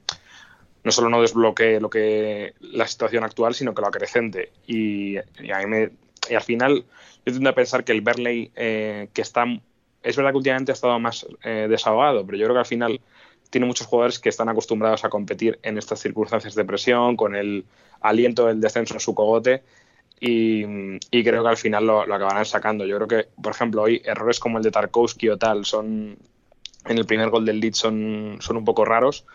no 0.83 0.91
solo 0.91 1.09
no 1.09 1.21
desbloquee 1.21 1.79
lo 1.79 1.89
que 1.89 2.53
la 2.61 2.87
situación 2.87 3.23
actual, 3.23 3.53
sino 3.55 3.73
que 3.73 3.81
lo 3.81 3.87
acrecente. 3.87 4.51
Y, 4.67 5.17
a 5.17 5.23
mí 5.59 5.65
me- 5.67 5.91
al 6.35 6.41
final 6.43 6.85
yo 7.25 7.33
tiendo 7.33 7.49
a 7.49 7.55
pensar 7.55 7.83
que 7.83 7.91
el 7.91 8.01
Berley 8.01 8.51
eh, 8.55 9.09
que 9.13 9.21
está 9.21 9.45
es 10.03 10.15
verdad 10.15 10.31
que 10.31 10.37
últimamente 10.37 10.71
ha 10.71 10.75
estado 10.75 10.97
más 10.99 11.25
eh, 11.43 11.67
desahogado, 11.69 12.25
pero 12.25 12.37
yo 12.37 12.45
creo 12.45 12.55
que 12.55 12.59
al 12.59 12.65
final 12.65 13.01
tiene 13.49 13.67
muchos 13.67 13.87
jugadores 13.87 14.19
que 14.19 14.29
están 14.29 14.49
acostumbrados 14.49 15.03
a 15.05 15.09
competir 15.09 15.59
en 15.63 15.77
estas 15.77 15.99
circunstancias 15.99 16.55
de 16.55 16.65
presión, 16.65 17.15
con 17.15 17.35
el 17.35 17.65
aliento 18.01 18.47
del 18.47 18.61
descenso 18.61 18.93
en 18.93 18.99
su 18.99 19.15
cogote. 19.15 19.63
Y, 20.21 20.63
y 21.11 21.23
creo 21.23 21.43
que 21.43 21.49
al 21.49 21.57
final 21.57 21.87
lo, 21.87 22.05
lo 22.05 22.15
acabarán 22.15 22.45
sacando. 22.45 22.85
Yo 22.85 22.97
creo 22.97 23.07
que, 23.07 23.29
por 23.41 23.53
ejemplo, 23.53 23.83
hoy 23.83 24.01
errores 24.03 24.39
como 24.39 24.57
el 24.57 24.63
de 24.63 24.71
Tarkowski 24.71 25.29
o 25.29 25.37
tal 25.37 25.65
son 25.65 26.17
en 26.85 26.97
el 26.97 27.05
primer 27.05 27.29
gol 27.29 27.45
del 27.45 27.59
Leeds 27.59 27.77
son, 27.77 28.37
son 28.41 28.57
un 28.57 28.65
poco 28.65 28.85
raros, 28.85 29.25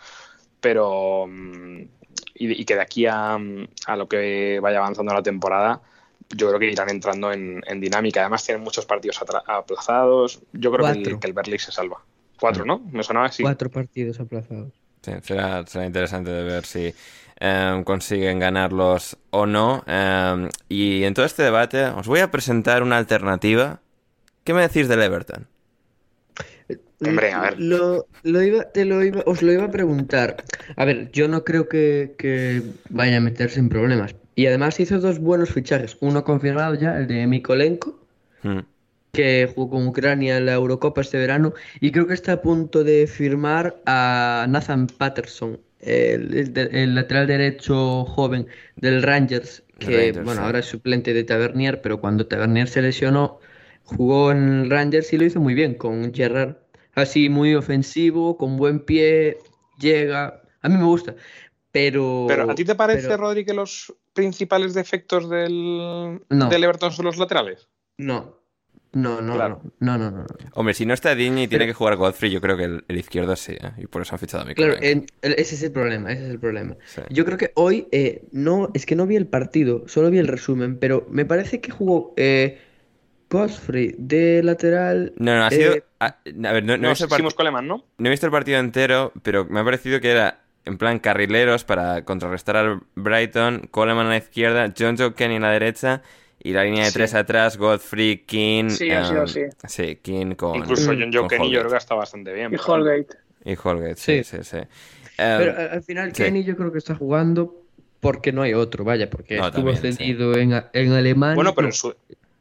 pero 0.61 1.27
mm, 1.29 1.83
y, 2.35 2.61
y 2.61 2.65
que 2.65 2.75
de 2.75 2.81
aquí 2.81 3.07
a, 3.07 3.39
a 3.87 3.97
lo 3.97 4.09
que 4.09 4.59
vaya 4.61 4.79
avanzando 4.79 5.15
la 5.15 5.23
temporada, 5.23 5.81
yo 6.31 6.49
creo 6.49 6.59
que 6.59 6.71
irán 6.71 6.91
entrando 6.91 7.33
en, 7.33 7.62
en 7.67 7.81
dinámica. 7.81 8.21
Además, 8.21 8.45
tienen 8.45 8.65
muchos 8.65 8.87
partidos 8.87 9.21
aplazados. 9.47 10.41
Yo 10.53 10.73
creo 10.73 10.87
que 10.87 10.93
el, 10.93 11.03
Cuatro. 11.03 11.21
que 11.21 11.27
el 11.27 11.33
Berley 11.33 11.59
se 11.59 11.73
salva. 11.73 12.03
Cuatro, 12.45 12.66
¿no? 12.66 12.80
Me 12.92 13.03
sonaba 13.03 13.24
así. 13.24 13.42
Cuatro 13.42 13.70
partidos 13.70 14.20
aplazados. 14.20 14.74
Sí, 15.01 15.12
será, 15.22 15.66
será 15.66 15.86
interesante 15.86 16.30
de 16.30 16.45
ver 16.45 16.66
si 16.66 16.95
em, 17.40 17.84
consiguen 17.84 18.38
ganarlos 18.38 19.16
o 19.30 19.47
no. 19.47 19.82
Em, 19.86 20.51
y 20.68 21.05
en 21.05 21.14
todo 21.14 21.24
este 21.24 21.42
debate 21.42 21.86
os 21.86 22.07
voy 22.07 22.20
a 22.20 22.30
presentar 22.30 22.82
una 22.82 22.99
alternativa. 22.99 23.80
¿Qué 24.45 24.53
me 24.53 24.61
decís 24.61 24.88
del 24.88 25.01
Everton? 25.01 25.47
Hombre, 27.01 27.32
a 27.32 27.40
ver. 27.40 27.61
Lo, 27.61 28.09
lo 28.24 28.42
iba, 28.42 28.64
te 28.72 28.84
lo 28.84 29.03
iba, 29.03 29.22
os 29.24 29.40
lo 29.40 29.51
iba 29.51 29.64
a 29.64 29.70
preguntar. 29.70 30.45
A 30.76 30.84
ver, 30.84 31.11
yo 31.12 31.28
no 31.28 31.45
creo 31.45 31.66
que, 31.66 32.14
que 32.18 32.62
vaya 32.90 33.16
a 33.16 33.20
meterse 33.20 33.59
en 33.59 33.70
problemas. 33.70 34.16
Y 34.34 34.47
además 34.49 34.80
hizo 34.80 35.01
dos 35.01 35.18
buenos 35.18 35.51
fichajes. 35.51 35.97
Uno 36.01 36.24
confirmado 36.24 36.74
ya, 36.74 36.99
el 36.99 37.07
de 37.07 37.26
Mikolenko, 37.26 38.05
Hmm. 38.45 38.61
Que 39.15 39.51
jugó 39.55 39.71
con 39.71 39.87
Ucrania 39.87 40.37
en 40.37 40.47
la 40.47 40.53
Eurocopa 40.55 41.01
este 41.01 41.17
verano. 41.19 41.55
Y 41.81 41.91
creo 41.93 42.07
que 42.07 42.15
está 42.15 42.33
a 42.33 42.43
punto 42.43 42.85
de 42.85 43.07
firmar 43.07 43.81
a 43.87 44.47
Nathan 44.49 44.87
Patterson, 44.89 45.59
el, 45.81 46.35
el 46.37 46.53
de- 46.53 46.69
el 46.83 46.95
lateral 46.95 47.27
derecho 47.27 48.05
joven 48.05 48.47
del 48.77 49.03
Rangers, 49.03 49.62
que 49.79 49.87
Rangers, 49.97 50.25
bueno, 50.25 50.41
sí. 50.41 50.47
ahora 50.47 50.59
es 50.59 50.67
suplente 50.67 51.15
de 51.15 51.25
Tavernier, 51.25 51.81
pero 51.81 52.01
cuando 52.01 52.27
Tavernier 52.27 52.69
se 52.69 52.83
lesionó, 52.83 53.39
jugó 53.85 54.31
en 54.33 54.62
el 54.65 54.71
Rangers 54.71 55.12
y 55.12 55.19
lo 55.19 55.25
hizo 55.25 55.41
muy 55.41 55.55
bien 55.55 55.75
con 55.75 56.12
Gerrard. 56.12 56.57
Así 56.95 57.29
muy 57.29 57.55
ofensivo, 57.55 58.37
con 58.39 58.57
buen 58.57 58.81
pie, 58.81 59.39
llega. 59.81 60.43
A 60.62 60.69
mí 60.69 60.77
me 60.77 60.85
gusta. 60.85 61.17
Pero, 61.73 62.27
Pero 62.29 62.49
¿a 62.51 62.55
ti 62.55 62.65
te 62.65 62.77
parece, 62.77 63.09
pero- 63.09 63.17
Rodri, 63.17 63.45
que 63.45 63.53
los 63.53 63.93
principales 64.12 64.75
defectos 64.75 65.29
del, 65.29 66.21
No. 66.31 66.49
del 66.49 66.62
Everton 66.65 66.93
son 66.93 67.07
los 67.07 67.17
laterales? 67.19 67.69
No. 67.99 68.39
No, 68.95 69.20
no, 69.20 69.34
Claro. 69.34 69.61
no, 69.80 69.99
no, 69.99 70.11
no, 70.11 70.18
no. 70.18 70.26
Hombre, 70.55 70.72
si 70.74 70.86
no 70.86 70.95
está 70.95 71.14
Digne 71.14 71.42
y 71.42 71.49
tiene 71.49 71.64
Pero- 71.64 71.70
que 71.72 71.74
jugar 71.76 71.97
Godfrey, 71.97 72.30
yo 72.30 72.40
creo 72.40 72.57
que 72.57 72.64
el, 72.64 72.84
el 72.88 72.97
izquierdo 72.97 73.36
sí, 73.36 73.53
¿eh? 73.53 73.72
Y 73.78 73.86
por 73.86 74.03
eso 74.03 74.14
han 74.14 74.18
fichado 74.20 74.49
a 74.49 74.55
Claro, 74.55 74.74
en- 74.80 75.07
el- 75.22 75.32
ese 75.34 75.55
es 75.57 75.62
el 75.62 75.72
problema, 75.72 76.12
ese 76.12 76.24
es 76.24 76.30
el 76.30 76.38
problema. 76.40 76.76
Sí. 76.86 77.03
Yo 77.11 77.24
creo 77.24 77.36
que 77.36 77.51
hoy, 77.55 77.86
eh, 77.92 78.22
no, 78.32 78.70
es 78.72 78.86
que 78.86 78.97
no 78.97 79.07
vi 79.07 79.16
el 79.16 79.26
partido, 79.26 79.84
solo 79.86 80.11
vi 80.11 80.18
el 80.18 80.28
resumen, 80.28 80.78
pero 80.78 81.07
me 81.11 81.24
parece 81.24 81.61
que 81.61 81.70
jugó 81.70 82.14
eh, 82.16 82.61
Godfrey 83.30 83.95
de 83.99 84.42
lateral. 84.45 85.12
No, 85.16 85.36
no, 85.36 85.45
ha 85.45 85.49
eh, 85.49 85.51
sido... 85.51 85.74
A, 85.99 86.07
a 86.07 86.53
ver, 86.53 86.62
no, 86.64 86.76
no 86.76 86.86
he 86.88 86.90
visto 86.90 87.09
Coleman, 87.34 87.66
¿no? 87.66 87.84
No 87.99 88.07
he 88.07 88.11
visto 88.11 88.26
el 88.26 88.32
partido 88.32 88.59
entero, 88.61 89.12
pero 89.22 89.45
me 89.47 89.61
ha 89.61 89.64
parecido 89.64 90.01
que 90.01 90.11
era 90.11 90.40
en 90.64 90.78
plan 90.78 90.99
carrileros 90.99 91.64
para 91.64 92.05
contrarrestar 92.05 92.57
al 92.57 92.82
Brighton, 92.95 93.68
Coleman 93.70 94.07
a 94.07 94.11
la 94.11 94.16
izquierda, 94.18 94.72
John 94.78 94.97
Joe 94.97 95.14
Kenny 95.14 95.36
a 95.36 95.40
la 95.40 95.51
derecha 95.51 96.03
y 96.45 96.53
la 96.53 96.62
línea 96.62 96.84
de 96.84 96.90
Sí. 96.90 96.95
tres 96.95 97.14
atrás, 97.14 97.57
Godfrey, 97.57 98.18
King. 98.18 98.68
Sí, 98.70 98.90
ha 98.92 99.05
sido 99.05 99.18
em, 99.18 99.24
así. 99.24 99.40
Sí, 99.66 99.97
King 100.01 100.34
con. 100.36 100.55
Incluso 100.57 100.92
John 100.92 101.11
Joe 101.12 101.22
con 101.22 101.28
Kenny 101.28 101.51
yo 101.51 101.59
Holgate. 101.59 101.61
creo 101.61 101.70
que 101.72 101.76
está 101.78 101.95
bastante 101.97 102.32
bien. 102.32 102.53
Y 102.53 102.57
Holgate. 102.64 103.16
Y 103.45 103.57
Holgate, 103.62 103.97
sí, 103.97 104.22
sí, 104.22 104.36
Sí. 104.42 104.45
sí. 104.45 104.57
Em, 104.57 104.68
Pero 105.38 105.51
eh, 105.61 105.68
al 105.72 105.82
final 105.82 106.14
sí. 106.14 106.22
Kenny 106.22 106.45
yo 106.45 106.57
creo 106.57 106.70
que 106.70 106.78
está 106.78 106.95
jugando 106.95 107.55
porque 108.01 108.30
no 108.32 108.42
hay 108.42 108.55
otro, 108.55 108.84
vaya, 108.84 109.09
porque 109.11 109.36
No, 109.38 109.47
estuvo 109.49 109.72
también, 109.72 109.92
sí. 109.95 109.99
cedido 109.99 110.36
en, 110.36 110.53
en 110.72 110.92
Alemania. 110.92 111.34
Bueno, 111.34 111.55
pero 111.55 111.66
no, 111.66 111.68
en 111.70 111.72
su, 111.72 111.95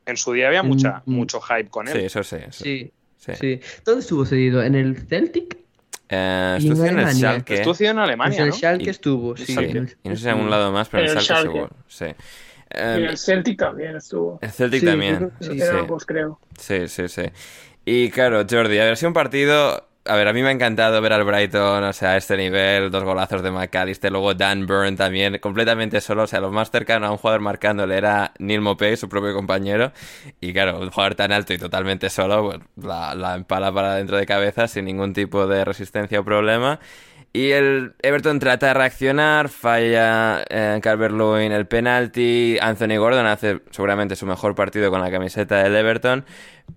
en 0.05 0.17
su 0.17 0.33
día 0.33 0.47
había 0.47 0.63
mucha, 0.63 1.01
Mm, 1.05 1.13
mucho 1.15 1.39
hype 1.39 1.69
con 1.69 1.87
sí, 1.87 1.97
él. 1.97 2.05
eso 2.05 2.23
sí. 2.23 2.35
eso- 2.35 2.63
Sí, 2.63 2.91
sí. 3.17 3.31
sí. 3.39 3.59
¿Dónde 3.85 4.01
estuvo 4.01 4.25
cedido? 4.25 4.61
¿En 4.61 4.75
el 4.75 4.97
Celtic? 5.07 5.57
Eh, 6.09 6.57
Y 6.59 6.65
en 6.65 6.71
estuvo 6.73 6.83
en 6.85 6.89
el 6.91 6.95
Alemania. 7.05 7.19
Schalke. 7.29 7.53
Estuvo 7.53 7.75
en 7.89 7.97
Alemania, 7.99 8.41
el 8.43 8.49
¿no? 8.49 8.55
Schalke 8.55 8.83
Y- 8.85 8.89
estuvo, 8.89 9.37
Sí, 9.37 9.45
sí. 9.45 9.53
en 9.53 9.77
el- 9.77 9.97
y 10.03 10.09
no 10.09 10.15
sé 10.15 10.21
si 10.23 10.27
en 10.27 10.33
algún 10.35 10.49
lado 10.49 10.71
más, 10.71 10.89
pero 10.89 11.03
en 11.03 11.09
En 11.09 11.11
el 11.11 11.17
el 11.19 11.23
Schalke 11.23 11.41
Schalke. 11.49 11.53
seguro. 11.59 11.75
Sí. 11.87 12.05
Y 12.81 13.03
Em, 13.03 13.03
el 13.03 13.17
Celtic 13.17 13.57
también 13.59 13.95
estuvo. 13.95 14.39
el 14.41 14.51
Celtic 14.51 14.81
Sí, 14.81 14.85
también. 14.85 15.31
Sí, 15.39 15.61
sí. 15.61 15.77
ambos, 15.79 16.05
creo. 16.05 16.39
Sí, 16.57 16.87
sí, 16.87 17.07
sí. 17.07 17.23
Y 17.85 18.09
claro, 18.11 18.45
Jordi, 18.49 18.79
a 18.79 18.85
ver 18.85 18.97
si 18.97 19.05
un 19.05 19.13
partido. 19.13 19.87
A 20.05 20.17
ver, 20.17 20.27
a 20.27 20.33
mí 20.33 20.41
me 20.41 20.49
ha 20.49 20.51
encantado 20.51 20.99
ver 21.01 21.13
al 21.13 21.23
Brighton, 21.23 21.81
o 21.81 21.93
sea, 21.93 22.11
a 22.11 22.17
este 22.17 22.35
nivel, 22.35 22.91
dos 22.91 23.05
golazos 23.05 23.41
de 23.41 23.51
McAllister, 23.51 24.11
luego 24.11 24.33
Dan 24.33 24.67
Burn 24.67 24.97
también, 24.97 25.37
completamente 25.39 26.01
solo, 26.01 26.23
o 26.23 26.27
sea, 26.27 26.41
lo 26.41 26.51
más 26.51 26.71
cercano 26.71 27.07
a 27.07 27.11
un 27.11 27.17
jugador 27.17 27.39
marcándole 27.39 27.95
era 27.95 28.33
Neil 28.37 28.59
Mopey, 28.59 28.97
su 28.97 29.07
propio 29.07 29.33
compañero, 29.33 29.93
y 30.41 30.51
claro, 30.51 30.79
un 30.81 30.89
jugador 30.89 31.15
tan 31.15 31.31
alto 31.31 31.53
y 31.53 31.57
totalmente 31.57 32.09
solo, 32.09 32.43
pues, 32.49 32.59
la, 32.85 33.15
la 33.15 33.35
empala 33.35 33.71
para 33.71 33.95
dentro 33.95 34.17
de 34.17 34.25
cabeza 34.25 34.67
sin 34.67 34.83
ningún 34.83 35.13
tipo 35.13 35.47
de 35.47 35.63
resistencia 35.63 36.19
o 36.19 36.25
problema. 36.25 36.81
Y 37.35 37.49
el 37.49 37.93
Everton 38.03 38.37
trata 38.37 38.67
de 38.67 38.73
reaccionar, 38.75 39.49
falla 39.49 40.45
eh, 40.47 40.79
Calvert-Lewin 40.83 41.51
el 41.51 41.65
penalti, 41.65 42.59
Anthony 42.61 42.97
Gordon 42.99 43.25
hace 43.25 43.61
seguramente 43.71 44.15
su 44.15 44.27
mejor 44.27 44.53
partido 44.53 44.91
con 44.91 45.01
la 45.01 45.09
camiseta 45.09 45.63
del 45.63 45.75
Everton, 45.75 46.25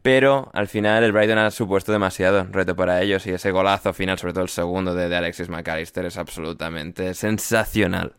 pero 0.00 0.50
al 0.54 0.66
final 0.66 1.04
el 1.04 1.12
Brighton 1.12 1.36
ha 1.36 1.50
supuesto 1.50 1.92
demasiado 1.92 2.44
reto 2.50 2.74
para 2.74 3.02
ellos 3.02 3.26
y 3.26 3.32
ese 3.32 3.50
golazo 3.50 3.92
final, 3.92 4.18
sobre 4.18 4.32
todo 4.32 4.44
el 4.44 4.48
segundo 4.48 4.94
de, 4.94 5.10
de 5.10 5.16
Alexis 5.16 5.50
McAllister, 5.50 6.06
es 6.06 6.16
absolutamente 6.16 7.12
sensacional. 7.12 8.14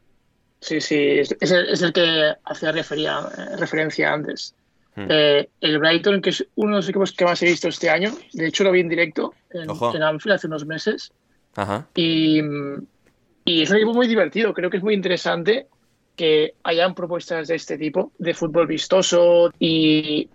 Sí, 0.60 0.80
sí, 0.80 1.20
es, 1.20 1.36
es 1.40 1.50
el, 1.50 1.70
es 1.70 1.82
el 1.82 1.92
que 1.92 2.34
hacía 2.46 2.72
refería, 2.72 3.20
eh, 3.36 3.58
referencia 3.58 4.14
antes. 4.14 4.54
Hmm. 4.96 5.08
Eh, 5.10 5.50
el 5.62 5.80
Brighton, 5.80 6.22
que 6.22 6.30
es 6.30 6.46
uno 6.54 6.74
de 6.74 6.78
los 6.78 6.90
equipos 6.90 7.14
que 7.14 7.26
más 7.26 7.42
he 7.42 7.48
visto 7.48 7.68
este 7.68 7.90
año, 7.90 8.12
de 8.34 8.46
hecho 8.46 8.64
lo 8.64 8.72
vi 8.72 8.82
en 8.82 8.90
directo 8.90 9.34
en, 9.50 9.64
en 9.64 10.04
Anfield 10.04 10.36
hace 10.36 10.46
unos 10.46 10.68
meses, 10.68 11.12
Ajá. 11.58 11.88
y, 11.96 12.40
y 13.44 13.62
es 13.64 13.70
un 13.70 13.76
equipo 13.78 13.94
muy 13.94 14.08
divertido, 14.08 14.54
creo 14.54 14.70
que 14.70 14.78
es 14.78 14.84
muy 14.84 14.94
interesante 14.94 15.68
que 16.16 16.54
hayan 16.64 16.96
propuestas 16.96 17.48
de 17.48 17.56
este 17.56 17.78
tipo, 17.78 18.12
de 18.18 18.34
fútbol 18.34 18.68
vistoso 18.68 19.52
y 19.60 20.30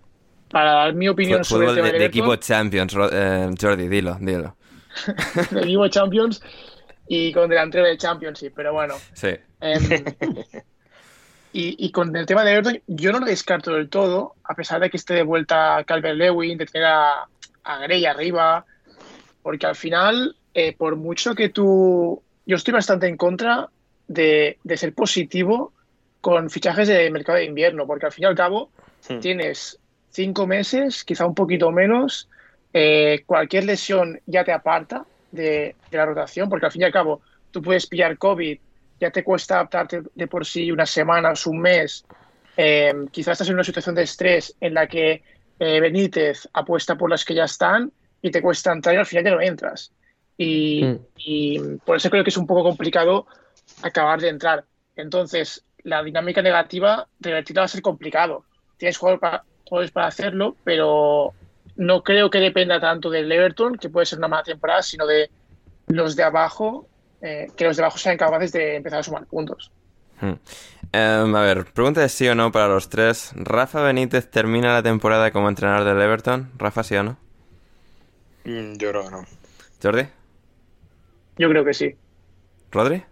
para 0.51 0.73
dar 0.73 0.95
mi 0.95 1.09
opinión 1.09 1.45
sobre 1.45 1.69
el 1.69 1.75
tema 1.75 1.87
de, 1.87 1.93
de 1.93 1.99
Everton, 2.05 2.21
equipo 2.21 2.37
Champions, 2.37 2.97
eh, 3.11 3.51
Jordi, 3.61 3.89
dilo, 3.89 4.17
dilo. 4.21 4.57
de 5.51 5.61
equipo 5.61 5.89
Champions 5.89 6.43
y 7.09 7.33
con 7.33 7.49
delantero 7.49 7.87
de 7.87 7.97
Championship, 7.97 8.53
pero 8.55 8.73
bueno. 8.73 8.95
Sí. 9.15 9.31
Em, 9.61 9.83
y, 11.53 11.87
y 11.87 11.91
con 11.91 12.15
el 12.15 12.27
tema 12.27 12.45
de 12.45 12.53
Everton, 12.53 12.83
yo 12.87 13.13
no 13.13 13.21
lo 13.21 13.27
descarto 13.27 13.73
del 13.73 13.89
todo, 13.89 14.35
a 14.45 14.55
pesar 14.55 14.81
de 14.81 14.91
que 14.91 14.97
esté 14.97 15.15
de 15.15 15.23
vuelta 15.23 15.83
Calvert 15.87 16.17
Lewin, 16.17 16.59
de 16.59 16.67
tener 16.67 16.87
a, 16.87 17.27
a 17.65 17.79
Gray 17.79 18.07
arriba, 18.07 18.65
porque 19.43 19.67
al 19.67 19.75
final, 19.75 20.37
eh, 20.55 20.75
por 20.77 20.97
mucho 20.97 21.35
que 21.35 21.49
tú. 21.49 22.23
Yo 22.45 22.57
estoy 22.57 22.75
bastante 22.75 23.07
en 23.07 23.17
contra 23.17 23.69
de, 24.09 24.59
de 24.65 24.77
ser 24.77 24.95
positivo 24.95 25.73
con 26.21 26.51
fichajes 26.51 26.89
de 26.89 27.11
mercado 27.11 27.39
de 27.39 27.45
invierno, 27.45 27.87
porque 27.87 28.07
al 28.07 28.13
fin 28.13 28.25
y 28.25 28.27
al 28.27 28.35
cabo 28.35 28.71
Hmm. 29.09 29.19
tienes 29.19 29.79
cinco 30.11 30.47
meses, 30.47 31.05
quizá 31.05 31.27
un 31.27 31.35
poquito 31.35 31.71
menos, 31.71 32.29
eh, 32.73 33.23
cualquier 33.27 33.65
lesión 33.65 34.21
ya 34.27 34.45
te 34.45 34.53
aparta 34.53 35.05
de, 35.31 35.75
de 35.91 35.97
la 35.97 36.07
rotación, 36.07 36.49
porque 36.49 36.67
al 36.67 36.73
fin 36.73 36.83
y 36.83 36.85
al 36.85 36.93
cabo 36.93 37.21
tú 37.51 37.63
puedes 37.63 37.87
pillar 37.87 38.17
COVID, 38.19 38.59
ya 39.01 39.11
te 39.11 39.25
cuesta 39.25 39.55
adaptarte 39.55 40.03
de 40.15 40.27
por 40.29 40.47
sí 40.47 40.71
unas 40.71 40.91
semanas, 40.91 41.47
un 41.47 41.61
mes, 41.61 42.05
eh, 42.57 42.93
quizás 43.11 43.33
estás 43.33 43.49
en 43.49 43.55
una 43.55 43.65
situación 43.65 43.95
de 43.95 44.03
estrés 44.03 44.55
en 44.61 44.75
la 44.75 44.87
que 44.87 45.23
eh, 45.59 45.81
Benítez 45.81 46.49
apuesta 46.53 46.97
por 46.97 47.11
las 47.11 47.25
que 47.25 47.35
ya 47.35 47.45
están 47.45 47.91
y 48.21 48.31
te 48.31 48.41
cuesta 48.41 48.73
entrar 48.73 48.95
y 48.95 48.99
al 48.99 49.07
final 49.07 49.25
ya 49.25 49.31
no 49.33 49.41
entras. 49.41 49.93
Y, 50.39 50.85
Mm. 50.85 50.99
y 51.17 51.59
por 51.85 51.97
eso 51.97 52.11
creo 52.11 52.25
que 52.25 52.31
es 52.31 52.37
un 52.37 52.47
poco 52.47 52.63
complicado 52.63 53.27
acabar 53.83 54.21
de 54.21 54.29
entrar. 54.29 54.65
Entonces, 54.97 55.65
la 55.85 56.03
dinámica 56.03 56.43
negativa, 56.43 57.07
revertirla 57.21 57.63
va 57.63 57.65
a 57.67 57.69
ser 57.69 57.83
complicado. 57.83 58.45
Tienes 58.77 58.97
jugadores 58.99 59.21
para, 59.21 59.45
jugadores 59.65 59.91
para 59.91 60.07
hacerlo, 60.07 60.57
pero 60.65 61.33
no 61.77 62.03
creo 62.03 62.31
que 62.31 62.39
dependa 62.39 62.81
tanto 62.81 63.11
del 63.11 63.31
Everton, 63.31 63.77
que 63.77 63.89
puede 63.89 64.07
ser 64.07 64.19
una 64.19 64.29
mala 64.29 64.43
temporada, 64.43 64.83
sino 64.83 65.07
de 65.07 65.31
los 65.89 66.17
de 66.17 66.23
abajo, 66.23 66.89
eh, 67.21 67.49
que 67.57 67.65
los 67.65 67.77
de 67.77 67.83
abajo 67.83 67.99
sean 67.99 68.17
capaces 68.17 68.53
de 68.53 68.77
empezar 68.77 69.01
a 69.01 69.03
sumar 69.03 69.27
puntos. 69.27 69.71
Hmm. 70.21 70.35
Em, 70.93 71.35
a 71.35 71.41
ver, 71.41 71.65
pregunta 71.73 72.01
de 72.01 72.09
sí 72.09 72.29
o 72.29 72.35
no 72.35 72.53
para 72.53 72.69
los 72.69 72.89
tres. 72.89 73.33
¿Rafa 73.35 73.81
Benítez 73.83 74.31
termina 74.31 74.73
la 74.73 74.83
temporada 74.83 75.31
como 75.33 75.49
entrenador 75.49 75.85
del 75.85 76.01
Everton? 76.01 76.51
¿Rafa 76.59 76.83
sí 76.85 76.97
o 76.97 77.03
no? 77.03 77.17
Mm, 78.45 78.75
Yo 78.77 78.91
creo 78.91 79.05
que 79.05 79.11
no. 79.11 79.25
¿Jordi? 79.83 80.07
Yo 81.43 81.49
creo 81.49 81.65
que 81.65 81.75
sí. 81.75 81.97
¿Rodri? 82.71 83.03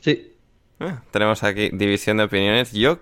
Sí. 0.00 0.32
Eh, 0.78 0.94
tenemos 1.10 1.42
aquí 1.42 1.70
división 1.72 2.18
de 2.18 2.22
opiniones. 2.24 2.70
Yo, 2.72 3.00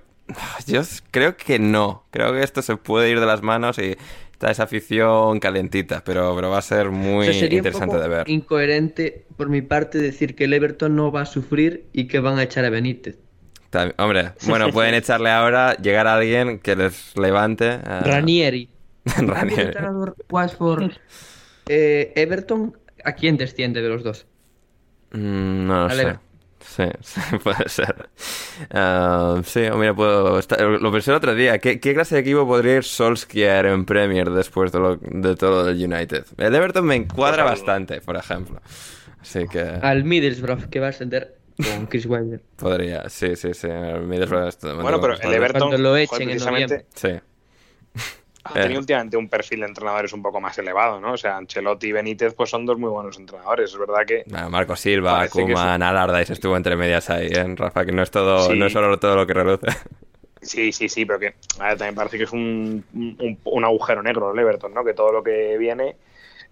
yo 0.66 0.80
creo 1.10 1.36
que 1.36 1.58
no. 1.58 2.04
Creo 2.10 2.32
que 2.32 2.42
esto 2.42 2.62
se 2.62 2.76
puede 2.78 3.10
ir 3.10 3.20
de 3.20 3.26
las 3.26 3.42
manos 3.42 3.76
y 3.78 3.96
está 4.32 4.50
esa 4.50 4.62
afición 4.62 5.40
calentita, 5.40 6.02
pero, 6.04 6.34
pero 6.34 6.48
va 6.48 6.56
a 6.56 6.62
ser 6.62 6.88
muy 6.90 7.28
O 7.28 7.30
sea, 7.32 7.34
sería 7.34 7.48
un 7.48 7.66
interesante 7.66 7.96
poco 7.96 8.02
de 8.02 8.08
ver. 8.08 8.30
incoherente 8.30 9.26
por 9.36 9.50
mi 9.50 9.60
parte 9.60 9.98
decir 9.98 10.34
que 10.34 10.44
el 10.44 10.54
Everton 10.54 10.96
no 10.96 11.12
va 11.12 11.20
a 11.20 11.26
sufrir 11.26 11.84
y 11.92 12.06
que 12.06 12.18
van 12.20 12.38
a 12.38 12.44
echar 12.44 12.64
a 12.64 12.70
Benítez. 12.70 13.18
También- 13.68 13.94
hombre, 13.98 14.32
bueno, 14.46 14.68
pueden 14.72 14.94
echarle 14.94 15.28
ahora, 15.28 15.74
llegar 15.76 16.06
a 16.06 16.14
alguien 16.14 16.58
que 16.60 16.76
les 16.76 17.14
levante. 17.18 17.66
eh, 17.74 18.00
Ranieri. 18.04 18.70
Ranieri. 19.04 19.74
Watford, 20.30 20.92
eh, 21.68 22.12
Everton, 22.16 22.76
¿a 23.04 23.12
quién 23.12 23.36
desciende 23.36 23.82
de 23.82 23.88
los 23.90 24.02
dos? 24.02 24.26
Mm, 25.12 25.66
no 25.66 25.88
lo 25.88 25.94
sé. 25.94 26.18
Sí, 26.60 26.84
sí, 27.00 27.20
puede 27.42 27.68
ser. 27.68 28.08
Ah, 28.70 29.40
sí, 29.44 29.64
o 29.66 29.76
mira, 29.76 29.94
puedo... 29.94 30.38
estar- 30.38 30.60
Lo 30.60 30.92
pensé 30.92 31.10
el 31.10 31.16
otro 31.16 31.34
día. 31.34 31.58
¿Qué, 31.58 31.80
qué 31.80 31.94
clase 31.94 32.14
de 32.16 32.20
equipo 32.20 32.46
podría 32.46 32.76
ir 32.76 32.84
Solskjaer 32.84 33.66
en 33.66 33.84
Premier 33.86 34.30
después 34.30 34.70
de, 34.70 34.78
lo- 34.78 34.96
de 34.96 35.36
todo 35.36 35.64
del 35.64 35.76
United? 35.92 36.26
El 36.38 36.54
Everton 36.54 36.84
me 36.84 36.94
encuadra 36.96 37.44
bastante, 37.44 38.00
por 38.00 38.16
ejemplo. 38.16 38.60
Así 39.20 39.46
que 39.48 39.60
Al 39.60 40.04
Middlesbrough, 40.04 40.66
que 40.70 40.80
va 40.80 40.86
a 40.86 40.90
ascender 40.90 41.36
con 41.56 41.86
Chris 41.86 42.06
Wilder. 42.06 42.40
podría, 42.56 43.08
sí, 43.08 43.36
sí, 43.36 43.52
sí. 43.54 43.66
el 43.66 44.02
Middlesbrough 44.02 44.54
Bueno, 44.80 45.00
pero 45.00 45.14
el 45.20 45.34
Everton, 45.34 45.60
Cuando 45.70 45.78
lo 45.78 45.96
echen 45.96 46.22
en 46.22 46.28
precisamente, 46.28 46.86
Sí. 46.94 47.20
Ha 48.44 48.52
tenido 48.54 48.80
últimamente 48.80 49.16
un 49.16 49.28
perfil 49.28 49.60
de 49.60 49.66
entrenadores 49.66 50.12
un 50.12 50.22
poco 50.22 50.40
más 50.40 50.56
elevado, 50.58 51.00
¿no? 51.00 51.12
O 51.12 51.16
sea, 51.16 51.36
Ancelotti 51.36 51.88
y 51.88 51.92
Benítez 51.92 52.34
pues 52.34 52.48
son 52.50 52.64
dos 52.66 52.78
muy 52.78 52.88
buenos 52.90 53.18
entrenadores. 53.18 53.70
Es 53.72 53.78
verdad 53.78 54.06
que 54.06 54.24
Bueno, 54.26 54.48
Marco 54.50 54.76
Silva, 54.76 55.28
Koeman, 55.28 55.82
Alardais 55.82 56.30
estuvo 56.30 56.56
entre 56.56 56.76
medias 56.76 57.10
ahí, 57.10 57.28
¿eh? 57.28 57.54
Rafa, 57.56 57.84
que 57.84 57.92
no 57.92 58.02
es 58.02 58.10
todo, 58.10 58.50
Sí. 58.50 58.58
no 58.58 58.66
es 58.66 58.72
solo 58.72 58.98
todo 58.98 59.16
lo 59.16 59.26
que 59.26 59.34
reluce. 59.34 59.66
Sí, 60.42 60.72
sí, 60.72 60.88
sí, 60.88 61.04
pero 61.04 61.18
que 61.18 61.34
a 61.58 61.68
ver, 61.68 61.76
también 61.78 61.94
parece 61.94 62.16
que 62.16 62.24
es 62.24 62.32
un, 62.32 62.82
un, 62.94 63.38
un 63.44 63.64
agujero 63.64 64.02
negro 64.02 64.32
el 64.32 64.38
Everton, 64.38 64.72
¿no? 64.72 64.82
Que 64.84 64.94
todo 64.94 65.12
lo 65.12 65.22
que 65.22 65.58
viene, 65.58 65.96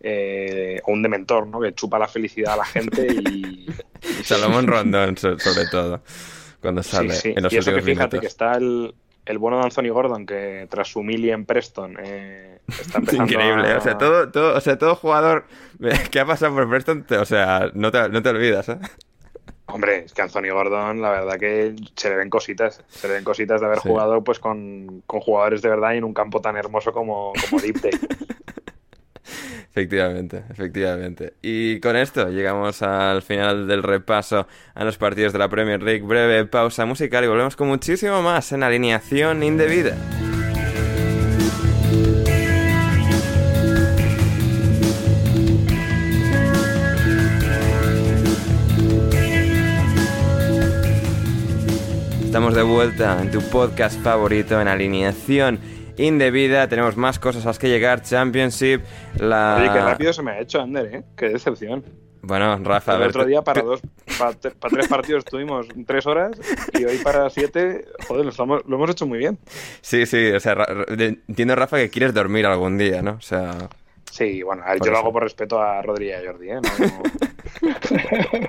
eh, 0.01 0.81
o 0.85 0.93
un 0.93 1.03
dementor, 1.03 1.47
¿no? 1.47 1.59
Que 1.61 1.73
chupa 1.75 1.99
la 1.99 2.07
felicidad 2.07 2.53
a 2.53 2.57
la 2.59 2.65
gente 2.67 3.07
y... 3.07 3.67
Salomón 4.25 4.67
Rondón, 4.67 5.17
so- 5.17 5.39
sobre 5.39 5.67
todo, 5.71 6.03
cuando 6.61 6.83
sale 6.83 7.15
sí. 7.15 7.33
en 7.35 7.43
los 7.43 7.53
Y 7.53 7.57
eso 7.57 7.71
que 7.71 7.77
últimos 7.77 7.97
fíjate 7.97 8.17
minutos. 8.17 8.21
que 8.21 8.27
está 8.27 8.53
el, 8.59 8.95
el 9.29 9.39
bueno 9.39 9.59
de 9.59 9.65
Anthony 9.65 9.91
Gordon, 9.93 10.27
que 10.27 10.67
tras 10.71 10.89
su 10.89 11.03
mili 11.03 11.31
en 11.31 11.45
Preston 11.45 11.97
eh, 12.03 12.61
está 12.67 12.81
Es 12.89 12.95
empezando 12.97 13.25
increíble, 13.33 13.73
a- 13.73 13.79
o 13.79 13.81
sea, 13.81 13.97
todo, 13.99 14.31
todo, 14.31 14.57
o 14.57 14.61
sea, 14.61 14.77
todo 14.79 14.95
jugador 14.97 15.45
que 16.11 16.21
ha 16.21 16.27
pasado 16.27 16.55
por 16.55 16.69
Preston, 16.69 17.05
te- 17.05 17.19
o 17.19 17.25
sea, 17.25 17.71
no 17.75 17.91
te, 17.91 18.09
no 18.09 18.23
te 18.23 18.29
olvidas, 18.31 18.69
¿eh? 18.71 18.79
Hombre, 19.71 20.05
es 20.07 20.15
que 20.15 20.23
Anthony 20.23 20.49
Gordon, 20.51 21.03
la 21.03 21.11
verdad 21.11 21.39
que 21.39 21.75
se 21.95 22.09
le 22.09 22.17
ven 22.17 22.31
cositas, 22.31 22.83
se 22.89 23.07
le 23.07 23.15
ven 23.15 23.25
cositas 23.25 23.61
de 23.61 23.67
haber 23.67 23.81
Sí. 23.81 23.89
jugado 23.91 24.25
pues 24.25 24.39
con, 24.39 25.03
con 25.07 25.21
jugadores 25.21 25.61
de 25.61 25.69
verdad 25.69 25.93
y 25.93 25.99
en 25.99 26.05
un 26.05 26.15
campo 26.15 26.41
tan 26.41 26.57
hermoso 26.57 26.91
como, 26.91 27.35
como 27.51 27.61
Deep 27.61 27.77
Day. 27.83 27.91
Efectivamente, 29.71 30.43
efectivamente. 30.51 31.35
Y 31.43 31.79
con 31.81 31.97
esto 31.97 32.29
llegamos 32.31 32.83
al 32.83 33.23
final 33.23 33.69
del 33.69 33.83
repaso 33.83 34.49
a 34.75 34.85
los 34.85 34.99
partidos 34.99 35.33
de 35.33 35.39
la 35.39 35.49
Premier 35.49 35.83
League. 35.83 36.03
Breve 36.03 36.47
pausa 36.47 36.85
musical 36.85 37.25
y 37.25 37.29
volvemos 37.29 37.55
con 37.55 37.69
muchísimo 37.69 38.23
más 38.23 38.51
en 38.53 38.63
alineación 38.63 39.43
indebida. 39.43 39.97
Estamos 52.25 52.55
de 52.55 52.63
vuelta 52.63 53.23
en 53.23 53.31
tu 53.31 53.41
podcast 53.41 54.01
favorito 54.03 54.61
en 54.61 54.69
alineación 54.69 55.59
indebida. 55.99 56.69
Tenemos 56.69 56.97
más 56.97 57.19
cosas 57.19 57.45
a 57.45 57.49
las 57.49 57.59
que 57.59 57.69
llegar. 57.69 58.03
Championship, 58.03 58.81
la... 59.19 59.57
Oye, 59.61 59.73
qué 59.73 59.81
rápido 59.81 60.13
se 60.13 60.23
me 60.23 60.31
ha 60.33 60.41
hecho, 60.41 60.61
Ander, 60.61 60.87
¿eh? 60.95 61.05
Qué 61.17 61.29
decepción. 61.29 61.85
Bueno, 62.21 62.59
Rafa, 62.63 62.93
a 62.93 62.95
El 62.97 63.01
ver, 63.03 63.09
otro 63.11 63.25
día 63.25 63.43
para 63.43 63.63
dos, 63.63 63.81
para, 64.19 64.33
tres 64.35 64.89
partidos 64.89 65.25
tuvimos 65.25 65.67
tres 65.87 66.05
horas 66.05 66.33
y 66.79 66.85
hoy 66.85 66.99
para 66.99 67.31
siete, 67.31 67.87
joder, 68.09 68.25
lo, 68.25 68.31
estamos- 68.33 68.63
lo 68.67 68.77
hemos 68.77 68.91
hecho 68.91 69.07
muy 69.07 69.19
bien. 69.19 69.39
Sí, 69.81 70.05
sí, 70.05 70.33
o 70.33 70.41
sea, 70.41 70.57
entiendo, 70.89 71.55
Rafa, 71.55 71.77
que 71.77 71.91
quieres 71.91 72.13
dormir 72.13 72.45
algún 72.47 72.77
día, 72.77 73.03
¿no? 73.03 73.13
O 73.13 73.21
sea, 73.21 73.69
Sí, 74.11 74.43
bueno, 74.43 74.63
a 74.67 74.75
yo 74.77 74.91
lo 74.91 74.99
hago 74.99 75.13
por 75.13 75.23
respeto 75.23 75.63
a 75.63 75.81
Rodri 75.81 76.09
y 76.09 76.13
a 76.13 76.21
Jordi, 76.27 76.51
¿eh? 76.51 76.61
No- 76.61 77.69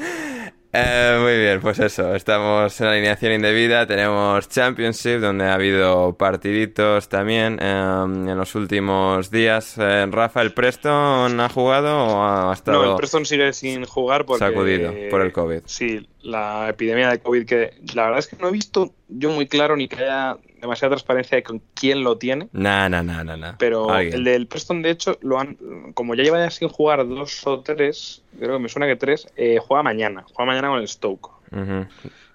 eh, 0.72 1.18
muy 1.20 1.36
bien, 1.38 1.60
pues 1.60 1.78
eso, 1.80 2.14
estamos 2.14 2.80
en 2.80 2.86
alineación 2.86 3.32
indebida, 3.32 3.86
tenemos 3.86 4.48
Championship, 4.48 5.18
donde 5.18 5.44
ha 5.44 5.54
habido 5.54 6.14
partiditos 6.16 7.08
también 7.08 7.58
eh, 7.60 8.02
en 8.04 8.36
los 8.36 8.54
últimos 8.54 9.30
días. 9.30 9.76
Eh, 9.78 10.06
Rafa, 10.10 10.42
¿el 10.42 10.52
Preston 10.52 11.40
ha 11.40 11.48
jugado 11.48 11.96
o 11.96 12.22
ha 12.22 12.52
estado...? 12.52 12.84
No, 12.84 12.90
el 12.92 12.96
Preston 12.96 13.26
sigue 13.26 13.52
sin 13.52 13.84
jugar 13.84 14.24
porque... 14.26 14.44
Sacudido 14.44 14.92
por 15.10 15.22
el 15.22 15.32
COVID. 15.32 15.62
Sí, 15.64 16.08
la 16.22 16.68
epidemia 16.68 17.10
de 17.10 17.20
COVID 17.20 17.46
que 17.46 17.74
la 17.94 18.04
verdad 18.04 18.18
es 18.20 18.26
que 18.28 18.36
no 18.36 18.48
he 18.48 18.52
visto 18.52 18.92
yo 19.08 19.30
muy 19.30 19.46
claro 19.46 19.76
ni 19.76 19.88
que 19.88 19.96
haya 19.96 20.36
demasiada 20.60 20.90
transparencia 20.90 21.36
de 21.36 21.42
con 21.42 21.62
quién 21.74 22.04
lo 22.04 22.18
tiene. 22.18 22.48
Nah, 22.52 22.88
nah, 22.88 23.02
nah, 23.02 23.24
nah, 23.24 23.36
nah. 23.36 23.54
Pero 23.58 23.90
Alguien. 23.90 24.14
el 24.14 24.24
del 24.24 24.46
Preston, 24.46 24.82
de 24.82 24.90
hecho, 24.90 25.18
lo 25.22 25.38
han, 25.38 25.56
como 25.94 26.14
ya 26.14 26.22
lleva 26.22 26.38
ya 26.38 26.50
sin 26.50 26.68
jugar 26.68 27.06
dos 27.08 27.46
o 27.46 27.60
tres, 27.60 28.22
creo 28.38 28.56
que 28.56 28.62
me 28.62 28.68
suena 28.68 28.86
que 28.86 28.96
tres, 28.96 29.28
eh, 29.36 29.58
juega 29.58 29.82
mañana. 29.82 30.24
Juega 30.32 30.52
mañana 30.52 30.68
con 30.68 30.80
el 30.80 30.88
Stoke. 30.88 31.30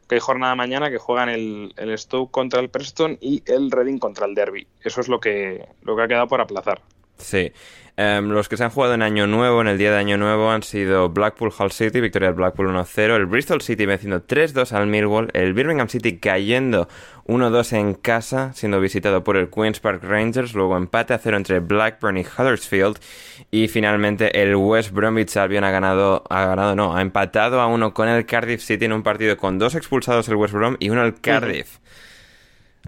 Que 0.08 0.16
hay 0.16 0.22
jornada 0.22 0.54
mañana 0.56 0.92
que 0.92 1.00
juegan 1.00 1.30
el, 1.30 1.74
el 1.78 1.98
Stoke 1.98 2.32
contra 2.32 2.60
el 2.60 2.70
Preston 2.70 3.18
y 3.22 3.42
el 3.48 3.72
Reading 3.72 3.98
contra 3.98 4.28
el 4.28 4.36
Derby. 4.36 4.68
Eso 4.84 5.02
es 5.02 5.08
lo 5.08 5.20
que, 5.20 5.68
lo 5.82 5.96
que 5.96 6.04
ha 6.04 6.08
quedado 6.08 6.28
por 6.28 6.42
aplazar. 6.42 6.82
Sí. 7.18 7.52
Em, 7.98 8.30
los 8.30 8.50
que 8.50 8.58
se 8.58 8.64
han 8.66 8.72
jugado 8.72 8.94
en 8.94 9.02
Año 9.02 9.26
Nuevo, 9.26 9.62
en 9.62 9.68
el 9.68 9.78
día 9.78 9.90
de 9.90 9.98
Año 9.98 10.18
Nuevo, 10.18 10.52
han 10.52 10.64
sido 10.64 11.08
Blackpool 11.08 11.54
Hull 11.58 11.72
City, 11.72 12.02
victoria 12.02 12.28
del 12.28 12.36
Blackpool 12.36 12.68
1-0, 12.68 13.16
el 13.16 13.26
Bristol 13.26 13.62
City 13.62 13.86
venciendo 13.86 14.22
3-2 14.22 14.74
al 14.74 14.88
Millwall, 14.88 15.30
el 15.32 15.54
Birmingham 15.54 15.88
City 15.88 16.18
cayendo 16.18 16.90
1-2 17.26 17.72
en 17.72 17.94
casa, 17.94 18.52
siendo 18.54 18.82
visitado 18.82 19.24
por 19.24 19.38
el 19.38 19.50
Queen's 19.50 19.80
Park 19.80 20.04
Rangers, 20.04 20.54
luego 20.54 20.76
empate 20.76 21.14
a 21.14 21.20
0 21.20 21.38
entre 21.38 21.62
Blackburn 21.62 22.18
y 22.18 22.26
Huddersfield, 22.26 23.00
y 23.50 23.70
finalmente 23.70 24.42
el 24.42 24.58
West 24.58 24.92
Bromwich 24.92 25.38
Albion 25.38 25.64
ha 25.64 25.72
ganado, 25.72 26.26
ha 26.30 26.48
ganado, 26.48 26.76
no, 26.76 26.98
ha 26.98 27.02
empatado 27.02 27.62
a 27.62 27.68
1 27.68 27.94
con 27.94 28.10
el 28.10 28.26
Cardiff 28.26 28.62
City 28.62 28.84
en 28.84 28.92
un 28.92 29.04
partido 29.04 29.38
con 29.38 29.58
dos 29.58 29.74
expulsados 29.74 30.28
el 30.28 30.36
West 30.36 30.54
Brom 30.54 30.76
y 30.82 30.90
uno 30.90 31.06
el 31.06 31.22
Cardiff. 31.22 31.78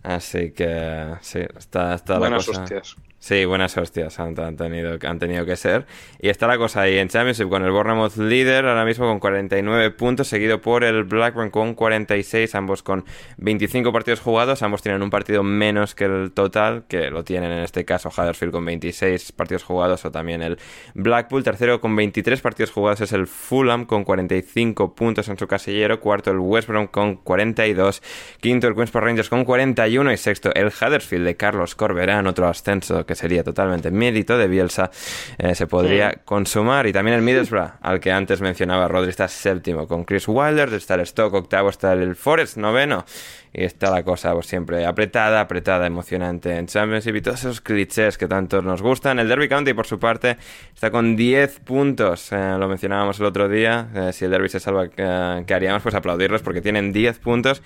Así 0.03 0.51
que, 0.51 1.15
sí, 1.21 1.39
está, 1.57 1.95
está 1.95 2.13
la 2.13 2.19
Buenas 2.19 2.45
cosa... 2.45 2.63
hostias. 2.63 2.97
Sí, 3.27 3.43
buenas 3.43 3.75
hostias 3.75 4.21
han, 4.21 4.35
tenido, 4.55 4.97
han 5.05 5.19
tenido 5.19 5.45
que 5.45 5.57
ser. 5.57 5.85
Y 6.21 6.29
está 6.29 6.47
la 6.47 6.57
cosa 6.57 6.83
ahí 6.83 6.97
en 6.97 7.09
Championship 7.09 7.49
con 7.49 7.61
el 7.61 7.71
Bournemouth 7.71 8.15
líder, 8.15 8.65
ahora 8.65 8.85
mismo 8.85 9.05
con 9.05 9.19
49 9.19 9.91
puntos, 9.91 10.29
seguido 10.29 10.61
por 10.61 10.85
el 10.85 11.03
Blackburn 11.03 11.49
con 11.49 11.73
46, 11.73 12.55
ambos 12.55 12.83
con 12.83 13.03
25 13.35 13.91
partidos 13.91 14.21
jugados, 14.21 14.63
ambos 14.63 14.81
tienen 14.81 15.01
un 15.01 15.09
partido 15.09 15.43
menos 15.43 15.93
que 15.93 16.05
el 16.05 16.31
total, 16.31 16.85
que 16.87 17.09
lo 17.09 17.25
tienen 17.25 17.51
en 17.51 17.65
este 17.65 17.83
caso 17.83 18.07
Huddersfield 18.07 18.53
con 18.53 18.63
26 18.63 19.33
partidos 19.33 19.65
jugados 19.65 20.05
o 20.05 20.11
también 20.11 20.41
el 20.41 20.57
Blackpool, 20.93 21.43
tercero 21.43 21.81
con 21.81 21.97
23 21.97 22.39
partidos 22.39 22.71
jugados 22.71 23.01
es 23.01 23.11
el 23.11 23.27
Fulham 23.27 23.85
con 23.85 24.05
45 24.05 24.95
puntos 24.95 25.27
en 25.27 25.37
su 25.37 25.47
casillero, 25.47 25.99
cuarto 25.99 26.31
el 26.31 26.39
West 26.39 26.69
Brom 26.69 26.87
con 26.87 27.17
42, 27.17 28.01
quinto 28.39 28.69
el 28.69 28.73
Queen's 28.73 28.93
Rangers 28.93 29.27
con 29.27 29.43
41 29.43 30.13
y 30.13 30.15
sexto 30.15 30.53
el 30.55 30.67
Huddersfield 30.67 31.25
de 31.25 31.35
Carlos 31.35 31.75
Corberán, 31.75 32.25
otro 32.25 32.47
ascenso 32.47 33.05
que 33.05 33.16
sería 33.17 33.43
totalmente 33.43 33.91
mérito 33.91 34.37
de 34.37 34.47
Bielsa, 34.47 34.89
eh, 35.37 35.55
se 35.55 35.67
podría 35.67 36.13
consumar. 36.23 36.87
Y 36.87 36.93
también 36.93 37.17
el 37.17 37.21
Middlesbrough, 37.27 37.71
al 37.81 37.99
que 37.99 38.11
antes 38.11 38.39
mencionaba 38.41 38.87
Rodri, 38.87 39.09
está 39.09 39.27
séptimo 39.27 39.87
con 39.87 40.03
Chris 40.05 40.27
Wilder, 40.27 40.73
está 40.73 40.95
el 40.95 41.05
Stoke 41.05 41.35
octavo, 41.35 41.69
está 41.69 41.93
el 41.93 42.15
Forest 42.15 42.57
noveno. 42.57 43.05
Y 43.53 43.63
está 43.63 43.89
la 43.89 44.03
cosa 44.03 44.33
pues, 44.33 44.45
siempre 44.45 44.85
apretada, 44.85 45.41
apretada, 45.41 45.87
emocionante 45.87 46.55
en 46.57 46.67
Championship 46.67 47.15
y 47.15 47.21
todos 47.21 47.39
esos 47.39 47.61
clichés 47.61 48.17
que 48.17 48.27
tanto 48.27 48.61
nos 48.61 48.81
gustan. 48.83 49.17
El 49.19 49.27
Derby 49.29 49.47
County, 49.49 49.73
por 49.73 49.87
su 49.87 49.97
parte, 49.99 50.37
está 50.75 50.91
con 50.91 51.15
10 51.15 51.61
puntos. 51.61 52.31
Eh, 52.33 52.55
lo 52.59 52.67
mencionábamos 52.67 53.19
el 53.19 53.25
otro 53.25 53.49
día. 53.49 53.87
Eh, 53.95 54.13
si 54.13 54.25
el 54.25 54.31
Derby 54.31 54.49
se 54.49 54.59
salva, 54.59 54.89
eh, 54.95 55.43
¿qué 55.47 55.53
haríamos? 55.55 55.81
Pues 55.81 55.95
aplaudirlos 55.95 56.43
porque 56.43 56.61
tienen 56.61 56.93
10 56.93 57.17
puntos. 57.19 57.63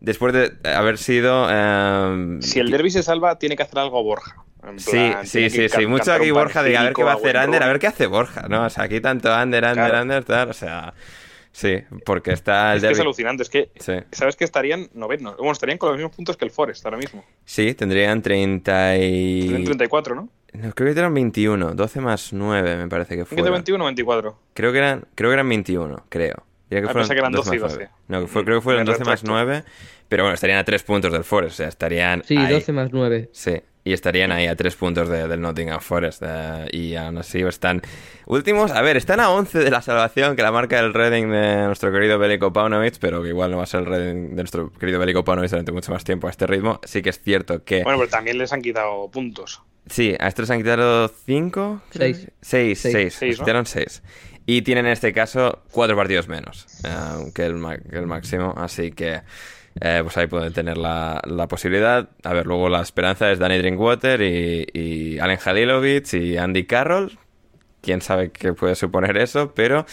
Después 0.00 0.32
de 0.32 0.52
haber 0.70 0.96
sido... 0.98 1.46
eh, 1.50 2.36
Si 2.40 2.60
el 2.60 2.70
Derby 2.70 2.90
se 2.90 3.02
salva, 3.02 3.38
tiene 3.38 3.56
que 3.56 3.64
hacer 3.64 3.80
algo 3.80 4.02
Borja. 4.02 4.36
En 4.66 4.78
Sí, 4.78 4.90
plan, 4.90 5.26
sí, 5.26 5.50
sí, 5.50 5.68
sí. 5.68 5.74
can- 5.76 5.90
Mucho 5.90 6.12
aquí 6.12 6.30
Borja 6.30 6.62
de 6.62 6.76
a 6.76 6.84
ver 6.84 6.92
qué 6.94 7.02
va 7.04 7.12
a 7.12 7.14
hacer 7.16 7.36
Ander, 7.36 7.62
a 7.62 7.66
ver 7.68 7.78
qué 7.78 7.86
hace 7.86 8.06
Borja, 8.06 8.46
¿no? 8.48 8.64
O 8.64 8.70
sea, 8.70 8.84
aquí 8.84 9.00
tanto 9.00 9.32
Ander, 9.32 9.64
Ander, 9.64 9.84
Claro. 9.84 9.98
Ander, 9.98 10.24
tal, 10.24 10.50
o 10.50 10.54
sea... 10.54 10.94
Sí, 11.52 11.82
porque 12.04 12.32
está 12.32 12.72
el 12.72 12.78
Es 12.78 12.84
que 12.84 12.92
es 12.94 12.98
alucinante, 13.00 13.44
es 13.44 13.48
que, 13.48 13.70
Sí. 13.78 13.92
¿sabes 14.10 14.34
que 14.34 14.42
estarían 14.42 14.88
novenos? 14.92 15.36
Bueno, 15.36 15.52
estarían 15.52 15.78
con 15.78 15.90
los 15.90 15.98
mismos 15.98 16.16
puntos 16.16 16.36
que 16.36 16.44
el 16.44 16.50
Forest 16.50 16.84
ahora 16.84 16.96
mismo. 16.98 17.24
Sí, 17.44 17.74
tendrían 17.74 18.22
30 18.22 18.96
y... 18.96 19.42
Tienen 19.42 19.64
34, 19.64 20.16
¿no? 20.16 20.28
No, 20.52 20.72
creo 20.72 20.92
que 20.92 20.98
eran 20.98 21.14
21, 21.14 21.74
12 21.74 22.00
más 22.00 22.32
9 22.32 22.76
me 22.76 22.88
parece 22.88 23.14
que 23.14 23.20
¿En 23.20 23.26
qué 23.26 23.28
fueron. 23.36 23.44
de 23.44 23.50
21 23.52 23.84
o 23.84 23.86
24? 23.86 24.38
Creo 24.52 24.72
que 24.72 24.78
eran, 24.78 25.04
creo 25.14 25.30
que 25.30 25.34
eran 25.34 25.48
21, 25.48 26.04
creo. 26.08 26.44
Que 26.68 26.78
Ah, 26.78 26.92
pensé 26.92 27.12
que 27.14 27.20
eran 27.20 27.30
12 27.32 27.50
12 27.50 27.56
y 27.56 27.60
más 27.60 27.72
12. 27.74 27.88
9. 28.08 28.20
No, 28.22 28.26
fue- 28.26 28.44
creo 28.44 28.58
que 28.58 28.62
fueron 28.64 28.82
Me 28.82 28.86
12 28.86 29.04
más 29.04 29.20
retracto. 29.22 29.30
9, 29.46 29.64
pero 30.08 30.24
bueno, 30.24 30.34
estarían 30.34 30.58
a 30.58 30.64
3 30.64 30.82
puntos 30.82 31.12
del 31.12 31.22
Forest, 31.22 31.52
o 31.54 31.56
sea, 31.58 31.68
estarían 31.68 32.24
Sí, 32.24 32.36
ahí. 32.36 32.52
12 32.52 32.72
más 32.72 32.88
9. 32.92 33.28
Sí, 33.32 33.60
y 33.84 33.92
estarían 33.92 34.32
ahí 34.32 34.46
a 34.46 34.56
3 34.56 34.74
puntos 34.76 35.08
de- 35.10 35.28
del 35.28 35.40
Nottingham 35.40 35.80
Forest. 35.80 36.22
eh, 36.24 36.68
y 36.72 36.94
aún 36.96 37.18
así 37.18 37.40
están 37.42 37.82
últimos. 38.26 38.70
A 38.70 38.80
ver, 38.82 38.96
están 38.96 39.20
a 39.20 39.30
11 39.30 39.58
de 39.58 39.70
la 39.70 39.82
salvación, 39.82 40.36
que 40.36 40.42
la 40.42 40.50
marca 40.52 40.78
el 40.80 40.94
Reading 40.94 41.28
de 41.30 41.66
nuestro 41.66 41.92
querido 41.92 42.18
Bélico 42.18 42.52
Paunovic, 42.52 42.96
pero 42.98 43.22
que 43.22 43.28
igual 43.28 43.50
no 43.50 43.58
va 43.58 43.64
a 43.64 43.66
ser 43.66 43.80
el 43.80 43.86
Reading 43.86 44.28
de 44.30 44.42
nuestro 44.42 44.72
querido 44.72 44.98
Bélico 44.98 45.22
Paunovic 45.24 45.50
durante 45.50 45.72
mucho 45.72 45.92
más 45.92 46.02
tiempo 46.04 46.26
a 46.26 46.30
este 46.30 46.46
ritmo. 46.46 46.80
Sí 46.84 47.02
que 47.02 47.10
es 47.10 47.20
cierto 47.20 47.62
que. 47.62 47.82
Bueno, 47.82 47.98
pero 47.98 48.10
también 48.10 48.38
les 48.38 48.52
han 48.52 48.62
quitado 48.62 49.10
puntos. 49.10 49.62
Sí, 49.86 50.16
a 50.18 50.28
estos 50.28 50.48
han 50.50 50.58
quitado 50.60 51.08
5. 51.26 51.82
Seis. 51.90 52.28
6, 52.40 52.80
Seis. 52.80 52.92
6. 52.94 53.14
Seis, 53.18 53.38
¿no? 53.38 53.44
quitaron 53.44 53.66
6. 53.66 54.02
Y 54.46 54.62
tienen 54.62 54.86
en 54.86 54.92
este 54.92 55.12
caso 55.12 55.62
4 55.72 55.94
partidos 55.96 56.26
menos 56.28 56.66
eh, 56.84 57.30
que, 57.34 57.44
el, 57.44 57.54
ma- 57.56 57.76
que 57.78 57.96
el 57.96 58.06
máximo. 58.06 58.54
Así 58.56 58.92
que. 58.92 59.20
Eh, 59.80 60.00
pues 60.02 60.16
ahí 60.16 60.26
pueden 60.26 60.52
tener 60.52 60.76
la, 60.78 61.20
la 61.26 61.48
posibilidad. 61.48 62.08
A 62.22 62.32
ver, 62.32 62.46
luego 62.46 62.68
la 62.68 62.80
esperanza 62.82 63.30
es 63.32 63.38
Danny 63.38 63.58
Drinkwater 63.58 64.20
y, 64.22 64.66
y 64.72 65.18
Allen 65.18 65.38
Halilovic 65.44 66.12
y 66.14 66.36
Andy 66.36 66.64
Carroll. 66.64 67.18
quién 67.82 68.00
sabe 68.00 68.30
qué 68.30 68.54
puede 68.54 68.76
suponer 68.76 69.16
eso, 69.18 69.52
pero 69.54 69.84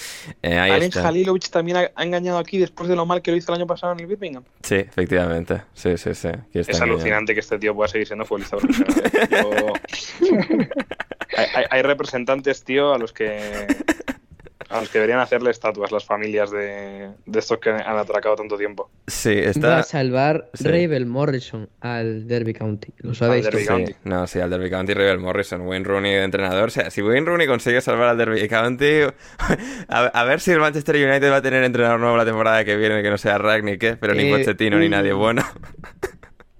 eh, 0.41 0.57
ahí 0.57 0.71
está. 0.83 1.07
Halilovic 1.09 1.49
también 1.49 1.75
ha, 1.77 1.91
ha 1.93 2.03
engañado 2.05 2.37
aquí 2.37 2.57
después 2.57 2.87
de 2.87 2.95
lo 2.95 3.05
mal 3.05 3.21
que 3.21 3.31
lo 3.31 3.37
hizo 3.37 3.51
el 3.51 3.57
año 3.59 3.67
pasado 3.67 3.91
en 3.93 3.99
el 3.99 4.07
Birmingham. 4.07 4.43
Sí, 4.63 4.75
efectivamente. 4.75 5.63
Sí, 5.73 5.97
sí, 5.97 6.13
sí. 6.15 6.29
Aquí 6.29 6.59
está 6.59 6.71
Es 6.71 6.77
engañado. 6.77 6.93
alucinante 6.99 7.33
que 7.33 7.39
este 7.41 7.59
tío 7.59 7.75
pueda 7.75 7.89
seguir 7.89 8.07
siendo 8.07 8.23
futbolista 8.23 8.55
profesional. 8.57 9.01
Yo- 9.31 9.73
hay, 11.37 11.45
hay- 11.55 11.65
hay 11.69 11.81
representantes, 11.81 12.63
tío, 12.63 12.93
a 12.93 12.97
los 12.97 13.11
que 13.13 13.67
a 14.71 14.79
los 14.79 14.89
que 14.89 14.99
deberían 14.99 15.19
hacerle 15.19 15.51
estatuas 15.51 15.91
las 15.91 16.05
familias 16.05 16.49
de, 16.51 17.09
de 17.25 17.39
estos 17.39 17.59
que 17.59 17.69
han 17.69 17.97
atracado 17.97 18.35
tanto 18.35 18.57
tiempo. 18.57 18.89
Sí, 19.07 19.35
Va 19.35 19.41
está... 19.49 19.79
a 19.79 19.83
salvar 19.83 20.49
Sí. 20.53 20.63
Ravel 20.67 21.05
Morrison 21.05 21.69
al 21.81 22.27
Derby 22.27 22.53
County. 22.53 22.93
Lo 22.99 23.13
sabéis. 23.13 23.45
Derby 23.45 23.65
todos. 23.65 23.67
County. 23.67 23.93
Sí, 23.93 23.99
no, 24.05 24.25
sí, 24.27 24.39
al 24.39 24.49
Derby 24.49 24.69
County 24.69 24.93
River 24.93 25.19
Morrison, 25.19 25.61
Wayne 25.61 25.85
Rooney 25.85 26.11
de 26.13 26.23
entrenador. 26.23 26.67
O 26.67 26.71
sea, 26.71 26.89
si 26.89 27.01
Wayne 27.01 27.25
Rooney 27.25 27.47
consigue 27.47 27.81
salvar 27.81 28.07
al 28.09 28.17
Derby 28.17 28.47
County, 28.47 29.01
a, 29.89 29.99
a 30.05 30.23
ver 30.23 30.39
si 30.39 30.51
el 30.51 30.59
Manchester 30.59 30.95
United 30.95 31.31
va 31.31 31.37
a 31.37 31.41
tener 31.41 31.63
entrenador 31.63 31.99
nuevo 31.99 32.17
la 32.17 32.25
temporada 32.25 32.63
que 32.63 32.75
viene, 32.77 33.01
que 33.03 33.09
no 33.09 33.17
sea 33.17 33.37
Ragnick, 33.37 33.97
pero 33.99 34.13
ni 34.13 34.23
Eh, 34.23 34.31
Pochettino 34.37 34.77
ni 34.77 34.87
nadie 34.89 35.13
bueno. 35.13 35.43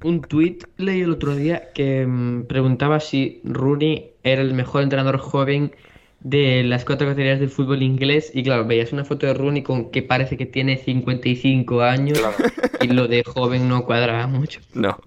Un 0.04 0.22
tuit 0.22 0.64
leí 0.78 1.02
el 1.02 1.12
otro 1.12 1.36
día 1.36 1.72
que 1.74 2.06
mm, 2.08 2.46
preguntaba 2.48 3.00
si 3.00 3.40
Rooney 3.44 4.14
era 4.24 4.42
el 4.42 4.54
mejor 4.56 4.82
entrenador 4.82 5.18
joven 5.20 5.76
de 6.24 6.62
las 6.64 6.86
cuatro 6.86 7.08
categorías 7.08 7.40
del 7.40 7.50
fútbol 7.50 7.82
inglés 7.82 8.30
y 8.34 8.44
claro, 8.44 8.66
veías 8.66 8.94
una 8.94 9.04
foto 9.04 9.26
de 9.26 9.34
Rooney 9.34 9.64
con 9.64 9.90
que 9.90 10.04
parece 10.04 10.38
que 10.38 10.46
tiene 10.46 10.78
55 10.78 11.82
años 11.82 12.20
Claro. 12.20 12.36
y 12.82 12.88
lo 12.90 13.08
de 13.08 13.24
joven 13.24 13.68
no 13.68 13.86
cuadraba 13.86 14.28
mucho. 14.28 14.60
No. 14.76 15.00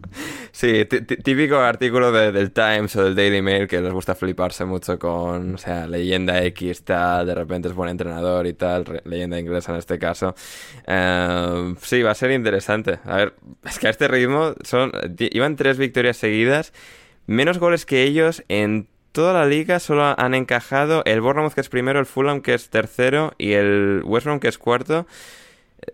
Sí, 0.50 0.84
tí- 0.86 1.02
tí- 1.02 1.16
típico 1.16 1.56
artículo 1.58 2.10
de- 2.10 2.32
del 2.32 2.50
Times 2.50 2.96
o 2.96 3.04
del 3.04 3.14
Daily 3.14 3.42
Mail 3.42 3.68
que 3.68 3.80
les 3.80 3.92
gusta 3.92 4.16
fliparse 4.16 4.64
mucho 4.64 4.98
con, 4.98 5.54
o 5.54 5.58
sea, 5.58 5.86
leyenda 5.86 6.42
X, 6.46 6.82
tal, 6.84 7.26
de 7.26 7.34
repente 7.36 7.68
es 7.68 7.74
buen 7.74 7.90
entrenador 7.90 8.46
y 8.48 8.52
tal, 8.54 8.84
leyenda 9.04 9.38
inglesa 9.38 9.70
en 9.72 9.78
este 9.78 10.00
caso. 10.00 10.34
Eh, 10.86 11.74
sí, 11.80 12.02
va 12.02 12.10
a 12.10 12.14
ser 12.14 12.32
interesante. 12.32 12.98
A 13.04 13.16
ver, 13.16 13.34
es 13.64 13.78
que 13.78 13.86
a 13.86 13.90
este 13.90 14.08
ritmo 14.08 14.54
son, 14.64 14.90
iban 15.18 15.54
tres 15.56 15.78
victorias 15.78 16.16
seguidas, 16.16 16.72
menos 17.26 17.58
goles 17.58 17.86
que 17.86 18.02
ellos 18.02 18.42
en 18.48 18.88
toda 19.14 19.32
la 19.32 19.46
liga 19.46 19.78
solo 19.78 20.12
han 20.18 20.34
encajado 20.34 21.02
el 21.04 21.20
Bournemouth 21.20 21.54
que 21.54 21.60
es 21.60 21.68
primero, 21.68 22.00
el 22.00 22.06
Fulham 22.06 22.40
que 22.40 22.52
es 22.52 22.68
tercero 22.68 23.32
y 23.38 23.52
el 23.52 24.02
West 24.04 24.26
Brom 24.26 24.40
que 24.40 24.48
es 24.48 24.58
cuarto. 24.58 25.06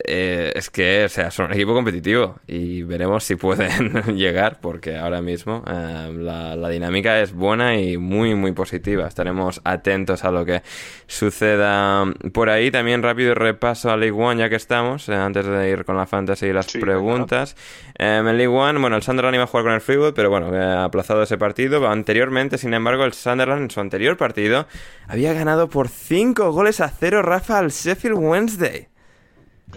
Eh, 0.05 0.53
es 0.55 0.71
que, 0.71 1.05
o 1.05 1.09
sea, 1.09 1.31
son 1.31 1.47
un 1.47 1.53
equipo 1.53 1.75
competitivo 1.75 2.37
y 2.47 2.83
veremos 2.83 3.25
si 3.25 3.37
pueden 3.37 3.93
llegar, 4.17 4.59
porque 4.61 4.97
ahora 4.97 5.21
mismo 5.23 5.62
eh, 5.67 6.12
la, 6.17 6.57
la 6.57 6.69
dinámica 6.69 7.21
es 7.21 7.33
buena 7.33 7.79
y 7.81 7.97
muy, 7.97 8.35
muy 8.35 8.53
positiva. 8.53 9.07
Estaremos 9.07 9.61
atentos 9.65 10.25
a 10.25 10.31
lo 10.31 10.45
que 10.45 10.62
suceda 11.07 12.05
por 12.33 12.49
ahí. 12.51 12.71
También 12.71 13.03
rápido 13.03 13.35
repaso 13.35 13.91
a 13.91 13.97
League 13.97 14.17
One, 14.19 14.41
ya 14.41 14.49
que 14.49 14.57
estamos, 14.57 15.09
eh, 15.09 15.15
antes 15.15 15.47
de 15.47 15.71
ir 15.71 15.85
con 15.85 15.97
la 15.97 16.07
fantasy 16.07 16.47
y 16.47 16.53
las 16.53 16.67
Sí, 16.67 16.79
preguntas. 16.79 17.57
Eh, 17.99 18.17
en 18.19 18.25
League 18.37 18.47
One, 18.49 18.79
bueno, 18.81 18.97
el 18.97 19.03
Sunderland 19.03 19.35
iba 19.35 19.45
a 19.45 19.47
jugar 19.47 19.65
con 19.65 19.73
el 19.75 19.81
Freewood, 19.81 20.15
pero 20.15 20.31
bueno, 20.31 20.55
ha 20.55 20.85
aplazado 20.85 21.23
ese 21.23 21.37
partido. 21.39 21.87
Anteriormente, 21.89 22.59
sin 22.59 22.75
embargo, 22.75 23.05
el 23.05 23.12
Sunderland 23.12 23.62
en 23.62 23.71
su 23.71 23.81
anterior 23.81 24.17
partido 24.17 24.67
había 25.09 25.33
ganado 25.33 25.69
por 25.69 25.89
5 25.89 26.53
goles 26.53 26.81
a 26.81 26.89
0 26.89 27.23
Rafa 27.23 27.59
al 27.59 27.71
Sheffield 27.71 28.17
Wednesday. 28.19 28.90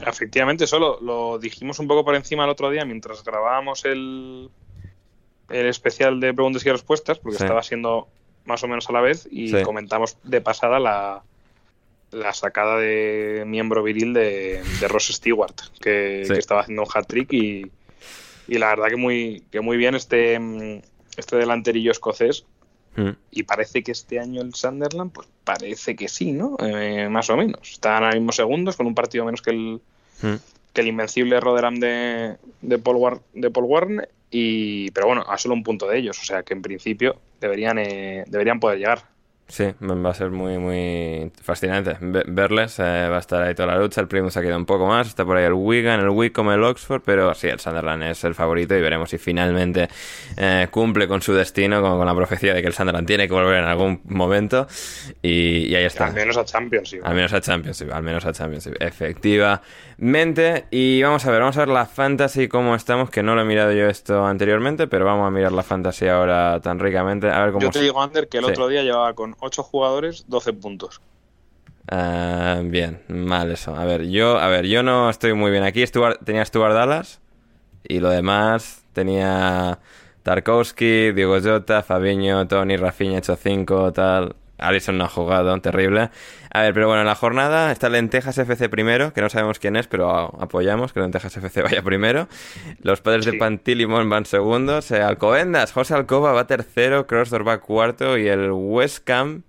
Efectivamente, 0.05 0.63
eso 0.65 0.79
lo, 0.79 0.99
lo 1.01 1.39
dijimos 1.39 1.79
un 1.79 1.87
poco 1.87 2.03
por 2.03 2.15
encima 2.15 2.43
el 2.43 2.49
otro 2.49 2.69
día 2.69 2.85
mientras 2.85 3.23
grabábamos 3.23 3.85
el, 3.85 4.49
el 5.49 5.65
especial 5.67 6.19
de 6.19 6.33
preguntas 6.33 6.65
y 6.65 6.71
respuestas, 6.71 7.19
porque 7.19 7.37
Sí. 7.37 7.43
estaba 7.43 7.63
siendo 7.63 8.07
más 8.45 8.63
o 8.63 8.67
menos 8.67 8.89
a 8.89 8.93
la 8.93 9.01
vez, 9.01 9.27
y 9.31 9.49
Sí. 9.49 9.61
comentamos 9.63 10.17
de 10.23 10.41
pasada 10.41 10.79
la, 10.79 11.23
la 12.11 12.33
sacada 12.33 12.77
de 12.77 13.43
miembro 13.47 13.81
viril 13.83 14.13
de, 14.13 14.63
de 14.79 14.87
Ross 14.87 15.07
Stewart, 15.07 15.55
que, 15.79 16.23
Sí. 16.25 16.33
que 16.33 16.39
estaba 16.39 16.61
haciendo 16.61 16.83
un 16.83 16.89
hat-trick 16.93 17.31
y, 17.31 17.71
y 18.47 18.57
la 18.57 18.69
verdad 18.69 18.87
que 18.89 18.97
muy, 18.97 19.43
que 19.51 19.61
muy 19.61 19.77
bien 19.77 19.95
este, 19.95 20.81
este 21.15 21.37
delanterillo 21.37 21.91
escocés. 21.91 22.45
Mm. 22.95 23.09
Y 23.31 23.43
parece 23.43 23.81
que 23.83 23.91
este 23.91 24.19
año 24.19 24.41
el 24.41 24.53
Sunderland, 24.53 25.11
pues 25.11 25.27
parece 25.43 25.95
que 25.95 26.07
sí, 26.07 26.31
¿no? 26.31 26.55
Eh, 26.59 27.07
más 27.09 27.29
o 27.29 27.37
menos. 27.37 27.71
Están 27.71 28.03
ahora 28.03 28.15
mismo 28.15 28.31
segundos 28.31 28.75
con 28.77 28.85
un 28.87 28.95
partido 28.95 29.25
menos 29.25 29.41
que 29.41 29.51
el, 29.51 29.81
Mm. 30.21 30.35
que 30.73 30.81
el 30.81 30.87
invencible 30.87 31.39
Rotherham 31.39 31.79
de, 31.79 32.37
de, 32.61 32.77
Paul 32.77 32.97
War- 32.97 33.21
de 33.33 33.49
Paul 33.49 33.65
Warne. 33.65 34.07
Y, 34.31 34.89
pero 34.91 35.07
bueno, 35.07 35.23
a 35.27 35.37
solo 35.37 35.53
un 35.53 35.63
punto 35.63 35.87
de 35.87 35.97
ellos. 35.99 36.19
O 36.19 36.23
sea 36.25 36.43
que 36.43 36.53
en 36.53 36.61
principio 36.61 37.19
deberían, 37.39 37.77
eh, 37.79 38.23
deberían 38.27 38.59
poder 38.59 38.79
llegar. 38.79 39.03
Sí, 39.45 39.65
va 39.83 40.09
a 40.09 40.13
ser 40.15 40.31
muy, 40.31 40.57
muy 40.57 41.31
fascinante 41.41 41.95
ve- 41.99 42.23
verles. 42.27 42.79
eh, 42.79 43.07
va 43.09 43.17
a 43.17 43.19
estar 43.19 43.41
ahí 43.43 43.53
toda 43.53 43.67
la 43.73 43.77
lucha. 43.77 44.01
El 44.01 44.07
Primus 44.07 44.35
ha 44.37 44.41
quedado 44.41 44.57
un 44.57 44.65
poco 44.65 44.87
más. 44.87 45.07
Está 45.07 45.25
por 45.25 45.37
ahí 45.37 45.43
el 45.45 45.53
Wigan, 45.53 45.99
el 45.99 46.09
Wycombe, 46.09 46.55
el 46.55 46.63
Oxford. 46.63 47.01
Pero 47.05 47.33
sí, 47.35 47.47
el 47.49 47.59
Sunderland 47.59 48.03
es 48.03 48.23
el 48.23 48.33
favorito 48.33 48.75
y 48.75 48.81
veremos 48.81 49.09
si 49.11 49.17
finalmente 49.19 49.89
eh, 50.37 50.67
cumple 50.71 51.07
con 51.07 51.21
su 51.21 51.33
destino, 51.33 51.81
con, 51.81 51.97
con 51.97 52.07
la 52.07 52.15
profecía 52.15 52.53
de 52.53 52.61
que 52.61 52.67
el 52.67 52.73
Sunderland 52.73 53.05
tiene 53.05 53.27
que 53.27 53.33
volver 53.33 53.55
en 53.59 53.65
algún 53.65 54.01
momento. 54.05 54.65
Y, 55.21 55.67
y 55.67 55.75
ahí 55.75 55.83
está. 55.85 56.07
Al 56.07 56.13
menos 56.13 56.37
a 56.37 56.45
Champions. 56.45 56.89
sí. 56.89 56.99
Al 57.03 57.13
menos 57.13 57.33
a 57.33 57.41
Championship, 57.41 57.91
al 57.91 58.01
menos 58.01 58.25
a 58.25 58.31
Championship, 58.33 58.73
efectivamente. 58.79 60.65
Y 60.71 61.01
vamos 61.03 61.25
a 61.25 61.31
ver, 61.31 61.41
vamos 61.41 61.57
a 61.57 61.59
ver 61.61 61.69
la 61.69 61.85
fantasy 61.85 62.47
cómo 62.47 62.75
estamos, 62.75 63.09
que 63.09 63.23
no 63.23 63.35
lo 63.35 63.41
he 63.41 63.45
mirado 63.45 63.71
yo 63.71 63.87
esto 63.87 64.25
anteriormente, 64.25 64.87
pero 64.87 65.05
vamos 65.05 65.27
a 65.27 65.31
mirar 65.31 65.51
la 65.51 65.63
fantasy 65.63 66.07
ahora 66.07 66.59
tan 66.61 66.79
ricamente, 66.79 67.29
a 67.29 67.41
ver 67.43 67.51
cómo... 67.51 67.61
Yo 67.65 67.69
te 67.71 67.81
digo, 67.81 68.01
Ander, 68.01 68.27
que 68.27 68.37
el 68.39 68.45
Sí. 68.45 68.51
otro 68.51 68.67
día 68.67 68.83
llevaba 68.83 69.13
con 69.13 69.32
8 69.39 69.63
jugadores 69.63 70.25
12 70.27 70.53
puntos. 70.53 71.01
Ah, 71.89 72.61
bien, 72.63 73.01
mal 73.07 73.51
eso. 73.51 73.75
A 73.75 73.85
ver, 73.85 74.07
yo, 74.07 74.37
a 74.39 74.47
ver, 74.47 74.65
yo 74.65 74.83
no 74.83 75.09
estoy 75.09 75.33
muy 75.33 75.51
bien 75.51 75.63
aquí. 75.63 75.85
Stuart, 75.85 76.23
tenía 76.23 76.45
Stuart 76.45 76.73
Dallas 76.73 77.21
y 77.83 77.99
lo 77.99 78.09
demás 78.09 78.85
tenía 78.93 79.79
Tarkowski, 80.23 81.11
Diego 81.11 81.39
Jota, 81.41 81.83
Fabiño, 81.83 82.47
Tony, 82.47 82.77
Rafinha 82.77 83.17
hecho 83.17 83.35
5, 83.35 83.91
tal. 83.91 84.35
Alisson 84.57 84.97
no 84.97 85.05
ha 85.05 85.09
jugado, 85.09 85.59
terrible. 85.61 86.09
A 86.51 86.61
ver, 86.61 86.73
pero 86.73 86.87
bueno, 86.87 87.01
en 87.01 87.07
la 87.07 87.15
jornada 87.15 87.71
está 87.71 87.89
Lentejas 87.89 88.37
FC 88.37 88.69
primero, 88.69 89.11
que 89.13 89.21
no 89.21 89.29
sabemos 89.29 89.59
quién 89.59 89.75
es, 89.75 89.87
pero 89.87 90.09
apoyamos 90.41 90.93
que 90.93 90.99
Lentejas 90.99 91.35
FC 91.35 91.61
vaya 91.63 91.81
primero. 91.81 92.27
Los 92.81 93.01
padres 93.01 93.25
de. 93.25 93.33
Pantilimón 93.33 94.09
van 94.09 94.25
segundos. 94.25 94.91
eh, 94.91 95.01
Alcobendas, 95.01 95.71
José 95.71 95.95
Alcoba 95.95 96.31
va 96.33 96.47
tercero, 96.47 97.07
Crossdor 97.07 97.47
va 97.47 97.59
cuarto 97.59 98.17
y 98.17 98.27
el 98.27 98.51
West 98.51 99.09
Ham 99.09 99.43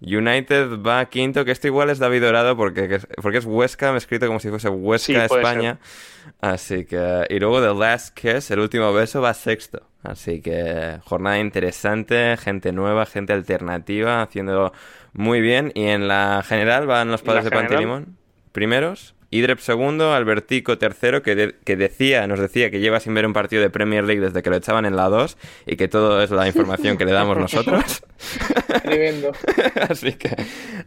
United 0.00 0.80
va 0.82 1.04
quinto, 1.06 1.44
que 1.44 1.50
esto 1.50 1.66
igual 1.66 1.90
es 1.90 1.98
David 1.98 2.22
Dorado 2.22 2.56
porque, 2.56 3.00
porque 3.22 3.38
es 3.38 3.46
West 3.46 3.82
Ham 3.82 3.96
escrito 3.96 4.26
como 4.26 4.38
si 4.38 4.50
fuese 4.50 4.68
Huesca, 4.68 5.06
Sí, 5.06 5.14
España. 5.34 5.78
Así 6.40 6.84
que... 6.84 7.26
Y 7.30 7.38
luego 7.38 7.60
The 7.60 7.74
Last 7.74 8.14
Kiss, 8.18 8.50
el 8.50 8.60
último 8.60 8.92
beso, 8.92 9.20
va 9.22 9.32
sexto. 9.34 9.82
Así 10.04 10.40
que 10.40 11.00
jornada 11.04 11.40
interesante, 11.40 12.36
gente 12.36 12.72
nueva, 12.72 13.06
gente 13.06 13.32
alternativa, 13.32 14.22
haciendo 14.22 14.72
muy 15.12 15.40
bien. 15.40 15.72
Y 15.74 15.86
en 15.86 16.06
la 16.06 16.44
general 16.46 16.86
van 16.86 17.10
los 17.10 17.22
¿Y 17.22 17.24
padres 17.24 17.44
de? 17.44 17.50
Pantilimón 17.50 18.24
primeros. 18.54 19.13
Idrep 19.36 19.58
segundo, 19.58 20.12
Albertico 20.14 20.78
tercero, 20.78 21.22
que, 21.22 21.34
de- 21.34 21.54
que 21.64 21.76
decía, 21.76 22.26
nos 22.26 22.38
decía 22.38 22.70
que 22.70 22.80
lleva 22.80 23.00
sin 23.00 23.14
ver 23.14 23.26
un 23.26 23.32
partido 23.32 23.62
de 23.62 23.70
Premier 23.70 24.04
League 24.04 24.20
desde 24.20 24.42
que 24.42 24.50
lo 24.50 24.56
echaban 24.56 24.84
en 24.86 24.96
la 24.96 25.08
2 25.08 25.36
y 25.66 25.76
que 25.76 25.88
todo 25.88 26.22
es 26.22 26.30
la 26.30 26.46
información 26.46 26.96
que 26.96 27.04
le 27.04 27.12
damos 27.12 27.36
nosotros. 27.38 28.02
Tremendo. 28.82 29.32
así 29.90 30.12
que 30.14 30.36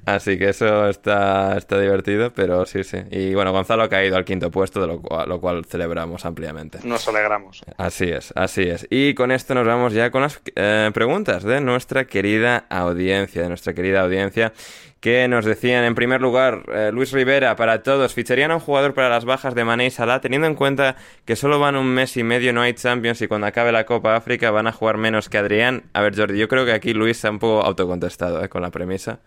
así 0.05 0.37
que 0.37 0.49
eso 0.49 0.87
está, 0.89 1.57
está 1.57 1.79
divertido, 1.79 2.31
pero 2.33 2.65
sí, 2.65 2.83
sí. 2.83 2.97
Y 3.11 3.33
bueno, 3.33 3.51
Gonzalo 3.51 3.83
ha 3.83 3.89
caído 3.89 4.15
al 4.17 4.25
quinto 4.25 4.51
puesto, 4.51 4.79
de 4.81 4.87
lo 4.87 5.01
cual, 5.01 5.27
lo 5.29 5.39
cual 5.41 5.65
celebramos 5.65 6.25
ampliamente. 6.25 6.79
Nos 6.83 7.07
alegramos. 7.07 7.61
Así 7.77 8.05
es, 8.09 8.31
así 8.35 8.63
es. 8.63 8.87
Y 8.89 9.13
con 9.13 9.31
esto 9.31 9.53
nos 9.55 9.65
vamos 9.67 9.93
ya 9.93 10.11
con 10.11 10.21
las 10.21 10.39
eh, 10.55 10.89
preguntas 10.93 11.43
de 11.43 11.59
nuestra 11.61 12.05
querida 12.05 12.65
audiencia, 12.69 13.41
de 13.41 13.49
nuestra 13.49 13.73
querida 13.73 14.01
audiencia, 14.01 14.53
que 14.99 15.27
nos 15.27 15.45
decían 15.45 15.83
en 15.83 15.95
primer 15.95 16.21
lugar, 16.21 16.63
eh, 16.73 16.89
Luis 16.93 17.11
Rivera, 17.11 17.55
para 17.55 17.83
todos, 17.83 18.13
¿ficharían 18.13 18.51
a 18.51 18.55
un 18.55 18.61
jugador 18.61 18.93
para 18.93 19.09
las 19.09 19.25
bajas 19.25 19.55
de 19.55 19.63
Mané 19.63 19.85
y 19.87 19.91
Salah, 19.91 20.21
teniendo 20.21 20.47
en 20.47 20.55
cuenta 20.55 20.95
que 21.25 21.35
solo 21.35 21.59
van 21.59 21.75
un 21.75 21.87
mes 21.87 22.17
y 22.17 22.23
medio, 22.23 22.53
no 22.53 22.61
hay 22.61 22.73
Champions 22.73 23.21
y 23.21 23.27
cuando 23.27 23.47
acabe 23.47 23.71
la 23.71 23.85
Copa 23.85 24.15
África 24.15 24.51
van 24.51 24.67
a 24.67 24.71
jugar 24.73 24.97
menos 24.97 25.29
que 25.29 25.37
Adrián? 25.37 25.83
A 25.93 26.01
ver, 26.01 26.15
Jordi, 26.17 26.37
yo 26.39 26.47
creo 26.47 26.65
que 26.65 26.73
aquí 26.73 26.93
Luis 26.93 27.17
se 27.17 27.27
ha 27.27 27.31
un 27.31 27.39
poco 27.39 27.61
autocontestado 27.63 28.43
eh, 28.43 28.49
con 28.49 28.61
la 28.61 28.71
premisa. 28.71 29.19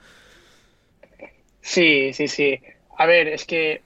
Sí, 1.61 2.13
sí, 2.13 2.29
sí. 2.29 2.61
A 2.97 3.07
ver, 3.07 3.29
es 3.29 3.45
que 3.47 3.83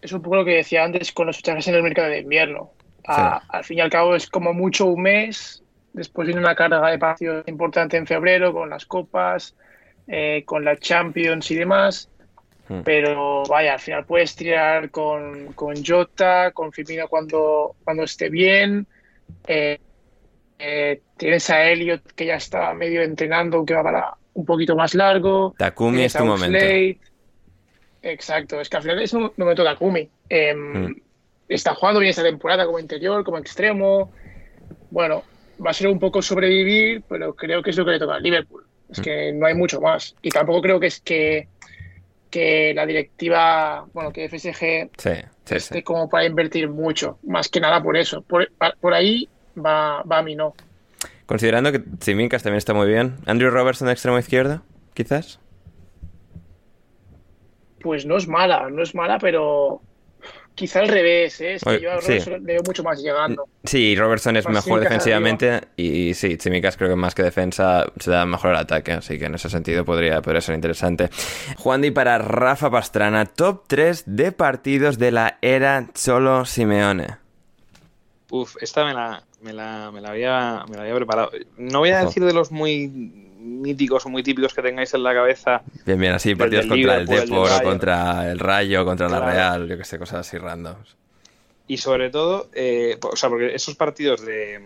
es 0.00 0.12
un 0.12 0.22
poco 0.22 0.36
lo 0.36 0.44
que 0.44 0.56
decía 0.56 0.84
antes 0.84 1.12
con 1.12 1.26
los 1.26 1.36
fichajes 1.36 1.68
en 1.68 1.74
el 1.74 1.82
mercado 1.82 2.08
de 2.10 2.20
invierno. 2.20 2.72
A- 3.06 3.38
Al 3.48 3.64
fin 3.64 3.78
y 3.78 3.80
al 3.80 3.90
cabo 3.90 4.14
es 4.16 4.28
como 4.28 4.52
mucho 4.54 4.86
un 4.86 5.02
mes, 5.02 5.64
después 5.92 6.26
viene 6.26 6.40
una 6.40 6.54
carga 6.54 6.90
de 6.90 6.98
partidos 6.98 7.44
importante 7.48 7.96
en 7.96 8.06
febrero 8.06 8.52
con 8.52 8.70
las 8.70 8.86
copas, 8.86 9.56
eh, 10.10 10.42
con 10.44 10.64
la 10.64 10.76
Champions 10.76 11.50
y 11.50 11.54
demás. 11.54 12.08
Hmm. 12.68 12.82
Pero 12.84 13.44
vaya, 13.48 13.74
al 13.74 13.80
final 13.80 14.04
puedes 14.04 14.34
tirar 14.34 14.90
con, 14.90 15.52
con 15.54 15.84
Jota, 15.84 16.50
con 16.52 16.72
Firmino 16.72 17.08
cuando, 17.08 17.76
cuando 17.84 18.02
esté 18.02 18.28
bien. 18.28 18.86
Eh, 19.46 19.78
eh, 20.58 21.00
tienes 21.16 21.48
a 21.50 21.64
Elliot 21.64 22.12
que 22.12 22.26
ya 22.26 22.34
está 22.34 22.74
medio 22.74 23.02
entrenando, 23.02 23.64
que 23.64 23.74
va 23.74 23.82
para, 23.82 24.14
un 24.34 24.44
poquito 24.44 24.76
más 24.76 24.94
largo. 24.94 25.54
Takumi 25.56 26.02
es 26.02 26.12
tu 26.12 26.22
a 26.22 26.26
momento. 26.26 26.58
Exacto, 28.02 28.60
es 28.60 28.68
que 28.68 28.76
al 28.76 28.82
final 28.82 29.02
es 29.02 29.12
un 29.12 29.30
momento 29.36 29.62
de 29.62 29.68
Takumi. 29.68 30.08
Em, 30.28 30.88
Mm. 30.88 31.00
Está 31.48 31.74
jugando 31.74 31.98
bien 31.98 32.10
esta 32.10 32.22
temporada 32.22 32.64
como 32.64 32.78
interior, 32.78 33.24
como 33.24 33.38
extremo. 33.38 34.12
Bueno, 34.90 35.24
va 35.64 35.70
a 35.70 35.74
ser 35.74 35.88
un 35.88 35.98
poco 35.98 36.22
sobrevivir, 36.22 37.02
pero 37.08 37.34
creo 37.34 37.60
que 37.60 37.70
es 37.70 37.76
lo 37.76 37.84
que 37.84 37.90
le 37.90 37.98
toca 37.98 38.14
al 38.14 38.22
Liverpool. 38.22 38.64
Es 38.90 38.98
Mm. 38.98 39.02
que 39.02 39.32
no 39.32 39.46
hay 39.46 39.54
mucho 39.54 39.80
más. 39.80 40.14
Y 40.22 40.30
tampoco 40.30 40.60
creo 40.62 40.80
que 40.80 40.86
es 40.88 41.00
que, 41.00 41.48
que 42.30 42.72
la 42.74 42.86
directiva, 42.86 43.86
bueno, 43.92 44.12
que 44.12 44.28
FSG 44.28 44.90
Sí, 44.96 45.10
sí, 45.44 45.54
esté 45.54 45.74
sí. 45.76 45.82
como 45.82 46.08
para 46.08 46.24
invertir 46.26 46.68
mucho. 46.68 47.18
Más 47.24 47.48
que 47.48 47.60
nada 47.60 47.82
por 47.82 47.96
eso. 47.96 48.22
Por, 48.22 48.50
por 48.80 48.94
ahí 48.94 49.28
va, 49.56 50.02
va 50.02 50.18
a 50.18 50.22
mi 50.22 50.34
no. 50.34 50.54
Considerando 51.26 51.70
que 51.70 51.78
Tsimikas 51.78 52.42
también 52.42 52.58
está 52.58 52.74
muy 52.74 52.88
bien. 52.88 53.16
Andrew 53.26 53.50
Robertson 53.50 53.86
de 53.86 53.92
extremo 53.92 54.18
izquierdo, 54.18 54.62
quizás. 54.94 55.38
Pues 57.80 58.04
no 58.04 58.16
es 58.16 58.28
mala, 58.28 58.68
no 58.70 58.82
es 58.82 58.94
mala, 58.94 59.18
pero 59.18 59.80
quizá 60.60 60.80
al 60.80 60.88
revés, 60.88 61.40
¿eh? 61.40 61.54
Es 61.54 61.64
que 61.64 61.70
Oye, 61.70 61.80
yo 61.80 61.90
a 61.90 62.02
sí. 62.02 62.08
Robertson 62.08 62.32
le 62.44 62.52
veo 62.52 62.62
mucho 62.66 62.82
más 62.82 63.00
llegando. 63.02 63.48
Sí, 63.64 63.96
Robertson 63.96 64.36
es 64.36 64.44
Más 64.44 64.66
mejor 64.66 64.80
defensivamente 64.80 65.62
y, 65.74 66.12
sí, 66.12 66.36
Tsimikas 66.36 66.76
creo 66.76 66.90
que 66.90 66.96
más 66.96 67.14
que 67.14 67.22
defensa 67.22 67.86
se 67.98 68.10
da 68.10 68.26
mejor 68.26 68.50
el 68.50 68.56
ataque, 68.56 68.92
así 68.92 69.18
que 69.18 69.24
en 69.24 69.36
ese 69.36 69.48
sentido 69.48 69.86
podría, 69.86 70.20
podría 70.20 70.42
ser 70.42 70.54
interesante. 70.54 71.08
Juan 71.56 71.80
Di 71.80 71.90
para 71.90 72.18
Rafa 72.18 72.70
Pastrana, 72.70 73.24
top 73.24 73.64
3 73.68 74.04
de 74.04 74.32
partidos 74.32 74.98
de 74.98 75.12
la 75.12 75.38
era 75.40 75.88
Cholo 75.94 76.44
Simeone. 76.44 77.16
Uf, 78.30 78.56
esta 78.60 78.84
me 78.84 78.92
la, 78.92 79.24
me 79.40 79.54
la, 79.54 79.90
me 79.90 80.02
la, 80.02 80.10
había, 80.10 80.64
me 80.68 80.76
la 80.76 80.82
había 80.82 80.94
preparado. 80.94 81.30
No 81.56 81.78
voy 81.78 81.90
a 81.90 82.00
Ojo. 82.00 82.06
decir 82.08 82.24
de 82.24 82.34
los 82.34 82.52
muy 82.52 83.29
míticos 83.40 84.06
o 84.06 84.08
muy 84.08 84.22
típicos 84.22 84.54
que 84.54 84.62
tengáis 84.62 84.92
en 84.94 85.02
la 85.02 85.14
cabeza. 85.14 85.62
Bien, 85.86 85.98
bien, 85.98 86.12
así 86.12 86.34
partidos 86.34 86.66
contra 86.66 86.96
el 86.96 87.06
Depor, 87.06 87.50
o 87.50 87.62
contra 87.62 88.30
el 88.30 88.38
Rayo, 88.38 88.84
contra 88.84 89.08
la. 89.08 89.20
Real, 89.20 89.68
yo 89.68 89.76
que 89.76 89.84
sé, 89.84 89.98
cosas 89.98 90.26
así 90.26 90.38
randoms. 90.38 90.96
Y 91.66 91.76
sobre 91.76 92.10
todo, 92.10 92.50
eh, 92.52 92.98
o 93.00 93.16
sea, 93.16 93.28
porque 93.28 93.54
esos 93.54 93.76
partidos 93.76 94.22
de, 94.22 94.60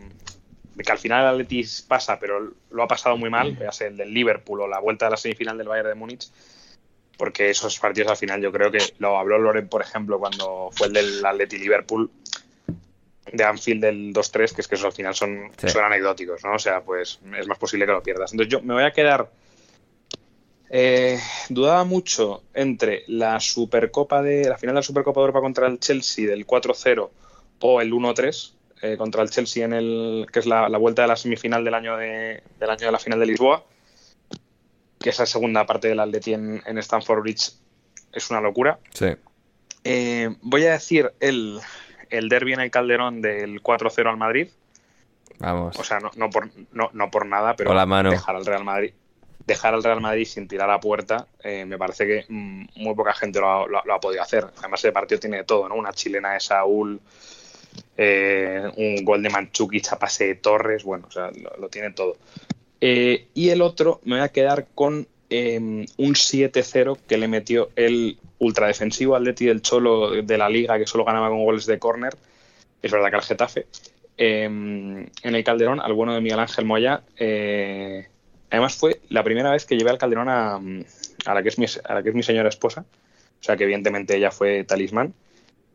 de 0.74 0.84
que 0.84 0.92
al 0.92 0.98
final 0.98 1.22
el 1.22 1.28
Atletis 1.28 1.84
pasa, 1.86 2.18
pero 2.18 2.52
lo 2.70 2.82
ha 2.82 2.88
pasado 2.88 3.16
muy 3.16 3.30
mal, 3.30 3.58
ya 3.58 3.72
sea 3.72 3.88
el 3.88 3.96
del 3.96 4.12
Liverpool 4.12 4.62
o 4.62 4.68
la 4.68 4.80
vuelta 4.80 5.06
a 5.06 5.10
la 5.10 5.16
semifinal 5.16 5.56
del 5.58 5.68
Bayern 5.68 5.90
de 5.90 5.94
Múnich, 5.94 6.28
porque 7.16 7.50
esos 7.50 7.78
partidos 7.78 8.10
al 8.10 8.16
final 8.16 8.40
yo 8.40 8.50
creo 8.50 8.70
que 8.70 8.78
lo 8.98 9.18
habló 9.18 9.38
Loren, 9.38 9.68
por 9.68 9.82
ejemplo, 9.82 10.18
cuando 10.18 10.70
fue 10.72 10.88
el 10.88 10.92
del 10.94 11.24
Atleti 11.24 11.58
Liverpool 11.58 12.10
de 13.32 13.44
Anfield 13.44 13.80
del 13.82 14.12
2-3, 14.12 14.52
que 14.54 14.60
es 14.60 14.68
que 14.68 14.74
esos 14.74 14.86
al 14.86 14.92
final 14.92 15.14
son, 15.14 15.50
Sí. 15.56 15.68
son 15.68 15.84
anecdóticos, 15.84 16.42
¿no? 16.44 16.54
O 16.54 16.58
sea, 16.58 16.82
pues 16.82 17.20
es 17.38 17.46
más 17.46 17.58
posible 17.58 17.86
que 17.86 17.92
lo 17.92 18.02
pierdas. 18.02 18.32
Entonces 18.32 18.52
yo 18.52 18.60
me 18.62 18.74
voy 18.74 18.84
a 18.84 18.92
quedar... 18.92 19.30
eh, 20.70 21.18
dudaba 21.48 21.84
mucho 21.84 22.42
entre 22.54 23.04
la 23.06 23.38
Supercopa 23.40 24.22
de 24.22 24.48
la 24.48 24.56
final 24.58 24.74
de 24.74 24.78
la 24.80 24.82
Supercopa 24.82 25.20
de 25.20 25.24
Europa 25.26 25.40
contra 25.40 25.66
el 25.66 25.78
Chelsea 25.78 26.26
del 26.26 26.46
4-0 26.46 27.10
o 27.60 27.80
el 27.80 27.92
1-3 27.92 28.52
eh, 28.82 28.96
contra 28.96 29.22
el 29.22 29.30
Chelsea 29.30 29.64
en 29.64 29.72
el 29.72 30.26
que 30.32 30.40
es 30.40 30.46
la, 30.46 30.68
la 30.68 30.78
vuelta 30.78 31.02
de 31.02 31.08
la 31.08 31.16
semifinal 31.16 31.64
del 31.64 31.74
año 31.74 31.96
de, 31.96 32.42
del 32.58 32.70
año 32.70 32.86
de 32.86 32.92
la 32.92 32.98
final 32.98 33.20
de 33.20 33.26
Lisboa 33.26 33.64
que 35.00 35.10
esa 35.10 35.26
segunda 35.26 35.64
parte 35.66 35.88
del 35.88 36.00
Atleti 36.00 36.34
en, 36.34 36.62
en 36.66 36.78
Stamford 36.78 37.20
Bridge 37.22 37.52
es 38.12 38.30
una 38.30 38.40
locura 38.40 38.78
Sí. 38.92 39.06
Eh, 39.84 40.34
voy 40.40 40.64
a 40.66 40.72
decir 40.72 41.12
el, 41.20 41.60
el 42.16 42.28
derby 42.28 42.52
en 42.54 42.60
el 42.60 42.70
Calderón 42.70 43.20
del 43.20 43.62
4-0 43.62 44.08
al 44.10 44.16
Madrid 44.16 44.48
Vamos. 45.38 45.78
o 45.78 45.84
sea 45.84 45.98
no, 46.00 46.10
no 46.16 46.30
por 46.30 46.48
no, 46.72 46.90
no 46.92 47.10
por 47.10 47.26
nada 47.26 47.54
pero 47.56 47.70
Hola, 47.70 47.86
Manu. 47.86 48.10
dejar 48.10 48.36
al 48.36 48.46
Real 48.46 48.64
Madrid 48.64 48.92
dejar 49.46 49.74
al 49.74 49.82
Real 49.82 50.00
Madrid 50.00 50.24
sin 50.24 50.46
tirar 50.48 50.70
a 50.70 50.80
puerta 50.80 51.26
eh, 51.42 51.64
me 51.64 51.76
parece 51.76 52.06
que 52.06 52.24
mm, 52.28 52.66
muy 52.76 52.94
poca 52.94 53.12
gente 53.14 53.40
lo 53.40 53.50
ha, 53.50 53.66
lo 53.66 53.78
ha- 53.78 53.82
lo 53.84 53.94
ha 53.94 54.00
podido 54.00 54.22
hacer 54.22 54.46
además 54.58 54.84
el 54.84 54.92
partido 54.92 55.20
tiene 55.20 55.38
de 55.38 55.44
todo 55.44 55.68
no 55.68 55.74
una 55.74 55.92
chilena 55.92 56.32
de 56.34 56.40
Saúl 56.40 57.00
eh, 57.96 58.62
un 58.76 59.04
gol 59.04 59.22
de 59.22 59.30
Manchukic 59.30 59.92
a 59.92 59.98
pase 59.98 60.26
de 60.28 60.34
Torres 60.36 60.84
bueno 60.84 61.06
o 61.08 61.10
sea 61.10 61.30
lo, 61.30 61.50
lo 61.60 61.68
tiene 61.68 61.90
todo 61.90 62.16
Eh, 62.80 63.28
y 63.34 63.48
el 63.48 63.62
otro 63.62 64.00
me 64.04 64.16
voy 64.16 64.24
a 64.24 64.28
quedar 64.28 64.66
con 64.74 65.06
eh, 65.36 65.58
un 65.58 66.14
7-0 66.14 66.98
que 67.08 67.18
le 67.18 67.28
metió 67.28 67.70
el 67.76 68.18
ultradefensivo 68.38 69.16
Atleti 69.16 69.46
del 69.46 69.62
Cholo 69.62 70.22
de 70.22 70.38
la 70.38 70.48
Liga 70.48 70.78
que 70.78 70.86
solo 70.86 71.04
ganaba 71.04 71.28
con 71.28 71.44
goles 71.44 71.66
de 71.66 71.78
córner 71.78 72.14
es 72.82 72.92
verdad 72.92 73.10
que 73.10 73.16
al 73.16 73.22
Getafe 73.22 73.66
eh, 74.16 74.44
en 74.44 75.10
el 75.22 75.44
Calderón 75.44 75.80
al 75.80 75.92
bueno 75.92 76.14
de 76.14 76.20
Miguel 76.20 76.38
Ángel 76.38 76.64
Moya. 76.64 77.02
eh, 77.16 78.06
además 78.50 78.76
fue 78.76 79.00
la 79.08 79.24
primera 79.24 79.50
vez 79.50 79.64
que 79.66 79.76
llevé 79.76 79.90
al 79.90 79.98
Calderón 79.98 80.28
a, 80.28 80.56
a 80.56 81.34
la 81.34 81.42
que 81.42 81.48
es 81.48 81.58
mi, 81.58 81.66
a 81.84 81.94
la 81.94 82.02
que 82.02 82.10
es 82.10 82.14
mi 82.14 82.22
señora 82.22 82.48
esposa. 82.48 82.84
O 83.40 83.42
sea 83.44 83.56
que 83.56 83.64
evidentemente 83.64 84.16
ella 84.16 84.30
fue 84.30 84.64
talismán. 84.64 85.12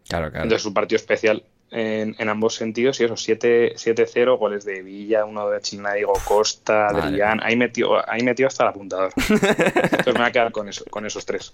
Claro, 0.08 0.30
claro. 0.30 0.44
Entonces 0.44 0.66
un 0.66 0.74
partido 0.74 0.96
especial 0.96 1.44
en, 1.72 2.16
en 2.18 2.30
ambos 2.30 2.56
sentidos 2.56 3.00
y 3.00 3.04
eso, 3.04 3.16
7 3.18 3.76
7-0, 3.76 4.38
goles 4.38 4.66
de 4.66 4.82
Villa, 4.82 5.26
uno 5.26 5.50
de 5.50 5.62
China, 5.62 5.94
Diego 5.94 6.14
Costa, 6.26 6.88
Adrián, 6.88 7.40
ahí 7.44 7.56
metió, 7.56 8.10
ahí 8.10 8.24
metió 8.24 8.48
hasta 8.48 8.64
el 8.64 8.70
apuntador. 8.70 9.12
Entonces 9.30 10.06
me 10.08 10.14
voy 10.14 10.24
a 10.24 10.32
quedar 10.32 10.52
con, 10.52 10.68
eso, 10.70 10.84
con 10.90 11.06
esos 11.06 11.26
tres. 11.26 11.54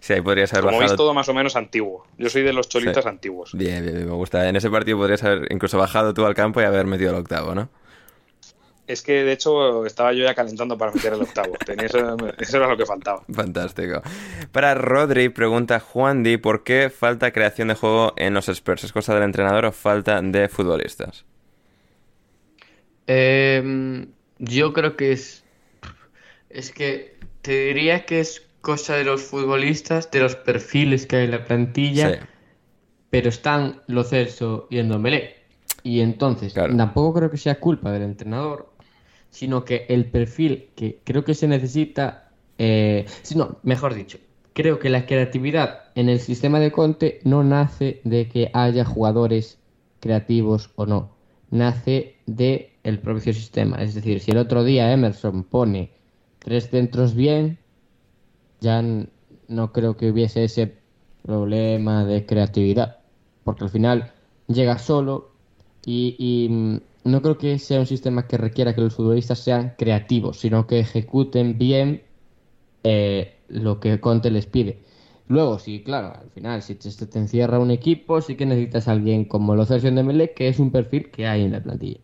Sí, 0.00 0.12
ahí 0.12 0.20
podrías 0.20 0.52
haber 0.52 0.64
Como 0.66 0.78
veis, 0.78 0.90
bajado. 0.90 0.96
todo 1.04 1.14
más 1.14 1.28
o 1.28 1.34
menos 1.34 1.56
antiguo. 1.56 2.06
Yo 2.18 2.28
soy 2.28 2.42
de 2.42 2.52
los 2.52 2.68
cholitas 2.68 3.04
Sí. 3.04 3.08
antiguos. 3.08 3.50
Bien, 3.54 3.82
bien, 3.82 3.94
bien, 3.96 4.06
me 4.08 4.14
gusta. 4.14 4.48
En 4.48 4.56
ese 4.56 4.68
partido 4.70 4.98
podrías 4.98 5.22
haber 5.24 5.50
incluso 5.50 5.78
bajado 5.78 6.12
tú 6.14 6.26
al 6.26 6.34
campo 6.34 6.60
y 6.60 6.64
haber 6.64 6.86
metido 6.86 7.10
el 7.10 7.16
octavo, 7.16 7.54
¿no? 7.54 7.68
Es 8.86 9.02
que 9.02 9.24
de 9.24 9.32
hecho 9.32 9.86
estaba 9.86 10.12
yo 10.12 10.24
ya 10.24 10.34
calentando 10.34 10.76
para 10.76 10.92
meter 10.92 11.14
el 11.14 11.22
octavo. 11.22 11.54
Tenía 11.66 11.86
eso, 11.86 12.16
eso 12.38 12.56
era 12.58 12.68
lo 12.68 12.76
que 12.76 12.84
faltaba. 12.84 13.22
Fantástico. 13.32 14.02
Para 14.52 14.74
Rodri, 14.74 15.30
pregunta 15.30 15.80
Juan 15.80 16.22
Di, 16.22 16.36
¿por 16.36 16.64
qué 16.64 16.90
falta 16.90 17.32
creación 17.32 17.68
de 17.68 17.74
juego 17.76 18.12
en 18.16 18.34
los 18.34 18.48
Spurs? 18.48 18.84
¿Es 18.84 18.92
cosa 18.92 19.14
del 19.14 19.22
entrenador 19.22 19.64
o 19.64 19.72
falta 19.72 20.20
de 20.20 20.48
futbolistas? 20.48 21.24
Em, 23.06 24.08
yo 24.38 24.72
creo 24.72 24.96
que 24.96 25.12
es. 25.12 25.44
Es 26.50 26.70
que 26.70 27.16
te 27.42 27.66
diría 27.66 28.04
que 28.06 28.20
es 28.20 28.46
cosa 28.60 28.96
de 28.96 29.04
los 29.04 29.22
futbolistas, 29.22 30.10
de 30.10 30.20
los 30.20 30.36
perfiles 30.36 31.06
que 31.06 31.16
hay 31.16 31.24
en 31.24 31.30
la 31.32 31.44
plantilla, 31.44 32.10
Sí. 32.10 32.16
pero 33.10 33.28
están 33.28 33.82
Lo 33.86 34.04
Celso 34.04 34.66
y 34.70 34.78
Endombele. 34.78 35.36
Y 35.82 36.00
entonces, 36.00 36.54
Claro. 36.54 36.74
tampoco 36.76 37.18
creo 37.18 37.30
que 37.30 37.36
sea 37.36 37.60
culpa 37.60 37.90
del 37.92 38.02
entrenador, 38.02 38.70
sino 39.34 39.64
que 39.64 39.84
el 39.88 40.06
perfil 40.06 40.68
que 40.76 41.00
creo 41.02 41.24
que 41.24 41.34
se 41.34 41.48
necesita. 41.48 42.30
Eh, 42.56 43.04
sí, 43.22 43.36
no, 43.36 43.58
mejor 43.64 43.92
dicho, 43.94 44.18
creo 44.52 44.78
que 44.78 44.90
la 44.90 45.06
creatividad 45.06 45.90
en 45.96 46.08
el 46.08 46.20
sistema 46.20 46.60
de 46.60 46.70
Conte 46.70 47.18
no 47.24 47.42
nace 47.42 48.00
de 48.04 48.28
que 48.28 48.50
haya 48.54 48.84
jugadores 48.84 49.58
creativos 49.98 50.70
o 50.76 50.86
no, 50.86 51.16
nace 51.50 52.14
de 52.26 52.74
el 52.84 53.00
propio 53.00 53.34
sistema. 53.34 53.82
Es 53.82 53.96
decir, 53.96 54.20
si 54.20 54.30
el 54.30 54.36
otro 54.36 54.62
día 54.62 54.92
Emerson 54.92 55.42
pone 55.42 55.90
tres 56.38 56.70
centros 56.70 57.16
bien, 57.16 57.58
ya 58.60 58.82
no 58.82 59.72
creo 59.72 59.96
que 59.96 60.12
hubiese 60.12 60.44
ese 60.44 60.76
problema 61.24 62.04
de 62.04 62.24
creatividad, 62.24 62.98
porque 63.42 63.64
al 63.64 63.70
final 63.70 64.12
llega 64.46 64.78
solo 64.78 65.33
y, 65.84 66.16
y, 66.18 66.48
mm, 66.48 66.80
no 67.04 67.22
creo 67.22 67.38
que 67.38 67.58
sea 67.58 67.80
un 67.80 67.86
sistema 67.86 68.26
que 68.26 68.38
requiera 68.38 68.74
que 68.74 68.80
los 68.80 68.94
futbolistas 68.94 69.38
sean 69.40 69.74
creativos, 69.78 70.38
sino 70.40 70.66
que 70.66 70.80
ejecuten 70.80 71.58
bien 71.58 72.02
eh, 72.84 73.40
lo 73.48 73.80
que 73.80 74.00
Conte 74.00 74.30
les 74.30 74.46
pide. 74.46 74.82
Luego, 75.28 75.58
sí, 75.58 75.82
claro, 75.82 76.12
al 76.20 76.30
final, 76.30 76.62
si 76.62 76.74
te, 76.76 77.18
encierra 77.18 77.58
un 77.58 77.70
equipo, 77.70 78.20
sí 78.20 78.36
que 78.36 78.46
necesitas 78.46 78.88
a 78.88 78.92
alguien 78.92 79.24
como 79.24 79.54
lo 79.56 79.64
de 79.66 80.02
Melec, 80.02 80.34
que 80.34 80.48
es 80.48 80.58
un 80.58 80.70
perfil 80.70 81.10
que 81.10 81.26
hay 81.26 81.42
en 81.44 81.52
la 81.52 81.62
plantilla. 81.62 82.00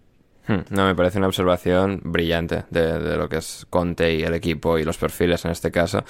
Hmm, 0.51 0.63
No, 0.71 0.85
me 0.85 0.97
parece 0.97 1.19
una 1.19 1.29
observación 1.29 2.01
brillante 2.03 2.65
de, 2.71 3.17
lo 3.17 3.29
que 3.29 3.37
es 3.37 3.69
Conte 3.71 4.15
y 4.15 4.23
el 4.25 4.35
equipo 4.35 4.79
y 4.79 4.85
los 4.85 4.99
perfiles 4.99 5.45
en 5.45 5.53
este 5.53 5.71
caso. 5.71 6.03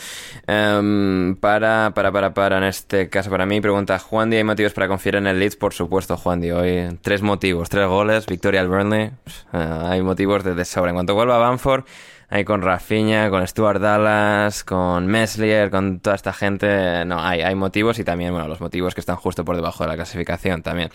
Em, 0.46 1.36
para, 1.36 1.92
para, 1.94 2.10
para, 2.10 2.32
para, 2.32 2.56
en 2.56 2.64
este 2.64 3.10
caso 3.10 3.28
para 3.28 3.44
mí, 3.44 3.60
pregunta 3.60 3.98
Juan 3.98 4.30
Di, 4.30 4.38
¿hay 4.38 4.44
motivos 4.44 4.72
para 4.72 4.88
confiar 4.88 5.16
en 5.16 5.26
el 5.26 5.38
Leeds? 5.38 5.56
Por 5.56 5.74
supuesto, 5.74 6.16
Juan 6.16 6.40
Di, 6.40 6.52
hoy 6.52 6.98
tres 7.02 7.20
motivos, 7.20 7.68
tres 7.68 7.86
goles, 7.86 8.24
victoria 8.24 8.62
al 8.62 8.68
Burnley, 8.68 9.10
eh, 9.52 9.78
hay 9.82 10.00
motivos 10.00 10.42
de, 10.42 10.54
de 10.54 10.64
sobra. 10.64 10.88
En 10.90 10.96
cuanto 10.96 11.14
vuelva 11.14 11.36
a 11.36 11.38
Bamford, 11.38 11.84
ahí 12.30 12.44
con 12.44 12.62
Rafinha, 12.62 13.28
con 13.28 13.46
Stuart 13.46 13.80
Dallas, 13.80 14.64
con 14.64 15.06
Meslier, 15.06 15.70
con 15.70 16.00
toda 16.00 16.16
esta 16.16 16.32
gente, 16.32 17.04
no, 17.04 17.20
hay, 17.20 17.42
hay 17.42 17.54
motivos 17.54 17.98
y 17.98 18.04
también, 18.04 18.32
bueno, 18.32 18.48
los 18.48 18.60
motivos 18.60 18.94
que 18.94 19.00
están 19.00 19.16
justo 19.16 19.44
por 19.44 19.56
debajo 19.56 19.84
de 19.84 19.88
la 19.90 19.96
clasificación 19.96 20.62
también. 20.62 20.90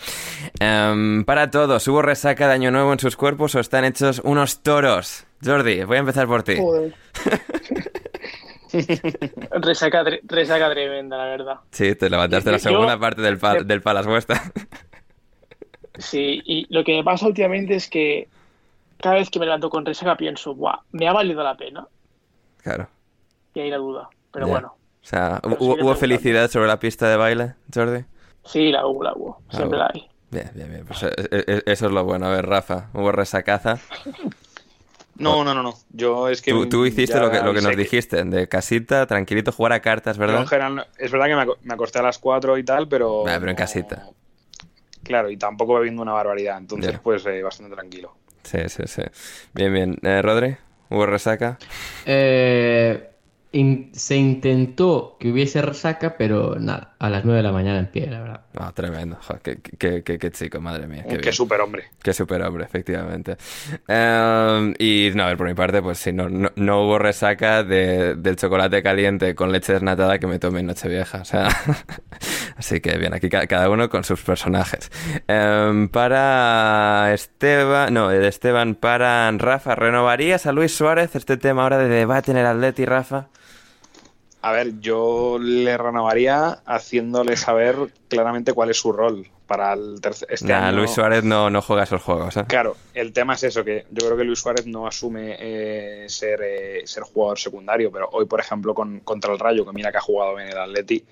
Em, 0.58 1.24
para 1.24 1.50
todos, 1.50 1.86
¿hubo 1.88 2.02
resaca 2.02 2.48
de 2.48 2.54
Año 2.54 2.70
Nuevo 2.70 2.92
en 2.92 2.98
sus 2.98 3.16
cuerpos 3.16 3.54
o 3.54 3.60
están 3.60 3.84
hechos 3.84 4.20
unos 4.24 4.62
toros? 4.62 5.26
Jordi, 5.44 5.84
voy 5.84 5.98
a 5.98 6.00
empezar 6.00 6.26
por 6.26 6.42
ti. 6.42 6.56
Joder. 6.56 6.94
resaca, 9.60 10.04
resaca 10.24 10.70
tremenda, 10.70 11.16
la 11.16 11.24
verdad. 11.26 11.54
Sí, 11.70 11.94
te 11.94 12.10
levantaste 12.10 12.50
la 12.50 12.56
Yo- 12.56 12.62
segunda 12.70 12.98
parte 12.98 13.22
del 13.22 13.82
Palas 13.82 14.06
Vuestra. 14.06 14.42
Sí, 15.98 16.42
y 16.44 16.66
lo 16.74 16.84
que 16.84 16.94
me 16.96 17.04
pasa 17.04 17.26
últimamente 17.26 17.74
es 17.74 17.88
que 17.88 18.28
cada 19.00 19.16
vez 19.16 19.30
que 19.30 19.38
me 19.38 19.46
levanto 19.46 19.70
con 19.70 19.84
resaca 19.84 20.16
pienso, 20.16 20.54
¡buah! 20.54 20.78
¿Me 20.92 21.08
ha 21.08 21.12
valido 21.12 21.42
la 21.42 21.56
pena? 21.56 21.86
claro. 22.62 22.88
Y 23.54 23.60
ahí 23.60 23.70
la 23.70 23.78
duda. 23.78 24.08
Pero 24.32 24.46
Ya. 24.46 24.52
bueno, 24.52 24.68
O 25.02 25.06
sea, 25.08 25.38
Pero 25.42 25.56
¿hu- 25.56 25.70
sigue 25.72 25.82
¿hubo 25.84 25.94
felicidad 25.94 26.50
sobre 26.50 26.66
la 26.66 26.78
pista 26.78 27.08
de 27.08 27.16
baile, 27.16 27.54
Jordi? 27.74 28.04
sí, 28.44 28.70
la 28.70 28.86
hubo, 28.86 29.02
la 29.02 29.12
hubo. 29.14 29.40
Siempre 29.50 29.68
hubo. 29.68 29.76
la 29.78 29.90
hay. 29.94 30.08
Bien, 30.30 30.50
bien, 30.54 30.68
bien. 30.70 30.84
Pues, 30.86 31.02
eh, 31.04 31.12
eh, 31.30 31.62
eso 31.64 31.86
es 31.86 31.92
lo 31.92 32.04
bueno. 32.04 32.26
A 32.26 32.30
ver, 32.30 32.44
Rafa, 32.46 32.90
¿hubo 32.92 33.12
resacaza? 33.12 33.78
No, 35.18 35.44
no, 35.44 35.54
no, 35.54 35.62
no. 35.62 35.72
Yo 35.88 36.28
es 36.28 36.42
que. 36.42 36.50
Tú, 36.50 36.68
tú 36.68 36.84
hiciste 36.84 37.18
lo 37.18 37.30
que, 37.30 37.40
lo 37.40 37.54
que 37.54 37.62
nos 37.62 37.74
dijiste, 37.74 38.22
de 38.22 38.48
casita, 38.48 39.06
tranquilito, 39.06 39.50
jugar 39.50 39.72
a 39.72 39.80
cartas, 39.80 40.18
Yo 40.18 40.24
en 40.24 40.28
¿verdad? 40.28 40.46
general 40.46 40.86
es 40.98 41.10
verdad 41.10 41.26
que 41.28 41.34
me, 41.36 41.40
aco- 41.42 41.56
me 41.62 41.72
acosté 41.72 42.00
a 42.00 42.02
las 42.02 42.18
4 42.18 42.58
y 42.58 42.64
tal, 42.64 42.86
pero. 42.86 43.26
Ah, 43.26 43.36
pero 43.38 43.50
en 43.50 43.56
casita. 43.56 44.10
Claro, 45.02 45.30
y 45.30 45.38
tampoco 45.38 45.74
bebiendo 45.76 46.02
una 46.02 46.12
barbaridad. 46.12 46.58
Entonces, 46.58 46.98
pues 47.02 47.24
eh, 47.24 47.42
bastante 47.42 47.74
tranquilo. 47.74 48.14
Sí, 48.46 48.58
sí, 48.68 48.84
sí. 48.86 49.02
Bien, 49.54 49.72
bien. 49.72 49.98
Eh, 50.02 50.22
Rodri, 50.22 50.56
¿hubo 50.88 51.04
resaca? 51.04 51.58
Eh, 52.06 53.10
se 53.92 54.16
intentó 54.16 55.16
que 55.18 55.32
hubiese 55.32 55.62
resaca, 55.62 56.16
pero 56.16 56.54
nada, 56.60 56.94
a 56.98 57.10
las 57.10 57.24
9 57.24 57.38
de 57.38 57.42
la 57.42 57.52
mañana 57.52 57.78
en 57.78 57.86
pie, 57.86 58.06
la 58.06 58.20
verdad. 58.20 58.40
No, 58.58 58.72
tremendo. 58.72 59.18
Qué, 59.42 59.58
qué, 59.78 60.02
qué- 60.02 60.18
qué 60.18 60.30
chico, 60.30 60.60
madre 60.60 60.86
mía. 60.86 61.04
Qué, 61.08 61.18
Qué 61.18 61.32
superhombre. 61.32 61.84
Qué 62.02 62.12
superhombre, 62.14 62.64
efectivamente. 62.64 63.36
Em, 63.86 64.74
y 64.78 65.10
no, 65.14 65.24
a 65.24 65.26
ver, 65.26 65.36
por 65.36 65.46
mi 65.46 65.54
parte, 65.54 65.82
pues 65.82 65.98
sí, 65.98 66.12
no, 66.12 66.28
no, 66.28 66.50
no 66.56 66.82
hubo 66.84 66.98
resaca 66.98 67.62
de- 67.62 68.14
del 68.14 68.36
chocolate 68.36 68.82
caliente 68.82 69.34
con 69.34 69.52
leche 69.52 69.74
desnatada 69.74 70.18
que 70.18 70.26
me 70.26 70.38
tomé 70.38 70.60
en 70.60 70.66
Nochevieja. 70.66 71.18
O 71.20 71.24
sea, 71.24 71.48
así 72.56 72.80
que 72.80 72.96
bien, 72.98 73.12
aquí 73.14 73.28
ca- 73.28 73.46
cada 73.46 73.68
uno 73.70 73.88
con 73.90 74.04
sus 74.04 74.22
personajes. 74.22 74.90
Em, 75.28 75.88
para 75.88 77.12
Esteban, 77.12 77.92
no, 77.92 78.08
de 78.08 78.26
Esteban, 78.26 78.74
para 78.74 79.30
Rafa, 79.32 79.74
¿renovarías 79.74 80.46
a 80.46 80.52
Luis 80.52 80.74
Suárez 80.74 81.14
este 81.14 81.36
tema 81.36 81.62
ahora 81.64 81.78
de 81.78 81.88
debate 81.88 82.30
en 82.30 82.38
el 82.38 82.46
Atleti, 82.46 82.84
Rafa? 82.84 83.28
A 84.46 84.52
ver, 84.52 84.78
yo 84.78 85.38
le 85.40 85.76
renovaría 85.76 86.60
haciéndole 86.66 87.36
saber 87.36 87.74
claramente 88.08 88.52
cuál 88.52 88.70
es 88.70 88.76
su 88.78 88.92
rol 88.92 89.26
para 89.48 89.72
el 89.72 90.00
tercer. 90.00 90.28
Este 90.30 90.46
Nah, 90.46 90.68
año- 90.68 90.76
Luis 90.76 90.92
Suárez 90.92 91.24
no, 91.24 91.50
no 91.50 91.60
juega 91.62 91.82
esos 91.82 92.00
juegos, 92.00 92.36
¿eh? 92.36 92.44
Claro, 92.46 92.76
el 92.94 93.12
tema 93.12 93.34
es 93.34 93.42
eso, 93.42 93.64
que 93.64 93.86
yo 93.90 94.06
creo 94.06 94.16
que 94.16 94.22
Luis 94.22 94.38
Suárez 94.38 94.64
no 94.68 94.86
asume 94.86 95.36
eh, 95.40 96.06
ser, 96.08 96.40
eh, 96.44 96.82
ser 96.86 97.02
jugador 97.02 97.40
secundario, 97.40 97.90
pero 97.90 98.08
hoy, 98.12 98.26
por 98.26 98.38
ejemplo, 98.38 98.72
con, 98.72 99.00
contra 99.00 99.32
el 99.32 99.40
Rayo, 99.40 99.66
que 99.66 99.72
mira 99.72 99.90
que 99.90 99.98
ha 99.98 100.00
jugado 100.00 100.36
bien 100.36 100.46
el 100.48 100.58
Atleti, 100.58 101.04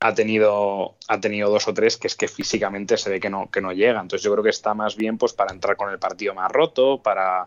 ha 0.00 0.12
tenido, 0.12 0.96
ha 1.08 1.20
tenido 1.20 1.48
dos 1.48 1.66
o 1.68 1.72
tres 1.72 1.96
que 1.96 2.06
es 2.08 2.16
que 2.16 2.28
físicamente 2.28 2.98
se 2.98 3.08
ve 3.08 3.18
que 3.18 3.30
no, 3.30 3.50
que 3.50 3.62
no 3.62 3.72
llega. 3.72 3.98
Entonces 4.02 4.22
yo 4.22 4.30
creo 4.32 4.44
que 4.44 4.50
está 4.50 4.74
más 4.74 4.94
bien 4.94 5.16
pues 5.16 5.32
para 5.32 5.54
entrar 5.54 5.76
con 5.76 5.88
el 5.90 5.98
partido 5.98 6.34
más 6.34 6.52
roto, 6.52 7.00
para 7.02 7.46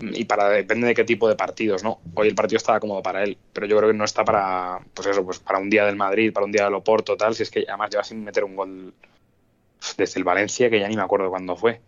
y 0.00 0.24
para 0.24 0.48
depende 0.50 0.86
de 0.86 0.94
qué 0.94 1.04
tipo 1.04 1.28
de 1.28 1.34
partidos, 1.36 1.82
¿no? 1.82 2.00
Hoy 2.14 2.28
el 2.28 2.34
partido 2.34 2.58
estaba 2.58 2.80
cómodo 2.80 3.02
para 3.02 3.22
él, 3.24 3.36
pero 3.52 3.66
yo 3.66 3.76
creo 3.78 3.90
que 3.90 3.96
no 3.96 4.04
está 4.04 4.24
para, 4.24 4.80
pues 4.94 5.08
eso, 5.08 5.24
pues 5.24 5.38
para 5.38 5.58
un 5.58 5.70
día 5.70 5.84
del 5.86 5.96
Madrid, 5.96 6.32
para 6.32 6.46
un 6.46 6.52
día 6.52 6.64
del 6.64 6.74
Oporto, 6.74 7.16
tal, 7.16 7.34
si 7.34 7.42
es 7.42 7.50
que 7.50 7.64
además 7.68 7.90
lleva 7.90 8.04
sin 8.04 8.22
meter 8.22 8.44
un 8.44 8.54
gol 8.56 8.94
desde 9.96 10.18
el 10.18 10.24
Valencia, 10.24 10.70
que 10.70 10.80
ya 10.80 10.88
ni 10.88 10.96
me 10.96 11.02
acuerdo 11.02 11.30
cuándo 11.30 11.56
fue. 11.56 11.80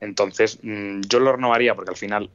Entonces, 0.00 0.58
mm, 0.62 1.02
yo 1.08 1.20
lo 1.20 1.32
renovaría 1.32 1.74
porque 1.74 1.90
al 1.90 1.96
final 1.96 2.30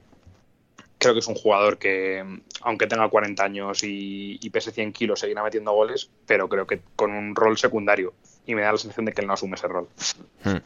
creo 0.97 1.13
que 1.13 1.19
es 1.19 1.27
un 1.27 1.35
jugador 1.35 1.77
que, 1.77 2.23
aunque 2.61 2.87
tenga 2.87 3.07
40 3.07 3.43
años 3.43 3.83
y, 3.83 4.37
y 4.41 4.49
pese 4.49 4.71
100 4.71 4.91
kilos, 4.93 5.19
seguirá 5.19 5.43
metiendo 5.43 5.71
goles, 5.71 6.09
pero 6.25 6.49
creo 6.49 6.67
que 6.67 6.81
con 6.95 7.11
un 7.11 7.35
rol 7.35 7.57
secundario. 7.57 8.13
Y 8.45 8.55
me 8.55 8.61
da 8.61 8.71
la 8.71 8.77
sensación 8.77 9.05
de 9.05 9.13
que 9.13 9.21
él 9.21 9.27
no 9.27 9.33
asume 9.33 9.55
ese 9.55 9.67
rol. 9.67 9.87
El 10.43 10.61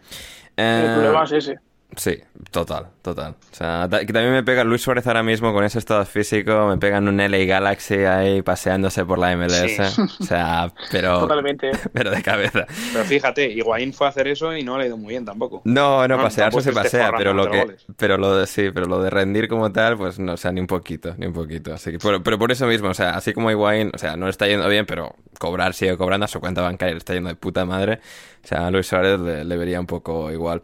Eh, 0.58 0.92
problema 0.94 1.24
es 1.26 1.32
ese. 1.34 1.60
Sí, 1.96 2.20
total, 2.52 2.88
total. 3.02 3.36
O 3.52 3.56
sea, 3.56 3.88
que 3.90 4.14
también 4.14 4.34
me 4.34 4.44
pega 4.44 4.64
Luis 4.64 4.82
Suárez 4.82 5.06
ahora 5.08 5.24
mismo 5.24 5.54
con 5.54 5.64
ese 5.64 5.80
estado 5.80 6.06
físico, 6.06 6.68
me 6.68 6.78
pega 6.78 6.98
en 6.98 7.08
un 7.08 7.18
LA 7.18 7.46
Galaxy 7.46 7.96
ahí 7.96 8.42
paseándose 8.42 9.06
por 9.06 9.20
la 9.20 9.36
MLS. 9.36 9.94
Sí. 9.94 10.02
O 10.20 10.24
sea, 10.24 10.72
pero, 10.92 11.20
Totalmente. 11.20 11.72
pero 11.94 12.12
de 12.12 12.22
cabeza. 12.22 12.66
Pero 12.92 13.06
fíjate, 13.06 13.52
Higuaín 13.52 13.94
fue 13.94 14.08
a 14.08 14.10
hacer 14.10 14.28
eso 14.28 14.56
y 14.56 14.64
no 14.64 14.78
le 14.78 14.86
ha 14.86 14.88
ido 14.88 14.98
muy 14.98 15.10
bien 15.10 15.26
tampoco. 15.26 15.62
No, 15.66 16.08
no, 16.08 16.18
No, 16.18 16.24
pasearse 16.24 16.58
tampoco 16.58 16.62
se 16.64 16.74
pasea, 16.74 17.12
pero 17.18 17.34
lo 17.34 17.50
que, 17.50 17.76
pero 17.98 18.18
lo 18.18 18.38
de 18.38 18.48
sí, 18.48 18.72
pero 18.74 18.88
lo 18.88 19.02
de 19.02 19.10
rendir 19.10 19.48
como 19.48 19.72
tal, 19.72 19.98
pues 19.98 20.20
no, 20.20 20.34
o 20.34 20.38
sea, 20.38 20.52
ni 20.52 20.62
un 20.62 20.68
poquito, 20.68 21.16
ni 21.18 21.28
un 21.28 21.34
poquito. 21.34 21.74
Así 21.74 21.92
que, 21.92 22.00
pero, 22.00 22.24
pero 22.24 22.40
por 22.40 22.52
eso 22.52 22.66
mismo, 22.68 22.90
o 22.90 22.94
sea, 22.94 23.12
así 23.12 23.34
como 23.34 23.52
Higuaín, 23.52 23.92
o 23.94 23.98
sea, 23.98 24.16
no 24.16 24.26
le 24.26 24.32
está 24.32 24.48
yendo 24.48 24.68
bien, 24.68 24.86
pero 24.86 25.16
cobrar 25.40 25.74
sigue 25.74 25.98
cobrando 25.98 26.26
a 26.26 26.28
su 26.28 26.40
cuenta 26.40 26.62
bancaria, 26.62 26.94
le 26.94 27.00
está 27.00 27.14
yendo 27.14 27.30
de 27.30 27.36
puta 27.36 27.66
madre. 27.66 28.00
O 28.44 28.48
sea, 28.48 28.68
a 28.68 28.72
Luis 28.72 28.88
Suárez 28.88 29.20
le, 29.20 29.46
le 29.46 29.58
vería 29.58 29.80
un 29.80 29.86
poco 29.86 30.30
igual. 30.30 30.62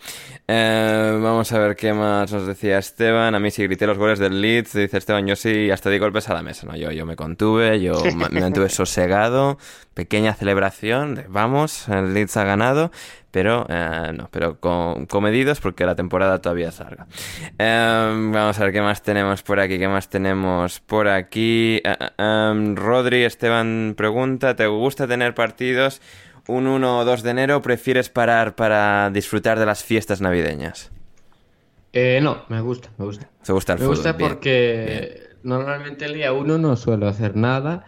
Eh, 0.48 1.18
vamos 1.22 1.52
a 1.54 1.60
ver 1.60 1.76
qué 1.76 1.94
más 1.94 2.32
nos 2.34 2.46
decía 2.46 2.78
Esteban. 2.78 3.36
A 3.36 3.40
mí 3.40 3.52
sí 3.52 3.64
grité 3.64 3.88
los 3.88 3.98
goles 3.98 4.20
del 4.20 4.42
Leeds, 4.42 4.74
dice 4.74 4.98
Esteban, 4.98 5.26
yo 5.28 5.36
sí 5.36 5.72
hasta 5.72 5.90
di 5.90 5.98
golpes 5.98 6.28
a 6.30 6.34
la 6.34 6.42
mesa, 6.42 6.68
¿no? 6.68 6.76
Yo, 6.76 6.92
yo 6.92 7.06
me 7.06 7.16
contuve, 7.16 7.80
yo 7.80 7.94
me 8.32 8.42
mantuve 8.42 8.70
sosegado, 8.70 9.58
pequeña 9.94 10.34
celebración, 10.34 11.24
vamos, 11.30 11.88
el 11.88 12.14
Leeds 12.14 12.36
ha 12.36 12.44
ganado, 12.44 12.92
pero 13.32 13.66
eh, 13.70 14.12
no, 14.14 14.28
pero 14.32 14.60
con, 14.60 15.06
comedidos 15.06 15.62
porque 15.62 15.86
la 15.86 15.96
temporada 15.96 16.42
todavía 16.42 16.70
es 16.70 16.80
larga. 16.80 17.08
Eh, 17.58 18.30
vamos 18.34 18.60
a 18.60 18.64
ver 18.64 18.74
qué 18.74 18.82
más 18.82 19.04
tenemos 19.04 19.44
por 19.44 19.60
aquí, 19.60 19.78
qué 19.78 19.88
más 19.88 20.10
tenemos 20.10 20.80
por 20.80 21.08
aquí. 21.08 21.82
Eh, 21.84 21.96
eh, 22.00 22.10
em, 22.18 22.76
Rodri 22.76 23.24
Esteban 23.24 23.94
pregunta, 23.96 24.56
¿te 24.56 24.68
gusta 24.68 25.08
tener 25.08 25.34
partidos 25.36 26.02
un 26.50 26.68
1 26.68 27.00
o 27.00 27.06
2 27.06 27.24
de 27.24 27.30
enero 27.30 27.62
prefieres 27.62 28.10
parar 28.10 28.56
para 28.56 29.10
disfrutar 29.12 29.60
de 29.60 29.66
las 29.66 29.84
fiestas 29.84 30.20
navideñas? 30.22 30.92
Eh, 31.94 32.20
no, 32.22 32.44
me 32.50 32.62
gusta, 32.62 32.90
me 32.98 33.06
gusta. 33.06 33.30
¿Te 33.44 33.54
gusta 33.54 33.74
el 33.74 33.80
Me 33.80 33.86
fútbol? 33.86 33.96
gusta 33.96 34.12
Bien, 34.14 34.30
porque 34.30 35.30
normalmente 35.44 36.06
el 36.06 36.14
día 36.14 36.34
uno 36.34 36.58
no 36.58 36.76
suelo 36.76 37.08
hacer 37.08 37.36
nada 37.36 37.86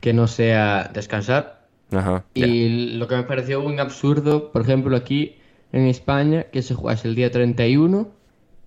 que 0.00 0.12
no 0.12 0.26
sea 0.26 0.90
descansar. 0.92 1.66
Ajá. 1.92 2.24
Y 2.34 2.96
lo 2.96 3.06
que 3.06 3.16
me 3.16 3.22
pareció 3.22 3.60
un 3.60 3.78
absurdo, 3.78 4.50
por 4.50 4.62
ejemplo, 4.62 4.96
aquí 4.96 5.36
en 5.72 5.86
España, 5.86 6.44
que 6.44 6.62
se 6.62 6.74
jugase 6.74 7.08
el 7.08 7.14
día 7.14 7.30
31 7.30 8.10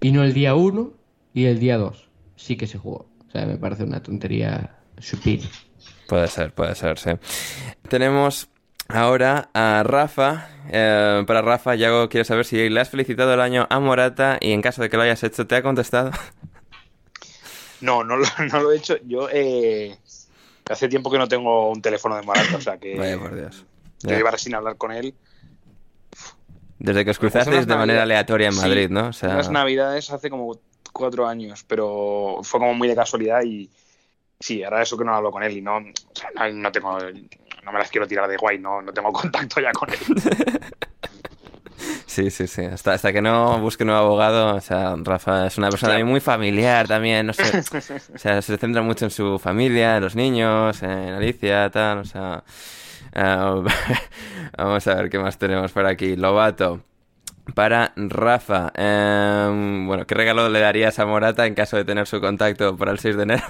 y 0.02 0.12
no 0.12 0.24
el 0.24 0.34
día 0.34 0.56
1 0.56 0.94
y 1.34 1.46
el 1.46 1.60
día 1.60 1.78
2. 1.78 2.10
Sí 2.36 2.56
que 2.56 2.68
se 2.68 2.78
jugó. 2.78 3.10
O 3.28 3.32
sea, 3.32 3.46
me 3.46 3.58
parece 3.58 3.84
una 3.84 4.02
tontería 4.02 4.78
sutil. 5.00 5.48
Puede 6.08 6.28
ser, 6.28 6.54
puede 6.54 6.74
ser, 6.76 6.98
sí. 6.98 7.12
Tenemos 7.88 8.50
ahora 8.90 9.50
a 9.54 9.84
Rafa. 9.86 10.50
Eh, 10.72 11.24
para 11.26 11.42
Rafa, 11.42 11.76
Yago 11.76 12.10
quiere 12.10 12.26
saber 12.26 12.46
si 12.46 12.70
le 12.70 12.80
has 12.80 12.90
felicitado 12.90 13.34
el 13.34 13.42
año 13.42 13.66
a 13.70 13.80
Morata 13.80 14.38
y 14.42 14.52
en 14.52 14.62
caso 14.62 14.82
de 14.82 14.90
que 14.90 14.98
lo 14.98 15.04
hayas 15.04 15.24
hecho, 15.24 15.48
¿te 15.48 15.56
ha 15.56 15.64
contestado? 15.64 16.12
No, 17.82 18.04
no 18.04 18.18
lo, 18.18 18.26
no 18.52 18.60
lo 18.62 18.72
he 18.72 18.78
hecho. 18.78 18.98
Yo 19.06 19.30
eh, 19.32 19.98
hace 20.70 20.90
tiempo 20.90 21.10
que 21.10 21.18
no 21.18 21.28
tengo 21.28 21.70
un 21.72 21.82
teléfono 21.82 22.16
de 22.16 22.24
Morata, 22.24 22.58
o 22.58 22.62
sea 22.62 22.78
que 22.78 22.98
Vaya 22.98 23.18
por 23.18 23.34
Dios. 23.36 23.66
yo 24.04 24.10
llevar 24.16 24.38
sin 24.40 24.56
hablar 24.56 24.78
con 24.78 24.92
él. 24.92 25.16
Desde 26.78 27.04
que 27.04 27.12
os 27.12 27.20
Pues 27.20 27.32
cruzasteis 27.34 27.68
de 27.68 27.76
manera 27.76 28.04
aleatoria 28.04 28.48
en 28.48 28.54
Sí, 28.54 28.60
Madrid, 28.62 28.90
¿no? 28.90 29.08
O 29.08 29.14
sea, 29.14 29.30
Unas 29.30 29.50
navidades 29.50 30.10
hace 30.12 30.30
como 30.30 30.60
cuatro 30.94 31.28
años, 31.28 31.64
pero 31.64 32.40
fue 32.44 32.60
como 32.60 32.74
muy 32.74 32.88
de 32.88 32.96
casualidad 32.96 33.44
y 33.44 33.70
sí, 34.40 34.64
ahora 34.64 34.82
eso 34.82 34.98
que 34.98 35.06
no 35.06 35.14
hablo 35.16 35.32
con 35.32 35.44
él 35.44 35.58
y 35.58 35.62
no, 35.62 35.78
o 35.78 35.84
sea, 36.14 36.30
no, 36.36 36.50
no 36.54 36.72
tengo, 36.72 36.98
no 37.70 37.74
me 37.74 37.80
las 37.80 37.90
quiero 37.90 38.08
tirar 38.08 38.28
de 38.28 38.36
guay, 38.38 38.58
no, 38.60 38.82
no 38.82 38.92
tengo 38.92 39.12
contacto 39.14 39.62
ya 39.62 39.72
con 39.72 39.90
él. 39.92 40.00
sí, 42.08 42.30
sí, 42.32 42.48
sí. 42.48 42.66
Hasta, 42.66 42.94
hasta 42.94 43.14
que 43.14 43.22
no 43.22 43.60
busque 43.60 43.84
un 43.84 43.88
nuevo 43.88 44.06
abogado, 44.06 44.56
o 44.56 44.62
sea, 44.62 44.96
Rafa 44.98 45.48
es 45.48 45.58
una 45.58 45.70
persona 45.70 45.94
Claro. 45.94 46.06
muy 46.08 46.20
familiar 46.20 46.88
también, 46.88 47.28
no 47.28 47.34
sé. 47.34 47.44
O 48.16 48.18
sea, 48.18 48.42
se 48.42 48.58
centra 48.58 48.82
mucho 48.82 49.06
en 49.06 49.12
su 49.12 49.38
familia, 49.40 49.98
en 49.98 50.04
los 50.04 50.16
niños, 50.16 50.82
en 50.84 50.90
Alicia, 50.90 51.70
tal, 51.70 52.00
o 52.00 52.06
sea... 52.06 52.44
vamos 54.58 54.88
a 54.88 54.96
ver 54.96 55.10
qué 55.10 55.18
más 55.18 55.38
tenemos 55.38 55.72
por 55.72 55.86
aquí. 55.88 56.16
Lobato. 56.16 56.82
Para 57.56 57.92
Rafa, 57.96 58.72
em, 58.76 59.88
bueno, 59.88 60.06
¿qué 60.06 60.14
regalo 60.14 60.48
le 60.50 60.60
darías 60.60 61.00
a 61.00 61.08
Morata 61.08 61.48
en 61.48 61.56
caso 61.56 61.76
de 61.78 61.86
tener 61.86 62.06
su 62.06 62.22
contacto 62.22 62.78
para 62.78 62.92
el 62.92 63.00
6 63.00 63.16
de 63.18 63.24
enero? 63.24 63.44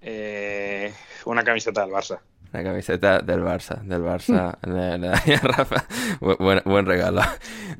Eh, 0.00 0.94
una 1.26 1.44
camiseta 1.44 1.82
del 1.82 1.90
Barça. 1.90 2.18
La 2.54 2.62
camiseta 2.62 3.18
del 3.18 3.40
Barça, 3.42 3.80
del 3.82 4.00
Barça, 4.02 4.56
le, 4.64 4.96
le 4.98 5.08
daría 5.08 5.38
a 5.38 5.40
Rafa. 5.40 5.84
Bu- 6.20 6.36
Buen, 6.38 6.60
buen 6.64 6.86
regalo. 6.86 7.20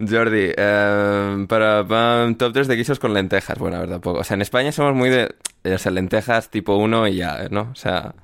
Jordi, 0.01 0.51
em, 0.57 1.47
para, 1.47 1.87
para 1.87 2.35
top 2.37 2.53
3 2.53 2.67
de 2.67 2.75
guisos 2.77 2.99
con 2.99 3.15
lentejas. 3.15 3.57
Bueno, 3.59 3.77
a 3.77 3.81
ver, 3.81 3.89
tampoco. 3.91 4.19
O 4.21 4.25
sea, 4.25 4.35
en 4.35 4.43
España 4.43 4.73
somos 4.73 4.95
muy 4.95 5.11
de, 5.11 5.33
o 5.65 5.79
sea, 5.79 5.93
lentejas 5.93 6.51
tipo 6.51 6.75
1 6.77 7.07
y 7.07 7.17
ya, 7.17 7.47
¿no? 7.51 7.69
O 7.73 7.75
sea, 7.77 8.15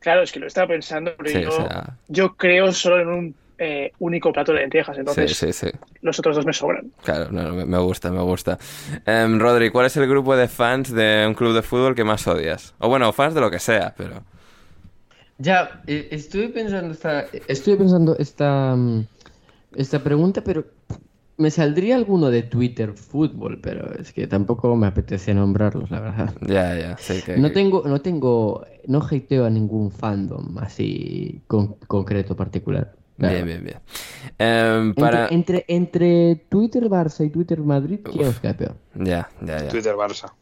Claro, 0.00 0.22
es 0.22 0.30
que 0.30 0.38
lo 0.38 0.46
estaba 0.46 0.68
pensando, 0.68 1.12
pero 1.18 1.30
Sí, 1.30 1.42
yo, 1.42 1.48
o 1.48 1.52
sea- 1.52 1.96
yo 2.06 2.36
creo 2.36 2.72
solo 2.72 3.00
en 3.00 3.08
un 3.08 3.34
eh, 3.58 3.90
único 3.98 4.32
plato 4.32 4.52
de 4.52 4.60
lentejas, 4.60 4.94
sí, 4.94 5.00
entonces 5.00 5.36
sí, 5.36 5.52
sí. 5.52 5.66
los 6.00 6.16
otros 6.20 6.36
dos 6.36 6.46
me 6.46 6.52
sobran. 6.52 6.92
Claro, 7.02 7.26
no, 7.32 7.42
no, 7.42 7.54
me, 7.54 7.64
me 7.64 7.78
gusta, 7.78 8.12
me 8.12 8.22
gusta. 8.22 8.56
Em, 9.04 9.40
Rodri, 9.40 9.70
¿cuál 9.70 9.86
es 9.86 9.96
el 9.96 10.06
grupo 10.08 10.36
de 10.36 10.46
fans 10.46 10.92
de 10.92 11.24
un 11.26 11.34
club 11.34 11.52
de 11.54 11.62
fútbol 11.62 11.96
que 11.96 12.04
más 12.04 12.24
odias? 12.28 12.74
O 12.78 12.88
bueno, 12.88 13.12
fans 13.12 13.34
de 13.34 13.40
lo 13.40 13.50
que 13.50 13.58
sea, 13.58 13.92
pero... 13.96 14.22
Ya, 15.38 15.82
eh, 15.86 16.08
estuve 16.10 16.48
pensando 16.48 16.92
esta, 16.92 17.26
estuve 17.46 17.76
pensando 17.76 18.16
esta, 18.18 18.74
mm, 18.74 19.06
esta 19.76 20.02
pregunta, 20.02 20.42
pero 20.42 20.64
me 21.36 21.52
saldría 21.52 21.94
alguno 21.94 22.30
de 22.30 22.42
Twitter 22.42 22.92
Fútbol, 22.94 23.60
pero 23.60 23.94
es 23.94 24.12
que 24.12 24.26
tampoco 24.26 24.74
me 24.74 24.88
apetece 24.88 25.32
nombrarlos, 25.34 25.90
la 25.92 26.00
verdad. 26.00 26.34
Ya, 26.40 26.76
ya, 26.76 26.96
sí 26.98 27.22
que... 27.24 27.36
No 27.36 27.52
tengo, 27.52 27.84
no 27.86 28.00
tengo, 28.00 28.66
no 28.88 29.00
hateo 29.00 29.44
a 29.46 29.50
ningún 29.50 29.92
fandom 29.92 30.58
así 30.58 31.40
con- 31.46 31.76
concreto, 31.86 32.34
particular. 32.34 32.96
la 33.18 33.28
Bien, 33.28 33.46
bien, 33.46 33.64
bien. 33.64 34.94
Para... 34.96 35.28
Entre, 35.28 35.62
entre, 35.62 35.64
entre 35.68 36.36
Twitter 36.48 36.88
Barça 36.88 37.24
y 37.24 37.30
Twitter 37.30 37.60
Madrid, 37.60 38.00
¿quién 38.02 38.26
os 38.26 38.40
cae 38.40 38.54
peor? 38.54 38.74
Ya, 38.96 39.28
ya, 39.40 39.62
ya. 39.62 39.68
Twitter 39.68 39.94
Barça. 39.94 40.32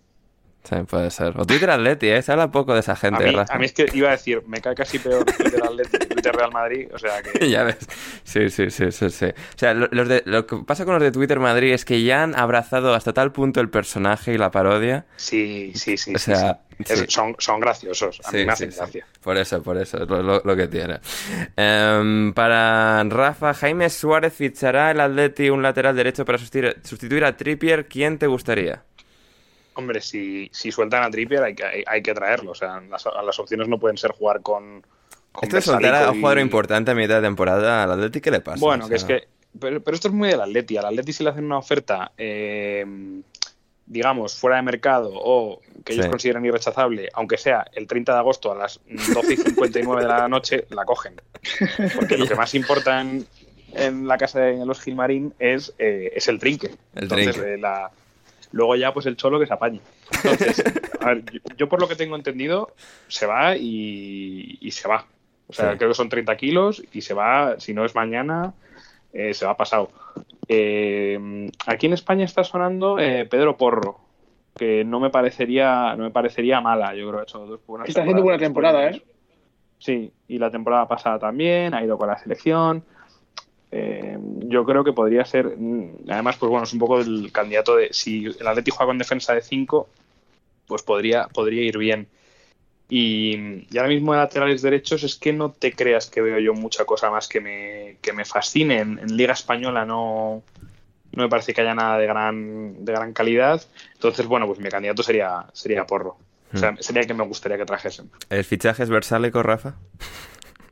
Sí, 0.69 0.75
puede 0.89 1.11
ser. 1.11 1.33
O 1.39 1.45
Twitter 1.45 1.71
Atleti, 1.71 2.09
¿eh? 2.09 2.23
Se 2.23 2.33
habla 2.33 2.51
poco 2.51 2.75
de 2.75 2.81
esa 2.81 2.93
A 2.93 2.97
gente, 2.97 3.25
mí, 3.25 3.35
a 3.49 3.59
mí 3.59 3.65
es 3.67 3.73
que 3.73 3.87
iba 3.93 4.09
a 4.09 4.13
decir, 4.13 4.43
me 4.47 4.61
cae 4.61 4.75
casi 4.75 4.99
peor 4.99 5.25
Twitter 5.25 5.63
Atlético 5.63 5.99
que 5.99 6.07
Twitter 6.07 6.35
Real 6.35 6.53
Madrid, 6.53 6.89
o 6.93 6.99
sea 6.99 7.23
que... 7.23 7.49
Ya 7.51 7.63
ves. 7.63 7.77
Sí, 8.25 8.51
sí, 8.51 8.71
sí, 8.71 8.91
sí, 8.91 9.11
sí. 9.11 9.27
O 9.27 9.59
sea, 9.59 9.75
lo, 9.75 9.89
los 9.93 10.09
de- 10.09 10.23
lo 10.27 10.47
que 10.47 10.57
pasa 10.67 10.85
con 10.85 10.95
los 10.95 11.03
de 11.03 11.13
Twitter 11.13 11.39
Madrid 11.41 11.73
es 11.73 11.85
que 11.85 12.03
ya 12.03 12.23
han 12.23 12.35
abrazado 12.39 12.95
hasta 12.95 13.13
tal 13.13 13.33
punto 13.33 13.61
el 13.61 13.69
personaje 13.71 14.33
y 14.35 14.39
la 14.39 14.51
parodia. 14.51 15.07
Sí, 15.17 15.73
sí, 15.75 15.97
sí. 15.97 16.15
O 16.15 16.19
sea, 16.19 16.61
sí. 16.79 16.85
Es- 16.89 16.99
sí. 17.01 17.05
son, 17.09 17.37
son 17.39 17.61
graciosos, 17.61 18.21
a 18.25 18.33
mí 18.33 18.45
me 18.45 18.53
hacen 18.53 18.71
gracia. 18.77 19.07
Por 19.23 19.37
eso, 19.37 19.63
por 19.63 19.77
eso, 19.79 20.03
es 20.03 20.09
lo, 20.09 20.23
lo- 20.23 20.43
lo 20.45 20.57
que 20.57 20.67
tiene. 20.69 20.99
Em, 21.57 22.33
para 22.33 23.03
Rafa, 23.05 23.55
Jaime 23.55 23.89
Suárez 23.91 24.33
fichará 24.35 24.91
el 24.91 25.01
Atleti 25.01 25.49
un 25.51 25.63
lateral 25.63 25.95
derecho 25.97 26.25
para 26.25 26.39
sustituir, 26.39 26.77
sustituir 26.83 27.25
a 27.25 27.37
Trippier. 27.37 27.87
¿Quién 27.87 28.19
te 28.19 28.27
gustaría? 28.27 28.83
Hombre, 29.77 30.01
si, 30.01 30.49
si 30.53 30.73
sueltan 30.73 31.03
a 31.05 31.11
Trippier 31.11 31.43
hay 31.43 31.55
que, 31.55 31.65
hay, 31.65 31.85
hay 31.87 32.03
que 32.03 32.13
traerlo, 32.15 32.51
o 32.53 32.55
sea, 32.55 32.81
las, 32.91 33.05
las 33.25 33.39
opciones 33.39 33.69
no 33.69 33.79
pueden 33.79 33.97
ser 33.99 34.11
jugar 34.13 34.41
con... 34.43 34.85
con 35.33 35.45
Esto 35.45 35.61
soltar 35.61 35.95
a 35.95 36.11
un 36.11 36.21
jugador 36.21 36.39
importante 36.41 36.91
a 36.91 36.95
mitad 36.95 37.17
de 37.17 37.27
temporada 37.29 37.83
al 37.85 37.93
Atleti, 37.93 38.21
¿qué 38.21 38.31
le 38.31 38.41
pasa? 38.41 38.59
Bueno, 38.61 38.87
O 38.87 38.89
que 38.89 38.95
es 38.97 39.05
que. 39.05 39.29
Pero, 39.61 39.81
pero 39.83 39.95
esto 39.95 40.09
es 40.09 40.15
muy 40.15 40.29
del 40.29 40.41
Atleti. 40.41 40.77
Al 40.77 40.87
Atleti 40.87 41.13
si 41.15 41.25
le 41.25 41.31
hacen 41.31 41.45
una 41.45 41.57
oferta, 41.59 42.13
eh, 42.19 42.85
digamos, 43.87 44.35
fuera 44.37 44.57
de 44.57 44.63
mercado 44.63 45.11
o 45.15 45.61
que 45.85 45.93
ellos 45.93 46.07
Sí. 46.07 46.11
consideren 46.11 46.45
irrechazable, 46.45 47.09
aunque 47.15 47.39
sea 47.39 47.65
el 47.73 47.87
30 47.87 48.13
de 48.13 48.19
agosto 48.19 48.51
a 48.53 48.55
las 48.57 48.81
12 49.15 49.33
y 49.33 49.37
59 49.37 50.03
de 50.03 50.09
la 50.09 50.29
noche, 50.29 50.67
la 50.71 50.85
cogen. 50.85 51.15
Porque 51.95 52.19
lo 52.19 52.27
que 52.27 52.35
más 52.35 52.55
importa 52.55 53.01
en, 53.01 53.27
en 53.75 54.09
la 54.09 54.19
casa 54.19 54.41
de 54.41 54.65
los 54.67 54.81
Gilmarín 54.81 55.33
es, 55.39 55.73
eh, 55.79 56.13
es 56.15 56.29
el 56.29 56.39
trinque. 56.39 56.73
El 56.95 57.05
Entonces, 57.05 57.33
trinque. 57.35 57.55
eh, 57.55 57.59
la- 57.59 57.91
luego 58.53 58.77
ya, 58.77 58.93
pues 58.93 59.07
el 59.07 59.17
cholo 59.17 59.39
que 59.39 59.47
se 59.47 59.55
apañe. 59.55 59.81
Entonces, 60.23 60.65
a 61.01 61.07
ver, 61.09 61.25
yo, 61.31 61.41
yo 61.57 61.69
por 61.69 61.81
lo 61.81 61.89
que 61.89 61.97
tengo 61.97 62.17
entendido, 62.17 62.73
se 63.09 63.27
va 63.27 63.57
y, 63.57 64.59
y 64.61 64.71
se 64.71 64.89
va. 64.89 65.07
O 65.49 65.53
sea, 65.53 65.73
Sí. 65.73 65.79
creo 65.79 65.91
que 65.91 65.95
son 65.95 66.09
30 66.09 66.37
kilos 66.37 66.83
y 66.93 67.03
se 67.03 67.15
va, 67.15 67.59
si 67.61 67.73
no 67.73 67.85
es 67.85 67.95
mañana, 67.95 68.55
eh, 69.13 69.33
se 69.35 69.47
va 69.47 69.57
pasado. 69.57 69.91
Eh, 70.49 71.51
aquí 71.67 71.87
en 71.87 71.93
España 71.93 72.25
está 72.25 72.45
sonando 72.45 72.99
eh, 72.99 73.27
Pedro 73.27 73.57
Porro, 73.57 73.99
que 74.57 74.85
no 74.85 75.01
me 75.01 75.11
parecería 75.11 75.95
no 75.97 76.05
me 76.05 76.11
parecería 76.11 76.61
mala. 76.61 76.95
Yo 76.95 77.09
creo 77.09 77.13
que 77.15 77.21
ha 77.21 77.23
hecho 77.25 77.47
dos 77.47 77.61
buenas 77.67 77.89
Está 77.89 78.01
haciendo 78.03 78.23
buena 78.23 78.39
temporada, 78.39 78.89
¿eh? 78.91 79.03
Sí, 79.79 80.11
y 80.29 80.39
la 80.39 80.51
temporada 80.51 80.89
pasada 80.89 81.19
también, 81.19 81.75
ha 81.75 81.85
ido 81.85 81.99
con 81.99 82.09
la 82.09 82.19
selección. 82.19 82.83
Eh, 83.73 84.17
yo 84.45 84.65
creo 84.65 84.85
que 84.85 84.93
podría 84.93 85.25
ser, 85.25 85.57
mm, 85.57 86.09
además, 86.09 86.37
pues 86.37 86.51
bueno, 86.51 86.65
es 86.65 86.73
un 86.73 86.79
poco 86.79 87.01
el 87.01 87.31
candidato 87.33 87.77
de, 87.77 87.93
si 87.93 88.27
el 88.27 88.47
Atleti 88.47 88.71
juega 88.71 88.87
con 88.87 88.99
defensa 88.99 89.35
de 89.35 89.43
5, 89.43 89.89
pues 90.67 90.83
podría, 90.83 91.29
podría 91.29 91.63
ir 91.63 91.79
bien. 91.79 92.09
Y, 92.89 93.67
y 93.69 93.79
ahora 93.79 93.89
mismo 93.89 94.13
de 94.13 94.19
laterales 94.19 94.63
derechos 94.63 95.03
es 95.03 95.17
que 95.17 95.33
no 95.33 95.51
te 95.51 95.73
creas 95.73 96.09
que 96.09 96.21
veo 96.21 96.39
yo 96.39 96.55
mucha 96.55 96.85
cosa 96.85 97.11
más 97.11 97.27
que 97.27 97.41
me, 97.41 97.97
que 98.01 98.13
me 98.13 98.25
fascine. 98.25 98.79
En, 98.79 98.99
en 99.01 99.17
Liga 99.17 99.33
Española 99.33 99.85
no, 99.85 100.45
no 101.13 101.23
me 101.23 101.29
parece 101.29 101.53
que 101.53 101.63
haya 101.63 101.75
nada 101.75 101.99
de 101.99 102.07
gran, 102.07 102.85
de 102.85 102.93
gran 102.93 103.13
calidad. 103.13 103.61
Entonces, 103.95 104.27
bueno, 104.27 104.47
pues 104.47 104.61
mi 104.61 104.69
candidato 104.69 105.03
sería, 105.03 105.47
sería 105.53 105.85
Porro. 105.85 106.19
O 106.55 106.59
sea, 106.59 106.77
sería 106.79 107.03
el 107.03 107.09
que 107.09 107.15
me 107.15 107.25
gustaría 107.25 107.59
que 107.59 107.65
trajesen. 107.65 108.11
¿El 108.31 108.45
fichaje 108.45 108.83
es 108.83 108.89
versálico, 108.89 109.43
Rafa? 109.43 109.75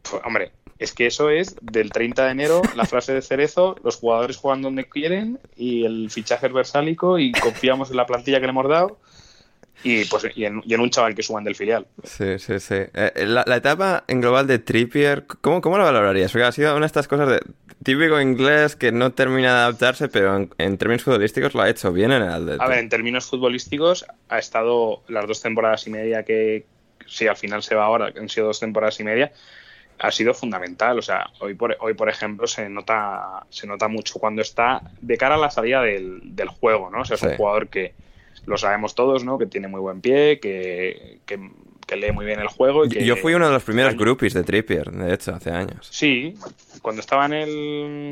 Pues, 0.09 0.23
hombre, 0.25 0.53
es 0.79 0.93
que 0.93 1.07
eso 1.07 1.31
es 1.31 1.57
del 1.61 1.91
30 1.91 2.25
de 2.25 2.31
enero, 2.31 2.63
la 2.77 2.87
frase 2.87 3.13
de 3.13 3.23
Cerezo, 3.23 3.77
los 3.83 3.97
jugadores 3.97 4.37
juegan 4.37 4.63
donde 4.63 4.85
quieren 4.85 5.39
y 5.57 5.85
el 5.85 6.11
fichaje 6.11 6.47
es 6.47 6.53
versálico 6.53 7.19
y 7.19 7.33
confiamos 7.33 7.91
en 7.91 7.97
la 7.97 8.07
plantilla 8.07 8.41
que 8.41 8.47
le 8.47 8.51
hemos 8.51 8.69
dado 8.69 8.99
y, 9.83 10.05
pues, 10.07 10.27
y, 10.35 10.45
en, 10.45 10.63
y 10.65 10.73
en 10.73 10.81
un 10.81 10.89
chaval 10.89 11.15
que 11.15 11.23
suban 11.23 11.45
del 11.45 11.55
filial. 11.55 11.87
Sí, 12.05 12.39
sí, 12.39 12.59
sí. 12.59 12.77
Eh, 12.95 13.27
la, 13.27 13.45
la 13.47 13.57
etapa 13.57 14.05
en 14.09 14.21
global 14.21 14.47
de 14.47 14.59
Trippier, 14.59 15.27
¿cómo, 15.27 15.61
¿cómo 15.61 15.77
la 15.77 15.85
valorarías? 15.85 16.33
Porque 16.33 16.45
ha 16.45 16.53
sido 16.53 16.73
una 16.73 16.81
de 16.81 16.87
estas 16.87 17.07
cosas 17.07 17.29
de 17.29 17.41
típico 17.83 18.19
inglés 18.19 18.77
que 18.77 18.93
no 18.93 19.13
termina 19.13 19.53
de 19.53 19.59
adaptarse, 19.61 20.09
pero 20.09 20.37
en, 20.37 20.51
en 20.57 20.79
términos 20.79 21.03
futbolísticos 21.03 21.55
lo 21.55 21.61
ha 21.61 21.69
hecho 21.69 21.93
bien 21.93 22.13
en 22.13 22.23
el 22.23 22.33
Atleti. 22.33 22.65
A 22.65 22.69
ver, 22.69 22.79
en 22.79 22.89
términos 22.89 23.27
futbolísticos, 23.27 24.07
ha 24.31 24.39
estado 24.39 25.03
las 25.09 25.27
dos 25.27 25.43
temporadas 25.43 25.87
y 25.87 25.91
media 25.91 26.23
que, 26.23 26.65
si 27.07 27.27
al 27.27 27.37
final 27.37 27.63
se 27.63 27.75
va 27.75 27.85
ahora, 27.85 28.11
han 28.19 28.31
sido 28.31 28.47
dos 28.47 28.61
temporadas 28.61 28.99
y 29.01 29.05
media, 29.05 29.33
ha 29.99 30.11
sido 30.11 30.35
fundamental. 30.35 30.99
O 30.99 31.03
sea, 31.03 31.31
hoy 31.41 31.55
por, 31.55 31.77
hoy, 31.81 31.95
por 31.95 32.09
ejemplo, 32.09 32.47
se 32.47 32.69
nota, 32.69 33.45
se 33.51 33.67
nota 33.67 33.89
mucho 33.89 34.19
cuando 34.19 34.43
está 34.43 34.81
de 35.01 35.17
cara 35.17 35.37
a 35.37 35.39
la 35.39 35.51
salida 35.51 35.83
del, 35.83 36.21
del 36.37 36.49
juego, 36.49 36.91
¿no? 36.91 37.01
O 37.01 37.05
sea, 37.05 37.15
es 37.15 37.21
Sí. 37.21 37.27
un 37.29 37.37
jugador 37.37 37.69
que 37.69 37.95
lo 38.47 38.59
sabemos 38.59 38.95
todos, 38.95 39.25
¿no? 39.25 39.39
Que 39.39 39.47
tiene 39.47 39.69
muy 39.69 39.81
buen 39.81 40.01
pie, 40.01 40.39
que, 40.41 41.19
que, 41.25 41.51
que 41.87 41.97
lee 41.97 42.13
muy 42.13 42.27
bien 42.27 42.41
el 42.41 42.49
juego. 42.49 42.85
Y 42.85 42.89
que, 42.91 43.05
Yo 43.05 43.17
fui 43.17 43.33
uno 43.35 43.47
de 43.47 43.53
los 43.55 43.63
primeros 43.63 43.97
groupies 43.97 44.35
de 44.35 44.43
Trippier, 44.45 44.91
de 44.91 45.15
hecho, 45.15 45.35
hace 45.35 45.51
años. 45.51 45.87
Sí, 45.91 46.35
cuando 46.83 47.01
estaba 47.01 47.25
en 47.27 47.33
el... 47.33 47.49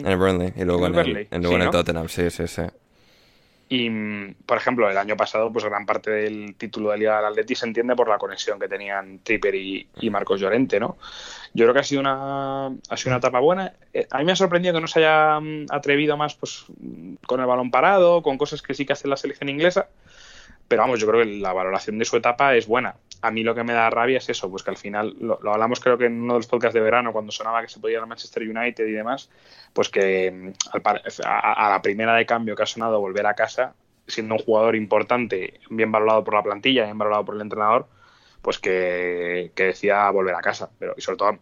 En 0.01 0.07
el 0.07 0.17
Burnley 0.17 0.53
y 0.57 0.65
luego 0.65 0.87
En 0.87 0.95
en 0.95 1.01
el 1.01 1.17
en, 1.31 1.43
luego 1.43 1.49
sí, 1.49 1.55
en 1.55 1.61
el 1.61 1.67
¿no? 1.67 1.71
Tottenham, 1.73 2.09
sí, 2.09 2.31
sí, 2.31 2.47
sí. 2.49 2.63
Y, 3.69 3.89
por 4.47 4.59
ejemplo, 4.59 4.91
el 4.91 4.99
año 4.99 5.17
pasado, 5.17 5.51
pues 5.51 5.65
gran 5.65 5.87
parte 5.87 6.11
del 6.11 6.55
título 6.57 6.91
de 6.91 6.99
Liga 6.99 7.17
del 7.17 7.27
Atleti 7.27 7.55
se 7.55 7.67
entiende 7.67 7.97
por 7.97 8.09
la 8.09 8.19
conexión 8.19 8.59
que 8.59 8.69
tenían 8.69 9.21
Tripper 9.21 9.55
y, 9.55 9.89
Marcos 10.11 10.41
Llorente, 10.41 10.79
¿no? 10.79 10.99
Yo 11.55 11.65
creo 11.65 11.73
que 11.73 11.81
ha 11.81 11.85
sido 11.85 12.01
una, 12.01 12.67
ha 12.67 12.97
sido 12.97 13.11
una 13.11 13.19
etapa 13.19 13.41
buena. 13.41 13.73
Eh, 13.95 14.07
A 14.11 14.19
mí 14.19 14.25
me 14.25 14.33
ha 14.33 14.37
sorprendido 14.37 14.75
que 14.75 14.81
no 14.81 14.87
se 14.87 14.99
haya 14.99 15.41
mm, 15.41 15.67
atrevido 15.71 16.17
más 16.19 16.35
pues, 16.35 16.67
con 17.27 17.41
el 17.41 17.47
balón 17.47 17.71
parado, 17.71 18.23
con 18.23 18.37
cosas 18.37 18.61
que 18.61 18.75
sí 18.75 18.85
que 18.85 18.93
hace 18.93 19.09
la 19.09 19.17
selección 19.17 19.49
inglesa. 19.49 19.89
Pero 20.73 20.85
vamos, 20.85 21.01
yo 21.01 21.07
creo 21.07 21.23
que 21.23 21.31
la 21.39 21.53
valoración 21.53 21.99
de 21.99 22.07
su 22.07 22.17
etapa 22.17 22.57
es 22.57 22.67
buena. 22.67 22.97
A 23.21 23.31
mí 23.31 23.43
lo 23.43 23.55
que 23.55 23.63
me 23.63 23.75
da 23.75 23.91
rabia 23.91 24.17
es 24.17 24.31
eso, 24.31 24.51
pues 24.51 24.63
que 24.63 24.71
al 24.71 24.79
final, 24.79 25.15
lo, 25.21 25.39
hablamos 25.53 25.81
creo 25.81 25.99
que 25.99 26.07
en 26.07 26.23
uno 26.23 26.33
de 26.33 26.39
los 26.39 26.47
podcasts 26.47 26.73
de 26.73 26.81
verano, 26.81 27.13
cuando 27.13 27.31
sonaba 27.31 27.61
que 27.61 27.69
se 27.69 27.79
podía 27.79 27.97
ir 27.97 28.01
al 28.01 28.07
Manchester 28.07 28.43
United 28.49 28.87
y 28.87 28.93
demás, 28.93 29.29
pues 29.75 29.91
que 29.91 30.31
mm, 30.31 30.53
a, 31.27 31.67
a 31.67 31.69
la 31.69 31.83
primera 31.83 32.15
de 32.15 32.25
cambio 32.25 32.57
que 32.57 32.63
ha 32.63 32.67
sonado 32.67 32.99
volver 33.01 33.27
a 33.27 33.35
casa, 33.35 33.75
siendo 34.07 34.37
un 34.37 34.41
jugador 34.41 34.75
importante, 34.75 35.61
bien 35.69 35.93
valorado 35.93 36.25
por 36.25 36.33
la 36.33 36.43
plantilla, 36.43 36.85
bien 36.85 36.97
valorado 36.97 37.27
por 37.27 37.35
el 37.35 37.43
entrenador, 37.43 37.87
pues 38.41 38.59
que, 38.59 39.53
que 39.55 39.65
decía 39.65 40.09
volver 40.11 40.35
a 40.35 40.41
casa. 40.41 40.71
Pero 40.79 40.95
y 40.97 41.03
sobre 41.03 41.19
todo, 41.19 41.39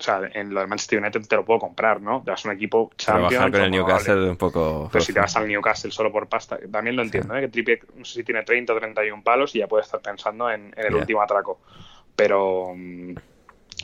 o 0.00 0.02
sea, 0.02 0.22
en 0.32 0.52
lo 0.54 0.60
del 0.60 0.68
Manchester 0.68 0.98
United 0.98 1.20
te 1.28 1.36
lo 1.36 1.44
puedo 1.44 1.60
comprar, 1.60 2.00
¿no? 2.00 2.22
Te 2.24 2.30
vas 2.30 2.44
a 2.44 2.48
un 2.48 2.54
equipo 2.54 2.90
Trabajar 2.96 3.30
Champions, 3.30 3.52
con 3.52 3.62
el 3.62 3.70
Newcastle 3.70 4.30
un 4.30 4.36
poco... 4.36 4.88
Pero 4.90 5.04
si 5.04 5.12
te 5.12 5.20
vas 5.20 5.36
al 5.36 5.46
Newcastle 5.46 5.90
solo 5.90 6.10
por 6.10 6.26
pasta, 6.28 6.58
también 6.72 6.96
lo 6.96 7.02
entiendo, 7.02 7.36
¿eh? 7.36 7.42
que 7.42 7.48
Trippier 7.48 7.80
no 7.94 8.04
sé 8.04 8.14
si 8.14 8.24
tiene 8.24 8.42
30 8.42 8.72
o 8.72 8.76
31 8.78 9.22
palos 9.22 9.54
y 9.54 9.58
ya 9.58 9.68
puede 9.68 9.84
estar 9.84 10.00
pensando 10.00 10.50
en, 10.50 10.72
en 10.76 10.86
el 10.86 10.94
último 10.94 11.20
atraco. 11.22 11.60
Pero, 12.16 12.74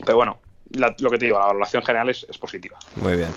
pero 0.04 0.16
bueno, 0.16 0.38
la- 0.70 0.94
lo 0.98 1.10
que 1.10 1.18
te 1.18 1.26
digo, 1.26 1.38
la 1.38 1.46
valoración 1.46 1.82
general 1.84 2.08
es, 2.08 2.26
es 2.28 2.38
positiva. 2.38 2.78
Muy 2.96 3.16
bien. 3.16 3.28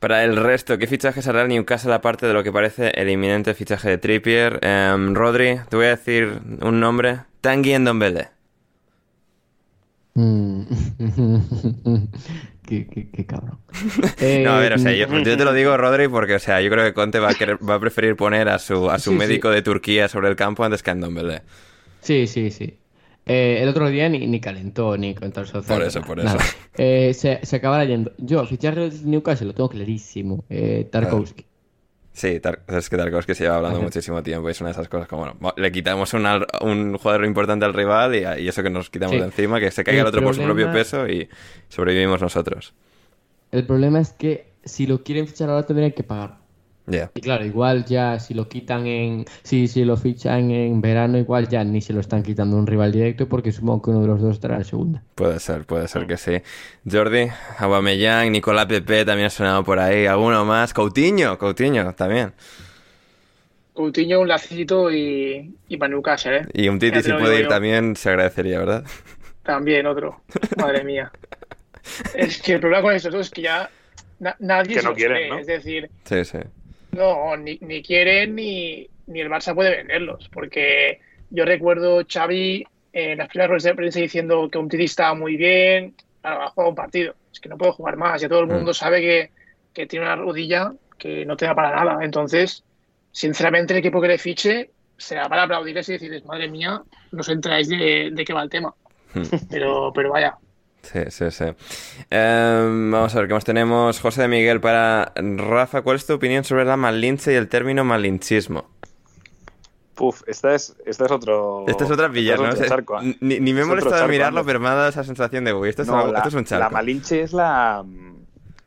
Para 0.00 0.24
el 0.24 0.36
resto, 0.36 0.78
¿qué 0.78 0.86
fichajes 0.86 1.28
hará 1.28 1.42
el 1.42 1.48
Newcastle 1.48 1.92
aparte 1.94 2.26
de 2.26 2.32
lo 2.32 2.42
que 2.42 2.50
parece 2.50 2.88
el 3.00 3.08
inminente 3.10 3.54
fichaje 3.54 3.88
de 3.90 3.98
Trippier? 3.98 4.58
Em, 4.62 5.14
Rodri, 5.14 5.60
te 5.68 5.76
voy 5.76 5.86
a 5.86 5.90
decir 5.90 6.40
un 6.62 6.80
nombre. 6.80 7.20
Tanguy 7.40 7.78
Ndombele. 7.78 8.28
Mm. 10.14 10.51
qué, 12.66 12.86
qué- 12.86 13.10
qué 13.10 13.26
cabrón. 13.26 13.58
No, 14.44 14.50
a 14.52 14.58
ver, 14.60 14.74
o 14.74 14.78
sea, 14.78 14.92
Eh, 14.92 14.98
yo, 14.98 15.06
yo 15.22 15.36
te 15.36 15.44
lo 15.44 15.52
digo, 15.52 15.76
Rodri, 15.76 16.08
porque, 16.08 16.34
o 16.36 16.38
sea, 16.38 16.60
yo 16.60 16.70
creo 16.70 16.84
que 16.84 16.94
Conte 16.94 17.18
va 17.18 17.30
a, 17.30 17.34
querer- 17.34 17.58
va 17.68 17.74
a 17.74 17.80
preferir 17.80 18.16
poner 18.16 18.48
a 18.48 18.58
su, 18.58 18.90
a 18.90 18.98
su 18.98 19.10
Sí, 19.10 19.16
sí. 19.16 19.18
médico 19.18 19.50
de 19.50 19.62
Turquía 19.62 20.08
sobre 20.08 20.28
el 20.28 20.36
campo 20.36 20.64
antes 20.64 20.82
que 20.82 20.90
a 20.90 20.94
Ndombele. 20.94 21.42
Sí, 22.00 22.26
sí, 22.26 22.50
sí. 22.50 22.78
Eh, 23.24 23.60
el 23.62 23.68
otro 23.68 23.88
día 23.88 24.08
ni, 24.08 24.26
ni 24.26 24.40
calentó 24.40 24.96
ni 24.96 25.14
contra 25.14 25.42
el 25.42 25.48
Southampton, 25.48 25.76
Por 25.78 25.86
eso, 25.86 26.00
por 26.02 26.20
eso. 26.20 26.36
Eh, 26.76 27.14
se, 27.14 27.38
se 27.44 27.56
acaba 27.56 27.84
yendo. 27.84 28.12
Yo, 28.18 28.44
fichaje 28.46 28.80
del 28.80 29.08
Newcastle, 29.10 29.46
lo 29.48 29.54
tengo 29.54 29.68
clarísimo. 29.68 30.44
Eh, 30.50 30.88
Tarkowski. 30.90 31.46
Sí, 32.14 32.40
es 32.68 32.90
que 32.90 32.96
Tarkovsky 32.98 33.34
se 33.34 33.44
lleva 33.44 33.56
hablando 33.56 33.78
Ajá. 33.78 33.84
muchísimo 33.86 34.22
tiempo 34.22 34.46
y 34.48 34.52
es 34.52 34.60
una 34.60 34.68
de 34.68 34.72
esas 34.72 34.88
cosas 34.88 35.08
como, 35.08 35.32
bueno, 35.40 35.54
le 35.56 35.72
quitamos 35.72 36.12
un, 36.12 36.26
al- 36.26 36.46
un 36.60 36.98
jugador 36.98 37.24
importante 37.24 37.64
al 37.64 37.72
rival 37.72 38.14
y, 38.14 38.42
y 38.42 38.48
eso 38.48 38.62
que 38.62 38.68
nos 38.68 38.90
quitamos 38.90 39.12
Sí. 39.14 39.18
de 39.20 39.24
encima, 39.24 39.58
que 39.60 39.70
se 39.70 39.82
caiga 39.82 40.02
el 40.02 40.06
El 40.06 40.08
otro 40.14 40.22
por 40.22 40.34
su 40.34 40.42
propio 40.42 40.70
peso 40.70 41.08
y 41.08 41.28
sobrevivimos 41.68 42.20
nosotros. 42.20 42.74
El 43.50 43.64
problema 43.66 43.98
es 44.00 44.12
que 44.12 44.52
si 44.64 44.86
lo 44.86 45.02
quieren 45.02 45.26
fichar 45.26 45.48
ahora 45.48 45.64
tendrían 45.66 45.92
que 45.92 46.02
pagar. 46.04 46.36
Y 47.14 47.20
claro, 47.20 47.44
igual 47.44 47.84
ya 47.84 48.18
si 48.18 48.34
lo 48.34 48.48
quitan 48.48 48.86
en. 48.86 49.24
Si, 49.44 49.68
si 49.68 49.84
lo 49.84 49.96
fichan 49.96 50.50
en 50.50 50.80
verano, 50.80 51.16
igual 51.16 51.48
ya 51.48 51.62
ni 51.62 51.80
se 51.80 51.92
lo 51.92 52.00
están 52.00 52.22
quitando 52.22 52.56
un 52.56 52.66
rival 52.66 52.90
directo 52.90 53.28
porque 53.28 53.52
supongo 53.52 53.82
que 53.82 53.90
uno 53.90 54.00
de 54.00 54.06
los 54.08 54.20
dos 54.20 54.34
estará 54.34 54.56
en 54.56 54.64
segunda. 54.64 55.02
Puede 55.14 55.38
ser, 55.38 55.64
puede 55.64 55.86
ser 55.88 56.06
que 56.06 56.16
sí. 56.16 56.42
Jordi, 56.90 57.28
Aubameyang, 57.58 58.32
Nicolás 58.32 58.66
Pepe 58.66 59.04
también 59.04 59.26
ha 59.26 59.30
sonado 59.30 59.62
por 59.62 59.78
ahí. 59.78 60.06
¿Alguno 60.06 60.44
más? 60.44 60.74
Coutinho, 60.74 61.38
Coutinho 61.38 61.94
también. 61.94 62.32
Coutinho, 63.74 64.20
un 64.20 64.28
lacito 64.28 64.90
y, 64.90 65.56
y 65.68 65.76
Newcastle, 65.78 66.36
¿eh? 66.38 66.46
Y 66.52 66.68
un 66.68 66.78
Titi 66.78 67.02
si 67.02 67.12
puede 67.12 67.36
ir 67.36 67.42
yo. 67.44 67.48
también 67.48 67.96
se 67.96 68.10
agradecería, 68.10 68.58
¿verdad? 68.58 68.84
También 69.42 69.86
otro. 69.86 70.20
Madre 70.56 70.84
mía. 70.84 71.10
Es 72.14 72.40
que 72.40 72.52
el 72.54 72.60
problema 72.60 72.82
con 72.82 72.94
estos 72.94 73.12
dos 73.12 73.26
es 73.26 73.30
que 73.32 73.42
ya 73.42 73.68
na- 74.20 74.36
nadie 74.38 74.74
Que 74.74 74.80
se 74.80 74.84
no 74.84 74.90
los 74.90 74.96
quieren, 74.96 75.16
cree. 75.16 75.30
¿no? 75.30 75.38
Es 75.38 75.46
decir, 75.48 75.90
Sí, 76.04 76.24
sí. 76.24 76.38
No, 76.92 77.36
ni, 77.36 77.58
ni 77.60 77.82
quieren 77.82 78.34
ni, 78.34 78.88
ni 79.06 79.20
el 79.20 79.28
Barça 79.30 79.54
puede 79.54 79.76
venderlos. 79.76 80.28
Porque 80.32 81.00
yo 81.30 81.44
recuerdo 81.44 82.02
Xavi 82.06 82.64
en 82.92 83.18
las 83.18 83.28
primeras 83.28 83.48
ruedas 83.48 83.62
de 83.64 83.74
prensa 83.74 84.00
diciendo 84.00 84.48
que 84.50 84.58
un 84.58 84.68
estaba 84.72 85.14
muy 85.14 85.36
bien. 85.36 85.94
Ha 86.22 86.48
jugado 86.48 86.70
un 86.70 86.76
partido. 86.76 87.14
Es 87.32 87.40
que 87.40 87.48
no 87.48 87.58
puede 87.58 87.72
jugar 87.72 87.96
más. 87.96 88.20
Ya 88.20 88.28
todo 88.28 88.40
el 88.40 88.46
mundo 88.46 88.74
sabe 88.74 89.00
que, 89.00 89.30
que 89.72 89.86
tiene 89.86 90.04
una 90.04 90.16
rodilla 90.16 90.72
que 90.98 91.24
no 91.24 91.36
te 91.36 91.46
da 91.46 91.54
para 91.54 91.74
nada. 91.74 92.04
Entonces, 92.04 92.62
sinceramente, 93.10 93.72
el 93.72 93.80
equipo 93.80 94.00
que 94.00 94.08
le 94.08 94.18
fiche 94.18 94.70
será 94.96 95.28
para 95.28 95.44
aplaudirles 95.44 95.88
y 95.88 95.92
decirles, 95.94 96.24
madre 96.24 96.48
mía, 96.48 96.82
no 97.10 97.20
os 97.20 97.28
enteráis 97.28 97.68
de, 97.68 98.10
de 98.12 98.24
qué 98.24 98.32
va 98.32 98.42
el 98.42 98.50
tema. 98.50 98.72
Pero, 99.50 99.92
pero 99.92 100.10
vaya, 100.10 100.36
Sí, 100.82 100.98
sí, 101.10 101.30
sí. 101.30 101.44
Em, 102.10 102.90
vamos 102.90 103.14
a 103.14 103.18
ver 103.18 103.28
qué 103.28 103.34
más 103.34 103.44
tenemos. 103.44 104.00
José 104.00 104.22
de 104.22 104.28
Miguel 104.28 104.60
para 104.60 105.12
Rafa, 105.16 105.82
¿cuál 105.82 105.96
es 105.96 106.06
tu 106.06 106.14
opinión 106.14 106.42
sobre 106.44 106.64
la 106.64 106.76
malinche 106.76 107.32
y 107.32 107.36
el 107.36 107.48
término 107.48 107.84
malinchismo? 107.84 108.68
Puf, 109.94 110.22
esta 110.26 110.54
es, 110.54 110.74
esta 110.86 111.04
es 111.04 111.10
otro. 111.12 111.64
Esta 111.68 111.84
es 111.84 111.90
otra 111.90 112.10
pilla, 112.10 112.36
¿no? 112.36 112.52
charco, 112.56 113.00
¿eh? 113.00 113.16
ni, 113.20 113.38
ni 113.40 113.52
me 113.52 113.60
he 113.60 113.64
molestado 113.64 113.96
charco, 113.96 114.10
mirarlo, 114.10 114.40
anda. 114.40 114.46
pero 114.48 114.58
me 114.60 114.68
ha 114.68 114.74
dado 114.74 114.88
esa 114.88 115.04
sensación 115.04 115.44
de, 115.44 115.52
uy, 115.52 115.68
esto 115.68 115.82
es, 115.82 115.88
No, 115.88 115.98
algo- 115.98 116.12
la, 116.12 116.18
esto 116.18 116.28
es 116.30 116.34
un 116.34 116.44
charco. 116.44 116.64
la 116.64 116.70
Malinche 116.70 117.22
es 117.22 117.32
la. 117.32 117.84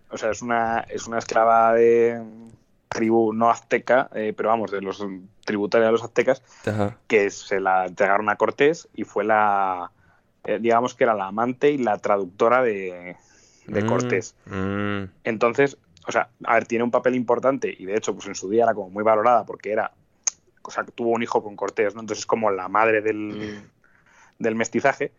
O 0.09 0.17
sea, 0.17 0.31
es 0.31 0.41
una, 0.41 0.85
es 0.87 1.07
una 1.07 1.17
esclava 1.17 1.73
de 1.73 2.21
tribu 2.87 3.33
no 3.33 3.49
azteca, 3.49 4.09
eh, 4.13 4.33
pero 4.37 4.49
vamos, 4.49 4.71
de 4.71 4.79
los 4.81 5.03
tributarios 5.43 5.87
de 5.87 5.91
los 5.91 6.03
aztecas, 6.03 6.41
Ajá. 6.65 6.95
que 7.07 7.29
se 7.29 7.59
la 7.59 7.87
entregaron 7.87 8.29
a 8.29 8.37
Cortés 8.37 8.87
y 8.93 9.03
fue 9.03 9.25
la. 9.25 9.91
Eh, 10.45 10.59
digamos 10.59 10.93
que 10.95 11.03
era 11.03 11.13
la 11.13 11.27
amante 11.27 11.71
y 11.71 11.77
la 11.77 11.97
traductora 11.97 12.61
de, 12.63 13.15
de 13.67 13.81
Mm, 13.83 13.87
Cortés. 13.87 14.35
mm, 14.45 15.03
Entonces, 15.23 15.77
o 16.07 16.11
sea, 16.11 16.29
a 16.43 16.53
ver, 16.55 16.65
tiene 16.65 16.83
un 16.83 16.91
papel 16.91 17.15
importante 17.15 17.73
y 17.77 17.85
de 17.85 17.95
hecho, 17.95 18.13
pues 18.13 18.27
en 18.27 18.35
su 18.35 18.49
día 18.49 18.63
era 18.63 18.73
como 18.73 18.89
muy 18.89 19.03
valorada 19.03 19.45
porque 19.45 19.71
era, 19.71 19.91
o 20.61 20.71
sea, 20.71 20.83
tuvo 20.83 21.09
un 21.09 21.23
hijo 21.23 21.43
con 21.43 21.55
Cortés, 21.55 21.95
¿no? 21.95 22.01
Entonces 22.01 22.21
es 22.23 22.25
como 22.25 22.51
la 22.51 22.67
madre 22.67 23.01
del, 23.01 23.61
del 24.39 24.55
mestizaje. 24.55 25.11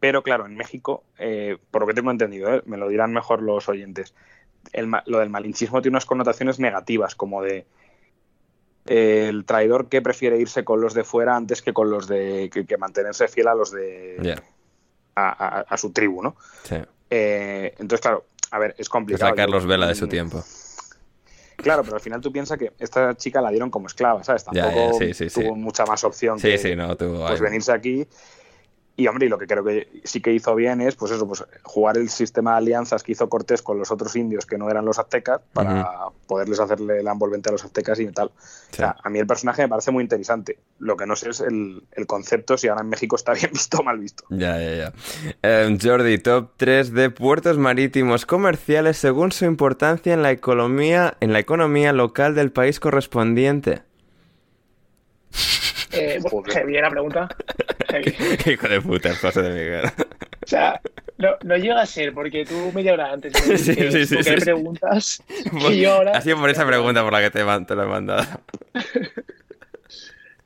Pero 0.00 0.22
claro, 0.22 0.46
en 0.46 0.56
México, 0.56 1.04
eh, 1.18 1.58
por 1.70 1.82
lo 1.82 1.86
que 1.86 1.94
tengo 1.94 2.10
entendido, 2.10 2.52
¿eh? 2.52 2.62
me 2.66 2.76
lo 2.76 2.88
dirán 2.88 3.12
mejor 3.12 3.40
los 3.40 3.68
oyentes, 3.68 4.14
el 4.72 4.90
lo 5.06 5.18
del 5.18 5.30
malinchismo 5.30 5.80
tiene 5.80 5.94
unas 5.94 6.06
connotaciones 6.06 6.58
negativas, 6.58 7.14
como 7.14 7.40
de 7.40 7.66
eh, 8.86 9.26
el 9.28 9.44
traidor 9.44 9.88
que 9.88 10.02
prefiere 10.02 10.40
irse 10.40 10.64
con 10.64 10.80
los 10.80 10.94
de 10.94 11.04
fuera 11.04 11.36
antes 11.36 11.62
que 11.62 11.72
con 11.72 11.90
los 11.90 12.08
de 12.08 12.50
que, 12.52 12.66
que 12.66 12.76
mantenerse 12.78 13.28
fiel 13.28 13.46
a 13.46 13.54
los 13.54 13.70
de 13.70 14.16
a, 15.14 15.58
a- 15.60 15.60
a 15.68 15.76
su 15.76 15.92
tribu, 15.92 16.22
¿no? 16.22 16.36
sí. 16.64 16.76
Eh, 17.10 17.74
entonces, 17.78 18.00
claro, 18.00 18.24
a 18.50 18.58
ver, 18.58 18.70
es 18.78 18.80
Es 18.80 18.88
complicado. 18.88 19.30
la 19.30 19.36
Carlos 19.36 19.62
Yo- 19.64 19.68
Vela 19.68 19.86
de 19.86 19.94
su 19.94 20.06
mm, 20.06 20.10
tiempo. 20.10 20.44
Claro, 21.56 21.82
pero 21.84 21.94
al 21.96 22.00
final 22.02 22.20
tú 22.20 22.32
piensas 22.32 22.58
que 22.58 22.72
esta 22.78 23.14
chica 23.16 23.40
la 23.40 23.50
dieron 23.50 23.70
como 23.70 23.86
esclava, 23.86 24.24
¿sabes? 24.24 24.44
Tampoco 24.44 24.92
ya, 24.92 24.92
sí, 24.98 25.14
sí, 25.14 25.30
sí. 25.30 25.42
tuvo 25.42 25.54
mucha 25.54 25.86
más 25.86 26.02
opción 26.02 26.38
Sí, 26.38 26.48
que 26.48 26.58
sí, 26.58 26.74
no, 26.74 26.96
tuvo 26.96 27.26
pues 27.26 27.40
venirse 27.40 27.72
aquí. 27.72 28.06
Y 28.94 29.06
hombre, 29.06 29.26
y 29.26 29.28
lo 29.30 29.38
que 29.38 29.46
creo 29.46 29.64
que 29.64 29.88
sí 30.04 30.20
que 30.20 30.32
hizo 30.32 30.54
bien 30.54 30.82
es, 30.82 30.96
pues 30.96 31.12
eso, 31.12 31.26
pues 31.26 31.42
jugar 31.62 31.96
el 31.96 32.10
sistema 32.10 32.52
de 32.52 32.56
alianzas 32.58 33.02
que 33.02 33.12
hizo 33.12 33.28
Cortés 33.28 33.62
con 33.62 33.78
los 33.78 33.90
otros 33.90 34.14
indios 34.16 34.44
que 34.44 34.58
no 34.58 34.68
eran 34.68 34.84
los 34.84 34.98
aztecas 34.98 35.40
para 35.54 35.88
poderles 36.26 36.60
hacerle 36.60 37.02
la 37.02 37.12
envolvente 37.12 37.48
a 37.48 37.52
los 37.52 37.64
aztecas 37.64 37.98
y 38.00 38.06
tal. 38.08 38.28
O 38.28 38.74
sea, 38.74 38.96
a 39.02 39.08
mí 39.08 39.18
el 39.18 39.26
personaje 39.26 39.62
me 39.62 39.68
parece 39.68 39.92
muy 39.92 40.02
interesante. 40.02 40.58
Lo 40.78 40.96
que 40.98 41.06
no 41.06 41.16
sé 41.16 41.30
es 41.30 41.40
el, 41.40 41.82
el 41.92 42.06
concepto, 42.06 42.58
si 42.58 42.68
ahora 42.68 42.82
en 42.82 42.90
México 42.90 43.16
está 43.16 43.32
bien 43.32 43.50
visto 43.52 43.78
o 43.78 43.82
mal 43.82 43.98
visto. 43.98 44.24
Ya, 44.28 44.60
ya, 44.60 44.74
ya. 44.76 44.92
Em, 45.42 45.78
Jordi, 45.80 46.18
top 46.18 46.50
3 46.58 46.92
de 46.92 47.08
puertos 47.08 47.56
marítimos 47.56 48.26
comerciales 48.26 48.98
según 48.98 49.32
su 49.32 49.46
importancia 49.46 50.12
en 50.12 50.22
la 50.22 50.32
economía, 50.32 51.16
en 51.20 51.32
la 51.32 51.38
economía 51.38 51.94
local 51.94 52.34
del 52.34 52.52
país 52.52 52.78
correspondiente. 52.78 53.82
Eh, 55.92 56.18
bueno, 56.22 56.42
la 56.82 56.90
pregunta. 56.90 57.28
Heavy. 58.04 58.52
Hijo 58.52 58.68
de 58.68 58.80
puta, 58.80 59.14
José 59.14 59.42
de 59.42 59.50
Miguel. 59.50 59.84
O 59.86 60.46
sea, 60.46 60.80
no, 61.18 61.30
no 61.44 61.56
llega 61.56 61.80
a 61.80 61.86
ser, 61.86 62.12
porque 62.12 62.44
tú 62.44 62.72
media 62.74 62.94
hora 62.94 63.12
antes 63.12 63.32
me 63.46 63.56
Sí, 63.58 63.74
sí, 63.74 64.06
sí, 64.06 64.16
qué 64.16 64.22
sí, 64.24 64.34
preguntas 64.40 65.22
y 65.70 65.80
yo 65.80 65.94
ahora... 65.94 66.12
Ha 66.16 66.20
sido 66.20 66.36
por 66.38 66.50
esa 66.50 66.66
pregunta 66.66 67.02
por 67.02 67.12
la 67.12 67.20
que 67.20 67.30
te, 67.30 67.44
te 67.44 67.74
lo 67.74 67.82
he 67.82 67.86
mandado. 67.86 68.24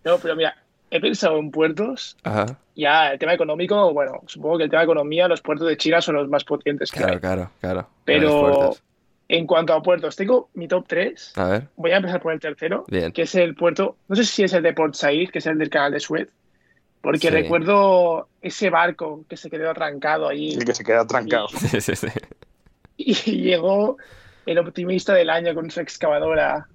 No, 0.05 0.19
pero 0.19 0.37
mira, 0.37 0.57
he 0.91 1.01
pensado 1.01 1.39
en 1.39 1.51
puertos. 1.51 2.17
Ajá. 2.23 2.59
Ya, 2.77 3.13
el 3.13 3.19
tema 3.19 3.35
económico, 3.35 3.93
bueno, 3.93 4.21
supongo 4.27 4.59
que 4.59 4.65
el 4.65 4.71
tema 4.71 4.83
de 4.83 4.85
economía, 4.87 5.29
los 5.29 5.41
puertos 5.41 5.67
de 5.67 5.77
China 5.77 6.01
son 6.01 6.17
los 6.17 6.29
más 6.29 6.45
potentes 6.45 6.91
que 6.93 6.99
Claro, 6.99 7.15
hay. 7.15 7.19
claro, 7.21 7.51
claro. 7.61 7.89
Pero 8.05 8.77
en 9.29 9.47
cuanto 9.47 9.73
a 9.73 9.83
puertos, 9.83 10.15
tengo 10.15 10.51
mi 10.55 10.69
top 10.69 10.85
3. 10.87 11.33
A 11.37 11.45
ver. 11.49 11.69
Voy 11.77 11.91
a 11.91 11.97
empezar 11.97 12.21
por 12.21 12.33
el 12.33 12.39
tercero, 12.41 12.85
Bien. 12.89 13.11
que 13.13 13.23
es 13.23 13.35
el 13.35 13.55
puerto, 13.55 13.97
no 14.09 14.15
sé 14.15 14.25
si 14.25 14.45
es 14.45 14.53
el 14.53 14.63
de 14.63 14.73
Port 14.75 14.95
Said, 14.95 15.31
que 15.31 15.39
es 15.39 15.47
el 15.47 15.59
del 15.59 15.71
canal 15.71 15.93
de 15.93 16.01
Suez, 16.01 16.29
porque 17.07 17.29
Sí. 17.29 17.31
recuerdo 17.31 18.29
ese 18.43 18.69
barco 18.69 19.25
que 19.29 19.37
se 19.37 19.49
quedó 19.49 19.71
atrancado 19.71 20.27
allí 20.29 20.55
El 20.55 20.65
que 20.65 20.75
se 20.75 20.83
queda 20.83 21.07
trancado. 21.07 21.47
Sí, 21.49 21.81
sí, 21.81 21.95
sí. 21.95 22.09
y 22.97 23.15
llegó 23.43 23.97
el 24.45 24.59
optimista 24.59 25.15
del 25.15 25.31
año 25.31 25.55
con 25.55 25.71
su 25.71 25.79
excavadora 25.81 26.67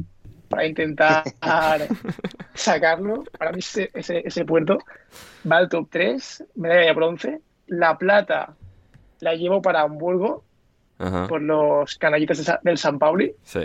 para 0.48 0.66
intentar 0.66 1.24
sacarlo. 2.54 3.26
Para 3.38 3.52
mí 3.52 3.60
ese, 3.60 3.92
ese, 3.94 4.22
ese 4.26 4.46
puerto 4.46 4.78
va 5.50 5.58
al 5.58 5.68
top 5.70 5.88
3, 5.92 6.46
medalla 6.56 6.82
de 6.88 6.94
bronce. 6.94 7.42
La 7.68 7.98
plata 7.98 8.54
la 9.20 9.36
llevo 9.36 9.62
para 9.62 9.82
Hamburgo 9.82 10.44
Ajá. 10.98 11.28
por 11.28 11.42
los 11.42 11.98
canallitas 11.98 12.38
de 12.38 12.44
Sa- 12.46 12.60
del 12.64 12.78
San 12.78 13.00
Pauli. 13.00 13.34
Sí. 13.44 13.62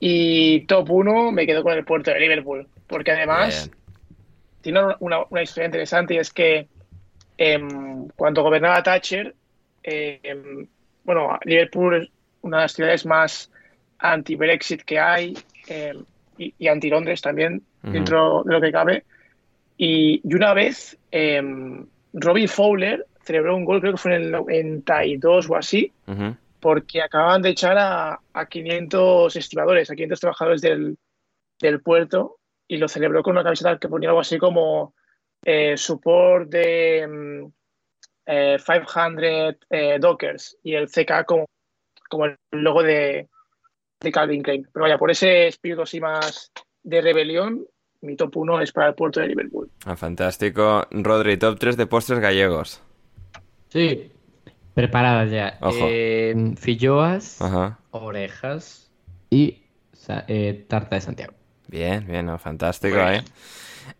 Y 0.00 0.66
top 0.66 0.90
1 0.90 1.30
me 1.30 1.46
quedo 1.46 1.62
con 1.62 1.74
el 1.74 1.84
puerto 1.84 2.10
de 2.10 2.18
Liverpool, 2.18 2.66
porque 2.88 3.12
además 3.12 3.68
Bien. 3.70 3.81
Tiene 4.62 4.80
una, 5.00 5.24
una 5.28 5.42
historia 5.42 5.66
interesante 5.66 6.14
y 6.14 6.18
es 6.18 6.32
que 6.32 6.68
em, 7.36 8.08
cuando 8.16 8.42
gobernaba 8.42 8.82
Thatcher, 8.82 9.34
em, 9.82 10.66
bueno, 11.04 11.38
Liverpool 11.44 12.02
es 12.02 12.08
una 12.42 12.58
de 12.58 12.62
las 12.62 12.72
ciudades 12.72 13.04
más 13.04 13.50
anti-Brexit 13.98 14.82
que 14.82 14.98
hay 14.98 15.36
em, 15.66 16.04
y, 16.38 16.54
y 16.58 16.68
anti-Londres 16.68 17.20
también, 17.20 17.62
dentro 17.82 18.42
de 18.44 18.52
lo 18.52 18.60
que 18.60 18.72
cabe. 18.72 19.04
Y, 19.76 20.20
y 20.24 20.34
una 20.34 20.54
vez 20.54 20.96
Robbie 22.12 22.48
Fowler 22.48 23.06
celebró 23.24 23.56
un 23.56 23.64
gol, 23.64 23.80
creo 23.80 23.92
que 23.92 23.98
fue 23.98 24.14
en 24.14 24.22
el 24.22 24.30
92 24.30 25.50
o 25.50 25.56
así, 25.56 25.92
porque 26.60 27.02
acababan 27.02 27.42
de 27.42 27.50
echar 27.50 27.76
a, 27.76 28.20
a 28.32 28.46
500 28.46 29.34
estibadores, 29.34 29.90
a 29.90 29.94
500 29.94 30.20
trabajadores 30.20 30.60
del, 30.60 30.96
del 31.60 31.80
puerto 31.80 32.38
y 32.72 32.78
lo 32.78 32.88
celebró 32.88 33.22
con 33.22 33.32
una 33.32 33.44
camiseta 33.44 33.76
que 33.78 33.86
ponía 33.86 34.08
algo 34.08 34.22
así 34.22 34.38
como 34.38 34.94
eh, 35.44 35.76
support 35.76 36.48
de 36.48 37.06
mm, 37.06 37.52
eh, 38.24 38.56
500 38.64 39.56
eh, 39.68 39.98
Dockers 40.00 40.56
y 40.62 40.74
el 40.74 40.88
CK 40.88 41.26
como, 41.26 41.44
como 42.08 42.24
el 42.24 42.38
logo 42.50 42.82
de, 42.82 43.28
de 44.00 44.10
Calvin 44.10 44.42
Klein. 44.42 44.66
Pero 44.72 44.84
vaya, 44.84 44.96
por 44.96 45.10
ese 45.10 45.48
espíritu 45.48 45.82
así 45.82 46.00
más 46.00 46.50
de 46.82 47.02
rebelión, 47.02 47.66
mi 48.00 48.16
top 48.16 48.38
1 48.38 48.62
es 48.62 48.72
para 48.72 48.88
el 48.88 48.94
puerto 48.94 49.20
de 49.20 49.28
Liverpool. 49.28 49.70
Ah, 49.84 49.94
fantástico. 49.94 50.86
Rodri, 50.90 51.36
top 51.36 51.58
3 51.58 51.76
de 51.76 51.86
postres 51.86 52.20
gallegos. 52.20 52.82
Sí, 53.68 54.10
preparadas 54.72 55.30
ya. 55.30 55.58
Ojo. 55.60 55.76
Eh, 55.90 56.54
filloas, 56.56 57.42
Ajá. 57.42 57.80
orejas 57.90 58.90
y 59.28 59.66
eh, 60.26 60.64
tarta 60.68 60.96
de 60.96 61.00
Santiago. 61.02 61.34
Bien, 61.72 62.06
bien, 62.06 62.26
no, 62.26 62.38
fantástico, 62.38 62.98
¿eh? 62.98 63.22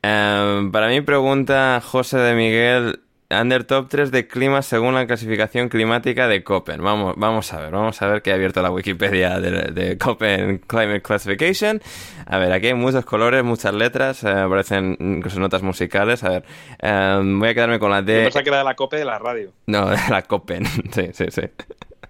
Em, 0.02 0.70
para 0.70 0.88
mí 0.88 1.00
pregunta 1.00 1.80
José 1.82 2.18
de 2.18 2.34
Miguel, 2.34 3.00
under 3.30 3.64
top 3.64 3.88
3 3.88 4.10
de 4.10 4.26
clima 4.26 4.60
según 4.60 4.94
la 4.94 5.06
clasificación 5.06 5.70
climática 5.70 6.28
de 6.28 6.44
Copen. 6.44 6.82
Vamos, 6.82 7.14
vamos 7.16 7.50
a 7.54 7.60
ver, 7.62 7.70
vamos 7.70 8.02
a 8.02 8.06
ver 8.08 8.20
que 8.20 8.28
he 8.28 8.34
abierto 8.34 8.60
la 8.60 8.70
Wikipedia 8.70 9.40
de, 9.40 9.70
de 9.72 9.96
Copen 9.96 10.58
Climate 10.58 11.00
Classification. 11.00 11.80
A 12.26 12.36
ver, 12.36 12.52
aquí 12.52 12.66
hay 12.66 12.74
muchos 12.74 13.06
colores, 13.06 13.42
muchas 13.42 13.72
letras, 13.72 14.22
eh, 14.22 14.28
aparecen 14.28 14.98
incluso 15.00 15.40
notas 15.40 15.62
musicales. 15.62 16.22
A 16.24 16.28
ver, 16.28 16.44
em, 16.78 17.40
voy 17.40 17.48
a 17.48 17.54
quedarme 17.54 17.78
con 17.78 17.90
la 17.90 18.02
D. 18.02 18.28
que 18.30 18.48
era 18.50 18.58
de 18.58 18.64
la 18.64 18.76
COPE 18.76 18.98
de 18.98 19.04
la 19.06 19.18
radio. 19.18 19.50
No, 19.66 19.90
la 20.10 20.20
Copen, 20.20 20.66
sí, 20.66 21.08
sí, 21.14 21.24
sí. 21.30 21.42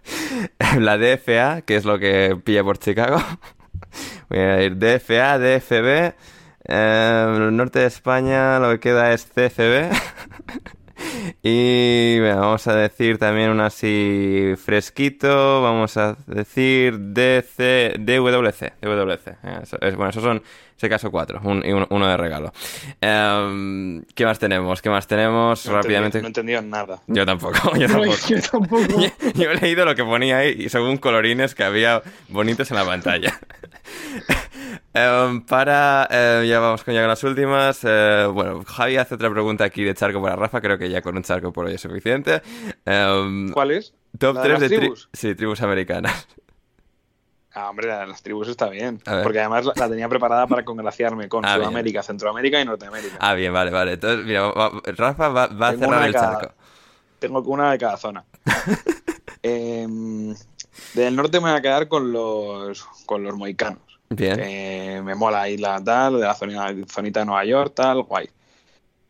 La 0.81 0.99
DFA, 0.99 1.63
que 1.63 1.77
es 1.77 1.85
lo 1.85 1.97
que 2.01 2.37
pilla 2.43 2.65
por 2.65 2.77
Chicago. 2.77 3.23
Voy 4.29 4.39
a 4.39 4.63
ir 4.63 4.77
DFA, 4.77 5.39
DFB. 5.39 6.15
Eh, 6.65 7.35
el 7.37 7.57
norte 7.57 7.81
de 7.81 7.87
España 7.87 8.59
lo 8.59 8.71
que 8.71 8.81
queda 8.81 9.13
es 9.13 9.27
CFB. 9.27 9.91
y 11.43 12.19
bueno, 12.21 12.41
vamos 12.41 12.67
a 12.67 12.75
decir 12.77 13.19
también 13.19 13.51
un 13.51 13.61
así 13.61 14.55
fresquito. 14.63 15.63
Vamos 15.63 15.97
a 15.97 16.17
decir 16.27 16.99
DC, 16.99 17.97
DWC. 17.99 18.73
DWC. 18.81 19.29
Eh, 19.29 19.59
eso- 19.63 19.79
es, 19.81 19.97
bueno, 19.97 20.11
esos 20.11 20.23
son, 20.23 20.43
ese 20.77 20.89
caso, 20.89 21.11
cuatro. 21.11 21.41
Un, 21.45 21.65
y 21.65 21.73
uno, 21.73 21.87
uno 21.91 22.07
de 22.09 22.17
regalo. 22.17 22.53
Eh, 23.01 24.01
¿Qué 24.15 24.25
más 24.25 24.39
tenemos? 24.39 24.83
¿Qué 24.83 24.91
más 24.91 25.07
tenemos? 25.07 25.67
No 25.67 25.75
Rápidamente. 25.75 26.19
entendí- 26.19 26.23
no 26.23 26.27
he 26.27 26.29
entendido 26.29 26.63
nada. 26.63 27.03
Yo 27.07 27.25
tampoco, 27.27 27.75
yo 27.77 27.89
No, 27.89 27.95
tampoco. 28.01 28.17
yo 28.29 28.41
tampoco. 28.41 29.01
Yo, 29.01 29.31
yo 29.35 29.51
he 29.51 29.55
leído 29.57 29.85
lo 29.85 29.95
que 29.95 30.05
ponía 30.05 30.39
ahí 30.39 30.55
y 30.59 30.69
según 30.69 30.97
colorines 30.99 31.55
que 31.55 31.65
había 31.65 32.03
bonitos 32.29 32.71
en 32.71 32.77
la 32.77 32.85
pantalla. 32.85 33.39
Em, 34.95 35.41
para, 35.47 36.07
eh, 36.11 36.47
ya 36.49 36.61
vamos 36.61 36.85
con 36.85 36.95
ya 36.95 37.01
con 37.01 37.09
las 37.09 37.23
últimas. 37.25 37.81
eh, 37.85 38.27
bueno, 38.33 38.63
Javi 38.65 38.97
hace 38.97 39.15
otra 39.15 39.31
pregunta 39.31 39.65
aquí 39.65 39.83
de 39.85 39.95
charco 39.95 40.21
para 40.23 40.37
Rafa. 40.37 40.61
Creo 40.61 40.79
que 40.79 40.89
ya 40.91 41.03
con 41.03 41.17
un 41.17 41.23
charco 41.23 41.53
por 41.53 41.67
hoy 41.67 41.75
es 41.75 41.81
suficiente. 41.81 42.43
Em, 42.85 43.51
¿Cuál 43.53 43.73
es? 43.73 43.95
top 44.19 44.37
¿La 44.37 44.43
de 44.43 44.49
3 44.49 44.61
de, 44.61 44.67
tri- 44.69 44.79
tribus? 44.81 45.09
sí, 45.13 45.35
tribus 45.35 45.63
americanas. 45.63 46.27
Ah, 47.55 47.69
hombre, 47.69 47.87
la 47.87 47.99
de 48.01 48.07
las 48.07 48.23
tribus 48.23 48.49
está 48.49 48.71
bien. 48.71 48.99
Porque 49.23 49.39
además 49.39 49.67
la, 49.67 49.75
la 49.77 49.87
tenía 49.87 50.09
preparada 50.09 50.47
para 50.47 50.65
congraciarme 50.65 51.29
con 51.29 51.45
Ah, 51.45 51.49
bien. 51.59 51.69
Sudamérica, 51.69 52.03
Centroamérica 52.03 52.59
y 52.59 52.65
Norteamérica. 52.65 53.17
Ah, 53.21 53.35
bien, 53.35 53.53
vale, 53.53 53.71
vale. 53.71 53.93
Entonces, 53.93 54.25
mira, 54.25 54.45
va- 54.53 54.73
Rafa 54.87 55.29
va, 55.29 55.49
va 55.49 55.69
a 55.69 55.77
cerrar 55.77 56.07
el 56.07 56.15
cada- 56.15 56.39
charco. 56.39 56.55
Tengo 57.19 57.41
una 57.41 57.71
de 57.73 57.77
cada 57.79 57.99
zona. 57.99 58.25
Em, 59.43 60.35
del 60.95 61.15
norte 61.17 61.41
me 61.41 61.51
voy 61.51 61.59
a 61.59 61.61
quedar 61.61 61.89
con 61.89 62.11
los, 62.11 62.85
con 63.05 63.23
los 63.23 63.35
mohicanos. 63.37 63.92
Bien. 64.15 64.39
Eh, 64.41 65.01
me 65.05 65.15
mola 65.15 65.43
ahí 65.43 65.57
la 65.57 65.83
tal, 65.83 66.15
de 66.15 66.27
la 66.27 66.35
zona, 66.35 66.75
zonita 66.89 67.21
de 67.21 67.27
Nueva 67.27 67.45
York, 67.45 67.73
tal, 67.75 68.03
guay. 68.03 68.29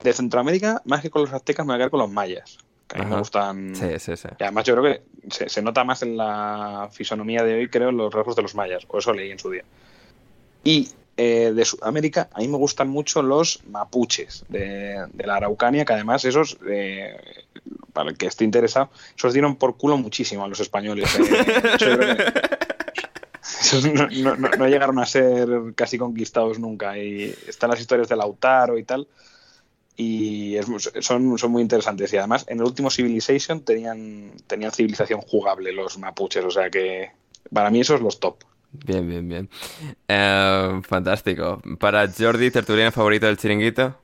De 0.01 0.13
Centroamérica, 0.13 0.83
más 0.85 1.01
que 1.01 1.11
con 1.11 1.23
los 1.23 1.33
aztecas, 1.33 1.65
me 1.65 1.73
voy 1.73 1.75
a 1.77 1.79
quedar 1.79 1.91
con 1.91 2.01
los 2.01 2.11
mayas. 2.11 2.59
Que 2.89 3.01
a 3.01 3.05
mí 3.05 3.11
me 3.11 3.19
gustan. 3.19 3.75
Sí, 3.75 3.99
sí, 3.99 4.17
sí. 4.17 4.29
Y 4.39 4.43
además 4.43 4.65
yo 4.65 4.77
creo 4.77 4.85
que 4.93 5.03
se, 5.31 5.49
se 5.49 5.63
nota 5.63 5.83
más 5.85 6.03
en 6.03 6.17
la 6.17 6.89
fisonomía 6.93 7.43
de 7.43 7.55
hoy, 7.55 7.69
creo, 7.69 7.91
los 7.93 8.13
rasgos 8.13 8.37
de 8.37 8.43
los 8.43 8.55
mayas. 8.55 8.85
O 8.89 8.99
eso 8.99 9.13
leí 9.15 9.31
en 9.31 9.39
su 9.39 9.51
día. 9.51 9.63
Y 10.65 10.89
eh, 11.17 11.53
de 11.55 11.65
Sudamérica, 11.65 12.29
a 12.33 12.41
mí 12.41 12.49
me 12.49 12.57
gustan 12.57 12.89
mucho 12.89 13.23
los 13.23 13.61
mapuches 13.71 14.45
de, 14.49 15.07
de 15.13 15.27
la 15.27 15.37
Araucanía, 15.37 15.85
que 15.85 15.93
además 15.93 16.25
esos, 16.25 16.59
eh, 16.69 17.15
para 17.93 18.11
el 18.11 18.17
que 18.19 18.27
esté 18.27 18.45
interesado, 18.45 18.91
esos 19.17 19.33
dieron 19.33 19.57
por 19.57 19.77
culo 19.77 19.97
muchísimo 19.97 20.45
a 20.45 20.49
los 20.49 20.61
españoles. 20.61 21.15
eh. 21.19 21.23
Eso 21.77 21.89
yo 21.91 21.99
creo 21.99 22.17
que- 22.17 22.62
no, 24.59 24.69
llegaron 24.69 24.99
a 24.99 25.07
ser 25.07 25.49
casi 25.75 25.99
conquistados 25.99 26.59
nunca. 26.59 26.99
Y 26.99 27.35
están 27.47 27.71
las 27.71 27.81
historias 27.81 28.09
de 28.09 28.17
Lautaro 28.17 28.79
y 28.79 28.85
tal. 28.85 29.09
Y 29.97 30.57
es 30.57 30.67
son, 31.01 31.39
son 31.39 31.51
muy 31.51 31.63
interesantes. 31.63 32.13
Y 32.13 32.17
además, 32.17 32.45
en 32.49 32.59
el 32.59 32.65
último 32.65 32.91
Civilization 32.91 33.61
tenían, 33.63 34.33
tenían 34.47 34.73
civilización 34.73 35.21
jugable 35.21 35.73
los 35.73 35.99
mapuches. 35.99 36.45
O 36.45 36.51
sea 36.51 36.71
que 36.71 37.11
para 37.53 37.71
mí 37.71 37.81
esos 37.81 38.01
los 38.01 38.21
top. 38.21 38.37
Bien, 38.73 39.07
bien, 39.07 39.29
bien. 39.29 39.51
Eh, 40.09 40.81
fantástico. 40.83 41.61
Para 41.79 42.09
Jordi, 42.09 42.51
tertuliano 42.51 42.91
favorito 42.91 43.27
del 43.27 43.37
chiringuito. 43.37 43.97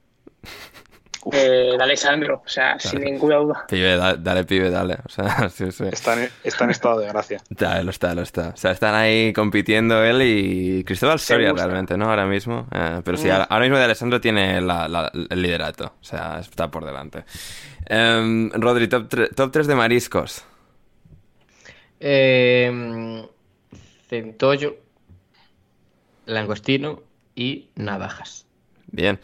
Eh, 1.32 1.74
de 1.77 1.82
Alessandro, 1.82 2.43
o 2.47 2.49
sea, 2.49 2.78
sin 2.78 3.01
ninguna 3.01 3.36
duda. 3.36 3.66
Pibe, 3.69 3.97
da- 3.97 4.15
dale, 4.16 4.45
pibe, 4.45 4.70
dale. 4.70 4.99
O 5.05 5.09
sea, 5.09 5.49
sí, 5.51 5.70
sí. 5.73 5.85
Está 5.90 6.15
en, 6.23 6.31
está 6.45 6.65
en 6.65 6.70
estado 6.70 7.01
de 7.01 7.09
gracia. 7.09 7.43
Ya, 7.51 7.82
lo 7.82 7.90
está, 7.90 8.15
lo 8.15 8.23
está. 8.23 8.51
O 8.51 8.57
sea, 8.57 8.70
están 8.70 8.95
ahí 8.95 9.32
compitiendo 9.32 10.03
él 10.05 10.23
y 10.23 10.85
Cristóbal 10.85 11.19
Soria 11.19 11.53
realmente, 11.53 11.97
¿no? 11.99 12.09
Ahora 12.09 12.24
mismo. 12.27 12.66
Eh, 12.73 13.01
pero 13.05 13.16
sí, 13.19 13.28
Mm. 13.28 13.32
ahora 13.49 13.61
mismo 13.61 13.77
de 13.78 13.85
Alessandro 13.85 14.20
tiene 14.20 14.61
la- 14.61 14.86
la- 14.89 15.11
el 15.12 15.43
liderato. 15.43 15.95
O 16.01 16.05
sea, 16.05 16.39
está 16.39 16.70
por 16.70 16.85
delante. 16.85 17.24
Em, 17.86 18.51
Rodri, 18.53 18.86
top, 18.89 19.09
tre- 19.09 19.35
top 19.35 19.51
3 19.51 19.66
de 19.66 19.74
mariscos. 19.74 20.45
Eh, 22.01 23.27
centollo, 24.09 24.77
langostino 26.27 27.03
y 27.35 27.70
navajas. 27.74 28.47
Bien. 28.86 29.19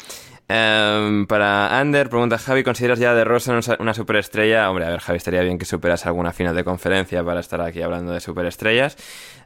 Em, 0.57 1.27
para 1.27 1.81
Ander, 1.81 2.09
pregunta 2.09 2.39
Javi, 2.39 2.63
¿consideras 2.63 3.01
ya 3.01 3.13
de 3.13 3.25
Rosa 3.25 3.59
una- 3.81 3.93
superestrella? 3.95 4.71
Hombre, 4.71 4.85
a 4.87 4.91
ver, 4.91 5.01
Javi, 5.01 5.17
estaría 5.17 5.41
bien 5.43 5.59
que 5.59 5.65
superas 5.65 6.07
alguna 6.07 6.33
final 6.33 6.55
de 6.55 6.63
conferencia 6.63 7.25
para 7.25 7.41
estar 7.41 7.61
aquí 7.61 7.83
hablando 7.83 8.13
de 8.13 8.21
superestrellas. 8.21 8.97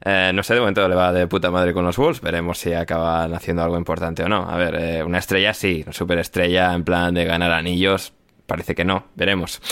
Eh, 0.05 0.33
no 0.35 0.43
sé, 0.43 0.53
de 0.53 0.61
momento 0.61 0.87
le 0.87 0.95
va 0.95 1.11
de 1.15 1.27
puta 1.27 1.51
madre 1.51 1.73
con 1.73 1.87
los 1.87 1.97
Wolves. 1.97 2.21
Veremos 2.21 2.59
si 2.59 2.75
acaban 2.75 3.33
haciendo 3.33 3.63
algo 3.63 3.79
importante 3.79 4.23
o 4.23 4.29
no. 4.29 4.51
A 4.51 4.57
ver, 4.59 4.75
eh, 4.75 5.03
una 5.03 5.17
estrella 5.17 5.55
sí, 5.55 5.83
una 5.87 5.95
superestrella 5.95 6.75
en 6.75 6.85
plan 6.85 7.15
de 7.15 7.25
ganar 7.25 7.53
anillos. 7.53 8.13
Parece 8.47 8.75
que 8.75 8.85
no, 8.85 9.05
veremos. 9.15 9.63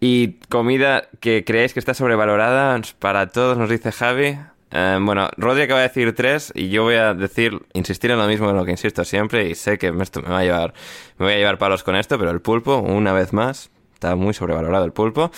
Y 0.00 0.40
comida 0.48 1.04
que 1.20 1.44
creéis 1.44 1.72
que 1.72 1.78
está 1.78 1.94
sobrevalorada 1.94 2.80
para 2.98 3.28
todos, 3.28 3.56
nos 3.56 3.70
dice 3.70 3.92
Javi. 3.92 4.36
Eh, 4.72 4.98
bueno, 5.00 5.28
Rodri 5.36 5.62
acaba 5.62 5.80
de 5.80 5.88
decir 5.88 6.14
tres 6.14 6.52
y 6.54 6.68
yo 6.68 6.84
voy 6.84 6.94
a 6.94 7.14
decir, 7.14 7.60
insistir 7.72 8.10
en 8.10 8.18
lo 8.18 8.26
mismo 8.26 8.50
en 8.50 8.56
lo 8.56 8.64
que 8.64 8.70
insisto 8.70 9.04
siempre 9.04 9.48
y 9.48 9.54
sé 9.54 9.78
que 9.78 9.92
esto 10.00 10.22
me 10.22 10.28
va 10.28 10.38
a 10.38 10.44
llevar, 10.44 10.74
me 11.18 11.26
voy 11.26 11.34
a 11.34 11.38
llevar 11.38 11.58
palos 11.58 11.82
con 11.82 11.96
esto, 11.96 12.18
pero 12.18 12.30
el 12.30 12.40
pulpo, 12.40 12.76
una 12.76 13.12
vez 13.12 13.32
más, 13.32 13.70
está 14.00 14.14
muy 14.16 14.32
sobrevalorado 14.32 14.84
el 14.84 14.92
pulpo. 14.92 15.30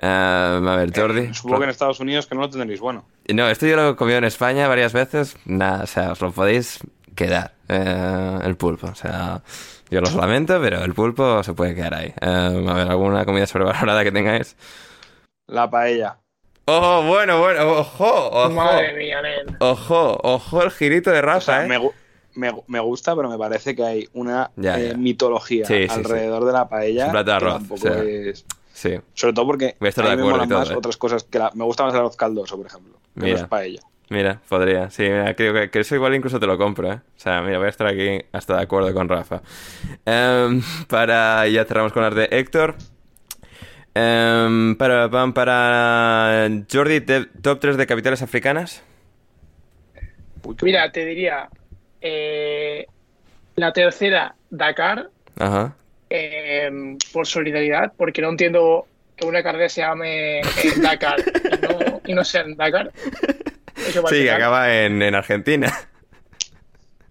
Eh, 0.00 0.06
a 0.06 0.76
ver, 0.76 0.92
Jordi. 0.94 1.32
Supongo 1.32 1.58
que 1.58 1.64
en 1.64 1.70
Estados 1.70 2.00
Unidos 2.00 2.26
que 2.26 2.34
no 2.34 2.40
lo 2.42 2.50
tendréis 2.50 2.80
bueno. 2.80 3.04
No, 3.32 3.48
esto 3.48 3.66
yo 3.66 3.76
lo 3.76 3.90
he 3.90 3.96
comido 3.96 4.18
en 4.18 4.24
España 4.24 4.66
varias 4.66 4.92
veces. 4.92 5.36
Nada, 5.44 5.84
o 5.84 5.86
sea, 5.86 6.12
os 6.12 6.20
lo 6.20 6.32
podéis 6.32 6.80
quedar, 7.14 7.52
eh, 7.68 8.38
el 8.42 8.56
pulpo. 8.56 8.88
O 8.88 8.94
sea, 8.94 9.42
yo 9.90 10.00
lo 10.00 10.10
lamento, 10.10 10.60
pero 10.60 10.82
el 10.82 10.94
pulpo 10.94 11.42
se 11.42 11.52
puede 11.52 11.74
quedar 11.74 11.94
ahí. 11.94 12.12
Eh, 12.20 12.66
a 12.68 12.74
ver, 12.74 12.88
¿alguna 12.88 13.24
comida 13.24 13.46
sobrevalorada 13.46 14.02
que 14.02 14.12
tengáis? 14.12 14.56
La 15.46 15.70
paella. 15.70 16.18
Oh, 16.70 17.02
bueno, 17.06 17.38
bueno, 17.40 17.66
ojo, 17.78 18.28
ojo. 18.30 18.50
Madre 18.50 18.92
mía, 18.94 19.22
nen. 19.22 19.56
Ojo, 19.58 20.18
ojo 20.22 20.62
el 20.62 20.70
girito 20.70 21.10
de 21.10 21.20
O 21.20 21.22
Rafa, 21.22 21.40
sea, 21.40 21.64
¿eh? 21.64 21.68
me, 21.68 21.80
me, 22.34 22.62
me 22.66 22.78
gusta, 22.80 23.16
pero 23.16 23.30
me 23.30 23.38
parece 23.38 23.74
que 23.74 23.82
hay 23.82 24.08
una 24.12 24.50
Ya, 24.56 24.78
eh, 24.78 24.88
ya. 24.90 24.94
mitología 24.96 25.64
Sí, 25.64 25.74
sí, 25.74 25.88
sí. 25.88 25.94
alrededor 25.94 26.44
de 26.44 26.52
la 26.52 26.68
paella. 26.68 27.00
Es 27.02 27.06
un 27.06 27.12
plato 27.12 27.30
de 27.30 27.36
arroz, 27.36 27.52
tampoco 27.54 27.74
o 27.88 27.92
sea. 27.92 28.02
es- 28.02 28.44
Sí, 28.74 28.96
Sobre 29.14 29.32
todo 29.34 29.46
porque 29.46 29.76
Voy 29.80 29.86
a 29.86 29.88
estar 29.88 30.06
a 30.06 30.10
de 30.10 30.16
mí 30.16 30.22
me 30.22 30.30
molan 30.30 30.48
todo, 30.48 30.58
más 30.60 30.70
¿eh? 30.70 30.76
otras 30.76 30.96
cosas 30.98 31.24
que 31.24 31.38
la- 31.40 31.50
me 31.54 31.64
gusta 31.64 31.84
más 31.84 31.94
el 31.94 32.00
arroz 32.00 32.16
caldoso, 32.16 32.56
por 32.58 32.66
ejemplo. 32.66 32.98
Que 33.14 33.20
Mira. 33.24 33.36
no 33.38 33.42
es 33.42 33.48
paella. 33.48 33.80
mira, 34.10 34.40
podría. 34.48 34.90
Sí, 34.90 35.02
mira, 35.02 35.34
creo 35.34 35.52
que, 35.54 35.70
que 35.70 35.80
eso 35.80 35.94
igual 35.96 36.14
incluso 36.14 36.38
te 36.38 36.46
lo 36.46 36.56
compro, 36.58 36.92
¿eh? 36.92 36.96
O 36.96 37.18
sea, 37.20 37.40
mira, 37.42 37.58
voy 37.58 37.66
a 37.66 37.70
estar 37.70 37.86
aquí 37.88 38.20
hasta 38.30 38.56
de 38.56 38.62
acuerdo 38.62 38.92
con 38.94 39.08
Rafa. 39.08 39.40
Em, 40.04 40.62
para, 40.86 41.48
ya 41.48 41.64
cerramos 41.64 41.92
con 41.92 42.02
las 42.04 42.14
de 42.14 42.28
Héctor. 42.30 42.76
Em, 44.00 44.76
para, 44.76 45.10
para 45.32 46.48
Jordi, 46.70 47.00
top 47.42 47.58
3 47.58 47.76
de 47.76 47.86
capitales 47.86 48.22
africanas. 48.22 48.82
Mira, 50.62 50.90
te 50.92 51.04
diría, 51.04 51.48
eh, 52.00 52.86
la 53.56 53.72
tercera, 53.72 54.34
Dakar, 54.50 55.10
Ajá. 55.38 55.74
eh, 56.10 56.70
por 57.12 57.26
solidaridad, 57.26 57.92
porque 57.96 58.22
no 58.22 58.30
entiendo 58.30 58.86
que 59.16 59.26
una 59.26 59.42
carrera 59.42 59.68
se 59.68 59.80
llame 59.80 60.40
eh, 60.40 60.44
Dakar 60.80 61.16
y 61.20 61.60
no, 61.66 62.00
y 62.06 62.14
no 62.14 62.24
sea 62.24 62.42
en 62.42 62.56
Dakar. 62.56 62.92
Eso 63.76 64.06
Sí, 64.08 64.22
que 64.22 64.30
acaba 64.30 64.72
en, 64.74 65.02
en 65.02 65.14
Argentina. 65.14 65.72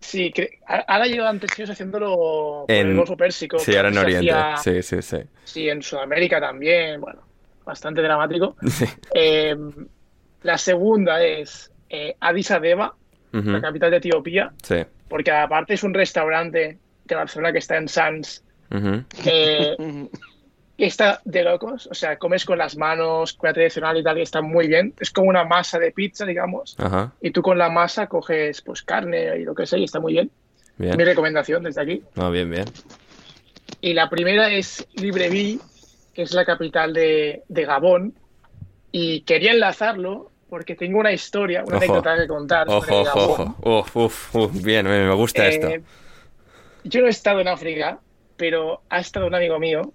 Sí, 0.08 0.32
cre- 0.34 0.60
a- 0.66 0.86
ahora 0.88 1.06
llevan 1.08 1.38
tres 1.38 1.52
años 1.60 1.70
haciéndolo 1.72 2.16
por 2.66 2.72
En- 2.72 2.88
el 2.92 2.96
Golfo 2.96 3.18
Pérsico. 3.18 3.60
Sí, 3.60 3.76
ahora 3.76 3.90
en 3.90 3.98
Oriente. 3.98 4.32
hacía- 4.32 4.56
Sí, 4.58 4.82
sí, 4.82 5.02
sí. 5.02 5.18
Sí, 5.44 5.70
en 5.70 5.82
Sudamérica 5.82 6.40
también, 6.40 7.02
bueno, 7.02 7.20
bastante 7.66 8.02
dramático. 8.02 8.56
Sí. 8.70 8.86
Eh, 9.14 9.54
la 10.44 10.58
segunda 10.58 11.22
es 11.22 11.70
eh, 11.90 12.16
Addis 12.22 12.52
Abeba, 12.52 12.96
la 13.34 13.62
capital 13.62 13.92
de 13.92 13.98
Etiopía, 13.98 14.52
Sí. 14.64 14.78
porque 15.10 15.30
aparte 15.32 15.74
es 15.74 15.84
un 15.84 15.94
restaurante 15.94 16.78
de 17.06 17.16
Barcelona 17.16 17.52
que 17.52 17.60
está 17.60 17.76
en 17.76 17.90
eh, 17.90 19.04
que 19.24 19.76
está 20.86 21.22
de 21.26 21.44
locos, 21.44 21.88
o 21.92 21.94
sea, 21.96 22.18
comes 22.18 22.46
con 22.46 22.58
las 22.60 22.78
manos, 22.78 23.34
comida 23.34 23.54
tradicional 23.54 23.98
y 23.98 24.04
tal, 24.04 24.18
y 24.20 24.22
está 24.22 24.42
muy 24.42 24.68
bien. 24.68 24.94
Es 25.00 25.10
como 25.12 25.30
una 25.30 25.44
masa 25.44 25.80
de 25.80 25.92
pizza, 25.92 26.26
digamos, 26.26 26.76
Ajá. 26.78 27.14
y 27.22 27.32
tú 27.32 27.42
con 27.42 27.58
la 27.58 27.70
masa 27.70 28.08
coges 28.08 28.62
pues 28.62 28.84
carne 28.84 29.38
y 29.40 29.44
lo 29.44 29.56
que 29.56 29.66
sea, 29.66 29.80
y 29.80 29.86
está 29.86 30.00
muy 30.00 30.14
bien. 30.14 30.30
Mi 30.78 30.86
Bien. 30.88 31.00
recomendación 31.00 31.64
desde 31.64 31.82
aquí. 31.82 32.04
No, 32.16 32.30
bien, 32.30 32.52
bien. 32.52 32.66
Y 33.82 33.94
la 33.94 34.10
primera 34.10 34.52
es 34.52 34.88
Libreville, 34.94 35.60
que 36.14 36.22
es 36.22 36.34
la 36.34 36.46
capital 36.46 36.94
de, 36.94 37.42
de 37.48 37.66
Gabón. 37.66 38.14
Y 38.92 39.22
quería 39.22 39.52
enlazarlo 39.54 40.30
porque 40.50 40.76
tengo 40.76 41.00
una 41.00 41.12
historia, 41.12 41.64
una 41.66 41.78
Ojo. 41.78 41.84
anécdota 41.86 42.16
que 42.18 42.28
contar 42.28 42.68
sobre 42.68 42.92
Ojo, 42.96 43.02
ojo, 43.02 43.32
Gabón. 43.38 43.56
ojo. 43.62 44.06
Uf. 44.06 44.64
Bien, 44.64 44.86
me 44.88 45.04
me 45.08 45.14
gusta 45.16 45.46
Eh, 45.48 45.50
esto. 45.50 45.68
Yo 46.84 47.02
no 47.02 47.08
he 47.08 47.10
estado 47.10 47.40
en 47.42 47.48
África, 47.48 48.00
pero 48.38 48.82
ha 48.90 49.00
estado 49.00 49.26
un 49.28 49.36
amigo 49.36 49.60
mío 49.60 49.92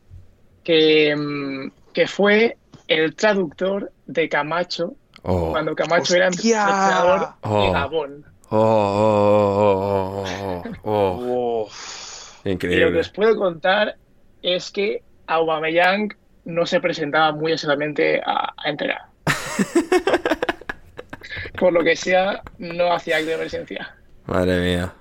que, 0.65 1.15
mm, 1.17 1.71
que 1.93 2.07
fue 2.07 2.57
el 2.89 3.15
traductor 3.15 3.93
de 4.07 4.29
Camacho 4.29 4.95
Oh, 5.25 5.51
cuando 5.53 5.75
Camacho 5.77 6.17
era 6.17 6.29
¡Hostia! 6.29 6.63
entrenador 6.63 7.29
Oh. 7.43 7.63
de 7.65 7.71
Gabón. 7.71 8.25
Oh, 8.51 8.59
oh, 8.59 10.25
oh, 10.27 10.63
oh, 10.83 10.85
oh. 10.91 11.63
Uf. 11.65 12.45
Y 12.45 12.49
lo 12.55 12.59
que 12.59 12.67
Increíble. 12.67 13.01
os 13.01 13.09
puedo 13.11 13.37
contar 13.37 13.95
es 14.43 14.73
que 14.73 15.03
Aubameyang 15.29 16.09
no 16.45 16.67
se 16.67 16.81
presentaba 16.81 17.31
muy 17.33 17.53
exactamente 17.53 18.21
a, 18.27 18.53
a 18.57 18.69
entrenar. 18.69 19.03
Por 21.59 21.73
lo 21.73 21.85
que 21.85 21.95
sea, 21.95 22.43
no 22.59 22.93
hacía 22.93 23.19
acto 23.19 23.31
de 23.31 23.39
presencia. 23.39 23.95
Madre 24.27 24.59
mía. 24.61 24.93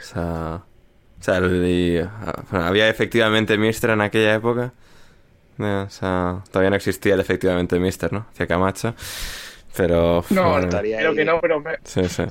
O 0.00 0.04
sea, 0.04 0.62
o 1.20 1.22
sea, 1.22 1.36
el- 1.38 1.66
y- 1.66 1.98
ah, 1.98 2.42
bueno, 2.50 2.66
había 2.66 2.88
efectivamente 2.88 3.58
Mister 3.58 3.90
en 3.90 4.00
aquella 4.00 4.34
época. 4.34 4.72
Eh, 5.58 5.84
O 5.86 5.90
sea, 5.90 6.42
todavía 6.52 6.70
no 6.70 6.76
existía 6.76 7.14
el 7.14 7.20
efectivamente 7.20 7.78
Mister, 7.80 8.12
¿no? 8.12 8.26
Hacia 8.32 8.46
Camacho. 8.46 8.94
Pero. 9.76 10.24
No, 10.30 10.58
estaría 10.58 10.98
Creo 10.98 11.14
que 11.14 11.24
no, 11.24 11.40
pero 11.40 11.60
me- 11.60 11.78
Sí, 11.84 12.02
sí. 12.08 12.24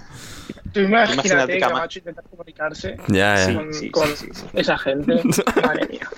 tú 0.73 0.79
imagínate, 0.81 1.27
Imagínate 1.27 1.53
que 1.53 1.59
Cama- 1.59 1.73
Camacho 1.75 1.99
intentar 1.99 2.23
comunicarse 2.29 2.97
Ya, 3.07 3.35
ya. 3.47 3.53
Con, 3.53 3.73
sí, 3.73 3.89
con 3.91 4.07
sí, 4.07 4.15
sí, 4.15 4.27
sí. 4.33 4.45
esa 4.53 4.77
gente. 4.77 5.21
Madre 5.63 5.87
mía. 5.87 6.09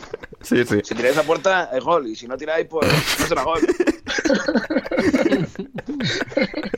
Sí, 0.42 0.64
sí. 0.66 0.80
Si 0.84 0.96
tiráis 0.96 1.18
a 1.18 1.24
puerta, 1.24 1.70
es 1.74 1.84
gol. 1.84 2.08
Y 2.08 2.16
si 2.16 2.28
no 2.28 2.38
tiráis, 2.38 2.66
pues 2.68 2.88
no 3.20 3.26
será 3.28 3.44
gol. 3.44 3.60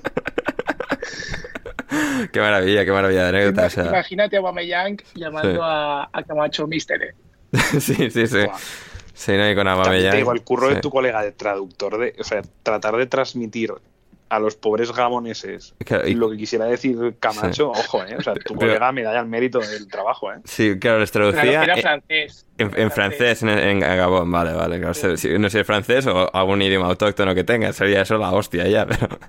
Qué 2.32 2.40
maravilla, 2.40 2.86
qué 2.86 2.92
maravilla 2.92 3.24
de 3.24 3.30
anécdota. 3.30 3.66
o 3.68 3.70
sea. 3.70 3.86
Imagínate 3.88 4.36
a 4.36 4.40
Aubameyang 4.40 4.98
llamando 5.16 5.52
Sí. 5.54 5.60
a, 5.62 6.10
a 6.12 6.24
Camacho 6.24 6.68
Mister. 6.68 7.02
¿eh? 7.02 7.14
sí, 7.80 8.10
sí, 8.12 8.28
sí. 8.28 8.38
Buah. 8.46 8.58
Sí, 9.14 9.34
no, 9.34 9.50
y 9.50 9.56
con 9.56 9.66
También 9.66 9.68
Aubameyang. 9.68 10.12
te 10.12 10.18
digo, 10.18 10.32
el 10.32 10.42
curro 10.42 10.70
sí. 10.70 10.76
de 10.76 10.82
tu 10.82 10.90
colega 10.90 11.22
de 11.22 11.32
traductor, 11.32 11.98
de, 12.00 12.16
o 12.20 12.24
sea, 12.24 12.42
tratar 12.64 12.96
de 12.98 13.06
transmitir 13.06 13.72
a 14.30 14.40
los 14.40 14.56
pobres 14.56 14.94
gaboneses 14.94 15.76
Claro, 15.86 16.08
y- 16.08 16.14
lo 16.14 16.30
que 16.32 16.38
quisiera 16.38 16.64
decir 16.64 17.16
Camacho, 17.20 17.70
ojo, 17.72 18.02
¿eh? 18.06 18.16
O 18.18 18.22
sea, 18.24 18.34
tu 18.34 18.54
Pero- 18.58 18.72
colega 18.72 18.92
me 18.94 19.04
da 19.04 19.12
ya 19.14 19.20
el 19.20 19.26
mérito 19.28 19.60
del 19.60 19.88
trabajo, 19.90 20.32
¿eh? 20.32 20.38
Sí, 20.46 20.80
claro, 20.80 21.02
les 21.02 21.12
Claro, 21.12 21.32
traducía 21.34 21.64
era 21.66 21.76
en, 21.76 21.82
francés. 21.82 22.46
en- 22.58 22.72
en 22.80 22.92
francés, 22.92 23.44
en, 23.44 23.50
en 23.50 23.80
Gabón, 23.82 24.32
vale, 24.32 24.54
vale. 24.54 24.78
Claro, 24.80 24.94
si- 24.94 25.18
si- 25.18 25.38
no 25.38 25.50
sé 25.50 25.66
francés 25.66 26.08
o 26.08 26.34
algún 26.34 26.62
idioma 26.62 26.88
autóctono 26.88 27.36
que 27.36 27.44
tenga, 27.44 27.74
sería 27.74 28.02
eso 28.04 28.18
la 28.18 28.32
hostia 28.32 28.66
ya, 28.70 28.86
pero. 28.88 29.20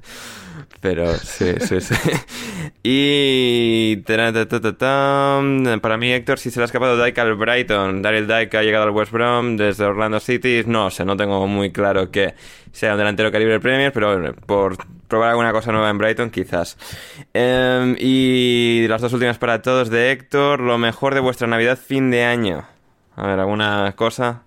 Pero 0.80 1.14
sí, 1.14 1.54
sí, 1.60 1.80
sí. 1.80 1.94
Y. 2.84 3.96
Para 5.80 5.96
mí, 5.96 6.10
Héctor, 6.10 6.38
si 6.38 6.50
se 6.50 6.58
le 6.58 6.64
ha 6.64 6.66
escapado 6.66 7.02
Dyke 7.02 7.18
al 7.20 7.34
Brighton, 7.34 8.02
Daryl 8.02 8.26
Dyke 8.26 8.56
ha 8.56 8.62
llegado 8.62 8.84
al 8.84 8.90
West 8.90 9.12
Brom 9.12 9.56
desde 9.56 9.84
Orlando 9.84 10.18
City, 10.18 10.62
no 10.66 10.90
sé, 10.90 11.04
no 11.04 11.16
tengo 11.16 11.46
muy 11.46 11.70
claro 11.70 12.10
que 12.10 12.34
sea 12.72 12.92
un 12.92 12.98
delantero 12.98 13.30
calibre 13.30 13.60
Premier, 13.60 13.92
pero 13.92 14.34
por 14.46 14.76
probar 15.06 15.30
alguna 15.30 15.52
cosa 15.52 15.70
nueva 15.70 15.90
en 15.90 15.98
Brighton, 15.98 16.30
quizás. 16.30 16.76
Em, 17.32 17.94
y 17.98 18.86
las 18.88 19.00
dos 19.00 19.12
últimas 19.12 19.38
para 19.38 19.62
todos 19.62 19.88
de 19.90 20.10
Héctor, 20.10 20.60
lo 20.60 20.78
mejor 20.78 21.14
de 21.14 21.20
vuestra 21.20 21.46
Navidad 21.46 21.78
fin 21.78 22.10
de 22.10 22.24
año. 22.24 22.66
A 23.14 23.26
ver, 23.26 23.38
¿alguna 23.38 23.92
cosa? 23.94 24.42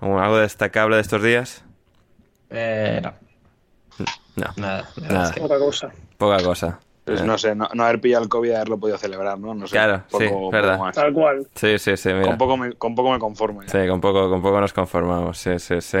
¿Algo 0.00 0.18
algo 0.18 0.38
destacable 0.38 0.96
de 0.96 1.02
estos 1.02 1.22
días? 1.22 1.64
Eh, 2.50 3.00
no, 3.02 3.12
No, 4.36 4.46
nada. 4.56 4.88
Nada. 4.96 5.32
que- 5.32 5.40
Otra 5.40 5.58
cosa. 5.58 5.90
poca 6.18 6.42
cosa. 6.42 6.78
Pues 7.04 7.20
Eh, 7.20 7.24
no 7.24 7.36
sé, 7.36 7.54
no, 7.56 7.68
no 7.74 7.82
haber 7.84 8.00
pillado 8.00 8.22
el 8.22 8.28
COVID 8.28 8.50
y 8.50 8.54
haberlo 8.54 8.78
podido 8.78 8.96
celebrar, 8.96 9.36
¿no? 9.36 9.54
No 9.54 9.66
sé. 9.66 9.72
Claro, 9.72 10.04
poco- 10.08 10.22
sí, 10.22 10.28
poco 10.30 10.50
verdad. 10.52 10.78
más. 10.78 10.94
Tal 10.94 11.12
cual. 11.12 11.46
Sí, 11.56 11.76
sí, 11.78 11.96
sí, 11.96 12.10
mira. 12.10 12.22
Con 12.28 12.38
poco, 12.38 12.56
me, 12.56 12.72
con 12.74 12.94
poco 12.94 13.10
me 13.10 13.18
conformo 13.18 13.60
ya. 13.64 13.68
Sí, 13.70 13.88
con 13.88 14.00
poco, 14.00 14.30
con 14.30 14.40
poco 14.40 14.60
nos 14.60 14.72
conformamos, 14.72 15.36
sí, 15.36 15.58
sí, 15.58 15.80
sí. 15.80 15.98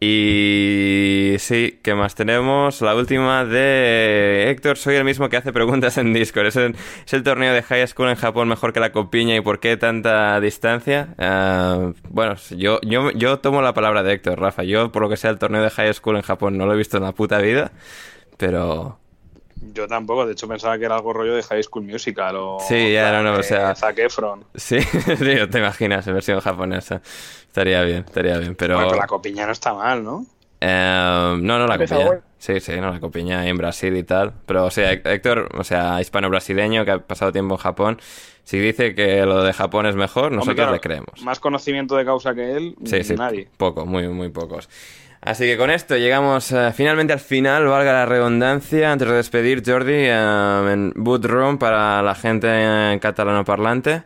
Y 0.00 1.36
sí, 1.38 1.78
¿qué 1.82 1.94
más 1.94 2.14
tenemos? 2.16 2.80
La 2.82 2.94
última 2.96 3.44
de 3.44 4.46
Héctor, 4.50 4.76
soy 4.76 4.96
el 4.96 5.04
mismo 5.04 5.28
que 5.28 5.36
hace 5.36 5.52
preguntas 5.52 5.98
en 5.98 6.12
Discord. 6.12 6.46
¿Es 6.46 6.56
el, 6.56 6.74
es 7.06 7.12
el 7.12 7.22
torneo 7.22 7.52
de 7.54 7.62
High 7.62 7.86
School 7.86 8.08
en 8.08 8.16
Japón 8.16 8.48
mejor 8.48 8.72
que 8.72 8.80
la 8.80 8.90
Copiña 8.92 9.36
y 9.36 9.40
por 9.40 9.60
qué 9.60 9.76
tanta 9.76 10.40
distancia? 10.40 11.14
Ah, 11.18 11.92
bueno, 12.10 12.34
yo, 12.56 12.80
yo, 12.82 13.10
yo 13.12 13.38
tomo 13.38 13.62
la 13.62 13.72
palabra 13.72 14.02
de 14.02 14.14
Héctor, 14.14 14.40
Rafa. 14.40 14.64
Yo, 14.64 14.90
por 14.90 15.02
lo 15.02 15.08
que 15.08 15.16
sea, 15.16 15.30
el 15.30 15.38
torneo 15.38 15.62
de 15.62 15.70
High 15.70 15.94
School 15.94 16.16
en 16.16 16.22
Japón 16.22 16.58
no 16.58 16.66
lo 16.66 16.74
he 16.74 16.76
visto 16.76 16.96
en 16.96 17.04
la 17.04 17.12
puta 17.12 17.38
vida, 17.38 17.70
pero... 18.36 18.98
Yo 19.72 19.88
tampoco, 19.88 20.26
de 20.26 20.32
hecho 20.32 20.46
pensaba 20.46 20.78
que 20.78 20.84
era 20.84 20.96
algo 20.96 21.12
rollo 21.12 21.34
de 21.34 21.42
High 21.42 21.62
School 21.62 21.84
Musical 21.84 22.36
o... 22.36 22.58
Sí, 22.60 22.92
ya, 22.92 23.10
no, 23.12 23.22
no, 23.22 23.38
o 23.38 23.42
sea- 23.42 23.74
Zac 23.74 23.98
Efron. 23.98 24.44
Sí, 24.54 24.80
sí, 24.82 25.16
te 25.50 25.58
imaginas 25.58 26.06
en 26.06 26.14
versión 26.14 26.40
japonesa. 26.40 27.00
Estaría 27.46 27.82
bien, 27.82 28.04
estaría 28.06 28.38
bien, 28.38 28.54
pero... 28.56 28.74
Bueno, 28.74 28.90
pero 28.90 29.00
la 29.00 29.06
copiña 29.06 29.46
no 29.46 29.52
está 29.52 29.72
mal, 29.74 30.02
¿no? 30.04 30.26
Eh, 30.60 31.36
no, 31.40 31.58
no, 31.58 31.66
la 31.66 31.78
copiña. 31.78 32.20
Sí, 32.38 32.60
sí, 32.60 32.72
no, 32.80 32.90
la 32.92 33.00
copiña 33.00 33.46
en 33.46 33.56
Brasil 33.56 33.96
y 33.96 34.02
tal. 34.02 34.32
Pero, 34.46 34.64
o 34.66 34.70
sea, 34.70 34.92
Héctor, 34.92 35.48
o 35.58 35.64
sea, 35.64 36.00
hispano-brasileño 36.00 36.84
que 36.84 36.90
ha 36.90 36.98
pasado 36.98 37.32
tiempo 37.32 37.54
en 37.54 37.58
Japón, 37.60 38.00
si 38.44 38.58
dice 38.58 38.94
que 38.94 39.24
lo 39.24 39.42
de 39.42 39.52
Japón 39.54 39.86
es 39.86 39.94
mejor, 39.96 40.24
Hombre, 40.24 40.36
nosotros 40.36 40.56
claro, 40.56 40.72
le 40.72 40.80
creemos. 40.80 41.22
Más 41.22 41.40
conocimiento 41.40 41.96
de 41.96 42.04
causa 42.04 42.34
que 42.34 42.52
él, 42.52 42.76
Sí, 42.84 43.02
sí, 43.02 43.14
nadie. 43.14 43.48
poco, 43.56 43.86
muy, 43.86 44.08
muy 44.08 44.28
pocos. 44.28 44.68
Así 45.24 45.44
que 45.46 45.56
con 45.56 45.70
esto 45.70 45.96
llegamos 45.96 46.52
eh, 46.52 46.70
finalmente 46.74 47.14
al 47.14 47.18
final, 47.20 47.64
valga 47.66 47.92
la 47.94 48.04
redundancia, 48.06 48.92
antes 48.92 49.08
de 49.08 49.14
despedir 49.14 49.62
Jordi, 49.64 49.92
eh, 49.94 50.12
en 50.72 50.92
Boot 50.96 51.24
Room 51.24 51.56
para 51.58 52.02
la 52.02 52.14
gente 52.14 52.46
en 52.92 52.98
catalano 52.98 53.42
parlante. 53.44 54.02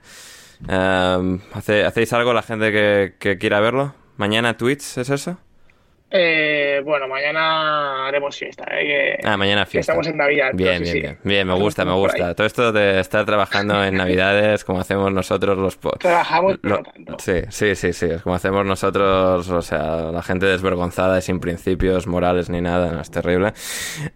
Eh, 0.69 1.39
¿hace- 1.55 1.85
¿Hacéis 1.85 2.13
algo 2.13 2.33
la 2.33 2.43
gente 2.43 2.71
que, 2.71 3.15
que 3.19 3.37
quiera 3.37 3.59
verlo? 3.59 3.95
¿Mañana 4.17 4.57
Twitch 4.57 4.97
es 4.99 5.11
eso? 5.11 5.39
Eh, 6.11 6.81
bueno, 6.87 7.07
mañana 7.07 8.07
haremos 8.09 8.35
fiesta. 8.37 8.65
¿eh? 8.71 9.19
Que- 9.21 9.29
Ah, 9.29 9.37
mañana 9.37 9.65
que 9.65 9.73
fiesta. 9.73 9.93
estamos 9.93 10.07
en 10.07 10.17
Navidad. 10.17 10.51
Bien, 10.55 10.83
bien, 10.83 10.87
sí. 10.95 11.01
bien. 11.01 11.19
Bien, 11.23 11.47
me 11.47 11.55
gusta, 11.55 11.85
me 11.85 11.93
gusta. 11.93 12.35
Todo 12.35 12.47
esto 12.47 12.73
de 12.73 12.99
estar 13.01 13.27
trabajando 13.27 13.85
en 13.85 13.95
Navidades, 13.97 14.65
como 14.65 14.81
hacemos 14.81 15.13
nosotros 15.13 15.59
los... 15.59 15.79
Trabajamos, 15.99 16.57
pero 16.63 16.77
lo- 16.77 16.83
no 16.83 16.91
tanto. 16.93 17.17
Sí, 17.19 17.43
sí, 17.51 17.75
sí, 17.75 17.93
sí. 17.93 18.07
Es 18.07 18.23
como 18.23 18.35
hacemos 18.37 18.65
nosotros, 18.65 19.49
o 19.51 19.61
sea, 19.63 20.11
la 20.11 20.23
gente 20.23 20.47
desvergonzada 20.47 21.19
y 21.19 21.23
sin 21.23 21.41
principios 21.41 22.07
morales 22.07 22.49
ni 22.49 22.63
nada, 22.63 22.91
no, 22.91 23.01
es 23.03 23.11
terrible. 23.11 23.53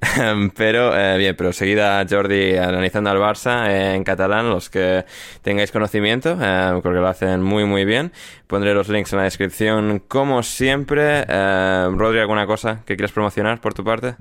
pero, 0.56 0.96
eh, 0.98 1.18
bien, 1.18 1.36
pero 1.36 1.52
seguida 1.52 2.04
Jordi 2.08 2.56
analizando 2.56 3.10
al 3.10 3.18
Barça 3.18 3.68
eh, 3.68 3.94
en 3.94 4.04
catalán, 4.04 4.48
los 4.48 4.70
que 4.70 5.04
tengáis 5.42 5.70
conocimiento, 5.70 6.38
eh, 6.40 6.70
porque 6.82 6.88
lo 7.00 7.06
hacen 7.06 7.42
muy, 7.42 7.64
muy 7.64 7.84
bien. 7.84 8.12
Pondré 8.46 8.74
los 8.74 8.88
links 8.90 9.12
en 9.12 9.18
la 9.18 9.24
descripción, 9.24 10.02
como 10.08 10.42
siempre. 10.42 11.24
Eh, 11.26 11.81
Rodri, 11.90 12.18
¿alguna 12.20 12.46
cosa 12.46 12.82
que 12.84 12.96
quieras 12.96 13.12
promocionar 13.12 13.60
por 13.60 13.74
tu 13.74 13.84
parte? 13.84 14.16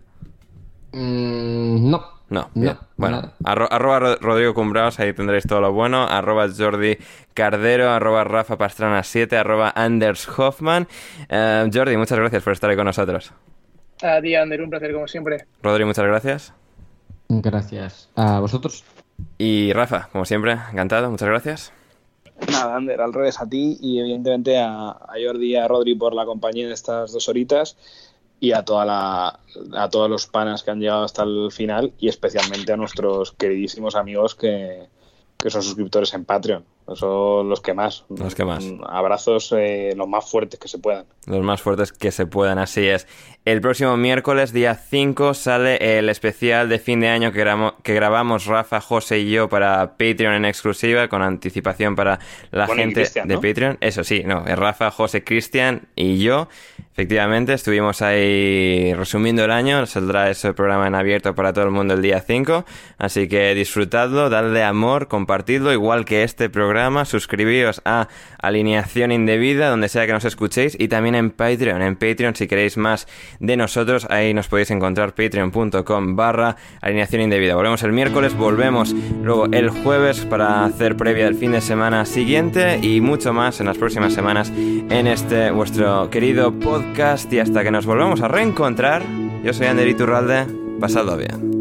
Mm, 0.93 1.89
no. 1.89 2.21
No, 2.29 2.49
No, 2.55 2.77
bueno, 2.95 3.33
arro- 3.43 3.67
arroba 3.69 3.99
Ro- 3.99 4.15
Rodrigo 4.21 4.53
Cumbraos, 4.53 4.97
ahí 5.01 5.11
tendréis 5.11 5.45
todo 5.45 5.59
lo 5.59 5.73
bueno, 5.73 6.03
arroba 6.07 6.47
Jordi 6.57 6.97
Cardero, 7.33 7.89
arroba 7.89 8.23
Rafa 8.23 8.57
Pastrana 8.57 9.03
7, 9.03 9.35
arroba 9.37 9.73
Anders 9.75 10.29
Hoffman. 10.39 10.87
Eh, 11.27 11.69
Jordi, 11.73 11.97
muchas 11.97 12.17
gracias 12.17 12.41
por 12.41 12.53
estar 12.53 12.69
ahí 12.69 12.77
con 12.77 12.85
nosotros. 12.85 13.33
A 14.01 14.21
ti, 14.21 14.33
Ander, 14.33 14.61
un 14.61 14.69
placer 14.69 14.93
como 14.93 15.09
siempre. 15.09 15.45
Rodri, 15.61 15.83
muchas 15.83 16.05
gracias. 16.05 16.53
Gracias. 17.27 18.09
A 18.15 18.39
vosotros. 18.39 18.85
Y 19.37 19.73
Rafa, 19.73 20.07
como 20.13 20.23
siempre, 20.23 20.53
encantado, 20.71 21.11
muchas 21.11 21.27
gracias. 21.27 21.73
Nada, 22.49 22.75
Ander, 22.75 23.01
al 23.01 23.13
revés 23.13 23.39
a 23.39 23.47
ti 23.47 23.77
y 23.81 23.99
evidentemente 23.99 24.57
a, 24.57 24.97
Jordi 25.23 25.51
y 25.51 25.55
a 25.55 25.67
Rodri 25.67 25.95
por 25.95 26.13
la 26.13 26.25
compañía 26.25 26.67
de 26.67 26.73
estas 26.73 27.11
dos 27.11 27.27
horitas 27.29 27.77
y 28.39 28.53
a 28.53 28.63
toda 28.63 28.85
la 28.85 29.39
a 29.73 29.89
todos 29.89 30.09
los 30.09 30.25
panas 30.27 30.63
que 30.63 30.71
han 30.71 30.79
llegado 30.79 31.03
hasta 31.03 31.23
el 31.23 31.51
final 31.51 31.93
y 31.99 32.07
especialmente 32.07 32.73
a 32.73 32.77
nuestros 32.77 33.33
queridísimos 33.33 33.95
amigos 33.95 34.33
que, 34.33 34.87
que 35.37 35.49
son 35.49 35.61
suscriptores 35.61 36.13
en 36.13 36.25
Patreon. 36.25 36.65
Son 36.93 37.47
los 37.49 37.61
que 37.61 37.73
más. 37.73 38.03
Los 38.09 38.35
que 38.35 38.43
más. 38.43 38.65
Abrazos 38.87 39.53
eh, 39.57 39.93
los 39.95 40.07
más 40.07 40.29
fuertes 40.29 40.59
que 40.59 40.67
se 40.67 40.77
puedan. 40.77 41.05
Los 41.25 41.41
más 41.41 41.61
fuertes 41.61 41.93
que 41.93 42.11
se 42.11 42.25
puedan, 42.25 42.57
así 42.57 42.85
es. 42.87 43.07
El 43.45 43.59
próximo 43.61 43.97
miércoles, 43.97 44.53
día 44.53 44.75
5, 44.75 45.33
sale 45.33 45.97
el 45.97 46.09
especial 46.09 46.69
de 46.69 46.77
fin 46.79 46.99
de 46.99 47.07
año 47.09 47.31
que, 47.31 47.43
gramo- 47.43 47.73
que 47.81 47.93
grabamos 47.95 48.45
Rafa, 48.45 48.81
José 48.81 49.19
y 49.19 49.31
yo 49.31 49.49
para 49.49 49.91
Patreon 49.97 50.33
en 50.33 50.45
exclusiva, 50.45 51.07
con 51.07 51.21
anticipación 51.23 51.95
para 51.95 52.19
la 52.51 52.67
Bueno, 52.67 52.81
gente 52.83 53.07
de. 53.25 53.35
Patreon. 53.37 53.77
Eso 53.81 54.03
sí, 54.03 54.23
no, 54.25 54.45
es 54.45 54.57
Rafa, 54.59 54.91
José, 54.91 55.23
Cristian 55.23 55.87
y 55.95 56.19
yo. 56.19 56.49
Efectivamente, 56.91 57.53
estuvimos 57.53 58.01
ahí 58.01 58.93
resumiendo 58.93 59.43
el 59.45 59.51
año. 59.51 59.85
Saldrá 59.85 60.29
ese 60.29 60.53
programa 60.53 60.87
en 60.87 60.93
abierto 60.95 61.33
para 61.33 61.53
todo 61.53 61.65
el 61.65 61.71
mundo 61.71 61.93
el 61.93 62.01
día 62.01 62.19
5. 62.21 62.65
Así 62.97 63.27
que 63.27 63.55
disfrutadlo, 63.55 64.29
dadle 64.29 64.61
amor, 64.63 65.07
compartidlo, 65.07 65.71
igual 65.71 66.05
que 66.05 66.23
este 66.23 66.49
programa. 66.71 67.03
Suscribíos 67.03 67.81
a 67.83 68.07
Alineación 68.41 69.11
Indebida, 69.11 69.69
donde 69.69 69.89
sea 69.89 70.05
que 70.05 70.13
nos 70.13 70.23
escuchéis. 70.23 70.77
Y 70.79 70.87
también 70.87 71.15
en 71.15 71.29
Patreon. 71.29 71.81
En 71.81 71.97
Patreon, 71.97 72.33
si 72.33 72.47
queréis 72.47 72.77
más 72.77 73.07
de 73.41 73.57
nosotros, 73.57 74.07
ahí 74.09 74.33
nos 74.33 74.47
podéis 74.47 74.71
encontrar 74.71 75.13
patreon.com 75.13 76.15
barra 76.15 76.55
Alineación 76.79 77.23
Indebida. 77.23 77.55
Volvemos 77.55 77.83
el 77.83 77.91
miércoles, 77.91 78.37
volvemos 78.37 78.95
luego 79.21 79.47
el 79.51 79.69
jueves 79.69 80.21
para 80.21 80.63
hacer 80.63 80.95
previa 80.95 81.25
del 81.25 81.35
fin 81.35 81.51
de 81.51 81.59
semana 81.59 82.05
siguiente 82.05 82.79
y 82.81 83.01
mucho 83.01 83.33
más 83.33 83.59
en 83.59 83.65
las 83.65 83.77
próximas 83.77 84.13
semanas 84.13 84.49
en 84.55 85.07
este 85.07 85.51
vuestro 85.51 86.09
querido 86.09 86.57
podcast. 86.57 87.31
Y 87.33 87.39
hasta 87.39 87.63
que 87.63 87.71
nos 87.71 87.85
volvamos 87.85 88.21
a 88.21 88.29
reencontrar, 88.29 89.03
yo 89.43 89.51
soy 89.51 89.67
Ander 89.67 89.89
Iturralde. 89.89 90.45
Pasadlo 90.79 91.17
bien. 91.17 91.60